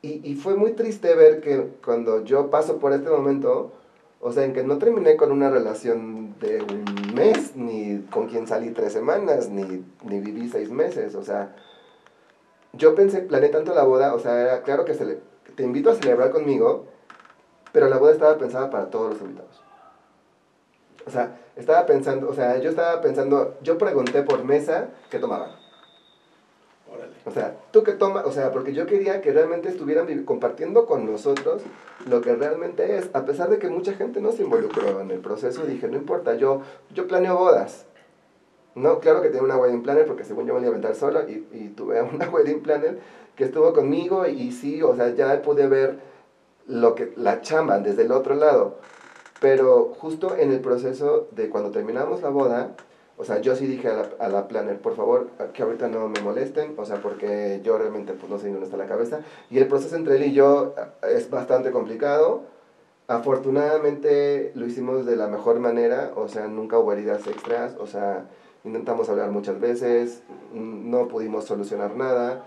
y, 0.00 0.34
fue 0.36 0.54
muy 0.54 0.72
triste 0.72 1.14
ver 1.14 1.42
que 1.42 1.68
cuando 1.84 2.24
yo 2.24 2.48
paso 2.48 2.78
por 2.78 2.94
este 2.94 3.10
momento, 3.10 3.72
o 4.20 4.32
sea, 4.32 4.44
en 4.44 4.52
que 4.52 4.62
no 4.62 4.78
terminé 4.78 5.16
con 5.16 5.32
una 5.32 5.50
relación 5.50 6.38
de 6.38 6.62
un 6.62 7.14
mes, 7.14 7.56
ni 7.56 8.00
con 8.10 8.28
quién 8.28 8.46
salí 8.46 8.70
tres 8.70 8.92
semanas, 8.92 9.48
ni, 9.48 9.84
ni 10.04 10.20
viví 10.20 10.48
seis 10.48 10.70
meses, 10.70 11.14
o 11.14 11.22
sea, 11.22 11.56
yo 12.72 12.94
pensé, 12.94 13.22
planeé 13.22 13.48
tanto 13.48 13.74
la 13.74 13.84
boda, 13.84 14.14
o 14.14 14.18
sea, 14.18 14.40
era 14.40 14.62
claro 14.62 14.84
que 14.84 14.94
te 14.94 15.62
invito 15.62 15.90
a 15.90 15.94
celebrar 15.94 16.30
conmigo, 16.30 16.86
pero 17.72 17.88
la 17.88 17.98
boda 17.98 18.12
estaba 18.12 18.38
pensada 18.38 18.70
para 18.70 18.90
todos 18.90 19.14
los 19.14 19.22
invitados. 19.22 19.62
O 21.06 21.10
sea, 21.10 21.38
estaba 21.56 21.86
pensando, 21.86 22.28
o 22.28 22.34
sea, 22.34 22.58
yo 22.58 22.70
estaba 22.70 23.00
pensando, 23.00 23.56
yo 23.62 23.78
pregunté 23.78 24.22
por 24.22 24.44
mesa 24.44 24.88
qué 25.10 25.18
tomaban. 25.18 25.59
O 27.24 27.30
sea, 27.30 27.56
tú 27.70 27.82
qué 27.82 27.92
tomas, 27.92 28.24
o 28.24 28.32
sea, 28.32 28.50
porque 28.50 28.72
yo 28.72 28.86
quería 28.86 29.20
que 29.20 29.32
realmente 29.32 29.68
estuvieran 29.68 30.24
compartiendo 30.24 30.86
con 30.86 31.10
nosotros 31.10 31.62
lo 32.08 32.20
que 32.20 32.34
realmente 32.34 32.96
es, 32.96 33.10
a 33.12 33.24
pesar 33.24 33.50
de 33.50 33.58
que 33.58 33.68
mucha 33.68 33.92
gente 33.92 34.20
no 34.20 34.32
se 34.32 34.42
involucró 34.42 35.00
en 35.00 35.10
el 35.10 35.20
proceso, 35.20 35.64
dije, 35.64 35.88
no 35.88 35.96
importa, 35.96 36.34
yo, 36.36 36.62
yo 36.94 37.06
planeo 37.06 37.36
bodas. 37.36 37.86
No, 38.74 39.00
claro 39.00 39.20
que 39.20 39.28
tenía 39.28 39.42
una 39.42 39.56
wedding 39.56 39.82
planner 39.82 40.06
porque 40.06 40.24
según 40.24 40.46
yo 40.46 40.54
me 40.54 40.60
iba 40.60 40.68
a 40.68 40.70
aventar 40.70 40.94
solo 40.94 41.28
y, 41.28 41.46
y 41.52 41.72
tuve 41.76 42.00
una 42.14 42.28
wedding 42.30 42.62
planner 42.62 42.98
que 43.36 43.44
estuvo 43.44 43.72
conmigo 43.72 44.26
y 44.26 44.52
sí, 44.52 44.82
o 44.82 44.94
sea, 44.94 45.10
ya 45.14 45.42
pude 45.42 45.66
ver 45.66 45.98
lo 46.66 46.94
que, 46.94 47.12
la 47.16 47.40
chamba 47.40 47.78
desde 47.78 48.02
el 48.02 48.12
otro 48.12 48.34
lado. 48.34 48.76
Pero 49.40 49.94
justo 49.98 50.36
en 50.36 50.52
el 50.52 50.60
proceso 50.60 51.28
de 51.32 51.48
cuando 51.48 51.70
terminamos 51.70 52.22
la 52.22 52.28
boda, 52.28 52.76
o 53.20 53.24
sea, 53.24 53.38
yo 53.42 53.54
sí 53.54 53.66
dije 53.66 53.86
a 53.88 53.92
la, 53.92 54.08
a 54.18 54.28
la 54.30 54.48
planner, 54.48 54.78
por 54.78 54.96
favor, 54.96 55.28
que 55.52 55.62
ahorita 55.62 55.88
no 55.88 56.08
me 56.08 56.22
molesten, 56.22 56.72
o 56.78 56.86
sea, 56.86 57.02
porque 57.02 57.60
yo 57.62 57.76
realmente 57.76 58.14
pues 58.14 58.32
no 58.32 58.38
sé 58.38 58.48
dónde 58.48 58.64
está 58.64 58.78
la 58.78 58.86
cabeza. 58.86 59.20
Y 59.50 59.58
el 59.58 59.68
proceso 59.68 59.94
entre 59.94 60.16
él 60.16 60.24
y 60.24 60.32
yo 60.32 60.74
eh, 60.78 61.16
es 61.16 61.28
bastante 61.28 61.70
complicado. 61.70 62.44
Afortunadamente 63.08 64.52
lo 64.54 64.64
hicimos 64.64 65.04
de 65.04 65.16
la 65.16 65.26
mejor 65.26 65.60
manera, 65.60 66.12
o 66.16 66.28
sea, 66.28 66.46
nunca 66.48 66.78
hubo 66.78 66.94
heridas 66.94 67.26
extras, 67.26 67.76
o 67.78 67.86
sea, 67.86 68.24
intentamos 68.64 69.10
hablar 69.10 69.30
muchas 69.30 69.60
veces, 69.60 70.22
no 70.54 71.08
pudimos 71.08 71.44
solucionar 71.44 71.96
nada, 71.96 72.42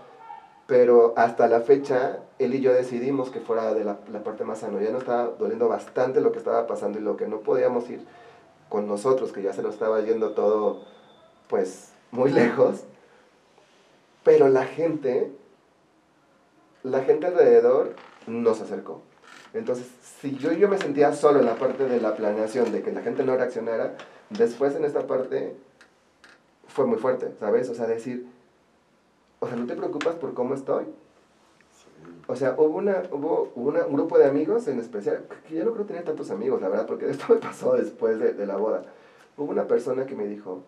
pero 0.66 1.14
hasta 1.16 1.46
la 1.46 1.60
fecha 1.60 2.18
él 2.40 2.52
y 2.52 2.60
yo 2.60 2.72
decidimos 2.72 3.30
que 3.30 3.38
fuera 3.38 3.74
de 3.74 3.84
la, 3.84 3.98
la 4.12 4.24
parte 4.24 4.42
más 4.42 4.58
sana. 4.58 4.82
Ya 4.82 4.90
nos 4.90 5.02
estaba 5.02 5.34
doliendo 5.38 5.68
bastante 5.68 6.20
lo 6.20 6.32
que 6.32 6.38
estaba 6.38 6.66
pasando 6.66 6.98
y 6.98 7.02
lo 7.02 7.16
que 7.16 7.28
no 7.28 7.42
podíamos 7.42 7.88
ir 7.90 8.04
con 8.74 8.88
nosotros, 8.88 9.30
que 9.30 9.40
ya 9.40 9.52
se 9.52 9.62
nos 9.62 9.74
estaba 9.74 10.00
yendo 10.00 10.32
todo, 10.32 10.82
pues, 11.48 11.92
muy 12.10 12.32
lejos. 12.32 12.80
Pero 14.24 14.48
la 14.48 14.64
gente, 14.64 15.30
la 16.82 17.04
gente 17.04 17.28
alrededor 17.28 17.94
nos 18.26 18.60
acercó. 18.60 19.00
Entonces, 19.52 19.86
si 20.20 20.36
yo, 20.38 20.50
yo 20.50 20.68
me 20.68 20.78
sentía 20.78 21.12
solo 21.12 21.38
en 21.38 21.46
la 21.46 21.54
parte 21.54 21.84
de 21.84 22.00
la 22.00 22.16
planeación, 22.16 22.72
de 22.72 22.82
que 22.82 22.90
la 22.90 23.02
gente 23.02 23.22
no 23.22 23.36
reaccionara, 23.36 23.94
después 24.30 24.74
en 24.74 24.84
esta 24.84 25.06
parte 25.06 25.54
fue 26.66 26.84
muy 26.84 26.98
fuerte, 26.98 27.30
¿sabes? 27.38 27.70
O 27.70 27.76
sea, 27.76 27.86
decir, 27.86 28.26
o 29.38 29.46
sea, 29.46 29.54
no 29.54 29.66
te 29.66 29.76
preocupas 29.76 30.16
por 30.16 30.34
cómo 30.34 30.56
estoy. 30.56 30.86
O 32.26 32.36
sea, 32.36 32.54
hubo, 32.58 32.78
una, 32.78 33.02
hubo 33.12 33.50
una- 33.54 33.86
un 33.86 33.94
grupo 33.94 34.18
de 34.18 34.24
amigos 34.26 34.66
en 34.68 34.78
especial, 34.80 35.24
que 35.48 35.54
yo 35.56 35.64
no 35.64 35.72
creo 35.72 35.84
tener 35.84 36.04
tantos 36.04 36.30
amigos, 36.30 36.60
la 36.62 36.68
verdad, 36.68 36.86
porque 36.86 37.08
esto 37.10 37.24
me 37.28 37.36
pasó 37.36 37.74
después 37.74 38.18
de, 38.18 38.32
de 38.32 38.46
la 38.46 38.56
boda. 38.56 38.82
Hubo 39.36 39.50
una 39.50 39.66
persona 39.66 40.06
que 40.06 40.14
me 40.14 40.26
dijo, 40.26 40.62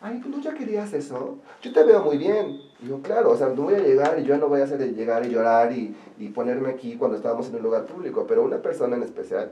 ay, 0.00 0.20
¿tú 0.20 0.40
ya 0.40 0.54
querías 0.54 0.92
eso? 0.92 1.36
Yo 1.62 1.72
te 1.72 1.82
veo 1.84 2.02
muy 2.02 2.18
bien. 2.18 2.60
Y 2.80 2.88
yo, 2.88 3.00
claro, 3.02 3.30
o 3.30 3.36
sea, 3.36 3.48
no 3.48 3.62
voy 3.62 3.74
a 3.74 3.78
llegar 3.80 4.18
y 4.18 4.24
yo 4.24 4.36
no 4.38 4.48
voy 4.48 4.60
a 4.60 4.64
hacer 4.64 4.78
de 4.78 4.92
llegar 4.92 5.24
y 5.26 5.30
llorar 5.30 5.72
y, 5.72 5.94
y 6.18 6.28
ponerme 6.28 6.70
aquí 6.70 6.96
cuando 6.96 7.16
estábamos 7.16 7.48
en 7.48 7.56
un 7.56 7.62
lugar 7.62 7.84
público, 7.86 8.24
pero 8.28 8.42
una 8.42 8.58
persona 8.62 8.96
en 8.96 9.02
especial 9.02 9.50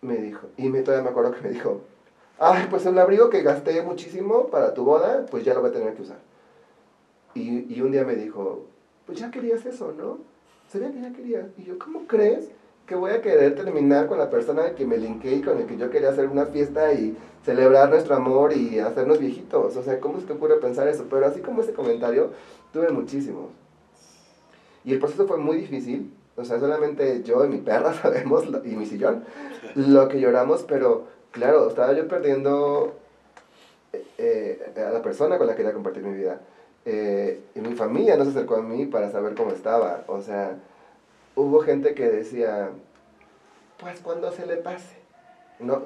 me 0.00 0.16
dijo, 0.16 0.46
y 0.56 0.68
me, 0.68 0.82
todavía 0.82 1.04
me 1.04 1.10
acuerdo 1.10 1.32
que 1.32 1.40
me 1.42 1.50
dijo, 1.50 1.80
ay, 2.38 2.66
pues 2.70 2.86
el 2.86 2.98
abrigo 2.98 3.28
que 3.30 3.42
gasté 3.42 3.82
muchísimo 3.82 4.46
para 4.46 4.72
tu 4.74 4.84
boda, 4.84 5.26
pues 5.30 5.44
ya 5.44 5.54
lo 5.54 5.60
voy 5.60 5.70
a 5.70 5.72
tener 5.72 5.94
que 5.94 6.02
usar. 6.02 6.18
Y, 7.34 7.72
y 7.74 7.80
un 7.82 7.92
día 7.92 8.04
me 8.04 8.14
dijo, 8.14 8.64
pues 9.08 9.20
ya 9.20 9.30
querías 9.30 9.64
eso, 9.64 9.94
¿no? 9.96 10.18
Sabía 10.70 10.92
que 10.92 11.00
ya 11.00 11.12
querías. 11.14 11.46
Y 11.56 11.64
yo, 11.64 11.78
¿cómo 11.78 12.06
crees 12.06 12.50
que 12.86 12.94
voy 12.94 13.10
a 13.12 13.22
querer 13.22 13.54
terminar 13.54 14.06
con 14.06 14.18
la 14.18 14.28
persona 14.28 14.74
que 14.74 14.84
me 14.84 14.98
linké 14.98 15.36
y 15.36 15.40
con 15.40 15.56
el 15.56 15.66
que 15.66 15.78
yo 15.78 15.88
quería 15.88 16.10
hacer 16.10 16.28
una 16.28 16.44
fiesta 16.44 16.92
y 16.92 17.16
celebrar 17.42 17.88
nuestro 17.88 18.14
amor 18.14 18.52
y 18.52 18.78
hacernos 18.78 19.18
viejitos? 19.18 19.74
O 19.78 19.82
sea, 19.82 19.98
¿cómo 19.98 20.20
se 20.20 20.26
te 20.26 20.34
ocurre 20.34 20.56
pensar 20.56 20.88
eso? 20.88 21.06
Pero 21.08 21.24
así 21.24 21.40
como 21.40 21.62
ese 21.62 21.72
comentario, 21.72 22.32
tuve 22.70 22.90
muchísimos. 22.90 23.46
Y 24.84 24.92
el 24.92 24.98
proceso 24.98 25.26
fue 25.26 25.38
muy 25.38 25.56
difícil. 25.56 26.12
O 26.36 26.44
sea, 26.44 26.60
solamente 26.60 27.22
yo 27.22 27.42
y 27.46 27.48
mi 27.48 27.58
perra 27.58 27.94
sabemos, 28.02 28.44
y 28.62 28.76
mi 28.76 28.84
sillón, 28.84 29.24
lo 29.74 30.06
que 30.08 30.20
lloramos, 30.20 30.64
pero 30.64 31.06
claro, 31.30 31.66
estaba 31.66 31.94
yo 31.94 32.06
perdiendo 32.08 32.92
eh, 34.18 34.70
a 34.76 34.90
la 34.90 35.00
persona 35.00 35.38
con 35.38 35.46
la 35.46 35.54
que 35.54 35.62
quería 35.62 35.72
compartir 35.72 36.02
mi 36.02 36.14
vida. 36.14 36.42
Eh, 36.90 37.42
y 37.54 37.60
mi 37.60 37.74
familia 37.74 38.16
no 38.16 38.24
se 38.24 38.30
acercó 38.30 38.56
a 38.56 38.62
mí 38.62 38.86
para 38.86 39.10
saber 39.10 39.34
cómo 39.34 39.50
estaba. 39.50 40.04
O 40.06 40.22
sea, 40.22 40.56
hubo 41.36 41.60
gente 41.60 41.92
que 41.94 42.08
decía, 42.08 42.70
pues 43.78 44.00
cuando 44.00 44.32
se 44.32 44.46
le 44.46 44.56
pase. 44.56 44.96
No, 45.58 45.82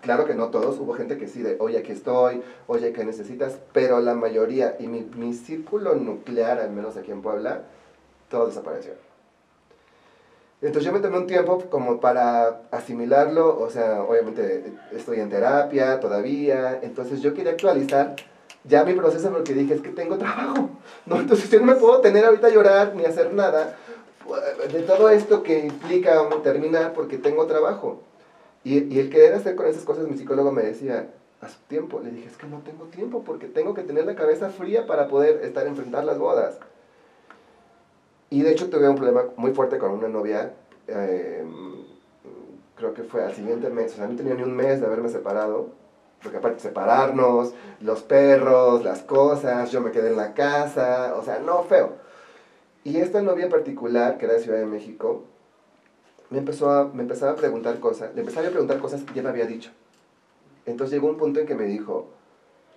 claro 0.00 0.26
que 0.26 0.34
no 0.34 0.50
todos, 0.50 0.78
hubo 0.78 0.94
gente 0.94 1.18
que 1.18 1.26
sí, 1.26 1.42
de, 1.42 1.56
oye, 1.58 1.78
aquí 1.78 1.90
estoy, 1.90 2.40
oye, 2.68 2.92
¿qué 2.92 3.04
necesitas? 3.04 3.58
Pero 3.72 3.98
la 3.98 4.14
mayoría, 4.14 4.76
y 4.78 4.86
mi, 4.86 5.00
mi 5.16 5.34
círculo 5.34 5.96
nuclear, 5.96 6.60
al 6.60 6.70
menos 6.70 6.96
aquí 6.96 7.10
en 7.10 7.20
Puebla, 7.20 7.62
todo 8.30 8.46
desapareció. 8.46 8.92
Entonces 10.62 10.84
yo 10.84 10.92
me 10.92 11.00
tomé 11.00 11.18
un 11.18 11.26
tiempo 11.26 11.58
como 11.68 11.98
para 11.98 12.60
asimilarlo, 12.70 13.58
o 13.58 13.70
sea, 13.70 14.04
obviamente 14.04 14.72
estoy 14.92 15.18
en 15.18 15.30
terapia 15.30 15.98
todavía, 15.98 16.78
entonces 16.80 17.22
yo 17.22 17.34
quería 17.34 17.50
actualizar 17.50 18.14
ya 18.64 18.84
mi 18.84 18.94
proceso 18.94 19.30
porque 19.30 19.54
dije, 19.54 19.74
es 19.74 19.80
que 19.80 19.90
tengo 19.90 20.16
trabajo, 20.18 20.70
¿no? 21.06 21.20
Entonces 21.20 21.50
yo 21.50 21.60
no 21.60 21.66
me 21.66 21.76
puedo 21.76 22.00
tener 22.00 22.24
ahorita 22.24 22.48
a 22.48 22.50
llorar 22.50 22.94
ni 22.94 23.04
hacer 23.04 23.32
nada 23.32 23.76
eh, 24.26 24.72
de 24.72 24.82
todo 24.82 25.10
esto 25.10 25.42
que 25.42 25.60
implica 25.60 26.28
terminar 26.42 26.92
porque 26.92 27.18
tengo 27.18 27.46
trabajo. 27.46 28.02
Y, 28.64 28.94
y 28.94 28.98
el 28.98 29.10
querer 29.10 29.34
hacer 29.34 29.56
con 29.56 29.66
esas 29.66 29.84
cosas, 29.84 30.08
mi 30.08 30.16
psicólogo 30.16 30.50
me 30.50 30.62
decía, 30.62 31.10
a 31.44 31.48
su 31.48 31.58
tiempo, 31.68 32.00
le 32.00 32.10
dije, 32.10 32.28
es 32.28 32.36
que 32.36 32.46
no 32.46 32.60
tengo 32.60 32.86
tiempo 32.86 33.22
porque 33.22 33.46
tengo 33.46 33.74
que 33.74 33.82
tener 33.82 34.06
la 34.06 34.14
cabeza 34.14 34.48
fría 34.48 34.86
para 34.86 35.08
poder 35.08 35.44
estar 35.44 35.66
enfrentar 35.66 36.04
las 36.04 36.18
bodas. 36.18 36.58
Y 38.30 38.42
de 38.42 38.52
hecho 38.52 38.70
tuve 38.70 38.88
un 38.88 38.96
problema 38.96 39.24
muy 39.36 39.52
fuerte 39.52 39.78
con 39.78 39.92
una 39.92 40.08
novia, 40.08 40.54
eh, 40.88 41.44
creo 42.76 42.94
que 42.94 43.02
fue 43.02 43.22
al 43.22 43.34
siguiente 43.34 43.68
mes, 43.68 43.92
o 43.92 43.96
sea, 43.96 44.08
no 44.08 44.16
tenía 44.16 44.34
ni 44.34 44.42
un 44.42 44.56
mes 44.56 44.80
de 44.80 44.86
haberme 44.86 45.08
separado, 45.08 45.68
porque 46.24 46.38
aparte 46.38 46.60
separarnos, 46.60 47.52
los 47.80 48.02
perros, 48.02 48.82
las 48.82 49.02
cosas, 49.02 49.70
yo 49.70 49.82
me 49.82 49.92
quedé 49.92 50.08
en 50.08 50.16
la 50.16 50.32
casa, 50.32 51.14
o 51.16 51.22
sea, 51.22 51.38
no, 51.38 51.62
feo. 51.64 51.92
Y 52.82 52.96
esta 52.96 53.22
novia 53.22 53.44
en 53.44 53.50
particular, 53.50 54.16
que 54.16 54.24
era 54.24 54.34
de 54.34 54.40
Ciudad 54.40 54.58
de 54.58 54.66
México, 54.66 55.24
me, 56.30 56.38
empezó 56.38 56.70
a, 56.70 56.86
me 56.86 57.02
empezaba 57.02 57.32
a 57.32 57.36
preguntar 57.36 57.78
cosas, 57.78 58.14
le 58.14 58.22
empezaba 58.22 58.46
a 58.48 58.50
preguntar 58.50 58.78
cosas 58.78 59.02
que 59.02 59.12
ya 59.12 59.22
me 59.22 59.28
había 59.28 59.46
dicho. 59.46 59.70
Entonces 60.64 60.94
llegó 60.94 61.08
un 61.08 61.18
punto 61.18 61.40
en 61.40 61.46
que 61.46 61.54
me 61.54 61.64
dijo, 61.64 62.08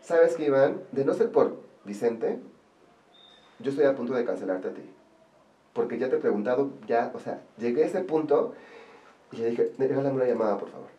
¿sabes 0.04 0.36
qué, 0.36 0.45
Iván? 0.45 0.82
De 0.91 1.06
no 1.06 1.14
ser 1.14 1.32
por 1.32 1.56
Vicente, 1.86 2.39
yo 3.60 3.72
estoy 3.72 3.86
a 3.86 3.95
punto 3.95 4.14
de 4.14 4.26
cancelarte 4.26 4.68
a 4.68 4.74
ti. 4.74 4.84
Porque 5.72 5.98
ya 5.98 6.10
te 6.10 6.18
he 6.18 6.20
preguntado, 6.20 6.72
ya, 6.86 7.12
o 7.16 7.20
sea, 7.20 7.41
llegué 7.58 7.84
a 7.84 7.88
ese 7.88 8.02
punto 8.02 8.54
y 9.32 9.38
le 9.38 9.52
dije, 9.52 9.72
regálame 9.78 10.16
una 10.18 10.26
llamada, 10.26 10.58
por 10.58 10.70
favor. 10.70 10.97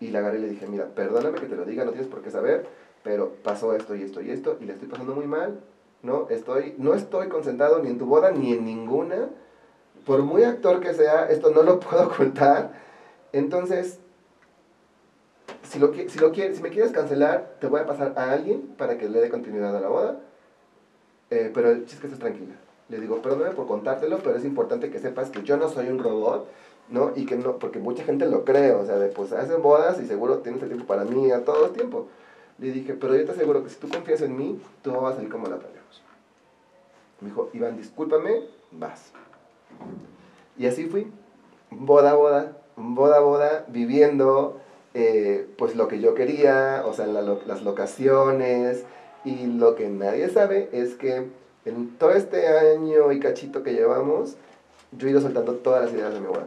Y 0.00 0.08
la 0.08 0.20
agarré 0.20 0.38
y 0.38 0.42
le 0.42 0.48
dije, 0.48 0.66
mira, 0.66 0.86
perdóname 0.86 1.38
que 1.38 1.46
te 1.46 1.56
lo 1.56 1.64
diga, 1.64 1.84
no 1.84 1.92
tienes 1.92 2.08
por 2.08 2.22
qué 2.22 2.30
saber, 2.30 2.66
pero 3.02 3.34
pasó 3.42 3.74
esto 3.74 3.94
y 3.94 4.02
esto 4.02 4.20
y 4.22 4.30
esto, 4.30 4.56
y 4.60 4.64
le 4.64 4.72
estoy 4.72 4.88
pasando 4.88 5.14
muy 5.14 5.26
mal, 5.26 5.60
¿no? 6.02 6.28
Estoy, 6.30 6.74
no 6.78 6.94
estoy 6.94 7.28
concentrado 7.28 7.80
ni 7.80 7.90
en 7.90 7.98
tu 7.98 8.06
boda 8.06 8.30
ni 8.30 8.52
en 8.54 8.64
ninguna. 8.64 9.28
Por 10.06 10.22
muy 10.22 10.44
actor 10.44 10.80
que 10.80 10.94
sea, 10.94 11.30
esto 11.30 11.50
no 11.50 11.62
lo 11.62 11.78
puedo 11.80 12.06
ocultar. 12.06 12.72
Entonces, 13.32 14.00
si, 15.62 15.78
lo, 15.78 15.92
si, 15.94 16.18
lo 16.18 16.32
quieres, 16.32 16.56
si 16.56 16.62
me 16.62 16.70
quieres 16.70 16.92
cancelar, 16.92 17.56
te 17.60 17.66
voy 17.66 17.80
a 17.80 17.86
pasar 17.86 18.14
a 18.16 18.32
alguien 18.32 18.74
para 18.78 18.98
que 18.98 19.08
le 19.08 19.20
dé 19.20 19.28
continuidad 19.28 19.76
a 19.76 19.80
la 19.80 19.88
boda. 19.88 20.20
Eh, 21.30 21.50
pero 21.54 21.70
el 21.70 21.84
chiste 21.86 21.94
es 21.94 22.00
que 22.00 22.06
estés 22.08 22.18
tranquila. 22.18 22.54
Le 22.88 22.98
digo, 22.98 23.22
perdóname 23.22 23.54
por 23.54 23.68
contártelo, 23.68 24.18
pero 24.18 24.36
es 24.36 24.44
importante 24.44 24.90
que 24.90 24.98
sepas 24.98 25.30
que 25.30 25.42
yo 25.44 25.56
no 25.56 25.68
soy 25.68 25.88
un 25.88 26.00
robot, 26.00 26.48
¿no? 26.90 27.12
Y 27.14 27.26
que 27.26 27.36
no, 27.36 27.58
porque 27.58 27.78
mucha 27.78 28.04
gente 28.04 28.26
lo 28.26 28.44
cree, 28.44 28.72
o 28.72 28.84
sea, 28.84 28.96
de 28.98 29.08
pues 29.08 29.32
hacen 29.32 29.62
bodas 29.62 30.00
y 30.00 30.06
seguro 30.06 30.38
tienes 30.38 30.62
el 30.62 30.68
tiempo 30.68 30.86
para 30.86 31.04
mí, 31.04 31.30
a 31.30 31.44
todo 31.44 31.66
el 31.66 31.72
tiempo. 31.72 32.08
Le 32.58 32.72
dije, 32.72 32.94
pero 32.94 33.16
yo 33.16 33.24
te 33.24 33.32
aseguro 33.32 33.62
que 33.62 33.70
si 33.70 33.76
tú 33.76 33.88
confías 33.88 34.20
en 34.22 34.36
mí, 34.36 34.60
todo 34.82 35.02
va 35.02 35.10
a 35.10 35.14
salir 35.14 35.30
como 35.30 35.46
la 35.46 35.56
planeamos. 35.56 36.02
Me 37.20 37.28
dijo, 37.28 37.48
Iván, 37.52 37.76
discúlpame, 37.76 38.42
vas. 38.72 39.12
Y 40.58 40.66
así 40.66 40.86
fui, 40.86 41.10
boda, 41.70 42.14
boda, 42.14 42.56
boda, 42.76 43.20
boda, 43.20 43.64
viviendo 43.68 44.60
eh, 44.94 45.48
pues 45.56 45.76
lo 45.76 45.88
que 45.88 46.00
yo 46.00 46.14
quería, 46.14 46.82
o 46.84 46.92
sea, 46.92 47.06
la 47.06 47.22
las 47.22 47.62
locaciones. 47.62 48.84
Y 49.24 49.46
lo 49.46 49.74
que 49.74 49.88
nadie 49.88 50.28
sabe 50.30 50.70
es 50.72 50.94
que 50.94 51.28
en 51.64 51.96
todo 51.98 52.12
este 52.12 52.48
año 52.48 53.12
y 53.12 53.20
cachito 53.20 53.62
que 53.62 53.74
llevamos, 53.74 54.36
yo 54.92 55.06
he 55.06 55.10
ido 55.10 55.20
soltando 55.20 55.54
todas 55.56 55.84
las 55.84 55.92
ideas 55.92 56.12
de 56.12 56.20
mi 56.20 56.26
boda. 56.26 56.46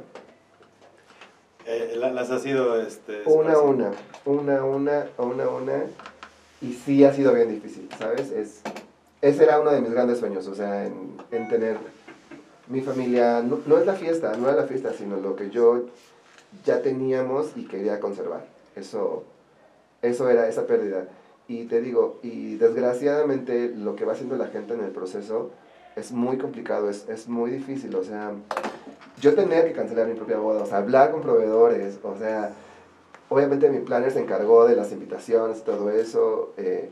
Eh, 1.65 1.93
la- 1.95 2.11
las 2.11 2.29
has 2.31 2.45
ido, 2.45 2.79
este... 2.81 3.23
Una 3.25 3.53
a 3.53 3.59
una, 3.61 3.91
una 4.25 4.63
una, 4.65 5.05
una 5.17 5.47
una, 5.49 5.83
y 6.61 6.73
sí 6.73 7.03
ha 7.05 7.13
sido 7.13 7.33
bien 7.33 7.49
difícil, 7.49 7.87
¿sabes? 7.97 8.31
Es, 8.31 8.61
ese 9.21 9.43
era 9.43 9.59
uno 9.61 9.71
de 9.71 9.81
mis 9.81 9.91
grandes 9.91 10.19
sueños, 10.19 10.47
o 10.47 10.55
sea, 10.55 10.85
en, 10.85 11.15
en 11.31 11.47
tener 11.47 11.77
mi 12.67 12.81
familia, 12.81 13.41
no, 13.41 13.59
no 13.65 13.77
es 13.77 13.85
la 13.85 13.93
fiesta, 13.93 14.35
no 14.37 14.49
era 14.49 14.57
la 14.61 14.67
fiesta, 14.67 14.91
sino 14.93 15.17
lo 15.17 15.35
que 15.35 15.49
yo 15.49 15.85
ya 16.65 16.81
teníamos 16.81 17.51
y 17.55 17.65
quería 17.65 17.99
conservar. 17.99 18.45
Eso, 18.75 19.23
eso 20.01 20.29
era 20.29 20.47
esa 20.47 20.67
pérdida. 20.67 21.07
Y 21.47 21.65
te 21.65 21.81
digo, 21.81 22.19
y 22.23 22.55
desgraciadamente 22.55 23.69
lo 23.75 23.95
que 23.95 24.05
va 24.05 24.13
haciendo 24.13 24.35
la 24.37 24.47
gente 24.47 24.73
en 24.73 24.83
el 24.83 24.91
proceso 24.91 25.51
es 25.95 26.11
muy 26.11 26.37
complicado, 26.37 26.89
es, 26.89 27.07
es 27.09 27.27
muy 27.27 27.51
difícil, 27.51 27.93
o 27.95 28.03
sea, 28.03 28.31
yo 29.23 29.33
tenía 29.35 29.63
que 29.63 29.71
cancelar 29.71 30.07
mi 30.07 30.15
propia 30.15 30.37
boda, 30.37 30.63
o 30.63 30.65
sea, 30.65 30.79
hablar 30.79 31.11
con 31.11 31.21
proveedores, 31.21 31.97
o 32.03 32.17
sea, 32.17 32.51
obviamente 33.29 33.69
mi 33.69 33.79
planner 33.79 34.11
se 34.11 34.19
encargó 34.19 34.65
de 34.65 34.75
las 34.75 34.91
invitaciones 34.91 35.63
todo 35.63 35.89
eso. 35.89 36.53
eh, 36.57 36.89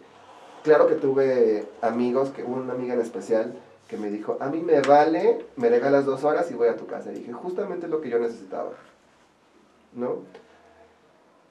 claro 0.64 0.88
que 0.88 0.96
tuve 0.96 1.66
amigos, 1.82 2.30
que 2.30 2.44
una 2.44 2.72
amiga 2.72 2.94
en 2.94 3.02
especial 3.02 3.54
que 3.90 3.98
me 3.98 4.10
dijo, 4.10 4.38
a 4.40 4.48
mí 4.48 4.62
me 4.62 4.80
vale, 4.80 5.46
me 5.58 5.68
regalas 5.68 6.06
dos 6.06 6.24
horas 6.24 6.50
y 6.50 6.54
voy 6.54 6.70
a 6.70 6.78
tu 6.78 6.88
casa. 6.88 7.12
Y 7.12 7.16
dije, 7.16 7.34
justamente 7.34 7.90
lo 7.90 8.00
que 8.00 8.10
yo 8.10 8.20
necesitaba, 8.20 8.72
¿no? 9.94 10.20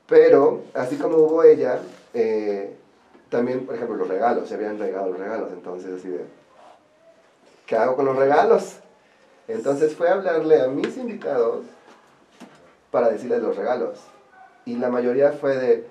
Pero, 0.07 0.63
así 0.73 0.97
como 0.97 1.19
hubo 1.19 1.43
ella, 1.43 1.79
eh, 2.15 2.75
también, 3.29 3.67
por 3.67 3.75
ejemplo, 3.75 3.97
los 3.97 4.09
regalos, 4.09 4.49
se 4.49 4.55
habían 4.55 4.79
regalado 4.79 5.11
los 5.11 5.21
regalos, 5.21 5.53
entonces 5.53 5.93
así 5.93 6.09
de, 6.09 6.25
¿qué 7.67 7.77
hago 7.77 7.97
con 7.97 8.07
los 8.07 8.17
regalos? 8.17 8.81
Entonces 9.53 9.95
fue 9.95 10.09
a 10.09 10.15
hablarle 10.15 10.61
a 10.61 10.69
mis 10.69 10.97
invitados 10.97 11.65
para 12.91 13.11
decirles 13.11 13.43
los 13.43 13.57
regalos. 13.57 13.99
Y 14.65 14.77
la 14.77 14.91
mayoría 14.91 15.33
fue 15.33 15.57
de, 15.57 15.87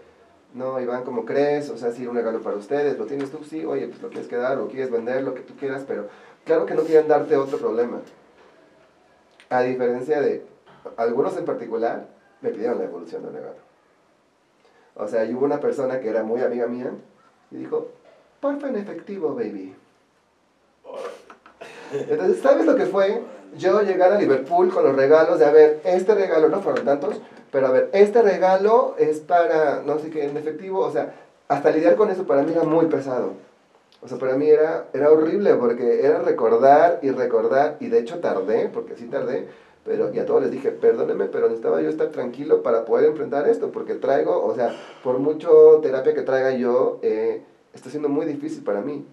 no, 0.53 0.80
Iván, 0.80 1.03
¿cómo 1.03 1.26
crees? 1.26 1.70
O 1.70 1.78
sea, 1.78 1.91
sí, 1.91 2.07
un 2.07 2.16
regalo 2.16 2.41
para 2.41 2.55
ustedes, 2.55 2.97
¿lo 2.97 3.05
tienes 3.05 3.32
tú? 3.32 3.43
Sí, 3.43 3.66
oye, 3.66 3.88
pues 3.88 4.01
lo 4.01 4.10
quieres 4.10 4.28
quedar, 4.28 4.57
lo 4.57 4.68
quieres 4.68 4.91
vender, 4.91 5.24
lo 5.24 5.34
que 5.34 5.41
tú 5.41 5.55
quieras, 5.55 5.84
pero 5.88 6.07
claro 6.45 6.66
que 6.66 6.76
no 6.76 6.84
quieren 6.84 7.07
darte 7.07 7.36
otro 7.36 7.57
problema. 7.57 8.01
A 9.49 9.62
diferencia 9.62 10.22
de 10.22 10.45
algunos 10.97 11.36
en 11.38 11.45
particular, 11.45 12.07
me 12.41 12.49
pidieron 12.51 12.78
la 12.78 12.86
devolución 12.86 13.24
del 13.24 13.34
regalo. 13.34 13.57
O 14.95 15.07
sea, 15.07 15.26
y 15.26 15.34
hubo 15.34 15.45
una 15.45 15.60
persona 15.60 15.99
que 15.99 16.10
era 16.10 16.24
muy 16.24 16.41
amiga 16.41 16.68
mía 16.68 16.91
y 17.51 17.57
dijo, 17.57 17.89
porfa 18.39 18.70
en 18.70 18.78
efectivo, 18.78 19.34
baby. 19.34 19.76
Entonces, 21.91 22.41
¿sabes 22.41 22.66
lo 22.66 22.76
que 22.76 22.86
fue? 22.86 23.22
Yo 23.57 23.81
llegar 23.81 24.11
a 24.13 24.19
Liverpool 24.19 24.69
con 24.69 24.83
los 24.83 24.95
regalos 24.95 25.39
de, 25.39 25.45
a 25.45 25.51
ver, 25.51 25.81
este 25.83 26.15
regalo, 26.15 26.49
no 26.49 26.61
fueron 26.61 26.85
tantos, 26.85 27.21
pero 27.51 27.67
a 27.67 27.71
ver, 27.71 27.89
este 27.93 28.21
regalo 28.21 28.95
es 28.97 29.19
para, 29.19 29.81
no 29.85 29.99
sé 29.99 30.09
qué, 30.09 30.25
en 30.25 30.37
efectivo, 30.37 30.79
o 30.79 30.91
sea, 30.91 31.15
hasta 31.47 31.71
lidiar 31.71 31.95
con 31.95 32.09
eso 32.09 32.25
para 32.25 32.43
mí 32.43 32.51
era 32.51 32.63
muy 32.63 32.85
pesado. 32.85 33.33
O 34.01 34.07
sea, 34.07 34.17
para 34.17 34.35
mí 34.35 34.47
era, 34.49 34.85
era 34.93 35.11
horrible 35.11 35.55
porque 35.55 36.05
era 36.05 36.19
recordar 36.19 36.99
y 37.01 37.11
recordar, 37.11 37.77
y 37.79 37.87
de 37.87 37.99
hecho 37.99 38.19
tardé, 38.19 38.69
porque 38.69 38.95
sí 38.95 39.05
tardé, 39.05 39.47
pero 39.83 40.13
y 40.13 40.19
a 40.19 40.25
todos 40.25 40.43
les 40.43 40.51
dije, 40.51 40.71
perdónenme, 40.71 41.25
pero 41.25 41.47
necesitaba 41.47 41.81
yo 41.81 41.89
estar 41.89 42.09
tranquilo 42.09 42.61
para 42.61 42.85
poder 42.85 43.09
enfrentar 43.09 43.49
esto, 43.49 43.71
porque 43.71 43.95
traigo, 43.95 44.45
o 44.45 44.55
sea, 44.55 44.75
por 45.03 45.19
mucho 45.19 45.79
terapia 45.81 46.13
que 46.13 46.21
traiga 46.21 46.51
yo, 46.51 46.99
eh, 47.01 47.41
está 47.73 47.89
siendo 47.89 48.09
muy 48.09 48.25
difícil 48.25 48.63
para 48.63 48.81
mí. 48.81 49.05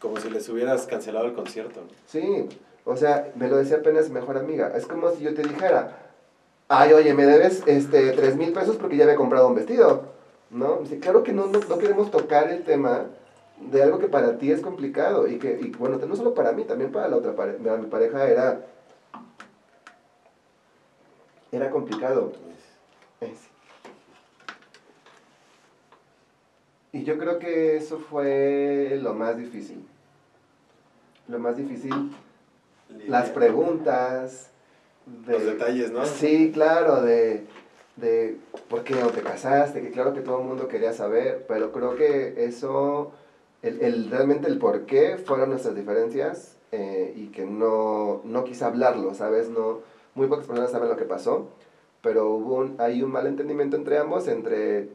Como 0.00 0.16
si 0.18 0.30
les 0.30 0.48
hubieras 0.48 0.86
cancelado 0.86 1.26
el 1.26 1.34
concierto. 1.34 1.80
Sí, 2.06 2.48
o 2.84 2.96
sea, 2.96 3.32
me 3.36 3.48
lo 3.48 3.56
decía 3.56 3.78
apenas 3.78 4.08
mi 4.08 4.14
mejor 4.14 4.38
amiga. 4.38 4.72
Es 4.76 4.86
como 4.86 5.10
si 5.10 5.22
yo 5.22 5.34
te 5.34 5.42
dijera, 5.42 6.10
ay, 6.68 6.92
oye, 6.92 7.14
me 7.14 7.26
debes 7.26 7.62
este, 7.66 8.12
tres 8.12 8.36
mil 8.36 8.52
pesos 8.52 8.76
porque 8.76 8.96
ya 8.96 9.10
he 9.10 9.16
comprado 9.16 9.48
un 9.48 9.54
vestido. 9.54 10.20
¿No? 10.50 10.78
Dice, 10.78 10.98
claro 10.98 11.22
que 11.22 11.32
no, 11.32 11.46
no, 11.46 11.60
no 11.60 11.78
queremos 11.78 12.10
tocar 12.10 12.50
el 12.50 12.64
tema 12.64 13.06
de 13.60 13.82
algo 13.82 13.98
que 13.98 14.08
para 14.08 14.38
ti 14.38 14.50
es 14.50 14.60
complicado 14.60 15.28
y 15.28 15.38
que, 15.38 15.60
y 15.60 15.70
bueno, 15.70 15.98
no 15.98 16.16
solo 16.16 16.34
para 16.34 16.52
mí, 16.52 16.64
también 16.64 16.90
para 16.90 17.08
la 17.08 17.16
otra 17.16 17.36
pareja. 17.36 17.76
Mi 17.76 17.86
pareja 17.86 18.28
era, 18.28 18.66
era 21.52 21.70
complicado. 21.70 22.32
Y 26.92 27.04
yo 27.04 27.18
creo 27.18 27.38
que 27.38 27.76
eso 27.76 27.98
fue 27.98 28.98
lo 29.00 29.14
más 29.14 29.36
difícil. 29.36 29.86
Lo 31.28 31.38
más 31.38 31.56
difícil 31.56 32.12
las 33.06 33.30
preguntas. 33.30 34.50
De, 35.06 35.32
Los 35.32 35.44
detalles, 35.44 35.90
¿no? 35.90 36.04
Sí, 36.04 36.50
claro, 36.52 37.02
de, 37.02 37.46
de 37.96 38.36
por 38.68 38.84
qué 38.84 38.94
no 38.94 39.08
te 39.08 39.22
casaste, 39.22 39.80
que 39.80 39.90
claro 39.90 40.12
que 40.12 40.20
todo 40.20 40.40
el 40.40 40.46
mundo 40.46 40.68
quería 40.68 40.92
saber, 40.92 41.44
pero 41.48 41.72
creo 41.72 41.96
que 41.96 42.44
eso, 42.44 43.12
el, 43.62 43.80
el- 43.80 44.10
realmente 44.10 44.46
el 44.48 44.58
por 44.58 44.86
qué 44.86 45.16
fueron 45.16 45.50
nuestras 45.50 45.74
diferencias 45.74 46.56
eh, 46.72 47.12
y 47.16 47.28
que 47.28 47.44
no, 47.44 48.20
no 48.24 48.44
quise 48.44 48.64
hablarlo, 48.64 49.14
¿sabes? 49.14 49.48
No, 49.48 49.80
muy 50.14 50.28
pocas 50.28 50.46
personas 50.46 50.70
saben 50.70 50.88
lo 50.88 50.96
que 50.96 51.04
pasó, 51.04 51.48
pero 52.02 52.30
hubo 52.30 52.56
un, 52.56 52.76
hay 52.78 53.02
un 53.02 53.10
malentendimiento 53.10 53.76
entre 53.76 53.98
ambos, 53.98 54.28
entre 54.28 54.90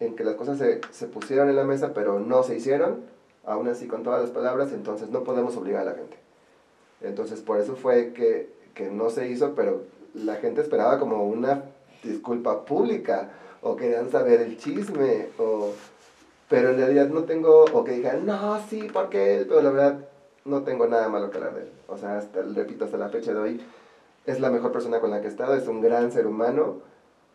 en 0.00 0.16
que 0.16 0.24
las 0.24 0.34
cosas 0.34 0.58
se, 0.58 0.80
se 0.90 1.06
pusieron 1.06 1.48
en 1.50 1.56
la 1.56 1.64
mesa, 1.64 1.92
pero 1.94 2.18
no 2.18 2.42
se 2.42 2.56
hicieron, 2.56 3.02
aún 3.44 3.68
así 3.68 3.86
con 3.86 4.02
todas 4.02 4.22
las 4.22 4.30
palabras, 4.30 4.72
entonces 4.72 5.10
no 5.10 5.22
podemos 5.22 5.56
obligar 5.56 5.82
a 5.82 5.90
la 5.90 5.94
gente. 5.94 6.16
Entonces 7.00 7.40
por 7.40 7.58
eso 7.58 7.76
fue 7.76 8.12
que, 8.12 8.50
que 8.74 8.90
no 8.90 9.10
se 9.10 9.28
hizo, 9.28 9.54
pero 9.54 9.82
la 10.14 10.36
gente 10.36 10.60
esperaba 10.60 10.98
como 10.98 11.24
una 11.24 11.64
disculpa 12.02 12.64
pública, 12.64 13.30
o 13.62 13.76
querían 13.76 14.10
saber 14.10 14.40
el 14.40 14.56
chisme, 14.56 15.28
o... 15.38 15.72
Pero 16.48 16.70
en 16.70 16.78
realidad 16.78 17.08
no 17.08 17.22
tengo, 17.24 17.64
o 17.72 17.84
que 17.84 17.92
digan, 17.92 18.26
no, 18.26 18.60
sí, 18.68 18.88
porque 18.92 19.36
él, 19.36 19.46
pero 19.46 19.62
la 19.62 19.70
verdad 19.70 19.98
no 20.44 20.62
tengo 20.62 20.88
nada 20.88 21.08
malo 21.08 21.30
que 21.30 21.36
hablar 21.36 21.54
de 21.54 21.60
él. 21.62 21.68
O 21.86 21.96
sea, 21.96 22.18
hasta, 22.18 22.42
repito, 22.42 22.86
hasta 22.86 22.96
la 22.96 23.08
fecha 23.08 23.32
de 23.32 23.38
hoy, 23.38 23.60
es 24.26 24.40
la 24.40 24.50
mejor 24.50 24.72
persona 24.72 24.98
con 24.98 25.12
la 25.12 25.20
que 25.20 25.28
he 25.28 25.30
estado, 25.30 25.54
es 25.54 25.68
un 25.68 25.80
gran 25.80 26.10
ser 26.10 26.26
humano, 26.26 26.78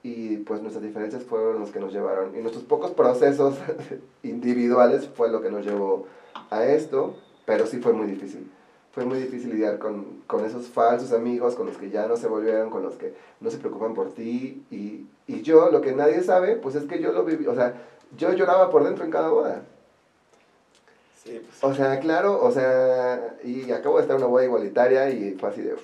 y 0.03 0.38
pues 0.38 0.61
nuestras 0.61 0.84
diferencias 0.84 1.24
fueron 1.24 1.59
los 1.59 1.72
que 1.72 1.80
nos 1.80 1.93
llevaron. 1.93 2.36
Y 2.36 2.39
nuestros 2.39 2.66
pocos 2.66 2.91
procesos 2.91 3.55
individuales 4.24 5.07
fue 5.07 5.32
lo 5.32 5.41
que 5.41 5.49
nos 5.49 5.66
llevó 5.66 6.07
a 6.49 6.66
esto, 6.66 7.16
pero 7.45 7.66
sí 7.66 7.80
fue 7.80 7.93
muy 7.93 8.07
difícil. 8.07 8.51
Fue 8.96 9.04
muy 9.04 9.20
difícil 9.20 9.50
lidiar 9.50 9.78
con, 9.78 10.22
con 10.26 10.46
esos 10.46 10.68
falsos 10.68 11.12
amigos, 11.12 11.56
con 11.56 11.66
los 11.68 11.76
que 11.76 11.89
ya 11.89 12.08
no 12.08 12.16
se 12.16 12.28
volvieron, 12.28 12.70
con 12.70 12.82
los 12.82 12.96
que 12.96 13.14
no 13.41 13.52
se 13.52 13.58
preocupan 13.58 13.93
por 13.93 14.14
ti. 14.14 14.64
Y, 14.72 15.06
y 15.28 15.41
yo, 15.41 15.70
lo 15.70 15.82
que 15.82 15.91
nadie 15.91 16.24
sabe, 16.24 16.56
pues 16.56 16.76
es 16.76 16.86
que 16.86 17.02
yo 17.02 17.12
lo 17.12 17.26
viví, 17.26 17.46
o 17.46 17.54
sea, 17.54 17.74
yo 18.18 18.32
lloraba 18.32 18.70
por 18.72 18.86
dentro 18.86 19.04
en 19.04 19.12
cada 19.12 19.28
boda. 19.28 19.64
Sí, 21.22 21.41
pues, 21.46 21.62
O 21.62 21.76
sea, 21.76 22.00
claro, 22.00 22.41
o 22.41 22.50
sea, 22.54 23.36
y 23.43 23.70
acabo 23.74 23.98
de 23.98 24.04
estar 24.04 24.16
en 24.16 24.24
una 24.24 24.32
boda 24.32 24.46
igualitaria 24.46 25.10
y 25.10 25.34
fue 25.34 25.50
así 25.50 25.62
de, 25.62 25.74
uff, 25.74 25.82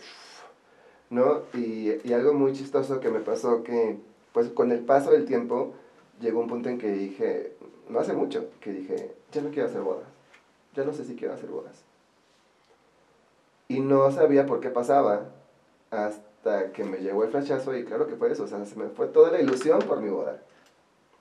¿no? 1.09 1.41
Y, 1.53 1.97
y 2.07 2.13
algo 2.13 2.33
muy 2.33 2.53
chistoso 2.53 3.01
que 3.01 3.09
me 3.09 3.19
pasó 3.19 3.61
que, 3.61 3.97
pues 4.31 4.47
con 4.51 4.71
el 4.71 4.79
paso 4.79 5.11
del 5.11 5.25
tiempo, 5.25 5.73
llegó 6.21 6.39
un 6.39 6.47
punto 6.47 6.69
en 6.69 6.77
que 6.77 6.87
dije, 6.87 7.57
no 7.89 7.99
hace 7.99 8.13
mucho, 8.13 8.45
que 8.61 8.71
dije, 8.71 9.13
ya 9.33 9.41
no 9.41 9.49
quiero 9.49 9.67
hacer 9.67 9.81
bodas, 9.81 10.07
ya 10.73 10.85
no 10.85 10.93
sé 10.93 11.03
si 11.03 11.17
quiero 11.17 11.33
hacer 11.33 11.49
bodas. 11.49 11.90
Y 13.71 13.79
no 13.79 14.11
sabía 14.11 14.45
por 14.45 14.59
qué 14.59 14.69
pasaba 14.69 15.29
hasta 15.91 16.73
que 16.73 16.83
me 16.83 16.97
llegó 16.97 17.23
el 17.23 17.31
flashazo 17.31 17.73
y 17.73 17.85
claro 17.85 18.05
que 18.05 18.17
fue 18.17 18.29
eso, 18.29 18.43
o 18.43 18.47
sea, 18.47 18.65
se 18.65 18.75
me 18.75 18.89
fue 18.89 19.07
toda 19.07 19.31
la 19.31 19.39
ilusión 19.39 19.79
por 19.79 20.01
mi 20.01 20.09
boda. 20.09 20.41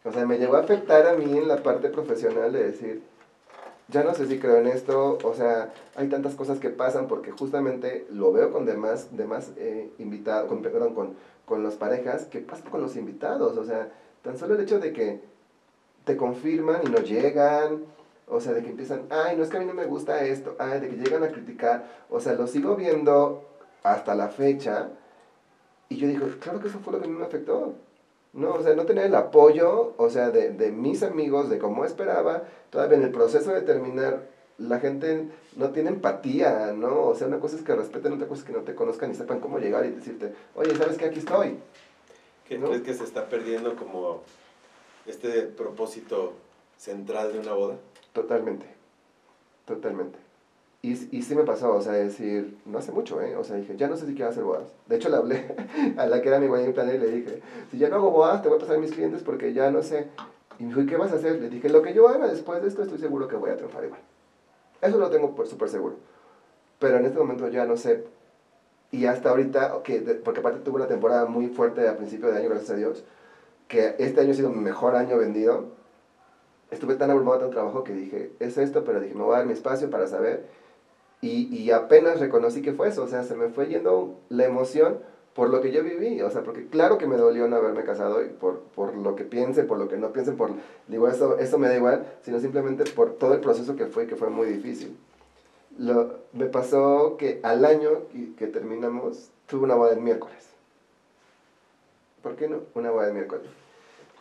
O 0.04 0.10
sea, 0.10 0.26
me 0.26 0.36
llegó 0.36 0.56
a 0.56 0.60
afectar 0.60 1.06
a 1.06 1.12
mí 1.12 1.38
en 1.38 1.46
la 1.46 1.62
parte 1.62 1.90
profesional 1.90 2.52
de 2.52 2.64
decir, 2.64 3.02
ya 3.86 4.02
no 4.02 4.14
sé 4.14 4.26
si 4.26 4.40
creo 4.40 4.56
en 4.56 4.66
esto, 4.66 5.18
o 5.22 5.34
sea, 5.34 5.72
hay 5.94 6.08
tantas 6.08 6.34
cosas 6.34 6.58
que 6.58 6.70
pasan 6.70 7.06
porque 7.06 7.30
justamente 7.30 8.08
lo 8.10 8.32
veo 8.32 8.50
con 8.50 8.66
demás, 8.66 9.16
demás 9.16 9.52
eh, 9.56 9.92
invitados, 9.98 10.48
con, 10.48 10.60
perdón, 10.60 10.94
con, 10.94 11.14
con 11.44 11.62
las 11.62 11.74
parejas, 11.74 12.24
que 12.24 12.40
pasa 12.40 12.68
con 12.68 12.82
los 12.82 12.96
invitados, 12.96 13.56
o 13.58 13.64
sea, 13.64 13.92
tan 14.22 14.36
solo 14.36 14.56
el 14.56 14.62
hecho 14.62 14.80
de 14.80 14.92
que 14.92 15.20
te 16.04 16.16
confirman 16.16 16.80
y 16.84 16.90
no 16.90 16.98
llegan, 16.98 17.84
o 18.30 18.40
sea, 18.40 18.52
de 18.52 18.62
que 18.62 18.70
empiezan, 18.70 19.02
ay, 19.10 19.36
no 19.36 19.42
es 19.42 19.50
que 19.50 19.56
a 19.56 19.60
mí 19.60 19.66
no 19.66 19.74
me 19.74 19.86
gusta 19.86 20.24
esto, 20.24 20.56
ay, 20.58 20.80
de 20.80 20.88
que 20.88 20.96
llegan 20.96 21.22
a 21.22 21.28
criticar, 21.28 21.84
o 22.08 22.20
sea, 22.20 22.34
lo 22.34 22.46
sigo 22.46 22.76
viendo 22.76 23.44
hasta 23.82 24.14
la 24.14 24.28
fecha, 24.28 24.88
y 25.88 25.96
yo 25.96 26.06
digo, 26.06 26.26
claro 26.40 26.60
que 26.60 26.68
eso 26.68 26.78
fue 26.78 26.92
lo 26.92 27.00
que 27.00 27.06
a 27.06 27.08
mí 27.08 27.16
me 27.16 27.24
afectó, 27.24 27.74
¿no? 28.32 28.54
O 28.54 28.62
sea, 28.62 28.74
no 28.74 28.86
tener 28.86 29.06
el 29.06 29.14
apoyo, 29.14 29.94
o 29.96 30.08
sea, 30.08 30.30
de, 30.30 30.50
de 30.50 30.70
mis 30.70 31.02
amigos, 31.02 31.50
de 31.50 31.58
cómo 31.58 31.84
esperaba, 31.84 32.44
todavía 32.70 32.98
en 32.98 33.04
el 33.04 33.10
proceso 33.10 33.52
de 33.52 33.62
terminar, 33.62 34.28
la 34.58 34.78
gente 34.78 35.28
no 35.56 35.70
tiene 35.70 35.88
empatía, 35.90 36.72
¿no? 36.76 37.06
O 37.06 37.14
sea, 37.14 37.26
una 37.26 37.40
cosa 37.40 37.56
es 37.56 37.62
que 37.62 37.74
respeten, 37.74 38.12
otra 38.12 38.28
cosa 38.28 38.42
es 38.42 38.46
que 38.46 38.52
no 38.52 38.60
te 38.60 38.74
conozcan 38.74 39.10
y 39.10 39.14
sepan 39.14 39.40
cómo 39.40 39.58
llegar 39.58 39.84
y 39.86 39.90
decirte, 39.90 40.32
oye, 40.54 40.76
¿sabes 40.76 40.96
qué? 40.96 41.06
Aquí 41.06 41.18
estoy. 41.18 41.58
¿qué 42.50 42.58
¿no? 42.58 42.66
crees 42.66 42.82
que 42.82 42.94
se 42.94 43.04
está 43.04 43.28
perdiendo 43.28 43.76
como 43.76 44.22
este 45.06 45.42
propósito 45.42 46.34
central 46.76 47.32
de 47.32 47.38
una 47.38 47.52
boda? 47.52 47.76
Totalmente, 48.12 48.66
totalmente. 49.66 50.18
Y, 50.82 50.92
y 51.16 51.22
sí 51.22 51.34
me 51.34 51.44
pasó, 51.44 51.74
o 51.74 51.82
sea, 51.82 51.92
decir, 51.92 52.56
no 52.64 52.78
hace 52.78 52.90
mucho, 52.90 53.20
¿eh? 53.20 53.36
O 53.36 53.44
sea, 53.44 53.56
dije, 53.56 53.76
ya 53.76 53.86
no 53.86 53.96
sé 53.96 54.06
si 54.06 54.14
quiero 54.14 54.30
hacer 54.30 54.44
bodas. 54.44 54.64
De 54.86 54.96
hecho, 54.96 55.10
le 55.10 55.16
hablé 55.16 55.54
a 55.98 56.06
la 56.06 56.22
que 56.22 56.28
era 56.28 56.40
mi 56.40 56.46
wedding 56.46 56.72
planner 56.72 56.96
y 56.96 56.98
le 56.98 57.10
dije, 57.10 57.42
si 57.70 57.78
ya 57.78 57.88
no 57.88 57.96
hago 57.96 58.10
bodas, 58.10 58.42
te 58.42 58.48
voy 58.48 58.56
a 58.56 58.60
pasar 58.60 58.76
a 58.76 58.80
mis 58.80 58.92
clientes 58.92 59.22
porque 59.22 59.52
ya 59.52 59.70
no 59.70 59.82
sé. 59.82 60.08
Y 60.58 60.64
me 60.64 60.68
dijo, 60.70 60.80
¿y 60.80 60.86
qué 60.86 60.96
vas 60.96 61.12
a 61.12 61.16
hacer? 61.16 61.40
Le 61.40 61.50
dije, 61.50 61.68
lo 61.68 61.82
que 61.82 61.92
yo 61.92 62.08
haga 62.08 62.26
después 62.28 62.62
de 62.62 62.68
esto, 62.68 62.82
estoy 62.82 62.98
seguro 62.98 63.28
que 63.28 63.36
voy 63.36 63.50
a 63.50 63.56
triunfar 63.56 63.84
igual. 63.84 64.00
Eso 64.80 64.98
lo 64.98 65.10
tengo 65.10 65.34
súper 65.44 65.68
seguro. 65.68 65.96
Pero 66.78 66.96
en 66.96 67.04
este 67.04 67.18
momento 67.18 67.48
ya 67.48 67.66
no 67.66 67.76
sé. 67.76 68.04
Y 68.90 69.04
hasta 69.06 69.30
ahorita, 69.30 69.82
que, 69.84 70.00
porque 70.00 70.40
aparte 70.40 70.60
tuve 70.60 70.76
una 70.76 70.88
temporada 70.88 71.26
muy 71.26 71.48
fuerte 71.48 71.86
a 71.88 71.96
principio 71.96 72.30
de 72.30 72.38
año, 72.38 72.48
gracias 72.48 72.70
a 72.70 72.76
Dios, 72.76 73.04
que 73.68 73.94
este 73.98 74.22
año 74.22 74.32
ha 74.32 74.34
sido 74.34 74.50
mi 74.50 74.60
mejor 74.60 74.96
año 74.96 75.16
vendido. 75.18 75.66
Estuve 76.70 76.94
tan 76.94 77.10
abrumado 77.10 77.38
de 77.46 77.50
trabajo 77.50 77.84
que 77.84 77.92
dije, 77.92 78.32
es 78.38 78.58
esto, 78.58 78.84
pero 78.84 79.00
dije, 79.00 79.14
me 79.14 79.24
voy 79.24 79.34
a 79.34 79.38
dar 79.38 79.46
mi 79.46 79.52
espacio 79.52 79.90
para 79.90 80.06
saber 80.06 80.46
y, 81.22 81.54
y, 81.54 81.70
apenas 81.70 82.18
reconocí 82.18 82.62
que 82.62 82.72
fue 82.72 82.88
eso, 82.88 83.02
o 83.02 83.08
sea, 83.08 83.24
se 83.24 83.34
me 83.34 83.50
fue 83.50 83.66
yendo 83.66 84.18
la 84.30 84.46
emoción 84.46 85.00
por 85.34 85.50
lo 85.50 85.60
que 85.60 85.70
yo 85.70 85.84
viví, 85.84 86.22
o 86.22 86.30
sea, 86.30 86.42
porque 86.42 86.66
claro 86.66 86.96
que 86.96 87.06
me 87.06 87.16
dolió 87.16 87.46
no 87.46 87.56
haberme 87.56 87.84
casado 87.84 88.24
y 88.24 88.28
por, 88.28 88.60
por 88.60 88.96
lo 88.96 89.16
que 89.16 89.24
piense, 89.24 89.64
por 89.64 89.78
lo 89.78 89.86
que 89.86 89.98
no 89.98 90.12
piensen, 90.12 90.36
por, 90.36 90.50
digo, 90.88 91.08
eso, 91.08 91.38
eso 91.38 91.58
me 91.58 91.68
da 91.68 91.76
igual, 91.76 92.06
sino 92.22 92.40
simplemente 92.40 92.84
por 92.84 93.14
todo 93.14 93.34
el 93.34 93.40
proceso 93.40 93.76
que 93.76 93.86
fue, 93.86 94.06
que 94.06 94.16
fue 94.16 94.30
muy 94.30 94.48
difícil. 94.48 94.96
Lo, 95.78 96.14
me 96.32 96.46
pasó 96.46 97.16
que 97.18 97.40
al 97.42 97.64
año 97.66 97.90
que 98.38 98.46
terminamos, 98.46 99.30
tuve 99.46 99.64
una 99.64 99.74
boda 99.74 99.92
el 99.92 100.00
miércoles. 100.00 100.48
¿Por 102.22 102.34
qué 102.36 102.48
no? 102.48 102.60
Una 102.74 102.90
boda 102.90 103.08
el 103.08 103.14
miércoles. 103.14 103.46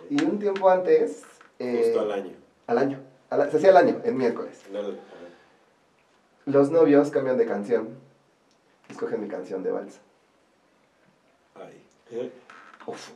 Y 0.09 0.23
un 0.23 0.37
tiempo 0.37 0.69
antes... 0.69 1.23
Eh, 1.59 1.83
Justo 1.85 2.01
al 2.01 2.11
año. 2.11 2.31
Al 2.69 2.77
año. 2.77 2.99
se 3.31 3.57
hacía 3.57 3.71
al 3.71 3.77
año, 3.77 3.99
el 4.03 4.13
miércoles. 4.13 4.61
Los 6.45 6.69
novios 6.69 7.09
cambian 7.09 7.35
de 7.39 7.47
canción. 7.47 7.89
Escogen 8.87 9.21
mi 9.21 9.27
canción 9.27 9.63
de 9.63 9.71
vals. 9.71 9.99
Ay. 11.55 12.31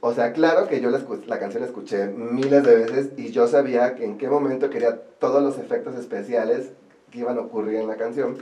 o 0.02 0.14
sea, 0.14 0.34
claro 0.34 0.68
que 0.68 0.82
yo 0.82 0.90
la, 0.90 1.00
la, 1.28 1.40
canción 1.40 1.62
la 1.62 1.68
escuché 1.68 2.08
miles 2.08 2.64
de 2.64 2.76
veces 2.78 3.10
y 3.16 3.32
yo 3.32 3.48
sabía 3.48 3.94
que 3.94 4.06
en 4.06 4.18
qué 4.18 4.28
momento 4.28 4.72
quería 4.72 5.00
todos 5.20 5.44
los 5.44 5.60
efectos 5.60 5.96
especiales 5.98 6.72
que 7.12 7.20
iban 7.20 7.38
a 7.38 7.42
ocurrir 7.42 7.76
en 7.76 7.88
la 7.88 7.96
canción. 7.96 8.38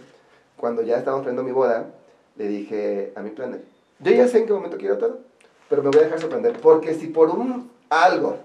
Cuando 0.55 0.81
ya 0.81 0.97
estábamos 0.97 1.25
viendo 1.25 1.43
mi 1.43 1.51
boda, 1.51 1.87
le 2.37 2.47
dije 2.47 3.11
a 3.17 3.21
mi 3.21 3.31
planner, 3.31 3.61
yo 3.99 4.11
ya 4.11 4.29
sé 4.29 4.39
en 4.39 4.45
qué 4.45 4.53
momento 4.53 4.77
quiero 4.77 4.97
todo, 4.97 5.19
pero 5.69 5.83
me 5.83 5.89
voy 5.89 5.99
a 5.99 6.03
dejar 6.03 6.21
sorprender, 6.21 6.57
porque 6.61 6.93
si 6.93 7.07
por 7.07 7.29
un 7.29 7.69
algo 7.89 8.37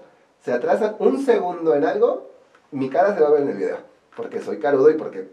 se 0.43 0.51
atrasa 0.51 0.97
un 0.99 1.23
segundo 1.25 1.73
en 1.73 1.85
algo, 1.85 2.27
mi 2.71 2.89
cara 2.89 3.15
se 3.15 3.21
va 3.21 3.27
a 3.29 3.31
ver 3.31 3.41
en 3.43 3.49
el 3.49 3.57
video 3.57 3.77
porque 4.17 4.41
soy 4.41 4.57
carudo 4.57 4.89
y 4.89 4.95
porque, 4.95 5.29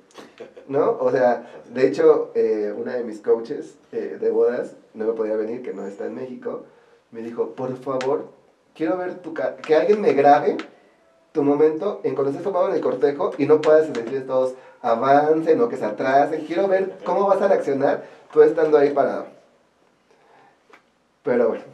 ¿no? 0.69 0.99
O 1.01 1.11
sea, 1.11 1.47
de 1.71 1.89
hecho, 1.89 2.33
eh, 2.35 2.73
una 2.77 2.93
de 2.93 3.03
mis 3.03 3.21
coaches 3.21 3.77
eh, 3.93 4.19
de 4.21 4.31
bodas, 4.31 4.77
no 4.93 5.07
me 5.07 5.15
podía 5.15 5.37
venir, 5.37 5.63
que 5.63 5.73
no 5.73 5.87
está 5.87 6.05
en 6.05 6.15
México, 6.15 6.65
me 7.11 7.23
dijo, 7.23 7.53
por 7.53 7.75
favor, 7.79 8.29
quiero 8.75 8.99
ver 8.99 9.23
tu 9.23 9.33
cara, 9.33 9.57
que 9.57 9.75
alguien 9.75 10.03
me 10.03 10.13
grabe 10.13 10.59
tu 11.33 11.43
momento 11.43 12.01
en 12.05 12.15
cuando 12.15 12.31
estés 12.31 12.45
tomado 12.45 12.69
en 12.69 12.75
el 12.75 12.83
cortejo 12.83 13.33
y 13.39 13.47
no 13.47 13.61
puedas 13.63 13.91
decirles 13.91 14.27
todos 14.27 14.55
avancen 14.83 15.61
o 15.63 15.69
que 15.69 15.79
se 15.79 15.85
atrasen, 15.87 16.45
quiero 16.45 16.69
ver 16.69 16.99
cómo 17.05 17.27
vas 17.27 17.41
a 17.41 17.49
reaccionar 17.49 18.05
tú 18.33 18.43
estando 18.43 18.77
ahí 18.77 18.91
parado. 18.91 19.29
Pero 21.23 21.49
bueno, 21.49 21.65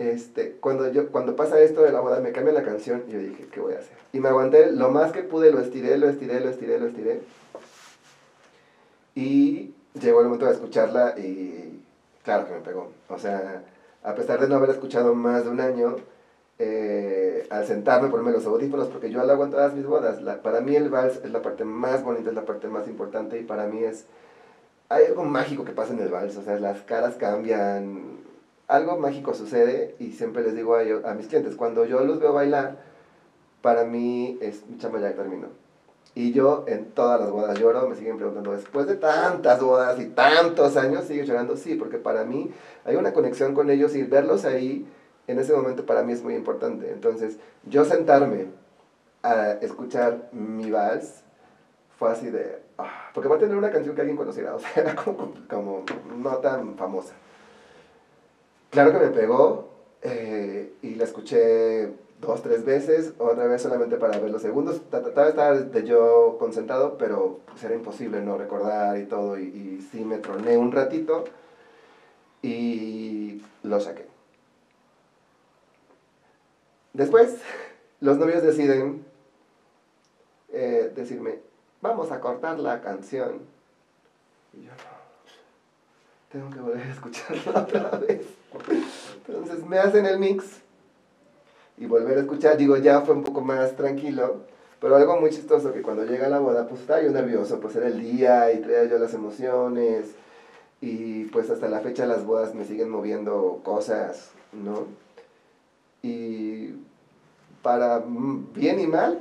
este, 0.00 0.52
cuando, 0.60 0.90
yo, 0.90 1.10
cuando 1.10 1.36
pasa 1.36 1.60
esto 1.60 1.82
de 1.82 1.92
la 1.92 2.00
boda, 2.00 2.20
me 2.20 2.32
cambia 2.32 2.54
la 2.54 2.62
canción 2.62 3.04
y 3.06 3.12
yo 3.12 3.18
dije, 3.18 3.46
¿qué 3.52 3.60
voy 3.60 3.74
a 3.74 3.78
hacer? 3.78 3.96
Y 4.12 4.20
me 4.20 4.28
aguanté 4.28 4.72
lo 4.72 4.90
más 4.90 5.12
que 5.12 5.22
pude, 5.22 5.52
lo 5.52 5.60
estiré, 5.60 5.98
lo 5.98 6.08
estiré, 6.08 6.40
lo 6.40 6.48
estiré, 6.48 6.78
lo 6.78 6.86
estiré. 6.86 7.20
Y 9.14 9.74
llegó 10.00 10.20
el 10.20 10.26
momento 10.26 10.46
de 10.46 10.52
escucharla 10.52 11.18
y 11.18 11.82
claro 12.24 12.46
que 12.46 12.54
me 12.54 12.60
pegó. 12.60 12.90
O 13.08 13.18
sea, 13.18 13.62
a 14.02 14.14
pesar 14.14 14.40
de 14.40 14.48
no 14.48 14.56
haber 14.56 14.70
escuchado 14.70 15.14
más 15.14 15.44
de 15.44 15.50
un 15.50 15.60
año, 15.60 15.96
eh, 16.58 17.46
al 17.50 17.66
sentarme, 17.66 18.08
ponerme 18.08 18.32
los 18.32 18.46
audífonos, 18.46 18.88
porque 18.88 19.10
yo 19.10 19.20
hago 19.20 19.44
en 19.44 19.50
todas 19.50 19.74
mis 19.74 19.86
bodas. 19.86 20.22
La, 20.22 20.42
para 20.42 20.60
mí 20.60 20.76
el 20.76 20.88
vals 20.88 21.20
es 21.24 21.30
la 21.30 21.42
parte 21.42 21.64
más 21.64 22.02
bonita, 22.02 22.30
es 22.30 22.34
la 22.34 22.44
parte 22.44 22.68
más 22.68 22.88
importante 22.88 23.38
y 23.38 23.44
para 23.44 23.66
mí 23.66 23.84
es... 23.84 24.06
Hay 24.88 25.04
algo 25.06 25.24
mágico 25.24 25.64
que 25.64 25.72
pasa 25.72 25.92
en 25.92 26.00
el 26.00 26.08
vals, 26.08 26.36
o 26.36 26.42
sea, 26.42 26.58
las 26.58 26.80
caras 26.82 27.14
cambian, 27.14 28.19
algo 28.70 28.98
mágico 28.98 29.34
sucede 29.34 29.96
y 29.98 30.12
siempre 30.12 30.42
les 30.42 30.54
digo 30.54 30.76
a, 30.76 31.14
mis 31.14 31.26
clientes, 31.26 31.56
cuando 31.56 31.84
yo 31.84 32.00
los 32.04 32.20
veo 32.20 32.32
bailar, 32.32 32.78
para 33.62 33.84
mí 33.84 34.38
es 34.40 34.66
mi 34.68 34.78
chamba 34.78 35.00
ya 35.00 35.14
terminó. 35.14 35.48
Y 36.14 36.32
yo 36.32 36.64
en 36.66 36.90
todas 36.90 37.20
las 37.20 37.30
bodas 37.30 37.58
lloro, 37.58 37.88
me 37.88 37.96
siguen 37.96 38.16
preguntando, 38.16 38.52
después 38.52 38.86
de 38.86 38.94
tantas 38.94 39.60
bodas 39.60 40.00
y 40.00 40.06
tantos 40.06 40.76
años, 40.76 41.04
sigue 41.04 41.26
llorando? 41.26 41.56
Sí, 41.56 41.74
porque 41.74 41.98
para 41.98 42.24
mí 42.24 42.52
hay 42.84 42.96
una 42.96 43.12
conexión 43.12 43.54
con 43.54 43.70
ellos 43.70 43.94
y 43.94 44.02
verlos 44.04 44.44
ahí 44.44 44.88
en 45.26 45.38
ese 45.38 45.52
momento 45.52 45.84
para 45.86 46.02
mí 46.02 46.12
es 46.12 46.22
muy 46.22 46.34
importante. 46.34 46.90
Entonces, 46.90 47.38
yo 47.64 47.84
sentarme 47.84 48.46
a 49.22 49.52
escuchar 49.52 50.28
mi 50.32 50.70
vals 50.70 51.22
fue 51.98 52.10
así 52.10 52.30
de... 52.30 52.62
Ah, 52.78 53.10
porque 53.12 53.28
va 53.28 53.36
a 53.36 53.38
tener 53.38 53.56
una 53.56 53.70
canción 53.70 53.94
que 53.94 54.00
alguien 54.00 54.16
conociera, 54.16 54.54
o 54.56 54.58
sea, 54.58 54.70
era 54.76 54.94
como 54.94 55.84
no 56.16 56.36
tan 56.38 56.76
famosa. 56.76 57.14
Claro 58.70 58.92
que 58.92 58.98
me 58.98 59.08
pegó 59.08 59.68
eh, 60.02 60.72
y 60.82 60.94
la 60.94 61.04
escuché 61.04 61.92
dos, 62.20 62.42
tres 62.42 62.64
veces, 62.64 63.14
otra 63.18 63.46
vez 63.46 63.62
solamente 63.62 63.96
para 63.96 64.18
ver 64.18 64.30
los 64.30 64.42
segundos. 64.42 64.80
Trataba 64.90 65.24
de 65.24 65.30
estar 65.30 65.70
de 65.70 65.84
yo 65.84 66.36
concentrado, 66.38 66.96
pero 66.96 67.40
pues 67.46 67.64
era 67.64 67.74
imposible 67.74 68.20
no 68.20 68.38
recordar 68.38 68.98
y 68.98 69.06
todo. 69.06 69.38
Y, 69.38 69.86
sí 69.90 70.04
me 70.04 70.18
troné 70.18 70.56
un 70.56 70.70
ratito 70.70 71.24
y 72.42 73.42
lo 73.64 73.80
saqué. 73.80 74.06
Después, 76.92 77.38
los 78.00 78.18
novios 78.18 78.42
deciden 78.42 79.04
eh, 80.52 80.92
decirme, 80.94 81.40
vamos 81.80 82.12
a 82.12 82.20
cortar 82.20 82.60
la 82.60 82.80
canción. 82.80 83.40
Y 84.52 84.62
yo 84.62 84.70
no 84.70 85.00
tengo 86.30 86.50
que 86.50 86.60
volver 86.60 86.86
a 86.86 86.92
escucharla 86.92 87.60
otra 87.62 87.90
vez. 87.98 88.39
Entonces 89.26 89.64
me 89.66 89.78
hacen 89.78 90.06
el 90.06 90.18
mix 90.18 90.44
y 91.78 91.86
volver 91.86 92.18
a 92.18 92.20
escuchar, 92.20 92.56
digo, 92.56 92.76
ya 92.76 93.00
fue 93.02 93.14
un 93.14 93.24
poco 93.24 93.40
más 93.40 93.76
tranquilo, 93.76 94.42
pero 94.80 94.96
algo 94.96 95.20
muy 95.20 95.30
chistoso 95.30 95.72
que 95.72 95.82
cuando 95.82 96.04
llega 96.04 96.28
la 96.28 96.38
boda, 96.38 96.66
pues 96.68 96.82
estaba 96.82 97.02
yo 97.02 97.10
nervioso, 97.10 97.60
pues 97.60 97.76
era 97.76 97.86
el 97.86 98.00
día 98.00 98.52
y 98.52 98.60
traía 98.60 98.84
yo 98.84 98.98
las 98.98 99.14
emociones 99.14 100.06
y 100.80 101.24
pues 101.26 101.50
hasta 101.50 101.68
la 101.68 101.80
fecha 101.80 102.06
las 102.06 102.24
bodas 102.24 102.54
me 102.54 102.64
siguen 102.64 102.90
moviendo 102.90 103.60
cosas, 103.62 104.30
¿no? 104.52 104.86
Y 106.02 106.74
para 107.62 108.02
bien 108.54 108.80
y 108.80 108.86
mal, 108.86 109.20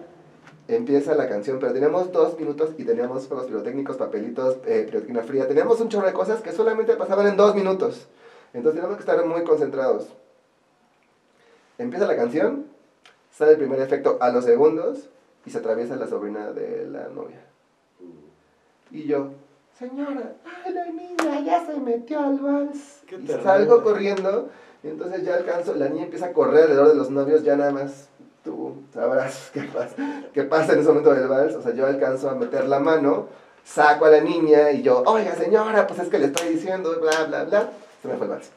empieza 0.68 1.16
la 1.16 1.28
canción, 1.28 1.60
pero 1.60 1.74
teníamos 1.74 2.12
dos 2.12 2.38
minutos 2.40 2.72
y 2.78 2.84
teníamos 2.84 3.28
juegos 3.28 3.48
pirotécnicos, 3.48 3.98
papelitos, 3.98 4.58
eh, 4.66 4.90
fría, 5.26 5.48
teníamos 5.48 5.82
un 5.82 5.90
chorro 5.90 6.08
de 6.08 6.14
cosas 6.14 6.42
que 6.42 6.52
solamente 6.52 6.96
pasaban 6.96 7.28
en 7.28 7.38
dos 7.38 7.56
minutos. 7.56 8.08
Entonces 8.54 8.82
teníamos 8.82 8.98
que 8.98 9.10
estar 9.10 9.26
muy 9.26 9.44
concentrados. 9.44 10.08
Empieza 11.78 12.08
la 12.08 12.16
canción, 12.16 12.66
sale 13.32 13.52
el 13.52 13.58
primer 13.58 13.80
efecto 13.80 14.18
a 14.20 14.32
los 14.32 14.46
segundos 14.46 15.10
y 15.46 15.52
se 15.52 15.60
atraviesa 15.60 15.96
la 15.96 16.08
sobrina 16.08 16.52
de 16.52 16.88
la 16.88 17.08
novia. 17.10 17.42
Y 18.92 19.06
yo, 19.06 19.30
señora, 19.78 20.34
ay, 20.46 20.74
la 20.74 20.86
niña 20.86 21.40
ya 21.46 21.66
se 21.66 21.80
metió 21.80 22.20
al 22.20 22.40
vals. 22.40 23.04
Y 23.12 23.28
salgo 23.28 23.84
corriendo 23.84 24.50
y 24.84 24.88
entonces 24.88 25.24
ya 25.24 25.36
alcanzo, 25.36 25.76
la 25.76 25.90
niña 25.90 26.06
empieza 26.06 26.28
a 26.28 26.34
correr 26.34 26.64
alrededor 26.64 26.90
de 26.90 26.96
los 26.96 27.10
novios, 27.10 27.44
ya 27.44 27.56
nada 27.56 27.72
más 27.72 28.10
tú 28.44 28.78
sabrás 28.94 29.52
qué 29.54 29.64
pasa, 29.64 29.96
qué 30.34 30.44
pasa 30.44 30.74
en 30.74 30.80
ese 30.80 30.88
momento 30.90 31.14
del 31.14 31.28
vals. 31.28 31.56
O 31.56 31.62
sea, 31.62 31.74
yo 31.74 31.86
alcanzo 31.86 32.30
a 32.30 32.36
meter 32.36 32.66
la 32.68 32.80
mano, 32.80 33.28
saco 33.64 34.06
a 34.06 34.10
la 34.10 34.22
niña 34.22 34.72
y 34.72 34.82
yo, 34.82 35.04
oiga 35.06 35.36
señora, 35.36 35.86
pues 35.86 36.00
es 36.00 36.10
que 36.10 36.20
le 36.20 36.28
estoy 36.28 36.50
diciendo, 36.50 37.00
bla, 37.00 37.26
bla, 37.26 37.44
bla. 37.44 37.70
Se 38.02 38.08
me 38.08 38.16
fue 38.16 38.26
el 38.26 38.32
vals. 38.32 38.52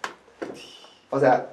O 1.11 1.21
sea, 1.21 1.49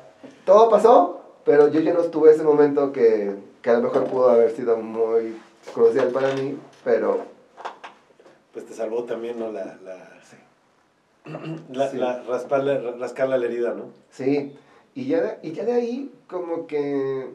todo 0.45 0.69
pasó, 0.69 1.21
pero 1.45 1.67
yo 1.67 1.79
ya 1.79 1.93
no 1.93 2.01
estuve 2.01 2.31
ese 2.31 2.43
momento 2.43 2.91
que, 2.91 3.35
que 3.61 3.69
a 3.69 3.73
lo 3.73 3.81
mejor 3.81 4.05
pudo 4.05 4.29
haber 4.29 4.51
sido 4.51 4.77
muy 4.77 5.37
crucial 5.73 6.09
para 6.09 6.33
mí, 6.33 6.57
pero... 6.83 7.19
Pues 8.53 8.65
te 8.65 8.73
salvó 8.73 9.03
también, 9.03 9.39
¿no? 9.39 9.51
La, 9.51 9.77
la, 9.83 10.09
la, 11.71 11.93
la 11.93 12.23
rascarle 12.23 13.37
la 13.37 13.45
herida, 13.45 13.73
¿no? 13.73 13.85
Sí, 14.11 14.55
y 14.95 15.05
ya, 15.05 15.39
y 15.43 15.51
ya 15.51 15.65
de 15.65 15.73
ahí 15.73 16.11
como 16.27 16.67
que 16.67 17.27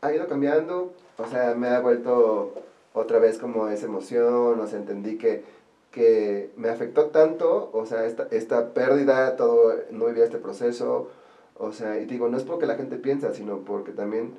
ha 0.00 0.12
ido 0.12 0.26
cambiando, 0.26 0.92
o 1.18 1.26
sea, 1.28 1.54
me 1.54 1.68
ha 1.68 1.80
vuelto 1.80 2.54
otra 2.94 3.18
vez 3.18 3.38
como 3.38 3.68
esa 3.68 3.86
emoción, 3.86 4.58
o 4.58 4.66
sea, 4.66 4.78
entendí 4.78 5.16
que, 5.18 5.44
que 5.92 6.50
me 6.56 6.70
afectó 6.70 7.06
tanto, 7.06 7.70
o 7.72 7.86
sea, 7.86 8.06
esta, 8.06 8.26
esta 8.30 8.72
pérdida, 8.74 9.36
todo, 9.36 9.74
no 9.90 10.06
vivía 10.06 10.24
este 10.24 10.38
proceso, 10.38 11.10
o 11.58 11.72
sea, 11.72 12.00
y 12.00 12.06
digo, 12.06 12.28
no 12.28 12.38
es 12.38 12.44
porque 12.44 12.66
la 12.66 12.74
gente 12.74 12.96
piensa, 12.96 13.34
sino 13.34 13.58
porque 13.58 13.92
también 13.92 14.34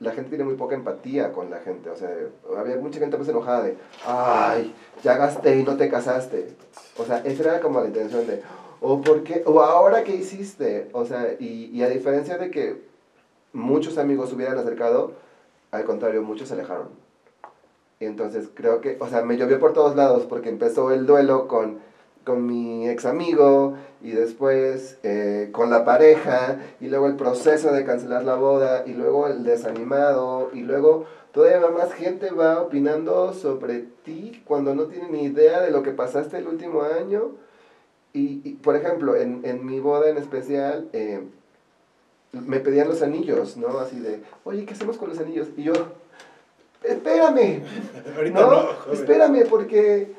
la 0.00 0.12
gente 0.12 0.28
tiene 0.28 0.44
muy 0.44 0.54
poca 0.54 0.74
empatía 0.74 1.32
con 1.32 1.50
la 1.50 1.60
gente. 1.60 1.90
O 1.90 1.96
sea, 1.96 2.10
había 2.56 2.76
mucha 2.76 3.00
gente 3.00 3.16
más 3.16 3.28
enojada 3.28 3.62
de, 3.62 3.76
ay, 4.06 4.74
ya 5.02 5.16
gasté 5.16 5.56
y 5.58 5.64
no 5.64 5.76
te 5.76 5.88
casaste. 5.88 6.54
O 6.98 7.04
sea, 7.04 7.18
esa 7.18 7.42
era 7.42 7.60
como 7.60 7.80
la 7.80 7.86
intención 7.86 8.26
de, 8.26 8.42
o 8.80 9.00
por 9.00 9.22
qué, 9.22 9.42
o 9.46 9.60
ahora 9.60 10.04
qué 10.04 10.14
hiciste. 10.14 10.88
O 10.92 11.04
sea, 11.04 11.34
y, 11.38 11.70
y 11.72 11.82
a 11.82 11.88
diferencia 11.88 12.38
de 12.38 12.50
que 12.50 12.82
muchos 13.52 13.98
amigos 13.98 14.32
hubieran 14.32 14.58
acercado, 14.58 15.12
al 15.70 15.84
contrario, 15.84 16.22
muchos 16.22 16.48
se 16.48 16.54
alejaron. 16.54 16.88
Entonces 18.00 18.48
creo 18.54 18.80
que, 18.80 18.96
o 19.00 19.08
sea, 19.08 19.22
me 19.22 19.36
llovió 19.36 19.58
por 19.58 19.72
todos 19.72 19.96
lados 19.96 20.24
porque 20.28 20.48
empezó 20.48 20.92
el 20.92 21.06
duelo 21.06 21.48
con, 21.48 21.78
con 22.24 22.46
mi 22.46 22.88
ex 22.88 23.04
amigo 23.06 23.74
y 24.00 24.12
después 24.12 24.98
eh, 25.02 25.48
con 25.52 25.70
la 25.70 25.84
pareja 25.84 26.60
y 26.80 26.88
luego 26.88 27.06
el 27.06 27.16
proceso 27.16 27.72
de 27.72 27.84
cancelar 27.84 28.24
la 28.24 28.36
boda 28.36 28.84
y 28.86 28.92
luego 28.92 29.26
el 29.26 29.42
desanimado 29.42 30.50
y 30.52 30.60
luego 30.60 31.06
todavía 31.32 31.66
más 31.70 31.92
gente 31.92 32.30
va 32.30 32.60
opinando 32.60 33.32
sobre 33.32 33.84
ti 34.04 34.42
cuando 34.44 34.74
no 34.74 34.84
tiene 34.84 35.08
ni 35.08 35.24
idea 35.24 35.60
de 35.60 35.70
lo 35.70 35.82
que 35.82 35.90
pasaste 35.90 36.38
el 36.38 36.48
último 36.48 36.82
año. 36.82 37.32
Y, 38.14 38.54
por 38.54 38.74
ejemplo, 38.74 39.14
en, 39.14 39.42
en, 39.44 39.64
mi 39.64 39.78
boda 39.78 40.10
en 40.10 40.16
especial, 40.16 40.88
eh, 40.92 41.20
me 42.32 42.58
pedían 42.58 42.88
los 42.88 43.02
anillos, 43.02 43.56
¿no? 43.56 43.78
Así 43.78 44.00
de, 44.00 44.22
oye, 44.42 44.64
¿qué 44.64 44.74
hacemos 44.74 44.98
con 44.98 45.08
los 45.10 45.20
anillos? 45.20 45.48
Y 45.56 45.62
yo, 45.62 45.72
espérame, 46.82 47.62
¿no? 48.32 48.92
espérame, 48.92 49.46
porque, 49.48 50.14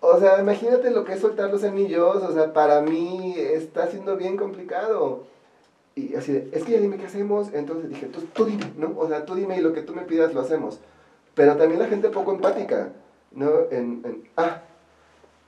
o 0.00 0.18
sea, 0.18 0.40
imagínate 0.40 0.90
lo 0.90 1.04
que 1.04 1.14
es 1.14 1.20
soltar 1.20 1.50
los 1.50 1.64
anillos, 1.64 2.22
o 2.22 2.32
sea, 2.32 2.52
para 2.52 2.80
mí 2.80 3.34
está 3.36 3.86
siendo 3.88 4.16
bien 4.16 4.36
complicado. 4.36 5.24
Y 5.94 6.14
así 6.14 6.32
de, 6.32 6.48
es 6.52 6.62
que 6.62 6.72
ya 6.72 6.80
dime 6.80 6.96
qué 6.96 7.06
hacemos, 7.06 7.52
entonces 7.52 7.88
dije, 7.88 8.06
tú, 8.06 8.20
tú 8.32 8.44
dime, 8.44 8.72
¿no? 8.76 8.94
O 8.96 9.08
sea, 9.08 9.24
tú 9.24 9.34
dime 9.34 9.58
y 9.58 9.60
lo 9.60 9.72
que 9.72 9.82
tú 9.82 9.94
me 9.94 10.02
pidas 10.02 10.32
lo 10.32 10.40
hacemos. 10.40 10.78
Pero 11.34 11.56
también 11.56 11.80
la 11.80 11.88
gente 11.88 12.08
poco 12.08 12.32
empática, 12.32 12.90
¿no? 13.32 13.50
En, 13.70 14.02
en 14.04 14.28
ah, 14.36 14.62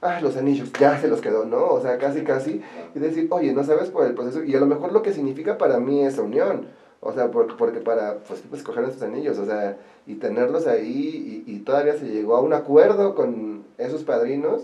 ah, 0.03 0.21
los 0.21 0.37
anillos, 0.37 0.73
ya 0.79 0.99
se 1.01 1.09
los 1.09 1.21
quedó, 1.21 1.45
¿no? 1.45 1.67
O 1.67 1.81
sea, 1.81 1.99
casi, 1.99 2.23
casi, 2.23 2.63
y 2.95 2.99
decir, 2.99 3.29
oye, 3.31 3.53
no 3.53 3.65
sabes 3.65 3.91
por 3.91 4.07
el 4.07 4.15
proceso, 4.15 4.43
y 4.43 4.55
a 4.55 4.61
lo 4.61 4.67
mejor 4.67 4.93
lo 4.93 5.03
que 5.03 5.13
significa 5.13 5.59
para 5.59 5.79
mí 5.79 6.05
esa 6.05 6.23
unión, 6.23 6.67
o 7.01 7.13
sea, 7.13 7.31
porque, 7.31 7.55
porque 7.57 7.81
para, 7.81 8.19
pues, 8.19 8.43
pues 8.49 8.61
escoger 8.61 8.85
esos 8.85 9.03
anillos, 9.03 9.39
o 9.39 9.47
sea, 9.47 9.79
y 10.07 10.17
tenerlos 10.17 10.67
ahí, 10.67 11.45
y, 11.47 11.51
y, 11.51 11.59
todavía 11.61 11.97
se 11.97 12.07
llegó 12.07 12.37
a 12.37 12.41
un 12.41 12.53
acuerdo 12.53 13.15
con 13.15 13.65
esos 13.79 14.03
padrinos, 14.05 14.63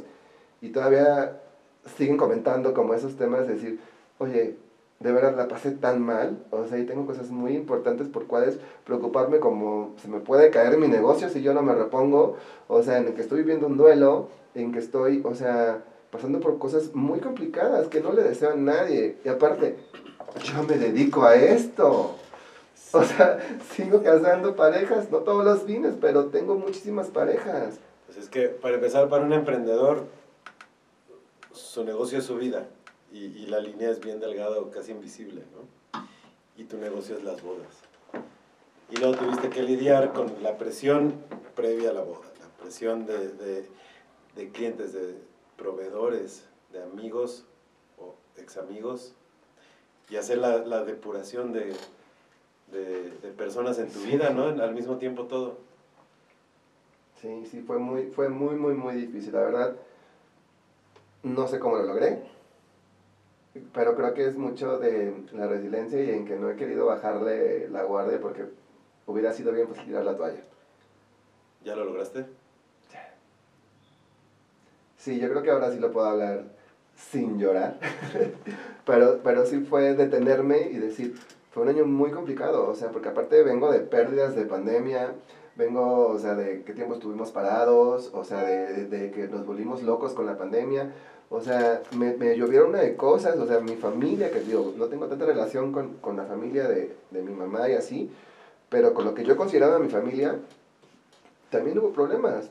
y 0.60 0.70
todavía 0.70 1.40
siguen 1.96 2.16
comentando 2.16 2.74
como 2.74 2.94
esos 2.94 3.16
temas, 3.16 3.46
de 3.46 3.54
decir, 3.54 3.80
oye, 4.18 4.56
de 5.00 5.12
verdad 5.12 5.36
la 5.36 5.48
pasé 5.48 5.72
tan 5.72 6.02
mal, 6.02 6.44
o 6.50 6.66
sea, 6.66 6.78
y 6.78 6.84
tengo 6.86 7.06
cosas 7.06 7.30
muy 7.30 7.54
importantes 7.54 8.08
por 8.08 8.26
cuales 8.26 8.58
preocuparme 8.84 9.40
como 9.40 9.94
se 10.02 10.08
me 10.08 10.20
puede 10.20 10.50
caer 10.50 10.78
mi 10.78 10.88
negocio 10.88 11.28
si 11.28 11.42
yo 11.42 11.52
no 11.54 11.62
me 11.62 11.74
repongo, 11.74 12.36
o 12.68 12.82
sea, 12.82 12.98
en 12.98 13.08
el 13.08 13.14
que 13.14 13.22
estoy 13.22 13.38
viviendo 13.38 13.66
un 13.66 13.76
duelo, 13.76 14.28
en 14.54 14.72
que 14.72 14.78
estoy, 14.78 15.22
o 15.24 15.34
sea, 15.34 15.84
pasando 16.10 16.40
por 16.40 16.58
cosas 16.58 16.94
muy 16.94 17.20
complicadas 17.20 17.88
que 17.88 18.00
no 18.00 18.12
le 18.12 18.22
deseo 18.22 18.52
a 18.52 18.56
nadie, 18.56 19.16
y 19.24 19.28
aparte, 19.28 19.76
yo 20.42 20.62
me 20.62 20.76
dedico 20.76 21.24
a 21.24 21.34
esto. 21.34 22.16
O 22.92 23.04
sea, 23.04 23.38
sigo 23.74 24.02
casando 24.02 24.56
parejas, 24.56 25.10
no 25.10 25.18
todos 25.18 25.44
los 25.44 25.62
fines, 25.62 25.94
pero 26.00 26.26
tengo 26.26 26.54
muchísimas 26.56 27.08
parejas. 27.08 27.78
Pues 28.06 28.18
es 28.18 28.28
que 28.28 28.48
para 28.48 28.76
empezar, 28.76 29.08
para 29.08 29.24
un 29.24 29.32
emprendedor, 29.32 30.04
su 31.52 31.84
negocio 31.84 32.18
es 32.18 32.24
su 32.24 32.36
vida 32.36 32.66
y, 33.12 33.24
y 33.24 33.46
la 33.46 33.60
línea 33.60 33.90
es 33.90 34.00
bien 34.00 34.20
delgada 34.20 34.58
o 34.58 34.70
casi 34.70 34.92
invisible, 34.92 35.42
¿no? 35.52 36.06
Y 36.56 36.64
tu 36.64 36.78
negocio 36.78 37.16
es 37.16 37.24
las 37.24 37.42
bodas. 37.42 37.86
Y 38.90 38.96
luego 38.96 39.16
tuviste 39.16 39.50
que 39.50 39.62
lidiar 39.62 40.12
con 40.12 40.32
la 40.42 40.56
presión 40.56 41.14
previa 41.54 41.90
a 41.90 41.92
la 41.92 42.02
boda, 42.02 42.26
la 42.40 42.62
presión 42.62 43.04
de, 43.04 43.28
de, 43.28 43.68
de 44.36 44.50
clientes, 44.50 44.92
de 44.92 45.16
proveedores, 45.56 46.44
de 46.72 46.82
amigos 46.82 47.44
o 47.98 48.14
ex 48.36 48.56
amigos, 48.56 49.14
y 50.08 50.16
hacer 50.16 50.38
la, 50.38 50.58
la 50.58 50.84
depuración 50.84 51.52
de, 51.52 51.74
de, 52.72 53.10
de, 53.22 53.30
personas 53.36 53.78
en 53.78 53.90
tu 53.90 54.00
vida, 54.00 54.30
¿no? 54.30 54.44
Al 54.44 54.74
mismo 54.74 54.96
tiempo 54.96 55.24
todo. 55.24 55.58
Sí, 57.20 57.46
sí, 57.50 57.62
fue 57.62 57.78
muy, 57.78 58.04
fue 58.06 58.28
muy, 58.28 58.54
muy, 58.56 58.74
muy 58.74 58.94
difícil, 58.94 59.32
la 59.32 59.40
verdad. 59.40 59.76
No 61.22 61.48
sé 61.48 61.58
cómo 61.58 61.76
lo 61.76 61.84
logré 61.84 62.22
pero 63.72 63.94
creo 63.96 64.14
que 64.14 64.26
es 64.26 64.36
mucho 64.36 64.78
de 64.78 65.14
la 65.32 65.46
resiliencia 65.46 66.02
y 66.02 66.10
en 66.10 66.26
que 66.26 66.36
no 66.36 66.50
he 66.50 66.56
querido 66.56 66.86
bajarle 66.86 67.68
la 67.68 67.82
guardia 67.82 68.20
porque 68.20 68.44
hubiera 69.06 69.32
sido 69.32 69.52
bien 69.52 69.66
pues 69.68 69.84
tirar 69.84 70.04
la 70.04 70.16
toalla. 70.16 70.40
¿Ya 71.64 71.74
lo 71.76 71.84
lograste? 71.84 72.26
Sí, 74.98 75.20
yo 75.20 75.28
creo 75.28 75.42
que 75.42 75.50
ahora 75.50 75.70
sí 75.70 75.78
lo 75.78 75.92
puedo 75.92 76.06
hablar 76.06 76.44
sin 76.96 77.38
llorar, 77.38 77.78
pero, 78.86 79.20
pero 79.22 79.46
sí 79.46 79.60
fue 79.60 79.94
detenerme 79.94 80.62
y 80.62 80.78
decir, 80.78 81.14
fue 81.56 81.62
un 81.62 81.70
año 81.70 81.86
muy 81.86 82.10
complicado, 82.10 82.68
o 82.68 82.74
sea, 82.74 82.90
porque 82.90 83.08
aparte 83.08 83.42
vengo 83.42 83.72
de 83.72 83.78
pérdidas 83.78 84.36
de 84.36 84.44
pandemia, 84.44 85.14
vengo, 85.56 86.08
o 86.08 86.18
sea, 86.18 86.34
de 86.34 86.62
qué 86.64 86.74
tiempo 86.74 86.92
estuvimos 86.96 87.30
parados, 87.30 88.10
o 88.12 88.24
sea, 88.24 88.42
de, 88.42 88.84
de 88.84 89.10
que 89.10 89.26
nos 89.26 89.46
volvimos 89.46 89.82
locos 89.82 90.12
con 90.12 90.26
la 90.26 90.36
pandemia, 90.36 90.92
o 91.30 91.40
sea, 91.40 91.82
me, 91.96 92.12
me 92.12 92.36
llovieron 92.36 92.68
una 92.68 92.82
de 92.82 92.94
cosas, 92.94 93.38
o 93.38 93.46
sea, 93.46 93.60
mi 93.60 93.74
familia, 93.76 94.30
que 94.30 94.40
digo, 94.40 94.74
no 94.76 94.84
tengo 94.88 95.06
tanta 95.06 95.24
relación 95.24 95.72
con, 95.72 95.94
con 95.94 96.18
la 96.18 96.24
familia 96.26 96.68
de, 96.68 96.94
de, 97.10 97.22
mi 97.22 97.32
mamá 97.32 97.70
y 97.70 97.72
así, 97.72 98.10
pero 98.68 98.92
con 98.92 99.06
lo 99.06 99.14
que 99.14 99.24
yo 99.24 99.38
consideraba 99.38 99.78
mi 99.78 99.88
familia, 99.88 100.36
también 101.48 101.78
hubo 101.78 101.90
problemas. 101.90 102.50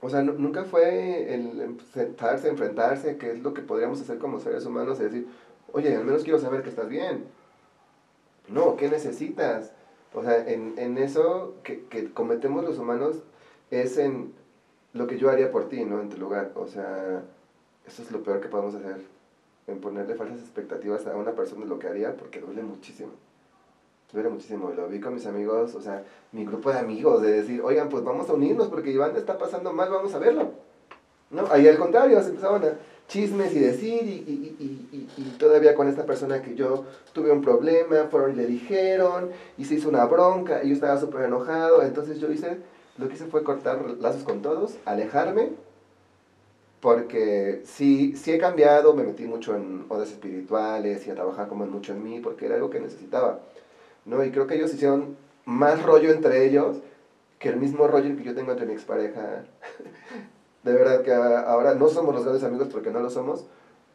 O 0.00 0.10
sea, 0.10 0.22
nunca 0.22 0.64
fue 0.64 1.32
el 1.32 1.78
sentarse, 1.94 2.48
enfrentarse, 2.48 3.16
que 3.16 3.30
es 3.30 3.42
lo 3.44 3.54
que 3.54 3.62
podríamos 3.62 4.00
hacer 4.00 4.18
como 4.18 4.40
seres 4.40 4.66
humanos, 4.66 4.98
y 4.98 5.04
decir, 5.04 5.28
oye, 5.72 5.94
al 5.94 6.04
menos 6.04 6.24
quiero 6.24 6.40
saber 6.40 6.64
que 6.64 6.70
estás 6.70 6.88
bien. 6.88 7.35
No, 8.48 8.76
¿qué 8.76 8.88
necesitas? 8.88 9.72
O 10.14 10.22
sea, 10.22 10.48
en, 10.48 10.74
en 10.78 10.98
eso 10.98 11.54
que, 11.62 11.84
que 11.86 12.12
cometemos 12.12 12.64
los 12.64 12.78
humanos 12.78 13.16
es 13.70 13.98
en 13.98 14.32
lo 14.92 15.06
que 15.06 15.18
yo 15.18 15.30
haría 15.30 15.50
por 15.50 15.68
ti, 15.68 15.84
¿no? 15.84 16.00
En 16.00 16.08
tu 16.08 16.16
lugar. 16.16 16.52
O 16.54 16.66
sea, 16.66 17.22
eso 17.86 18.02
es 18.02 18.10
lo 18.10 18.22
peor 18.22 18.40
que 18.40 18.48
podemos 18.48 18.74
hacer, 18.74 18.96
en 19.66 19.80
ponerle 19.80 20.14
falsas 20.14 20.40
expectativas 20.40 21.06
a 21.06 21.16
una 21.16 21.32
persona 21.32 21.62
de 21.62 21.68
lo 21.68 21.78
que 21.78 21.88
haría, 21.88 22.16
porque 22.16 22.40
duele 22.40 22.62
muchísimo. 22.62 23.10
Duele 24.12 24.28
muchísimo. 24.28 24.70
Lo 24.70 24.88
vi 24.88 25.00
con 25.00 25.14
mis 25.14 25.26
amigos, 25.26 25.74
o 25.74 25.80
sea, 25.80 26.04
mi 26.32 26.44
grupo 26.44 26.70
de 26.72 26.78
amigos, 26.78 27.22
de 27.22 27.32
decir, 27.32 27.60
oigan, 27.62 27.88
pues 27.88 28.04
vamos 28.04 28.28
a 28.30 28.34
unirnos 28.34 28.68
porque 28.68 28.90
Iván 28.90 29.16
está 29.16 29.38
pasando 29.38 29.72
mal, 29.72 29.90
vamos 29.90 30.14
a 30.14 30.18
verlo. 30.18 30.52
¿No? 31.30 31.44
Ahí 31.50 31.66
al 31.66 31.76
contrario, 31.76 32.20
se 32.22 32.30
empezaban 32.30 32.64
a 32.64 32.76
chismes 33.08 33.54
y 33.54 33.60
decir, 33.60 34.02
y, 34.02 34.24
y, 34.26 34.56
y, 34.92 35.08
y, 35.16 35.22
todavía 35.38 35.74
con 35.74 35.88
esta 35.88 36.04
persona 36.04 36.42
que 36.42 36.54
yo 36.54 36.84
tuve 37.12 37.30
un 37.30 37.40
problema, 37.40 38.08
fueron 38.10 38.32
y 38.32 38.36
le 38.36 38.46
dijeron, 38.46 39.30
y 39.56 39.64
se 39.64 39.74
hizo 39.74 39.88
una 39.88 40.04
bronca, 40.06 40.62
y 40.64 40.68
yo 40.68 40.74
estaba 40.74 40.98
súper 40.98 41.22
enojado, 41.24 41.82
entonces 41.82 42.18
yo 42.18 42.30
hice, 42.32 42.58
lo 42.98 43.08
que 43.08 43.14
hice 43.14 43.26
fue 43.26 43.44
cortar 43.44 43.80
lazos 44.00 44.24
con 44.24 44.42
todos, 44.42 44.76
alejarme, 44.84 45.50
porque 46.80 47.62
sí, 47.64 48.16
sí 48.16 48.32
he 48.32 48.38
cambiado, 48.38 48.94
me 48.94 49.04
metí 49.04 49.24
mucho 49.24 49.56
en 49.56 49.86
odas 49.88 50.10
espirituales 50.10 51.06
y 51.06 51.10
a 51.10 51.14
trabajar 51.14 51.48
como 51.48 51.66
mucho 51.66 51.92
en 51.92 52.02
mí, 52.02 52.20
porque 52.20 52.46
era 52.46 52.56
algo 52.56 52.70
que 52.70 52.80
necesitaba, 52.80 53.40
¿no? 54.04 54.24
Y 54.24 54.30
creo 54.30 54.46
que 54.46 54.56
ellos 54.56 54.74
hicieron 54.74 55.16
más 55.44 55.82
rollo 55.82 56.10
entre 56.10 56.44
ellos 56.44 56.78
que 57.38 57.48
el 57.48 57.56
mismo 57.56 57.86
rollo 57.86 58.16
que 58.16 58.24
yo 58.24 58.34
tengo 58.34 58.52
entre 58.52 58.66
mi 58.66 58.74
expareja. 58.74 59.44
De 60.66 60.74
verdad 60.74 61.02
que 61.02 61.12
ahora 61.12 61.74
no 61.74 61.88
somos 61.88 62.12
los 62.12 62.24
grandes 62.24 62.42
amigos 62.42 62.68
porque 62.72 62.90
no 62.90 62.98
lo 62.98 63.08
somos, 63.08 63.46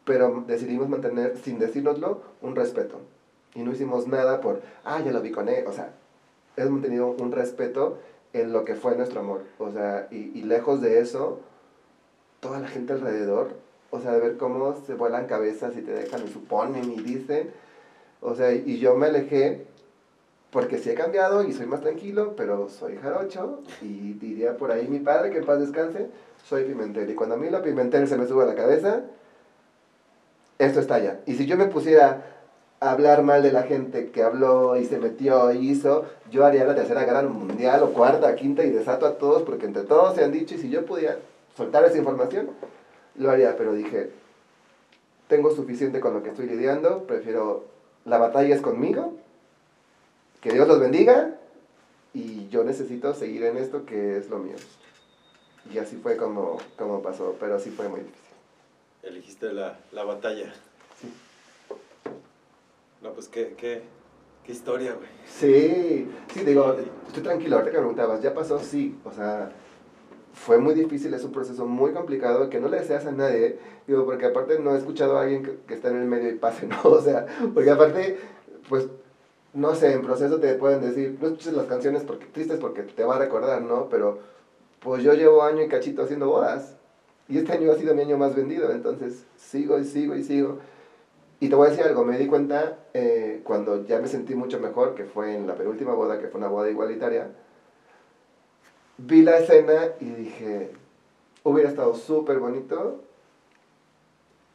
pero 0.06 0.42
decidimos 0.46 0.88
mantener, 0.88 1.36
sin 1.36 1.58
decírnoslo, 1.58 2.22
un 2.40 2.56
respeto. 2.56 2.98
Y 3.54 3.60
no 3.60 3.72
hicimos 3.72 4.08
nada 4.08 4.40
por, 4.40 4.62
ah, 4.84 5.00
ya 5.04 5.12
lo 5.12 5.20
vi 5.20 5.30
con 5.30 5.50
él, 5.50 5.66
o 5.66 5.72
sea, 5.72 5.92
hemos 6.56 6.72
mantenido 6.72 7.08
un 7.10 7.30
respeto 7.30 7.98
en 8.32 8.52
lo 8.52 8.64
que 8.64 8.74
fue 8.74 8.96
nuestro 8.96 9.20
amor, 9.20 9.42
o 9.58 9.70
sea, 9.70 10.08
y, 10.10 10.32
y 10.34 10.42
lejos 10.44 10.80
de 10.80 11.00
eso, 11.00 11.40
toda 12.40 12.58
la 12.58 12.68
gente 12.68 12.94
alrededor, 12.94 13.50
o 13.90 14.00
sea, 14.00 14.12
de 14.12 14.20
ver 14.20 14.38
cómo 14.38 14.74
se 14.86 14.94
vuelan 14.94 15.26
cabezas 15.26 15.76
y 15.76 15.82
te 15.82 15.92
dejan 15.92 16.24
y 16.26 16.28
suponen 16.32 16.90
y 16.90 17.02
dicen, 17.02 17.50
o 18.22 18.34
sea, 18.34 18.50
y 18.50 18.78
yo 18.78 18.94
me 18.94 19.08
alejé 19.08 19.66
porque 20.50 20.78
sí 20.78 20.88
he 20.90 20.94
cambiado 20.94 21.44
y 21.44 21.52
soy 21.52 21.66
más 21.66 21.82
tranquilo, 21.82 22.34
pero 22.36 22.70
soy 22.70 22.96
jarocho 22.96 23.60
y 23.82 24.14
diría 24.14 24.56
por 24.56 24.70
ahí 24.70 24.86
mi 24.88 25.00
padre, 25.00 25.30
que 25.30 25.38
en 25.38 25.46
paz 25.46 25.60
descanse, 25.60 26.08
soy 26.44 26.64
Pimentel. 26.64 27.10
Y 27.10 27.14
cuando 27.14 27.34
a 27.34 27.38
mí 27.38 27.50
la 27.50 27.62
Pimentel 27.62 28.08
se 28.08 28.16
me 28.16 28.26
sube 28.26 28.44
a 28.44 28.46
la 28.46 28.54
cabeza, 28.54 29.02
esto 30.58 30.80
estalla. 30.80 31.20
Y 31.26 31.34
si 31.34 31.46
yo 31.46 31.56
me 31.56 31.66
pusiera 31.66 32.24
a 32.80 32.90
hablar 32.90 33.22
mal 33.22 33.42
de 33.42 33.52
la 33.52 33.62
gente 33.62 34.10
que 34.10 34.22
habló 34.22 34.76
y 34.76 34.84
se 34.84 34.98
metió 34.98 35.52
y 35.52 35.70
hizo, 35.70 36.04
yo 36.30 36.44
haría 36.44 36.64
la 36.64 36.74
tercera 36.74 37.04
guerra 37.04 37.22
mundial 37.22 37.82
o 37.84 37.92
cuarta, 37.92 38.34
quinta 38.34 38.64
y 38.64 38.70
desato 38.70 39.06
a 39.06 39.18
todos 39.18 39.42
porque 39.42 39.66
entre 39.66 39.84
todos 39.84 40.16
se 40.16 40.24
han 40.24 40.32
dicho 40.32 40.56
y 40.56 40.58
si 40.58 40.68
yo 40.68 40.84
pudiera 40.84 41.18
soltar 41.56 41.84
esa 41.84 41.98
información, 41.98 42.50
lo 43.14 43.30
haría, 43.30 43.56
pero 43.56 43.72
dije, 43.72 44.10
tengo 45.28 45.54
suficiente 45.54 46.00
con 46.00 46.12
lo 46.12 46.22
que 46.22 46.30
estoy 46.30 46.46
lidiando, 46.46 47.04
prefiero, 47.04 47.64
la 48.04 48.18
batalla 48.18 48.54
es 48.54 48.60
conmigo, 48.60 49.14
que 50.40 50.52
Dios 50.52 50.66
los 50.66 50.80
bendiga 50.80 51.36
y 52.12 52.48
yo 52.48 52.64
necesito 52.64 53.14
seguir 53.14 53.44
en 53.44 53.58
esto 53.58 53.86
que 53.86 54.16
es 54.16 54.28
lo 54.28 54.38
mío. 54.38 54.56
Y 55.70 55.78
así 55.78 55.96
fue 55.96 56.16
como, 56.16 56.58
como 56.76 57.02
pasó, 57.02 57.36
pero 57.38 57.58
sí 57.58 57.70
fue 57.70 57.88
muy 57.88 58.00
difícil. 58.00 58.20
Elegiste 59.02 59.52
la, 59.52 59.78
la 59.92 60.04
batalla. 60.04 60.52
Sí. 61.00 61.12
No, 63.02 63.12
pues 63.12 63.28
qué, 63.28 63.54
qué, 63.56 63.82
qué 64.44 64.52
historia, 64.52 64.94
güey. 64.94 65.08
Sí, 65.26 66.08
sí, 66.32 66.44
digo, 66.44 66.76
estoy 67.06 67.22
tranquilo, 67.22 67.56
ahorita 67.56 67.70
que 67.70 67.78
me 67.78 67.82
preguntabas, 67.82 68.22
¿ya 68.22 68.32
pasó? 68.32 68.58
Sí, 68.60 68.96
o 69.04 69.12
sea, 69.12 69.50
fue 70.34 70.58
muy 70.58 70.74
difícil, 70.74 71.12
es 71.14 71.24
un 71.24 71.32
proceso 71.32 71.66
muy 71.66 71.92
complicado 71.92 72.48
que 72.48 72.60
no 72.60 72.68
le 72.68 72.78
deseas 72.78 73.06
a 73.06 73.12
nadie, 73.12 73.58
digo, 73.86 74.04
porque 74.04 74.26
aparte 74.26 74.58
no 74.58 74.74
he 74.74 74.78
escuchado 74.78 75.18
a 75.18 75.22
alguien 75.22 75.42
que, 75.42 75.56
que 75.66 75.74
está 75.74 75.88
en 75.88 76.00
el 76.02 76.06
medio 76.06 76.30
y 76.30 76.34
pase, 76.34 76.66
¿no? 76.68 76.80
O 76.84 77.00
sea, 77.00 77.26
porque 77.54 77.70
aparte, 77.70 78.18
pues, 78.68 78.86
no 79.54 79.74
sé, 79.74 79.92
en 79.92 80.02
proceso 80.02 80.38
te 80.40 80.54
pueden 80.54 80.80
decir, 80.80 81.18
no 81.20 81.28
escuches 81.28 81.52
las 81.52 81.66
canciones 81.66 82.04
porque 82.04 82.26
tristes 82.26 82.58
porque 82.58 82.82
te 82.82 83.04
va 83.04 83.16
a 83.16 83.18
recordar, 83.18 83.62
¿no? 83.62 83.88
Pero, 83.88 84.20
pues 84.82 85.02
yo 85.02 85.14
llevo 85.14 85.42
año 85.42 85.62
y 85.62 85.68
cachito 85.68 86.02
haciendo 86.02 86.28
bodas, 86.28 86.76
y 87.28 87.38
este 87.38 87.52
año 87.52 87.72
ha 87.72 87.76
sido 87.76 87.94
mi 87.94 88.02
año 88.02 88.18
más 88.18 88.34
vendido, 88.34 88.70
entonces 88.70 89.24
sigo 89.36 89.78
y 89.78 89.84
sigo 89.84 90.14
y 90.14 90.24
sigo. 90.24 90.58
Y 91.40 91.48
te 91.48 91.54
voy 91.54 91.66
a 91.66 91.70
decir 91.70 91.84
algo, 91.84 92.04
me 92.04 92.18
di 92.18 92.26
cuenta 92.26 92.78
eh, 92.94 93.40
cuando 93.44 93.84
ya 93.84 93.98
me 94.00 94.08
sentí 94.08 94.34
mucho 94.34 94.60
mejor, 94.60 94.94
que 94.94 95.04
fue 95.04 95.34
en 95.34 95.46
la 95.46 95.54
penúltima 95.54 95.94
boda, 95.94 96.18
que 96.18 96.28
fue 96.28 96.38
una 96.38 96.48
boda 96.48 96.70
igualitaria, 96.70 97.30
vi 98.98 99.22
la 99.22 99.38
escena 99.38 99.92
y 100.00 100.10
dije, 100.10 100.70
hubiera 101.42 101.68
estado 101.68 101.94
súper 101.94 102.38
bonito, 102.38 103.00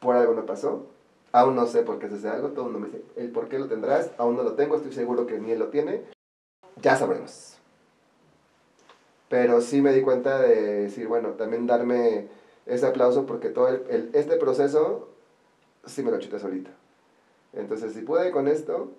por 0.00 0.16
algo 0.16 0.34
no 0.34 0.46
pasó, 0.46 0.86
aún 1.32 1.56
no 1.56 1.66
sé 1.66 1.82
por 1.82 1.98
qué 1.98 2.08
se 2.08 2.14
hace 2.14 2.28
algo, 2.28 2.48
todo 2.50 2.66
el 2.66 2.72
mundo 2.72 2.86
me 2.86 2.86
dice, 2.86 3.04
el 3.16 3.30
por 3.30 3.48
qué 3.48 3.58
lo 3.58 3.66
tendrás, 3.66 4.10
aún 4.16 4.36
no 4.36 4.42
lo 4.42 4.52
tengo, 4.52 4.76
estoy 4.76 4.92
seguro 4.92 5.26
que 5.26 5.38
ni 5.38 5.50
él 5.50 5.58
lo 5.58 5.68
tiene, 5.68 6.04
ya 6.80 6.96
sabremos. 6.96 7.57
Pero 9.28 9.60
sí 9.60 9.82
me 9.82 9.92
di 9.92 10.02
cuenta 10.02 10.40
de 10.40 10.82
decir, 10.84 11.06
bueno, 11.06 11.30
también 11.30 11.66
darme 11.66 12.28
ese 12.66 12.86
aplauso 12.86 13.26
porque 13.26 13.50
todo 13.50 13.68
el, 13.68 13.82
el- 13.90 14.10
este 14.14 14.36
proceso 14.36 15.08
sí 15.86 16.02
me 16.02 16.10
lo 16.10 16.18
chuté 16.18 16.38
solita. 16.38 16.70
Entonces, 17.52 17.92
si 17.94 18.02
pude 18.02 18.30
con 18.30 18.48
esto, 18.48 18.92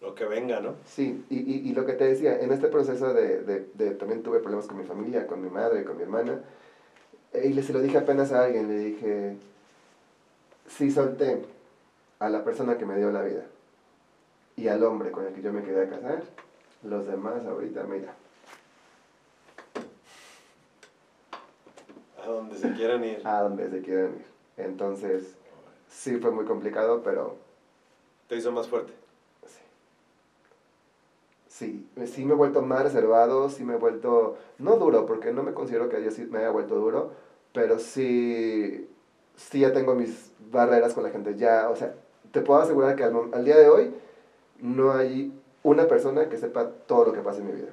Lo 0.00 0.14
que 0.14 0.24
venga, 0.26 0.60
¿no? 0.60 0.74
Sí, 0.86 1.24
y, 1.30 1.38
y, 1.38 1.68
y 1.70 1.72
lo 1.72 1.86
que 1.86 1.94
te 1.94 2.04
decía, 2.04 2.38
en 2.40 2.52
este 2.52 2.68
proceso 2.68 3.14
de, 3.14 3.38
de, 3.42 3.68
de- 3.74 3.90
también 3.92 4.22
tuve 4.22 4.40
problemas 4.40 4.66
con 4.66 4.76
mi 4.76 4.84
familia, 4.84 5.26
con 5.26 5.42
mi 5.42 5.48
madre, 5.48 5.84
con 5.84 5.96
mi 5.96 6.02
hermana, 6.02 6.40
eh, 7.32 7.48
y 7.48 7.62
se 7.62 7.72
lo 7.72 7.80
dije 7.80 7.98
apenas 7.98 8.30
a 8.32 8.44
alguien, 8.44 8.68
le 8.68 8.76
dije, 8.78 9.36
sí 10.68 10.90
solté 10.90 11.42
a 12.18 12.28
la 12.28 12.44
persona 12.44 12.76
que 12.76 12.84
me 12.86 12.96
dio 12.96 13.10
la 13.10 13.22
vida 13.22 13.44
y 14.56 14.68
al 14.68 14.84
hombre 14.84 15.10
con 15.10 15.26
el 15.26 15.32
que 15.32 15.42
yo 15.42 15.52
me 15.52 15.62
quedé 15.62 15.84
a 15.84 15.88
casar, 15.88 16.22
los 16.84 17.06
demás 17.06 17.44
ahorita, 17.46 17.84
mira, 17.84 18.14
A 22.22 22.26
donde 22.26 22.56
se 22.56 22.72
quieran 22.72 23.04
ir. 23.04 23.20
a 23.26 23.42
donde 23.42 23.68
se 23.68 23.80
quieran 23.82 24.14
ir. 24.16 24.24
Entonces, 24.56 25.34
sí 25.88 26.16
fue 26.18 26.30
muy 26.30 26.44
complicado, 26.44 27.02
pero 27.02 27.36
Te 28.28 28.36
hizo 28.36 28.50
más 28.52 28.66
fuerte. 28.68 28.92
Sí, 31.48 31.86
sí, 31.96 32.06
sí 32.06 32.24
me 32.24 32.32
he 32.32 32.36
vuelto 32.36 32.62
más 32.62 32.82
reservado, 32.82 33.48
sí 33.50 33.62
me 33.64 33.74
he 33.74 33.78
vuelto, 33.78 34.38
no 34.58 34.76
duro, 34.76 35.06
porque 35.06 35.32
no 35.32 35.42
me 35.42 35.52
considero 35.52 35.88
que 35.88 35.96
haya, 35.96 36.10
sido- 36.10 36.30
me 36.30 36.38
haya 36.38 36.50
vuelto 36.50 36.76
duro, 36.76 37.12
pero 37.52 37.78
sí, 37.78 38.88
sí 39.36 39.60
ya 39.60 39.72
tengo 39.72 39.94
mis 39.94 40.32
barreras 40.50 40.94
con 40.94 41.04
la 41.04 41.10
gente, 41.10 41.36
ya, 41.36 41.68
o 41.70 41.76
sea, 41.76 41.94
te 42.32 42.40
puedo 42.40 42.60
asegurar 42.60 42.96
que 42.96 43.04
al 43.04 43.44
día 43.44 43.56
de 43.56 43.68
hoy 43.68 43.94
no 44.58 44.92
hay 44.92 45.32
una 45.64 45.88
persona 45.88 46.28
que 46.28 46.36
sepa 46.36 46.70
todo 46.86 47.06
lo 47.06 47.12
que 47.12 47.22
pasa 47.22 47.40
en 47.40 47.46
mi 47.46 47.52
vida. 47.52 47.70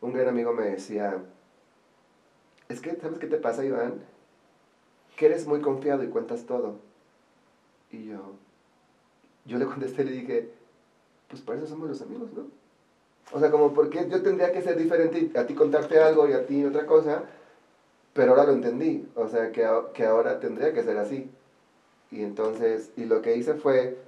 Un 0.00 0.12
gran 0.12 0.28
amigo 0.28 0.52
me 0.52 0.66
decía, 0.66 1.18
es 2.68 2.80
que, 2.80 2.94
¿sabes 2.96 3.18
qué 3.18 3.26
te 3.26 3.38
pasa, 3.38 3.64
Iván? 3.64 3.94
Que 5.16 5.26
eres 5.26 5.46
muy 5.46 5.60
confiado 5.60 6.04
y 6.04 6.08
cuentas 6.08 6.44
todo. 6.44 6.76
Y 7.90 8.04
yo, 8.04 8.34
yo 9.46 9.58
le 9.58 9.64
contesté 9.64 10.02
y 10.02 10.04
le 10.04 10.10
dije, 10.12 10.50
pues 11.26 11.40
para 11.40 11.58
eso 11.58 11.68
somos 11.68 11.88
los 11.88 12.02
amigos, 12.02 12.32
¿no? 12.32 12.46
O 13.32 13.40
sea, 13.40 13.50
como 13.50 13.72
porque 13.72 14.08
yo 14.08 14.22
tendría 14.22 14.52
que 14.52 14.62
ser 14.62 14.76
diferente 14.76 15.38
a 15.38 15.46
ti 15.46 15.54
contarte 15.54 15.98
algo 15.98 16.28
y 16.28 16.34
a 16.34 16.46
ti 16.46 16.64
otra 16.64 16.86
cosa, 16.86 17.24
pero 18.12 18.32
ahora 18.32 18.44
lo 18.44 18.52
entendí, 18.52 19.08
o 19.14 19.26
sea, 19.26 19.52
que, 19.52 19.66
que 19.94 20.04
ahora 20.04 20.38
tendría 20.38 20.72
que 20.74 20.82
ser 20.82 20.98
así. 20.98 21.30
Y 22.10 22.22
entonces, 22.22 22.90
y 22.96 23.06
lo 23.06 23.22
que 23.22 23.36
hice 23.36 23.54
fue 23.54 24.07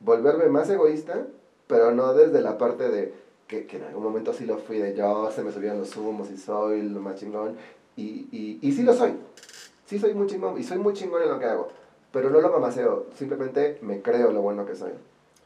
volverme 0.00 0.46
más 0.48 0.68
egoísta, 0.70 1.26
pero 1.66 1.92
no 1.92 2.14
desde 2.14 2.40
la 2.40 2.58
parte 2.58 2.88
de 2.88 3.12
que, 3.46 3.66
que 3.66 3.78
en 3.78 3.84
algún 3.84 4.02
momento 4.02 4.32
sí 4.32 4.44
lo 4.44 4.58
fui, 4.58 4.78
de 4.78 4.94
yo, 4.94 5.30
se 5.30 5.42
me 5.42 5.52
subían 5.52 5.78
los 5.78 5.96
humos 5.96 6.30
y 6.30 6.36
soy 6.36 6.82
lo 6.82 7.00
más 7.00 7.16
chingón, 7.16 7.56
y, 7.96 8.28
y, 8.30 8.58
y 8.62 8.72
sí 8.72 8.82
lo 8.82 8.94
soy, 8.94 9.14
sí 9.86 9.98
soy 9.98 10.14
muy 10.14 10.26
chingón, 10.26 10.58
y 10.58 10.64
soy 10.64 10.78
muy 10.78 10.94
chingón 10.94 11.22
en 11.22 11.30
lo 11.30 11.38
que 11.38 11.46
hago, 11.46 11.68
pero 12.12 12.30
no 12.30 12.40
lo 12.40 12.50
mamaseo, 12.50 13.06
simplemente 13.16 13.78
me 13.82 14.02
creo 14.02 14.32
lo 14.32 14.42
bueno 14.42 14.66
que 14.66 14.74
soy. 14.74 14.92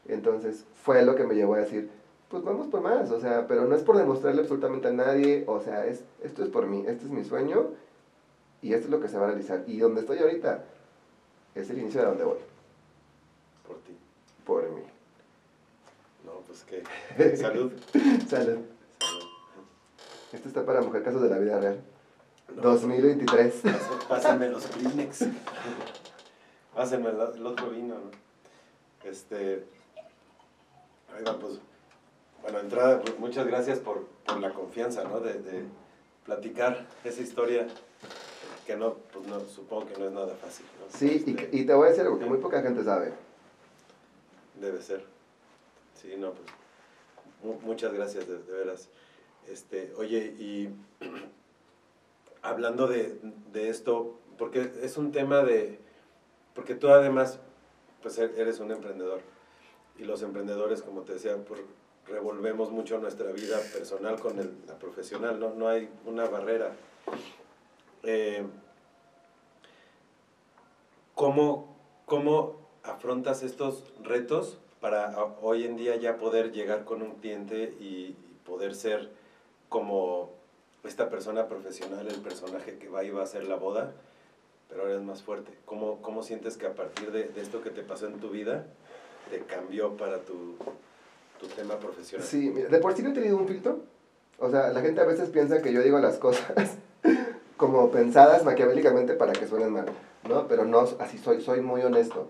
Entonces 0.07 0.65
fue 0.83 1.03
lo 1.03 1.15
que 1.15 1.23
me 1.23 1.35
llevó 1.35 1.55
a 1.55 1.59
decir, 1.59 1.89
pues 2.29 2.43
vamos 2.43 2.67
por 2.67 2.81
más, 2.81 3.11
o 3.11 3.19
sea, 3.19 3.47
pero 3.47 3.65
no 3.65 3.75
es 3.75 3.83
por 3.83 3.97
demostrarle 3.97 4.41
absolutamente 4.41 4.87
a 4.87 4.91
nadie, 4.91 5.43
o 5.47 5.61
sea, 5.61 5.85
es, 5.85 6.03
esto 6.23 6.43
es 6.43 6.49
por 6.49 6.67
mí, 6.67 6.83
este 6.87 7.05
es 7.05 7.11
mi 7.11 7.23
sueño 7.23 7.67
y 8.61 8.73
esto 8.73 8.85
es 8.85 8.91
lo 8.91 8.99
que 8.99 9.07
se 9.07 9.17
va 9.17 9.25
a 9.25 9.27
realizar. 9.27 9.63
Y 9.67 9.77
donde 9.77 10.01
estoy 10.01 10.17
ahorita 10.17 10.63
es 11.55 11.69
el 11.69 11.79
inicio 11.79 12.01
de 12.01 12.07
donde 12.07 12.23
voy, 12.23 12.39
Por 13.67 13.77
ti. 13.77 13.95
Por 14.45 14.69
mí. 14.69 14.81
No, 16.25 16.31
pues 16.47 16.63
qué. 16.63 16.83
Salud. 17.37 17.71
Salud. 18.27 18.27
Salud. 18.27 18.59
Esto 20.31 20.47
está 20.47 20.65
para 20.65 20.81
Mujer 20.81 21.03
Casos 21.03 21.21
de 21.21 21.29
la 21.29 21.37
Vida 21.37 21.59
Real. 21.59 21.81
No, 22.55 22.61
2023. 22.61 23.53
Pás- 23.61 23.73
Pásenme 24.09 24.49
los 24.49 24.65
Kleenex. 24.67 25.25
Pásenme 26.73 27.09
el, 27.09 27.45
otro 27.45 27.69
vino, 27.69 27.95
¿no? 27.95 29.09
Este. 29.09 29.65
Pues. 31.07 31.59
Bueno, 32.41 32.59
entrada, 32.59 32.99
pues 33.01 33.17
muchas 33.19 33.45
gracias 33.47 33.79
por, 33.79 34.05
por 34.25 34.39
la 34.39 34.51
confianza, 34.53 35.03
¿no? 35.03 35.19
De, 35.19 35.33
de 35.35 35.63
platicar 36.25 36.87
esa 37.03 37.21
historia 37.21 37.67
que 38.65 38.75
no, 38.75 38.95
pues 39.13 39.27
no, 39.27 39.39
supongo 39.41 39.87
que 39.87 39.97
no 39.99 40.05
es 40.07 40.11
nada 40.11 40.35
fácil, 40.35 40.65
¿no? 40.79 40.97
Sí, 40.97 41.23
y, 41.25 41.29
Este, 41.31 41.49
y 41.57 41.65
te 41.65 41.73
voy 41.73 41.87
a 41.87 41.89
decir 41.91 42.03
algo 42.05 42.17
que 42.19 42.25
muy 42.25 42.39
poca 42.39 42.61
gente 42.61 42.83
sabe. 42.83 43.13
Debe 44.63 44.81
ser. 44.81 45.03
Sí, 46.01 46.15
no, 46.17 46.31
pues. 46.31 46.47
mu- 47.43 47.59
muchas 47.67 47.91
gracias, 47.93 48.25
de, 48.29 48.37
veras. 48.37 48.87
Este, 49.45 49.93
oye, 49.97 50.33
y 50.39 50.69
hablando 52.41 52.87
de, 52.87 53.19
de 53.51 53.67
esto, 53.67 54.17
porque 54.37 54.71
es 54.81 54.95
un 54.95 55.11
tema 55.11 55.43
de. 55.43 55.79
Porque 56.55 56.75
tú 56.75 56.87
además, 56.87 57.39
pues 58.01 58.17
e- 58.19 58.39
eres 58.39 58.61
un 58.61 58.71
emprendedor. 58.71 59.19
Y 59.99 60.05
los 60.05 60.21
emprendedores, 60.21 60.81
como 60.81 61.01
te 61.01 61.13
decía, 61.15 61.35
pues, 61.45 61.59
revolvemos 62.07 62.71
mucho 62.71 62.97
nuestra 62.99 63.33
vida 63.33 63.59
personal 63.73 64.17
con 64.21 64.37
la 64.65 64.79
profesional, 64.79 65.41
¿no? 65.41 65.53
No 65.55 65.67
hay 65.67 65.89
una 66.05 66.25
barrera. 66.29 66.71
Eh, 68.03 68.45
¿cómo, 71.15 71.75
¿Cómo 72.05 72.62
afrontas 72.83 73.43
estos 73.43 73.83
retos 74.03 74.57
para 74.81 75.07
a- 75.13 75.35
hoy 75.41 75.65
en 75.65 75.77
día 75.77 75.95
ya 75.95 76.17
poder 76.17 76.51
llegar 76.51 76.83
con 76.83 77.01
un 77.01 77.11
cliente 77.15 77.73
y 77.79 78.15
poder 78.45 78.75
ser 78.75 79.09
como 79.69 80.31
esta 80.83 81.09
persona 81.09 81.47
profesional, 81.47 82.07
el 82.07 82.19
personaje 82.21 82.77
que 82.77 82.89
va 82.89 83.03
y 83.03 83.09
va 83.09 83.21
a 83.21 83.23
hacer 83.23 83.45
la 83.45 83.55
boda, 83.55 83.93
pero 84.69 84.81
ahora 84.81 84.95
es 84.95 85.01
más 85.01 85.23
fuerte? 85.23 85.51
¿Cómo, 85.65 86.01
cómo 86.01 86.23
sientes 86.23 86.57
que 86.57 86.65
a 86.65 86.73
partir 86.73 87.11
de, 87.11 87.25
de 87.29 87.41
esto 87.41 87.61
que 87.61 87.69
te 87.69 87.83
pasó 87.83 88.07
en 88.07 88.19
tu 88.19 88.29
vida 88.29 88.65
te 89.29 89.39
cambió 89.39 89.95
para 89.95 90.19
tu, 90.19 90.55
tu 91.39 91.47
tema 91.55 91.75
profesional? 91.79 92.27
Sí, 92.27 92.51
mira, 92.53 92.67
de 92.67 92.79
por 92.79 92.93
sí 92.93 93.01
no 93.01 93.09
he 93.11 93.13
tenido 93.13 93.37
un 93.37 93.47
filtro. 93.47 93.79
O 94.39 94.49
sea, 94.49 94.73
la 94.73 94.81
gente 94.81 94.99
a 94.99 95.05
veces 95.05 95.29
piensa 95.29 95.61
que 95.61 95.71
yo 95.71 95.81
digo 95.81 95.99
las 95.99 96.17
cosas 96.17 96.75
como 97.57 97.89
pensadas 97.91 98.43
maquiavélicamente 98.43 99.13
para 99.13 99.31
que 99.31 99.47
suenen 99.47 99.71
mal, 99.71 99.85
¿no? 100.27 100.47
Pero 100.47 100.65
no, 100.65 100.79
así 100.99 101.17
soy, 101.17 101.41
soy 101.41 101.61
muy 101.61 101.81
honesto. 101.81 102.27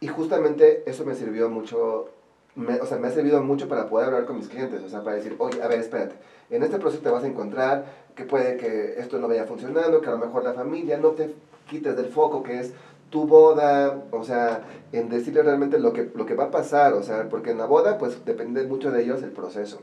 Y 0.00 0.06
justamente 0.08 0.82
eso 0.86 1.04
me 1.04 1.14
sirvió 1.14 1.48
mucho, 1.48 2.08
me- 2.54 2.80
o 2.80 2.86
sea, 2.86 2.98
me 2.98 3.08
ha 3.08 3.10
servido 3.10 3.42
mucho 3.42 3.68
para 3.68 3.88
poder 3.88 4.06
hablar 4.08 4.26
con 4.26 4.36
mis 4.38 4.48
clientes, 4.48 4.82
o 4.82 4.88
sea, 4.88 5.02
para 5.02 5.16
decir, 5.16 5.34
oye, 5.38 5.60
a 5.62 5.68
ver, 5.68 5.80
espérate, 5.80 6.14
en 6.50 6.62
este 6.62 6.78
proceso 6.78 7.02
te 7.02 7.10
vas 7.10 7.24
a 7.24 7.26
encontrar 7.26 7.84
que 8.14 8.24
puede 8.24 8.56
que 8.56 8.94
esto 8.98 9.18
no 9.18 9.28
vaya 9.28 9.44
funcionando, 9.44 10.00
que 10.00 10.08
a 10.08 10.12
lo 10.12 10.18
mejor 10.18 10.44
la 10.44 10.52
familia 10.54 10.98
no 10.98 11.10
te 11.10 11.34
quites 11.68 11.96
del 11.96 12.06
foco 12.06 12.42
que 12.42 12.60
es 12.60 12.72
tu 13.10 13.26
boda, 13.26 14.04
o 14.12 14.22
sea, 14.24 14.62
en 14.92 15.08
decirle 15.08 15.42
realmente 15.42 15.78
lo 15.78 15.92
que, 15.92 16.10
lo 16.14 16.26
que 16.26 16.34
va 16.34 16.44
a 16.44 16.50
pasar, 16.50 16.92
o 16.94 17.02
sea, 17.02 17.28
porque 17.28 17.50
en 17.50 17.58
la 17.58 17.66
boda, 17.66 17.98
pues 17.98 18.24
depende 18.24 18.64
mucho 18.64 18.90
de 18.92 19.02
ellos 19.02 19.22
el 19.22 19.30
proceso. 19.32 19.80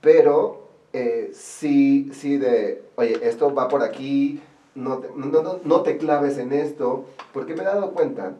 Pero 0.00 0.68
eh, 0.92 1.30
sí, 1.34 2.10
sí 2.12 2.36
de, 2.38 2.82
oye, 2.96 3.18
esto 3.22 3.54
va 3.54 3.68
por 3.68 3.82
aquí, 3.82 4.40
no 4.74 4.98
te, 4.98 5.08
no, 5.14 5.42
no, 5.42 5.58
no 5.62 5.82
te 5.82 5.96
claves 5.98 6.38
en 6.38 6.52
esto, 6.52 7.04
porque 7.32 7.54
me 7.54 7.62
he 7.62 7.66
dado 7.66 7.92
cuenta 7.92 8.34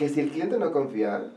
que 0.00 0.08
si 0.08 0.20
el 0.20 0.30
cliente 0.30 0.58
no 0.58 0.72
confía, 0.72 1.30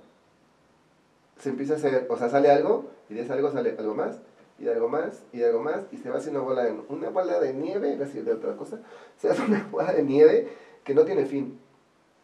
se 1.38 1.50
empieza 1.50 1.74
a 1.74 1.76
hacer, 1.76 2.08
o 2.10 2.16
sea, 2.16 2.30
sale 2.30 2.50
algo, 2.50 2.92
y 3.10 3.14
de 3.14 3.24
ese 3.24 3.34
algo 3.34 3.52
sale 3.52 3.76
algo 3.78 3.94
más, 3.94 4.22
y 4.58 4.64
de 4.64 4.72
algo 4.72 4.88
más, 4.88 5.22
y 5.34 5.40
de 5.40 5.48
algo 5.48 5.62
más, 5.62 5.82
y 5.92 5.98
se 5.98 6.10
va 6.10 6.20
haciendo 6.20 6.44
bola 6.44 6.70
en 6.70 6.82
una 6.88 7.10
bola 7.10 7.42
de 7.42 7.54
nieve, 7.54 8.00
así 8.02 8.22
de 8.22 8.32
otra 8.32 8.56
cosa, 8.56 8.80
se 9.18 9.30
hace 9.30 9.42
una 9.42 9.68
bola 9.70 9.92
de 9.92 10.04
nieve 10.04 10.48
que 10.86 10.94
no 10.94 11.04
tiene 11.04 11.26
fin, 11.26 11.60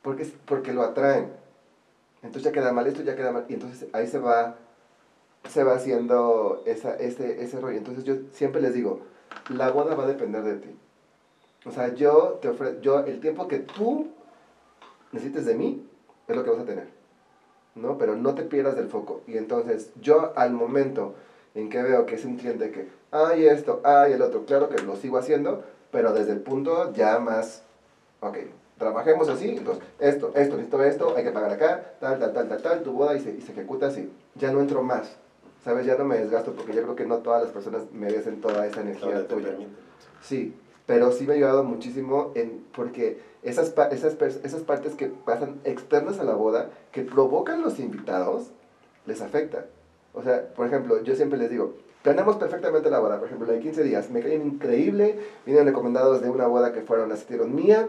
porque, 0.02 0.32
porque 0.45 0.72
lo 0.72 0.84
atraen. 0.84 1.34
Entonces 2.22 2.44
ya 2.44 2.53
queda 2.53 2.72
mal 2.72 2.88
esto, 2.88 3.03
ya 3.03 3.18
queda 3.18 3.34
mal, 3.34 3.44
y 3.49 3.56
entonces 3.56 3.90
ahí 3.91 4.07
se 4.07 4.20
va, 4.20 4.56
se 5.49 5.66
va 5.66 5.74
haciendo 5.74 6.64
esa, 6.66 6.95
ese, 6.95 7.44
ese 7.44 7.60
rollo. 7.60 7.78
Entonces 7.78 8.06
yo 8.06 8.16
siempre 8.32 8.61
les 8.61 8.74
digo, 8.74 9.02
la 9.49 9.72
boda 9.72 9.94
va 9.94 10.06
a 10.06 10.07
depender 10.07 10.44
de 10.44 10.56
ti. 10.56 10.70
O 11.66 11.72
sea, 11.72 11.94
yo 11.94 12.40
te 12.41 12.48
ofrezco, 12.48 12.80
yo, 12.80 12.99
el 12.99 13.20
tiempo 13.20 13.49
que 13.49 13.60
tú 13.60 14.07
necesites 15.11 15.45
de 15.45 15.56
mí, 15.56 15.89
es 16.34 16.38
lo 16.38 16.43
que 16.43 16.49
vas 16.49 16.60
a 16.60 16.65
tener. 16.65 16.88
¿No? 17.76 17.97
Pero 17.97 18.15
no 18.15 18.35
te 18.35 18.43
pierdas 18.43 18.76
del 18.76 18.89
foco. 18.89 19.22
Y 19.27 19.38
entonces, 19.38 19.91
yo 20.01 20.34
al 20.35 20.51
momento 20.51 21.15
en 21.56 21.69
que 21.69 21.81
veo 21.81 22.06
que 22.06 22.15
es 22.15 22.26
un 22.26 22.38
cliente 22.38 22.72
que, 22.72 22.88
ay, 23.11 23.45
esto, 23.45 23.81
ay, 23.84 24.14
el 24.14 24.22
otro, 24.22 24.45
claro 24.45 24.69
que 24.69 24.81
lo 24.81 24.95
sigo 24.95 25.18
haciendo, 25.18 25.64
pero 25.91 26.14
desde 26.14 26.34
el 26.34 26.41
punto 26.41 26.93
ya 26.93 27.19
más, 27.19 27.64
ok, 28.22 28.38
trabajemos 28.77 29.30
así, 29.30 29.49
entonces, 29.49 29.84
esto, 29.99 30.31
esto, 30.35 30.57
listo, 30.57 30.84
esto, 30.84 31.14
hay 31.15 31.23
que 31.23 31.31
pagar 31.31 31.51
acá, 31.51 31.93
tal, 31.99 32.19
tal, 32.19 32.34
tal, 32.34 32.49
tal, 32.49 32.61
tal, 32.61 32.84
tu 32.84 32.93
boda 32.93 33.15
y 33.15 33.19
se, 33.19 33.31
y 33.31 33.41
se 33.41 33.51
ejecuta 33.51 33.88
así. 33.88 34.11
Ya 34.35 34.51
no 34.51 34.61
entro 34.61 34.81
más, 34.81 35.18
¿sabes? 35.64 35.85
Ya 35.85 35.95
no 35.95 36.06
me 36.06 36.18
desgasto 36.18 36.53
porque 36.53 36.73
yo 36.73 36.84
creo 36.84 36.95
que 36.95 37.06
no 37.06 37.18
todas 37.18 37.43
las 37.43 37.51
personas 37.51 37.84
merecen 37.91 38.41
toda 38.41 38.65
esa 38.65 38.81
energía 38.81 39.27
tuya. 39.27 39.47
permite. 39.47 39.72
Sí, 40.22 40.56
pero 40.85 41.11
sí 41.11 41.26
me 41.26 41.34
ha 41.34 41.35
ayudado 41.35 41.64
muchísimo 41.64 42.31
en, 42.35 42.65
porque 42.73 43.19
esas, 43.44 43.74
esas, 43.91 44.16
esas 44.22 44.61
partes 44.61 44.95
que 44.95 45.07
pasan 45.07 45.60
externas 45.64 46.20
a 46.20 46.24
la 46.24 46.34
boda, 46.34 46.70
que 46.91 47.03
provocan 47.03 47.61
los 47.61 47.80
invitados, 47.80 48.48
les 49.06 49.22
afecta. 49.22 49.66
O 50.14 50.24
sea, 50.24 50.48
por 50.56 50.68
ejemplo, 50.68 51.02
yo 51.03 51.16
siempre 51.16 51.38
les 51.38 51.49
digo, 51.49 51.76
planeamos 52.03 52.38
perfectamente 52.38 52.90
la 52.90 52.99
boda, 52.99 53.18
por 53.18 53.28
ejemplo, 53.28 53.48
la 53.48 53.53
de 53.53 53.60
15 53.60 53.84
días, 53.84 54.10
me 54.10 54.22
caen 54.22 54.45
increíble, 54.45 55.20
vienen 55.45 55.66
recomendados 55.66 56.22
de 56.22 56.30
una 56.30 56.48
boda 56.48 56.74
que 56.74 56.82
fueron, 56.82 57.11
asistieron 57.11 57.53
mía, 57.53 57.88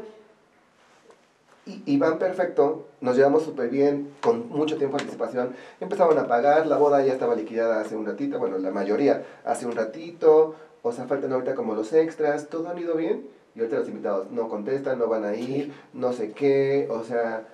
y, 1.67 1.99
van 1.99 2.19
perfecto, 2.19 2.87
nos 3.01 3.17
llevamos 3.17 3.45
súper 3.45 3.69
bien, 3.69 4.13
con 4.23 4.49
mucho 4.49 4.77
tiempo 4.77 4.97
de 4.97 5.03
anticipación, 5.03 5.55
empezaban 5.79 6.19
a 6.19 6.27
pagar, 6.27 6.67
la 6.67 6.79
boda 6.79 7.05
ya 7.05 7.13
estaba 7.13 7.37
liquidada 7.37 7.81
hace 7.81 7.95
un 7.97 8.07
ratito, 8.07 8.39
bueno, 8.39 8.59
la 8.59 8.71
mayoría 8.71 9.25
hace 9.45 9.67
un 9.67 9.73
ratito, 9.73 10.57
o 10.83 10.93
sea, 10.93 11.07
faltan 11.07 11.33
ahorita 11.33 11.55
como 11.55 11.75
los 11.75 11.93
extras, 11.93 12.49
todo 12.49 12.69
han 12.71 12.79
ido 12.79 12.97
bien, 12.97 13.29
y 13.55 13.61
ahorita 13.61 13.79
los 13.79 13.89
invitados 13.89 14.31
no 14.31 14.49
contestan, 14.49 14.99
no 14.99 15.09
van 15.09 15.25
a 15.25 15.35
ir, 15.35 15.73
no 15.93 16.13
sé 16.13 16.33
qué, 16.33 16.87
o 16.91 17.03
sea, 17.05 17.47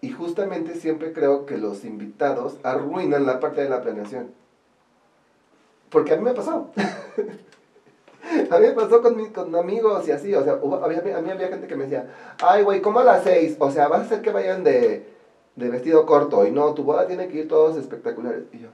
y 0.00 0.10
justamente 0.10 0.74
siempre 0.76 1.12
creo 1.12 1.44
que 1.46 1.58
los 1.58 1.84
invitados 1.84 2.56
arruinan 2.62 3.26
la 3.26 3.40
parte 3.40 3.62
de 3.62 3.68
la 3.68 3.82
planeación. 3.82 4.32
Porque 5.90 6.12
a 6.12 6.16
mí 6.16 6.22
me 6.22 6.30
ha 6.30 6.34
pasado. 6.34 6.70
a 8.50 8.58
mí 8.58 8.66
me 8.66 8.72
pasó 8.72 9.02
con, 9.02 9.16
mi- 9.16 9.30
con 9.30 9.54
amigos 9.56 10.06
y 10.08 10.12
así, 10.12 10.34
o 10.34 10.44
sea, 10.44 10.54
hubo- 10.54 10.82
había, 10.84 10.98
a 11.16 11.20
mí 11.20 11.30
había 11.30 11.48
gente 11.48 11.66
que 11.66 11.76
me 11.76 11.84
decía, 11.84 12.06
ay, 12.40 12.62
güey, 12.62 12.80
¿cómo 12.80 13.00
a 13.00 13.04
las 13.04 13.24
seis? 13.24 13.56
O 13.58 13.70
sea, 13.70 13.88
vas 13.88 14.00
a 14.02 14.04
hacer 14.04 14.22
que 14.22 14.30
vayan 14.30 14.62
de, 14.62 15.04
de 15.56 15.68
vestido 15.68 16.06
corto, 16.06 16.46
y 16.46 16.52
no, 16.52 16.72
tu 16.74 16.84
boda 16.84 17.06
tiene 17.08 17.26
que 17.28 17.38
ir 17.38 17.48
todos 17.48 17.76
espectaculares. 17.76 18.44
Y 18.52 18.60
yo, 18.60 18.68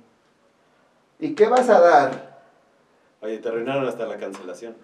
¿y 1.21 1.35
qué 1.35 1.49
vas 1.49 1.69
a 1.71 1.81
dar? 1.81 2.37
Oye, 3.23 3.39
te 3.39 3.49
arruinaron 3.49 3.89
hasta 3.89 4.07
la 4.07 4.19
cancelación. 4.19 4.77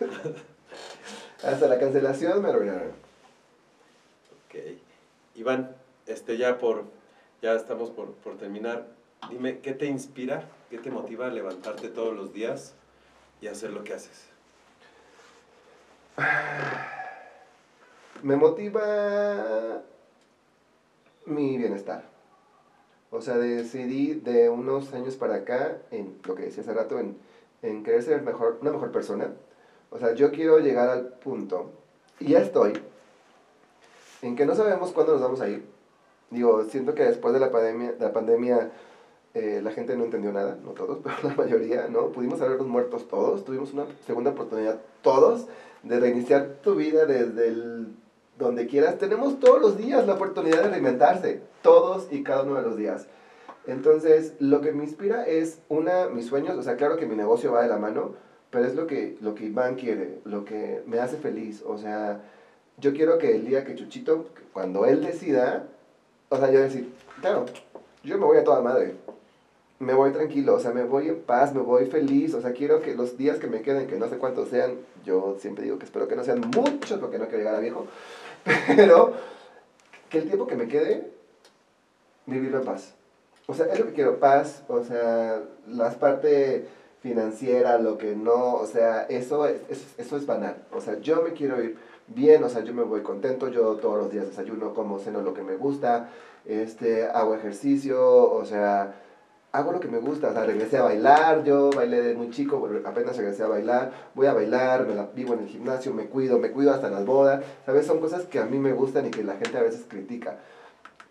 Hasta 1.42 1.68
la 1.68 1.78
cancelación 1.78 2.42
me 2.42 2.50
arruinaron. 2.50 2.90
Ok. 4.46 4.78
Iván, 5.36 5.74
este, 6.06 6.36
ya 6.36 6.58
por, 6.58 6.84
ya 7.40 7.54
estamos 7.54 7.90
por, 7.90 8.12
por 8.14 8.36
terminar. 8.36 8.86
Dime, 9.30 9.60
¿qué 9.60 9.72
te 9.72 9.86
inspira? 9.86 10.44
¿Qué 10.68 10.78
te 10.78 10.90
motiva 10.90 11.26
a 11.26 11.30
levantarte 11.30 11.88
todos 11.88 12.14
los 12.14 12.32
días 12.32 12.74
y 13.40 13.46
hacer 13.46 13.70
lo 13.70 13.84
que 13.84 13.94
haces? 13.94 14.24
Me 18.22 18.36
motiva 18.36 19.82
mi 21.24 21.56
bienestar. 21.56 22.04
O 23.10 23.22
sea, 23.22 23.38
decidí 23.38 24.14
de 24.14 24.50
unos 24.50 24.92
años 24.92 25.16
para 25.16 25.36
acá, 25.36 25.78
en 25.90 26.18
lo 26.24 26.34
que 26.34 26.44
decía 26.44 26.62
hace 26.62 26.74
rato, 26.74 26.98
en, 26.98 27.16
en 27.62 27.82
querer 27.82 28.02
ser 28.02 28.22
mejor, 28.22 28.58
una 28.60 28.70
mejor 28.70 28.92
persona. 28.92 29.32
O 29.90 29.98
sea, 29.98 30.14
yo 30.14 30.30
quiero 30.30 30.58
llegar 30.58 30.88
al 30.88 31.08
punto, 31.08 31.70
y 32.18 32.28
ya 32.28 32.40
estoy, 32.40 32.72
en 34.22 34.36
que 34.36 34.46
no 34.46 34.54
sabemos 34.54 34.92
cuándo 34.92 35.12
nos 35.12 35.22
vamos 35.22 35.40
a 35.40 35.48
ir. 35.48 35.64
Digo, 36.30 36.64
siento 36.64 36.94
que 36.94 37.04
después 37.04 37.34
de 37.34 37.40
la 37.40 37.50
pandemia, 37.50 37.94
la 37.98 38.12
pandemia 38.12 38.70
eh, 39.32 39.60
la 39.62 39.70
gente 39.70 39.96
no 39.96 40.04
entendió 40.04 40.32
nada, 40.32 40.58
no 40.64 40.72
todos, 40.72 40.98
pero 41.02 41.16
la 41.22 41.34
mayoría, 41.34 41.88
¿no? 41.88 42.08
Pudimos 42.08 42.40
habernos 42.40 42.66
muertos 42.66 43.08
todos, 43.08 43.44
tuvimos 43.44 43.72
una 43.72 43.86
segunda 44.06 44.30
oportunidad 44.30 44.80
todos 45.02 45.46
de 45.82 46.00
reiniciar 46.00 46.58
tu 46.62 46.74
vida 46.74 47.06
desde 47.06 47.48
el 47.48 47.88
donde 48.38 48.66
quieras. 48.66 48.98
Tenemos 48.98 49.38
todos 49.38 49.60
los 49.60 49.76
días 49.76 50.06
la 50.06 50.14
oportunidad 50.14 50.62
de 50.62 50.70
reinventarse, 50.70 51.42
todos 51.62 52.08
y 52.10 52.22
cada 52.22 52.42
uno 52.42 52.54
de 52.54 52.62
los 52.62 52.76
días. 52.76 53.06
Entonces, 53.66 54.34
lo 54.40 54.62
que 54.62 54.72
me 54.72 54.84
inspira 54.84 55.26
es, 55.26 55.60
una, 55.68 56.08
mis 56.08 56.26
sueños, 56.26 56.56
o 56.56 56.62
sea, 56.62 56.76
claro 56.76 56.96
que 56.96 57.06
mi 57.06 57.14
negocio 57.14 57.52
va 57.52 57.62
de 57.62 57.68
la 57.68 57.76
mano, 57.76 58.14
pero 58.50 58.66
es 58.66 58.74
lo 58.74 58.86
que, 58.86 59.16
lo 59.20 59.34
que 59.34 59.46
Iván 59.46 59.76
quiere, 59.76 60.18
lo 60.24 60.44
que 60.44 60.82
me 60.86 60.98
hace 60.98 61.16
feliz. 61.16 61.62
O 61.64 61.78
sea, 61.78 62.20
yo 62.78 62.92
quiero 62.92 63.18
que 63.18 63.36
el 63.36 63.46
día 63.46 63.64
que 63.64 63.76
Chuchito, 63.76 64.26
cuando 64.52 64.86
él 64.86 65.02
decida, 65.02 65.66
o 66.28 66.36
sea, 66.36 66.50
yo 66.50 66.60
decir, 66.60 66.92
claro, 67.20 67.46
yo 68.02 68.18
me 68.18 68.24
voy 68.24 68.38
a 68.38 68.44
toda 68.44 68.60
madre. 68.60 68.94
Me 69.78 69.94
voy 69.94 70.10
tranquilo, 70.10 70.56
o 70.56 70.60
sea, 70.60 70.72
me 70.72 70.84
voy 70.84 71.08
en 71.08 71.22
paz, 71.22 71.54
me 71.54 71.62
voy 71.62 71.86
feliz, 71.86 72.34
o 72.34 72.42
sea, 72.42 72.52
quiero 72.52 72.82
que 72.82 72.94
los 72.94 73.16
días 73.16 73.38
que 73.38 73.46
me 73.46 73.62
queden, 73.62 73.86
que 73.86 73.96
no 73.96 74.10
sé 74.10 74.18
cuántos 74.18 74.50
sean, 74.50 74.74
yo 75.06 75.38
siempre 75.40 75.64
digo 75.64 75.78
que 75.78 75.86
espero 75.86 76.06
que 76.06 76.16
no 76.16 76.24
sean 76.24 76.40
muchos 76.54 76.98
porque 77.00 77.18
no 77.18 77.28
quiero 77.28 77.38
llegar 77.38 77.54
a 77.54 77.60
viejo, 77.60 77.86
pero 78.76 79.14
que 80.10 80.18
el 80.18 80.26
tiempo 80.26 80.46
que 80.46 80.56
me 80.56 80.68
quede, 80.68 81.10
vivirlo 82.26 82.58
en 82.58 82.64
paz. 82.66 82.92
O 83.46 83.54
sea, 83.54 83.66
es 83.72 83.78
lo 83.78 83.86
que 83.86 83.94
quiero, 83.94 84.20
paz, 84.20 84.62
o 84.68 84.84
sea, 84.84 85.40
las 85.66 85.94
partes 85.94 86.64
financiera, 87.00 87.78
lo 87.78 87.98
que 87.98 88.14
no, 88.14 88.54
o 88.54 88.66
sea, 88.66 89.02
eso 89.04 89.46
es, 89.46 89.56
es- 89.68 89.94
eso 89.98 90.16
es 90.16 90.26
banal. 90.26 90.56
O 90.72 90.80
sea, 90.80 90.98
yo 91.00 91.22
me 91.22 91.32
quiero 91.32 91.62
ir 91.62 91.76
bien, 92.08 92.42
o 92.44 92.48
sea, 92.48 92.62
yo 92.62 92.74
me 92.74 92.82
voy 92.82 93.02
contento, 93.02 93.48
yo 93.48 93.76
todos 93.76 93.98
los 93.98 94.10
días 94.12 94.26
desayuno, 94.26 94.74
como 94.74 94.98
ceno 94.98 95.20
lo 95.22 95.32
que 95.34 95.42
me 95.42 95.56
gusta, 95.56 96.08
este, 96.44 97.04
hago 97.06 97.34
ejercicio, 97.34 98.30
o 98.32 98.44
sea, 98.44 98.94
hago 99.52 99.72
lo 99.72 99.80
que 99.80 99.88
me 99.88 99.98
gusta, 99.98 100.28
o 100.30 100.32
sea, 100.32 100.44
regresé 100.44 100.78
a 100.78 100.82
bailar, 100.82 101.42
yo 101.44 101.70
bailé 101.70 102.00
de 102.02 102.14
muy 102.14 102.30
chico, 102.30 102.68
apenas 102.84 103.16
regresé 103.16 103.42
a 103.44 103.48
bailar, 103.48 103.92
voy 104.14 104.26
a 104.26 104.32
bailar, 104.34 104.86
me 104.86 104.94
la 104.94 105.06
vivo 105.14 105.34
en 105.34 105.40
el 105.40 105.48
gimnasio, 105.48 105.92
me 105.94 106.06
cuido, 106.06 106.38
me 106.38 106.50
cuido 106.52 106.72
hasta 106.72 106.90
las 106.90 107.04
bodas, 107.06 107.42
¿sabes? 107.66 107.86
Son 107.86 107.98
cosas 108.00 108.24
que 108.26 108.38
a 108.38 108.44
mí 108.44 108.58
me 108.58 108.72
gustan 108.72 109.06
y 109.06 109.10
que 109.10 109.24
la 109.24 109.36
gente 109.36 109.58
a 109.58 109.62
veces 109.62 109.84
critica. 109.88 110.36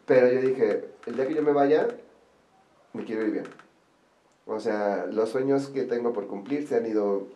Pero 0.05 0.27
yo 0.31 0.41
dije, 0.41 0.89
el 1.05 1.15
día 1.15 1.27
que 1.27 1.35
yo 1.35 1.43
me 1.43 1.51
vaya, 1.51 1.87
me 2.93 3.03
quiero 3.03 3.23
ir 3.25 3.31
bien. 3.31 3.45
O 4.49 4.59
sea, 4.59 5.05
los 5.05 5.29
sueños 5.29 5.67
que 5.67 5.83
tengo 5.83 6.11
por 6.11 6.25
cumplir 6.25 6.67
se 6.67 6.75
han 6.75 6.85
ido 6.87 7.27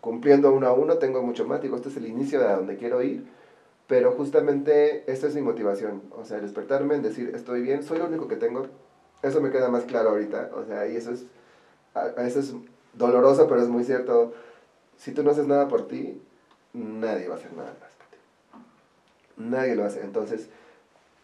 cumpliendo 0.00 0.52
uno 0.52 0.66
a 0.66 0.72
uno, 0.74 0.98
tengo 0.98 1.22
mucho 1.22 1.46
más, 1.46 1.62
digo, 1.62 1.76
este 1.76 1.88
es 1.88 1.96
el 1.96 2.06
inicio 2.06 2.38
de 2.38 2.46
a 2.46 2.56
donde 2.56 2.76
quiero 2.76 3.02
ir, 3.02 3.26
pero 3.86 4.12
justamente 4.12 5.10
esta 5.10 5.26
es 5.26 5.34
mi 5.34 5.40
motivación, 5.40 6.02
o 6.16 6.24
sea, 6.24 6.38
despertarme, 6.38 6.94
en 6.94 7.02
decir, 7.02 7.32
estoy 7.34 7.62
bien, 7.62 7.82
soy 7.82 7.98
lo 7.98 8.06
único 8.06 8.28
que 8.28 8.36
tengo, 8.36 8.66
eso 9.22 9.40
me 9.40 9.50
queda 9.50 9.70
más 9.70 9.84
claro 9.84 10.10
ahorita, 10.10 10.50
o 10.54 10.64
sea, 10.64 10.86
y 10.86 10.96
eso 10.96 11.12
es, 11.12 11.24
eso 12.18 12.38
es 12.38 12.54
doloroso, 12.92 13.48
pero 13.48 13.62
es 13.62 13.68
muy 13.68 13.82
cierto, 13.82 14.34
si 14.98 15.12
tú 15.12 15.22
no 15.22 15.30
haces 15.30 15.46
nada 15.46 15.66
por 15.66 15.88
ti, 15.88 16.20
nadie 16.74 17.26
va 17.26 17.36
a 17.36 17.38
hacer 17.38 17.52
nada 17.54 17.74
más 17.80 17.92
por 17.94 18.06
ti, 18.06 18.18
nadie 19.38 19.74
lo 19.74 19.84
hace, 19.84 20.02
entonces, 20.02 20.48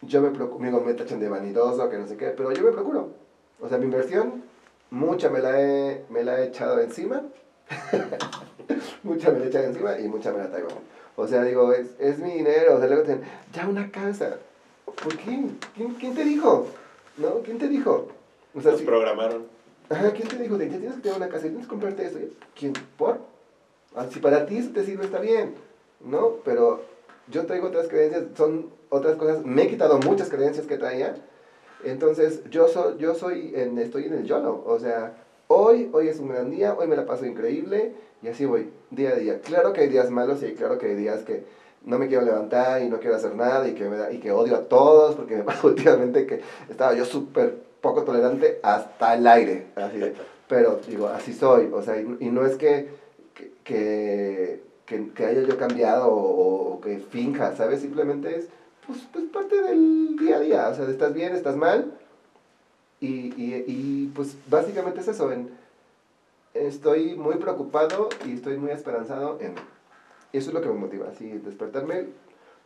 yo 0.00 0.22
me 0.22 0.30
procuro, 0.30 0.80
me 0.80 0.94
tachan 0.94 1.20
de 1.20 1.28
vanidoso, 1.28 1.90
que 1.90 1.98
no 1.98 2.08
sé 2.08 2.16
qué, 2.16 2.28
pero 2.30 2.52
yo 2.52 2.64
me 2.64 2.72
procuro, 2.72 3.10
o 3.60 3.68
sea, 3.68 3.78
mi 3.78 3.84
inversión, 3.84 4.42
mucha 4.94 5.28
me 5.28 5.40
la 5.40 5.60
he, 5.60 6.04
me 6.08 6.22
la 6.22 6.40
he 6.40 6.46
echado 6.46 6.78
encima, 6.80 7.22
mucha 9.02 9.30
me 9.30 9.38
la 9.40 9.44
he 9.44 9.48
echado 9.48 9.64
encima 9.66 9.98
y 9.98 10.08
mucha 10.08 10.32
me 10.32 10.38
la 10.38 10.50
traigo. 10.50 10.68
O 11.16 11.26
sea, 11.26 11.42
digo, 11.44 11.72
es, 11.72 11.88
es 11.98 12.18
mi 12.18 12.32
dinero, 12.34 12.76
o 12.76 12.78
sea, 12.78 12.86
luego 12.88 13.02
te 13.04 13.14
dicen, 13.16 13.28
ya 13.52 13.66
una 13.68 13.90
casa. 13.90 14.36
¿Por 14.84 15.16
qué? 15.16 15.44
¿Quién, 15.74 15.94
quién 15.94 16.14
te 16.14 16.24
dijo? 16.24 16.66
¿No? 17.18 17.40
¿Quién 17.44 17.58
te 17.58 17.68
dijo? 17.68 18.08
O 18.54 18.60
sea, 18.60 18.72
Nos 18.72 18.80
si- 18.80 18.86
programaron. 18.86 19.46
Ajá, 19.90 20.12
¿quién 20.12 20.28
te 20.28 20.38
dijo? 20.38 20.56
Ya 20.56 20.68
tienes 20.68 20.94
que 20.94 21.00
tener 21.02 21.16
una 21.16 21.28
casa, 21.28 21.42
tienes 21.42 21.62
que 21.62 21.68
comprarte 21.68 22.06
esto. 22.06 22.18
¿Quién? 22.58 22.72
¿Por? 22.96 23.18
Ah, 23.94 24.06
Si 24.10 24.18
para 24.18 24.46
ti 24.46 24.58
eso 24.58 24.70
te 24.70 24.84
sirve, 24.84 25.04
está 25.04 25.20
bien, 25.20 25.54
¿no? 26.00 26.36
Pero 26.44 26.82
yo 27.28 27.44
traigo 27.46 27.68
otras 27.68 27.88
creencias, 27.88 28.24
son 28.36 28.70
otras 28.88 29.16
cosas. 29.16 29.44
Me 29.44 29.64
he 29.64 29.68
quitado 29.68 29.98
muchas 29.98 30.30
creencias 30.30 30.66
que 30.66 30.78
traía. 30.78 31.16
Entonces, 31.84 32.42
yo, 32.50 32.68
soy 32.68 32.98
yo 32.98 33.14
soy 33.14 33.52
en, 33.54 33.78
estoy 33.78 34.04
en 34.06 34.14
el 34.14 34.24
YOLO. 34.24 34.62
O 34.66 34.78
sea, 34.78 35.14
hoy, 35.48 35.90
hoy 35.92 36.08
es 36.08 36.18
un 36.18 36.28
gran 36.28 36.50
día, 36.50 36.74
hoy 36.74 36.86
me 36.86 36.96
la 36.96 37.06
paso 37.06 37.26
increíble 37.26 37.92
y 38.22 38.28
así 38.28 38.44
voy, 38.44 38.70
día 38.90 39.10
a 39.10 39.16
día. 39.16 39.40
Claro 39.40 39.72
que 39.72 39.82
hay 39.82 39.88
días 39.88 40.10
malos 40.10 40.42
y 40.42 40.52
claro 40.54 40.78
que 40.78 40.86
hay 40.86 40.94
días 40.94 41.22
que 41.22 41.44
no 41.84 41.98
me 41.98 42.08
quiero 42.08 42.24
levantar 42.24 42.82
y 42.82 42.88
no 42.88 42.98
quiero 42.98 43.16
hacer 43.16 43.34
nada 43.34 43.68
y 43.68 43.74
que, 43.74 43.84
me 43.84 43.96
da, 43.96 44.10
y 44.10 44.18
que 44.18 44.32
odio 44.32 44.56
a 44.56 44.64
todos, 44.64 45.14
porque 45.16 45.36
me 45.36 45.42
pasa 45.44 45.66
últimamente 45.66 46.26
que 46.26 46.40
estaba 46.68 46.94
yo 46.94 47.04
súper 47.04 47.54
poco 47.80 48.02
tolerante 48.02 48.58
hasta 48.62 49.14
el 49.14 49.26
aire. 49.26 49.66
Así 49.76 49.98
de, 49.98 50.14
pero 50.48 50.80
digo, 50.88 51.08
así 51.08 51.32
soy. 51.32 51.70
O 51.72 51.82
sea, 51.82 52.00
y, 52.00 52.16
y 52.20 52.30
no 52.30 52.46
es 52.46 52.56
que, 52.56 52.88
que, 53.62 54.62
que, 54.86 55.10
que, 55.12 55.26
haya 55.26 55.42
yo 55.42 55.56
cambiado 55.58 56.08
o, 56.08 56.74
o, 56.74 56.80
que 56.80 56.98
finja, 56.98 57.54
¿sabes? 57.56 57.80
Simplemente 57.80 58.36
es 58.36 58.48
pues, 58.86 59.00
pues 59.12 59.24
parte 59.26 59.60
del 59.62 60.16
día 60.16 60.36
a 60.36 60.40
día. 60.40 60.68
O 60.68 60.74
sea, 60.74 60.88
estás 60.88 61.12
bien, 61.12 61.34
estás 61.34 61.56
mal. 61.56 61.98
Y, 63.00 63.34
y, 63.40 63.64
y 63.66 64.12
pues 64.14 64.36
básicamente 64.48 65.00
es 65.00 65.08
eso. 65.08 65.30
En, 65.32 65.50
estoy 66.54 67.16
muy 67.16 67.36
preocupado 67.36 68.08
y 68.24 68.34
estoy 68.34 68.56
muy 68.56 68.70
esperanzado 68.70 69.38
en 69.40 69.54
eso 70.38 70.50
es 70.50 70.54
lo 70.54 70.60
que 70.60 70.68
me 70.68 70.74
motiva, 70.74 71.08
así, 71.08 71.28
despertarme, 71.28 72.06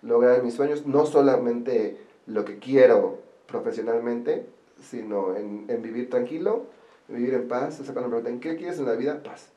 lograr 0.01 0.43
mis 0.43 0.55
sueños, 0.55 0.87
no 0.87 1.05
solamente 1.05 1.99
lo 2.27 2.47
que 2.47 2.59
quiero 2.59 3.19
profesionalmente, 3.47 4.47
sino 4.81 5.37
en, 5.37 5.67
en 5.69 5.83
vivir 5.83 6.09
tranquilo, 6.09 6.63
vivir 7.09 7.35
en 7.35 7.47
paz. 7.47 7.79
O 7.81 7.85
sea, 7.85 7.93
cuando 7.93 8.09
me 8.09 8.23
preguntan, 8.23 8.41
¿qué 8.41 8.57
quieres 8.57 8.79
en 8.79 8.87
la 8.87 8.95
vida? 8.95 9.23
Paz. 9.23 9.51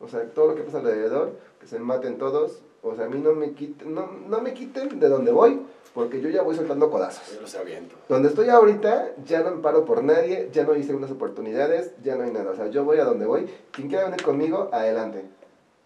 O 0.00 0.08
sea, 0.08 0.28
todo 0.30 0.48
lo 0.48 0.54
que 0.54 0.64
pasa 0.64 0.78
alrededor, 0.78 1.32
que 1.58 1.66
se 1.66 1.78
maten 1.78 2.18
todos. 2.18 2.60
O 2.82 2.94
sea, 2.94 3.06
a 3.06 3.08
mí 3.08 3.18
no 3.18 3.32
me 3.32 3.52
quiten, 3.52 3.94
no, 3.94 4.06
no 4.28 4.42
me 4.42 4.52
quiten 4.52 5.00
de 5.00 5.08
donde 5.08 5.32
voy, 5.32 5.62
porque 5.96 6.20
yo 6.20 6.28
ya 6.28 6.42
voy 6.42 6.54
soltando 6.54 6.88
codazos. 6.88 7.34
Yo 7.34 7.40
los 7.40 7.54
aviento. 7.56 7.96
Donde 8.08 8.28
estoy 8.28 8.50
ahorita, 8.50 9.14
ya 9.24 9.42
no 9.42 9.50
me 9.50 9.62
paro 9.62 9.84
por 9.84 10.04
nadie, 10.04 10.48
ya 10.52 10.62
no 10.62 10.76
hice 10.76 10.94
unas 10.94 11.10
oportunidades, 11.10 11.90
ya 12.04 12.14
no 12.14 12.22
hay 12.22 12.30
nada. 12.30 12.52
O 12.52 12.54
sea, 12.54 12.68
yo 12.68 12.84
voy 12.84 12.98
a 12.98 13.04
donde 13.04 13.26
voy. 13.26 13.48
Quien 13.72 13.88
quiera 13.88 14.04
venir 14.04 14.22
conmigo, 14.22 14.68
adelante 14.72 15.24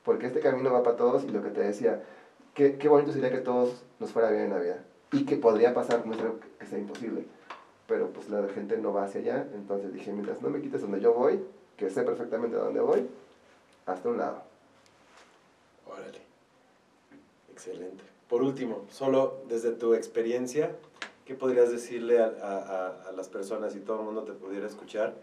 porque 0.05 0.27
este 0.27 0.41
camino 0.41 0.73
va 0.73 0.82
para 0.82 0.97
todos 0.97 1.24
y 1.24 1.28
lo 1.28 1.43
que 1.43 1.51
te 1.51 1.61
decía, 1.61 2.03
qué, 2.55 2.78
qué 2.78 2.89
bonito 2.89 3.12
sería 3.12 3.31
que 3.31 3.39
todos 3.39 3.82
nos 3.99 4.11
fuera 4.11 4.31
bien 4.31 4.45
en 4.45 4.51
la 4.51 4.59
vida 4.59 4.85
y 5.12 5.24
que 5.24 5.37
podría 5.37 5.74
pasar, 5.74 6.07
no 6.07 6.15
es 6.15 6.20
algo 6.20 6.39
que 6.59 6.66
sea 6.66 6.78
imposible, 6.78 7.24
pero 7.87 8.09
pues 8.09 8.28
la 8.28 8.49
gente 8.49 8.77
no 8.78 8.93
va 8.93 9.05
hacia 9.05 9.20
allá, 9.20 9.47
entonces 9.55 9.93
dije, 9.93 10.12
mientras 10.12 10.41
no 10.43 10.51
me 10.51 10.61
quites 10.61 10.81
donde 10.81 11.01
yo 11.01 11.12
voy, 11.12 11.45
que 11.77 11.91
sé 11.91 12.03
perfectamente 12.03 12.57
a 12.57 12.61
dónde 12.61 12.81
voy, 12.81 13.09
hasta 13.87 14.09
un 14.09 14.19
lado. 14.19 14.43
Órale, 15.87 16.20
excelente. 17.53 18.05
Por 18.31 18.44
último, 18.44 18.86
solo 18.93 19.43
desde 19.48 19.73
tu 19.73 19.93
experiencia, 19.93 20.77
¿qué 21.27 21.35
podrías 21.35 21.73
decirle 21.73 22.20
a, 22.20 23.11
las 23.16 23.28
personas 23.28 23.73
si 23.73 23.81
todo 23.81 23.98
el 23.98 24.05
mundo 24.05 24.23
te 24.23 24.32
pudiera 24.32 24.69
escuchar? 24.69 25.16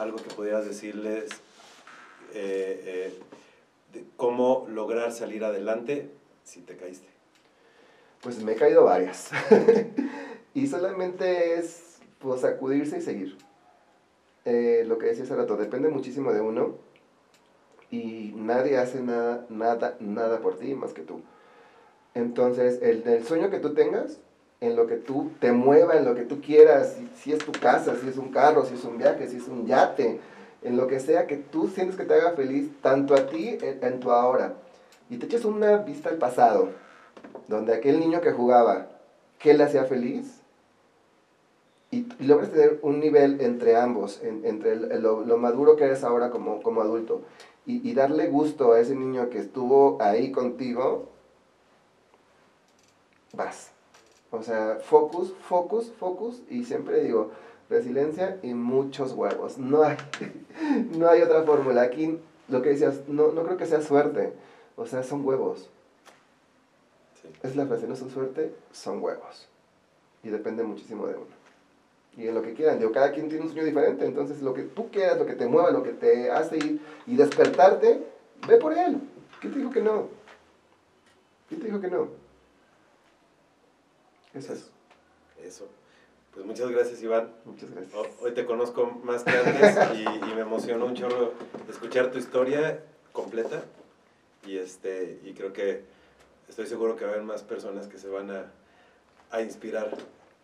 Algo 0.00 0.16
que 0.16 0.34
pudieras 0.34 0.66
decirles 0.66 1.30
eh, 2.34 3.12
eh, 3.94 4.04
cómo 4.16 4.66
lograr 4.68 5.12
salir 5.12 5.44
adelante 5.44 6.10
si 6.42 6.62
te 6.62 6.76
caíste. 6.76 7.06
Pues 8.22 8.42
me 8.42 8.52
he 8.52 8.56
caído 8.56 8.84
varias. 8.86 9.30
y 10.54 10.66
solamente 10.66 11.60
es 11.60 11.98
pues 12.18 12.40
sacudirse 12.40 12.98
y 12.98 13.02
seguir. 13.02 13.38
Eh, 14.46 14.82
lo 14.84 14.98
que 14.98 15.06
decía 15.06 15.22
hace 15.22 15.36
rato, 15.36 15.56
depende 15.56 15.88
muchísimo 15.88 16.32
de 16.32 16.40
uno 16.40 16.74
y 17.92 18.32
nadie 18.34 18.78
hace 18.78 19.00
nada, 19.00 19.46
nada, 19.48 19.96
nada 20.00 20.40
por 20.40 20.58
ti 20.58 20.74
más 20.74 20.92
que 20.92 21.02
tú. 21.02 21.22
Entonces, 22.14 22.80
el, 22.82 23.06
el 23.06 23.24
sueño 23.24 23.50
que 23.50 23.58
tú 23.58 23.74
tengas, 23.74 24.18
en 24.62 24.76
lo 24.76 24.86
que 24.86 24.96
tú 24.96 25.32
te 25.40 25.50
mueva, 25.50 25.96
en 25.96 26.04
lo 26.04 26.14
que 26.14 26.22
tú 26.22 26.40
quieras, 26.40 26.94
si, 26.96 27.08
si, 27.16 27.32
es 27.32 27.44
tu 27.44 27.50
casa, 27.52 27.96
si 28.00 28.08
es 28.08 28.16
un 28.16 28.30
carro, 28.30 28.64
si 28.64 28.74
es 28.74 28.84
un 28.84 28.96
viaje, 28.96 29.26
si 29.26 29.38
es 29.38 29.48
un 29.48 29.66
yate, 29.66 30.20
en 30.62 30.76
lo 30.76 30.86
que 30.86 31.00
sea 31.00 31.26
que 31.26 31.36
tú 31.36 31.68
sientes 31.68 31.96
que 31.96 32.04
te 32.04 32.14
haga 32.14 32.32
feliz, 32.32 32.70
tanto 32.80 33.14
a 33.14 33.26
ti 33.26 33.58
en 33.60 33.98
tu 33.98 34.12
ahora. 34.12 34.54
Y 35.10 35.16
te 35.16 35.26
eches 35.26 35.44
una 35.44 35.78
vista 35.78 36.10
al 36.10 36.16
pasado, 36.16 36.68
donde 37.48 37.74
aquel 37.74 37.98
niño 37.98 38.20
que 38.20 38.30
jugaba, 38.30 38.88
¿qué 39.40 39.52
le 39.54 39.64
hacía 39.64 39.84
feliz? 39.84 40.40
Y, 41.90 42.06
y 42.20 42.24
logras 42.24 42.52
tener 42.52 42.78
un 42.82 43.00
nivel 43.00 43.40
entre 43.40 43.76
ambos, 43.76 44.22
entre 44.22 44.72
el, 44.72 45.02
lo, 45.02 45.24
lo, 45.24 45.36
maduro 45.36 45.76
que 45.76 45.84
eres 45.84 46.04
ahora 46.04 46.30
como, 46.30 46.62
como 46.62 46.80
adulto, 46.80 47.22
y, 47.66 47.86
y 47.86 47.94
darle 47.94 48.28
gusto 48.28 48.72
a 48.72 48.80
ese 48.80 48.94
niño 48.94 49.28
que 49.28 49.38
estuvo 49.38 50.00
ahí 50.00 50.30
contigo, 50.30 51.11
vas. 53.32 53.70
O 54.30 54.42
sea, 54.42 54.78
focus, 54.82 55.34
focus, 55.48 55.92
focus, 55.98 56.42
y 56.48 56.64
siempre 56.64 57.02
digo, 57.02 57.30
resiliencia 57.68 58.38
y 58.42 58.54
muchos 58.54 59.12
huevos. 59.12 59.58
No 59.58 59.82
hay, 59.82 59.96
no 60.96 61.08
hay 61.08 61.22
otra 61.22 61.42
fórmula. 61.42 61.82
Aquí 61.82 62.18
lo 62.48 62.62
que 62.62 62.70
decías, 62.70 63.08
no, 63.08 63.32
no 63.32 63.44
creo 63.44 63.56
que 63.56 63.66
sea 63.66 63.82
suerte. 63.82 64.32
O 64.76 64.86
sea, 64.86 65.02
son 65.02 65.26
huevos. 65.26 65.68
Sí. 67.20 67.28
Es 67.42 67.56
la 67.56 67.66
frase, 67.66 67.86
no 67.86 67.96
son 67.96 68.10
suerte, 68.10 68.54
son 68.72 69.02
huevos. 69.02 69.48
Y 70.22 70.30
depende 70.30 70.62
muchísimo 70.62 71.06
de 71.06 71.14
uno. 71.14 71.42
Y 72.16 72.26
en 72.26 72.34
lo 72.34 72.42
que 72.42 72.52
quieran, 72.54 72.78
digo, 72.78 72.92
cada 72.92 73.12
quien 73.12 73.28
tiene 73.28 73.44
un 73.44 73.50
sueño 73.50 73.64
diferente. 73.64 74.04
Entonces, 74.04 74.42
lo 74.42 74.54
que 74.54 74.62
tú 74.62 74.90
quieras, 74.90 75.18
lo 75.18 75.26
que 75.26 75.34
te 75.34 75.46
mueva, 75.46 75.70
lo 75.70 75.82
que 75.82 75.92
te 75.92 76.30
hace 76.30 76.56
ir 76.56 76.80
y 77.06 77.16
despertarte, 77.16 78.06
ve 78.46 78.56
por 78.58 78.76
él. 78.76 79.00
¿Quién 79.40 79.52
te 79.52 79.58
dijo 79.58 79.70
que 79.70 79.80
no? 79.80 80.08
¿Quién 81.48 81.60
te 81.60 81.66
dijo 81.66 81.80
que 81.80 81.88
no? 81.88 82.21
Eso 84.34 84.52
es. 84.52 84.70
Eso. 85.44 85.68
Pues 86.32 86.46
muchas 86.46 86.70
gracias, 86.70 87.02
Iván. 87.02 87.30
Muchas 87.44 87.70
gracias. 87.70 87.94
Hoy 88.20 88.32
te 88.32 88.46
conozco 88.46 88.86
más 89.04 89.22
que 89.22 89.30
antes 89.30 89.76
y, 89.94 90.02
y, 90.02 90.34
me 90.34 90.40
emocionó 90.40 90.86
un 90.86 90.94
chorro 90.94 91.32
escuchar 91.68 92.10
tu 92.10 92.18
historia 92.18 92.82
completa. 93.12 93.62
Y, 94.46 94.56
este, 94.56 95.20
y 95.24 95.34
creo 95.34 95.52
que 95.52 95.82
estoy 96.48 96.66
seguro 96.66 96.96
que 96.96 97.04
va 97.04 97.10
a 97.10 97.14
haber 97.14 97.26
más 97.26 97.42
personas 97.42 97.86
que 97.86 97.98
se 97.98 98.08
van 98.08 98.30
a, 98.30 98.50
a 99.30 99.42
inspirar 99.42 99.94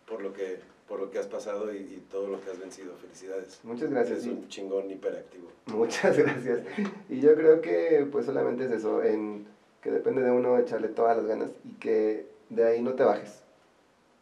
por 0.07 0.21
lo 0.21 0.35
que, 0.35 0.61
por 0.87 1.01
lo 1.01 1.11
que 1.11 1.19
has 1.19 1.27
pasado 1.27 1.73
y, 1.73 1.79
y, 1.79 2.07
todo 2.11 2.29
lo 2.29 2.45
que 2.45 2.51
has 2.51 2.59
vencido. 2.59 2.95
Felicidades. 3.01 3.61
Muchas 3.63 3.91
gracias. 3.91 4.19
Es 4.19 4.27
un 4.27 4.47
chingón 4.49 4.91
hiperactivo. 4.91 5.51
Muchas 5.67 6.19
gracias. 6.19 6.61
Y 7.09 7.21
yo 7.21 7.35
creo 7.35 7.63
que 7.63 8.07
pues 8.13 8.27
solamente 8.27 8.67
es 8.67 8.73
eso, 8.73 9.03
en 9.03 9.47
que 9.81 9.91
depende 9.91 10.23
de 10.23 10.31
uno 10.31 10.59
echarle 10.59 10.89
todas 10.89 11.17
las 11.17 11.27
ganas 11.27 11.51
y 11.65 11.73
que 11.79 12.27
de 12.51 12.67
ahí 12.67 12.83
no 12.83 12.93
te 12.93 13.05
bajes. 13.05 13.43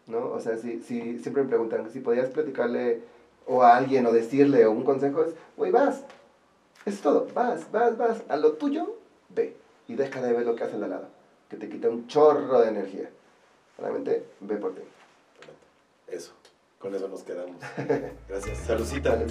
¿No? 0.06 0.30
O 0.32 0.40
sea, 0.40 0.56
si, 0.56 0.80
si 0.82 1.18
siempre 1.18 1.42
me 1.42 1.48
preguntan 1.48 1.90
si 1.90 2.00
podías 2.00 2.30
platicarle 2.30 3.02
o 3.46 3.62
a 3.62 3.76
alguien 3.76 4.06
o 4.06 4.12
decirle 4.12 4.66
o 4.66 4.72
un 4.72 4.84
consejo, 4.84 5.24
es, 5.24 5.34
güey, 5.56 5.70
vas, 5.70 6.04
es 6.84 7.00
todo, 7.00 7.28
vas, 7.34 7.70
vas, 7.72 7.96
vas, 7.96 8.22
a 8.28 8.36
lo 8.36 8.52
tuyo, 8.52 8.96
ve 9.28 9.56
y 9.88 9.94
deja 9.94 10.20
de 10.22 10.32
ver 10.32 10.46
lo 10.46 10.56
que 10.56 10.64
hace 10.64 10.74
al 10.74 10.88
lado, 10.88 11.08
que 11.48 11.56
te 11.56 11.68
quita 11.68 11.88
un 11.88 12.06
chorro 12.06 12.60
de 12.60 12.68
energía. 12.68 13.10
Realmente, 13.78 14.24
ve 14.40 14.56
por 14.56 14.74
ti. 14.74 14.82
Eso, 16.06 16.32
con 16.78 16.94
eso 16.94 17.08
nos 17.08 17.22
quedamos. 17.22 17.56
Gracias. 18.28 18.58
Saludcita. 18.58 19.10
Vale. 19.10 19.26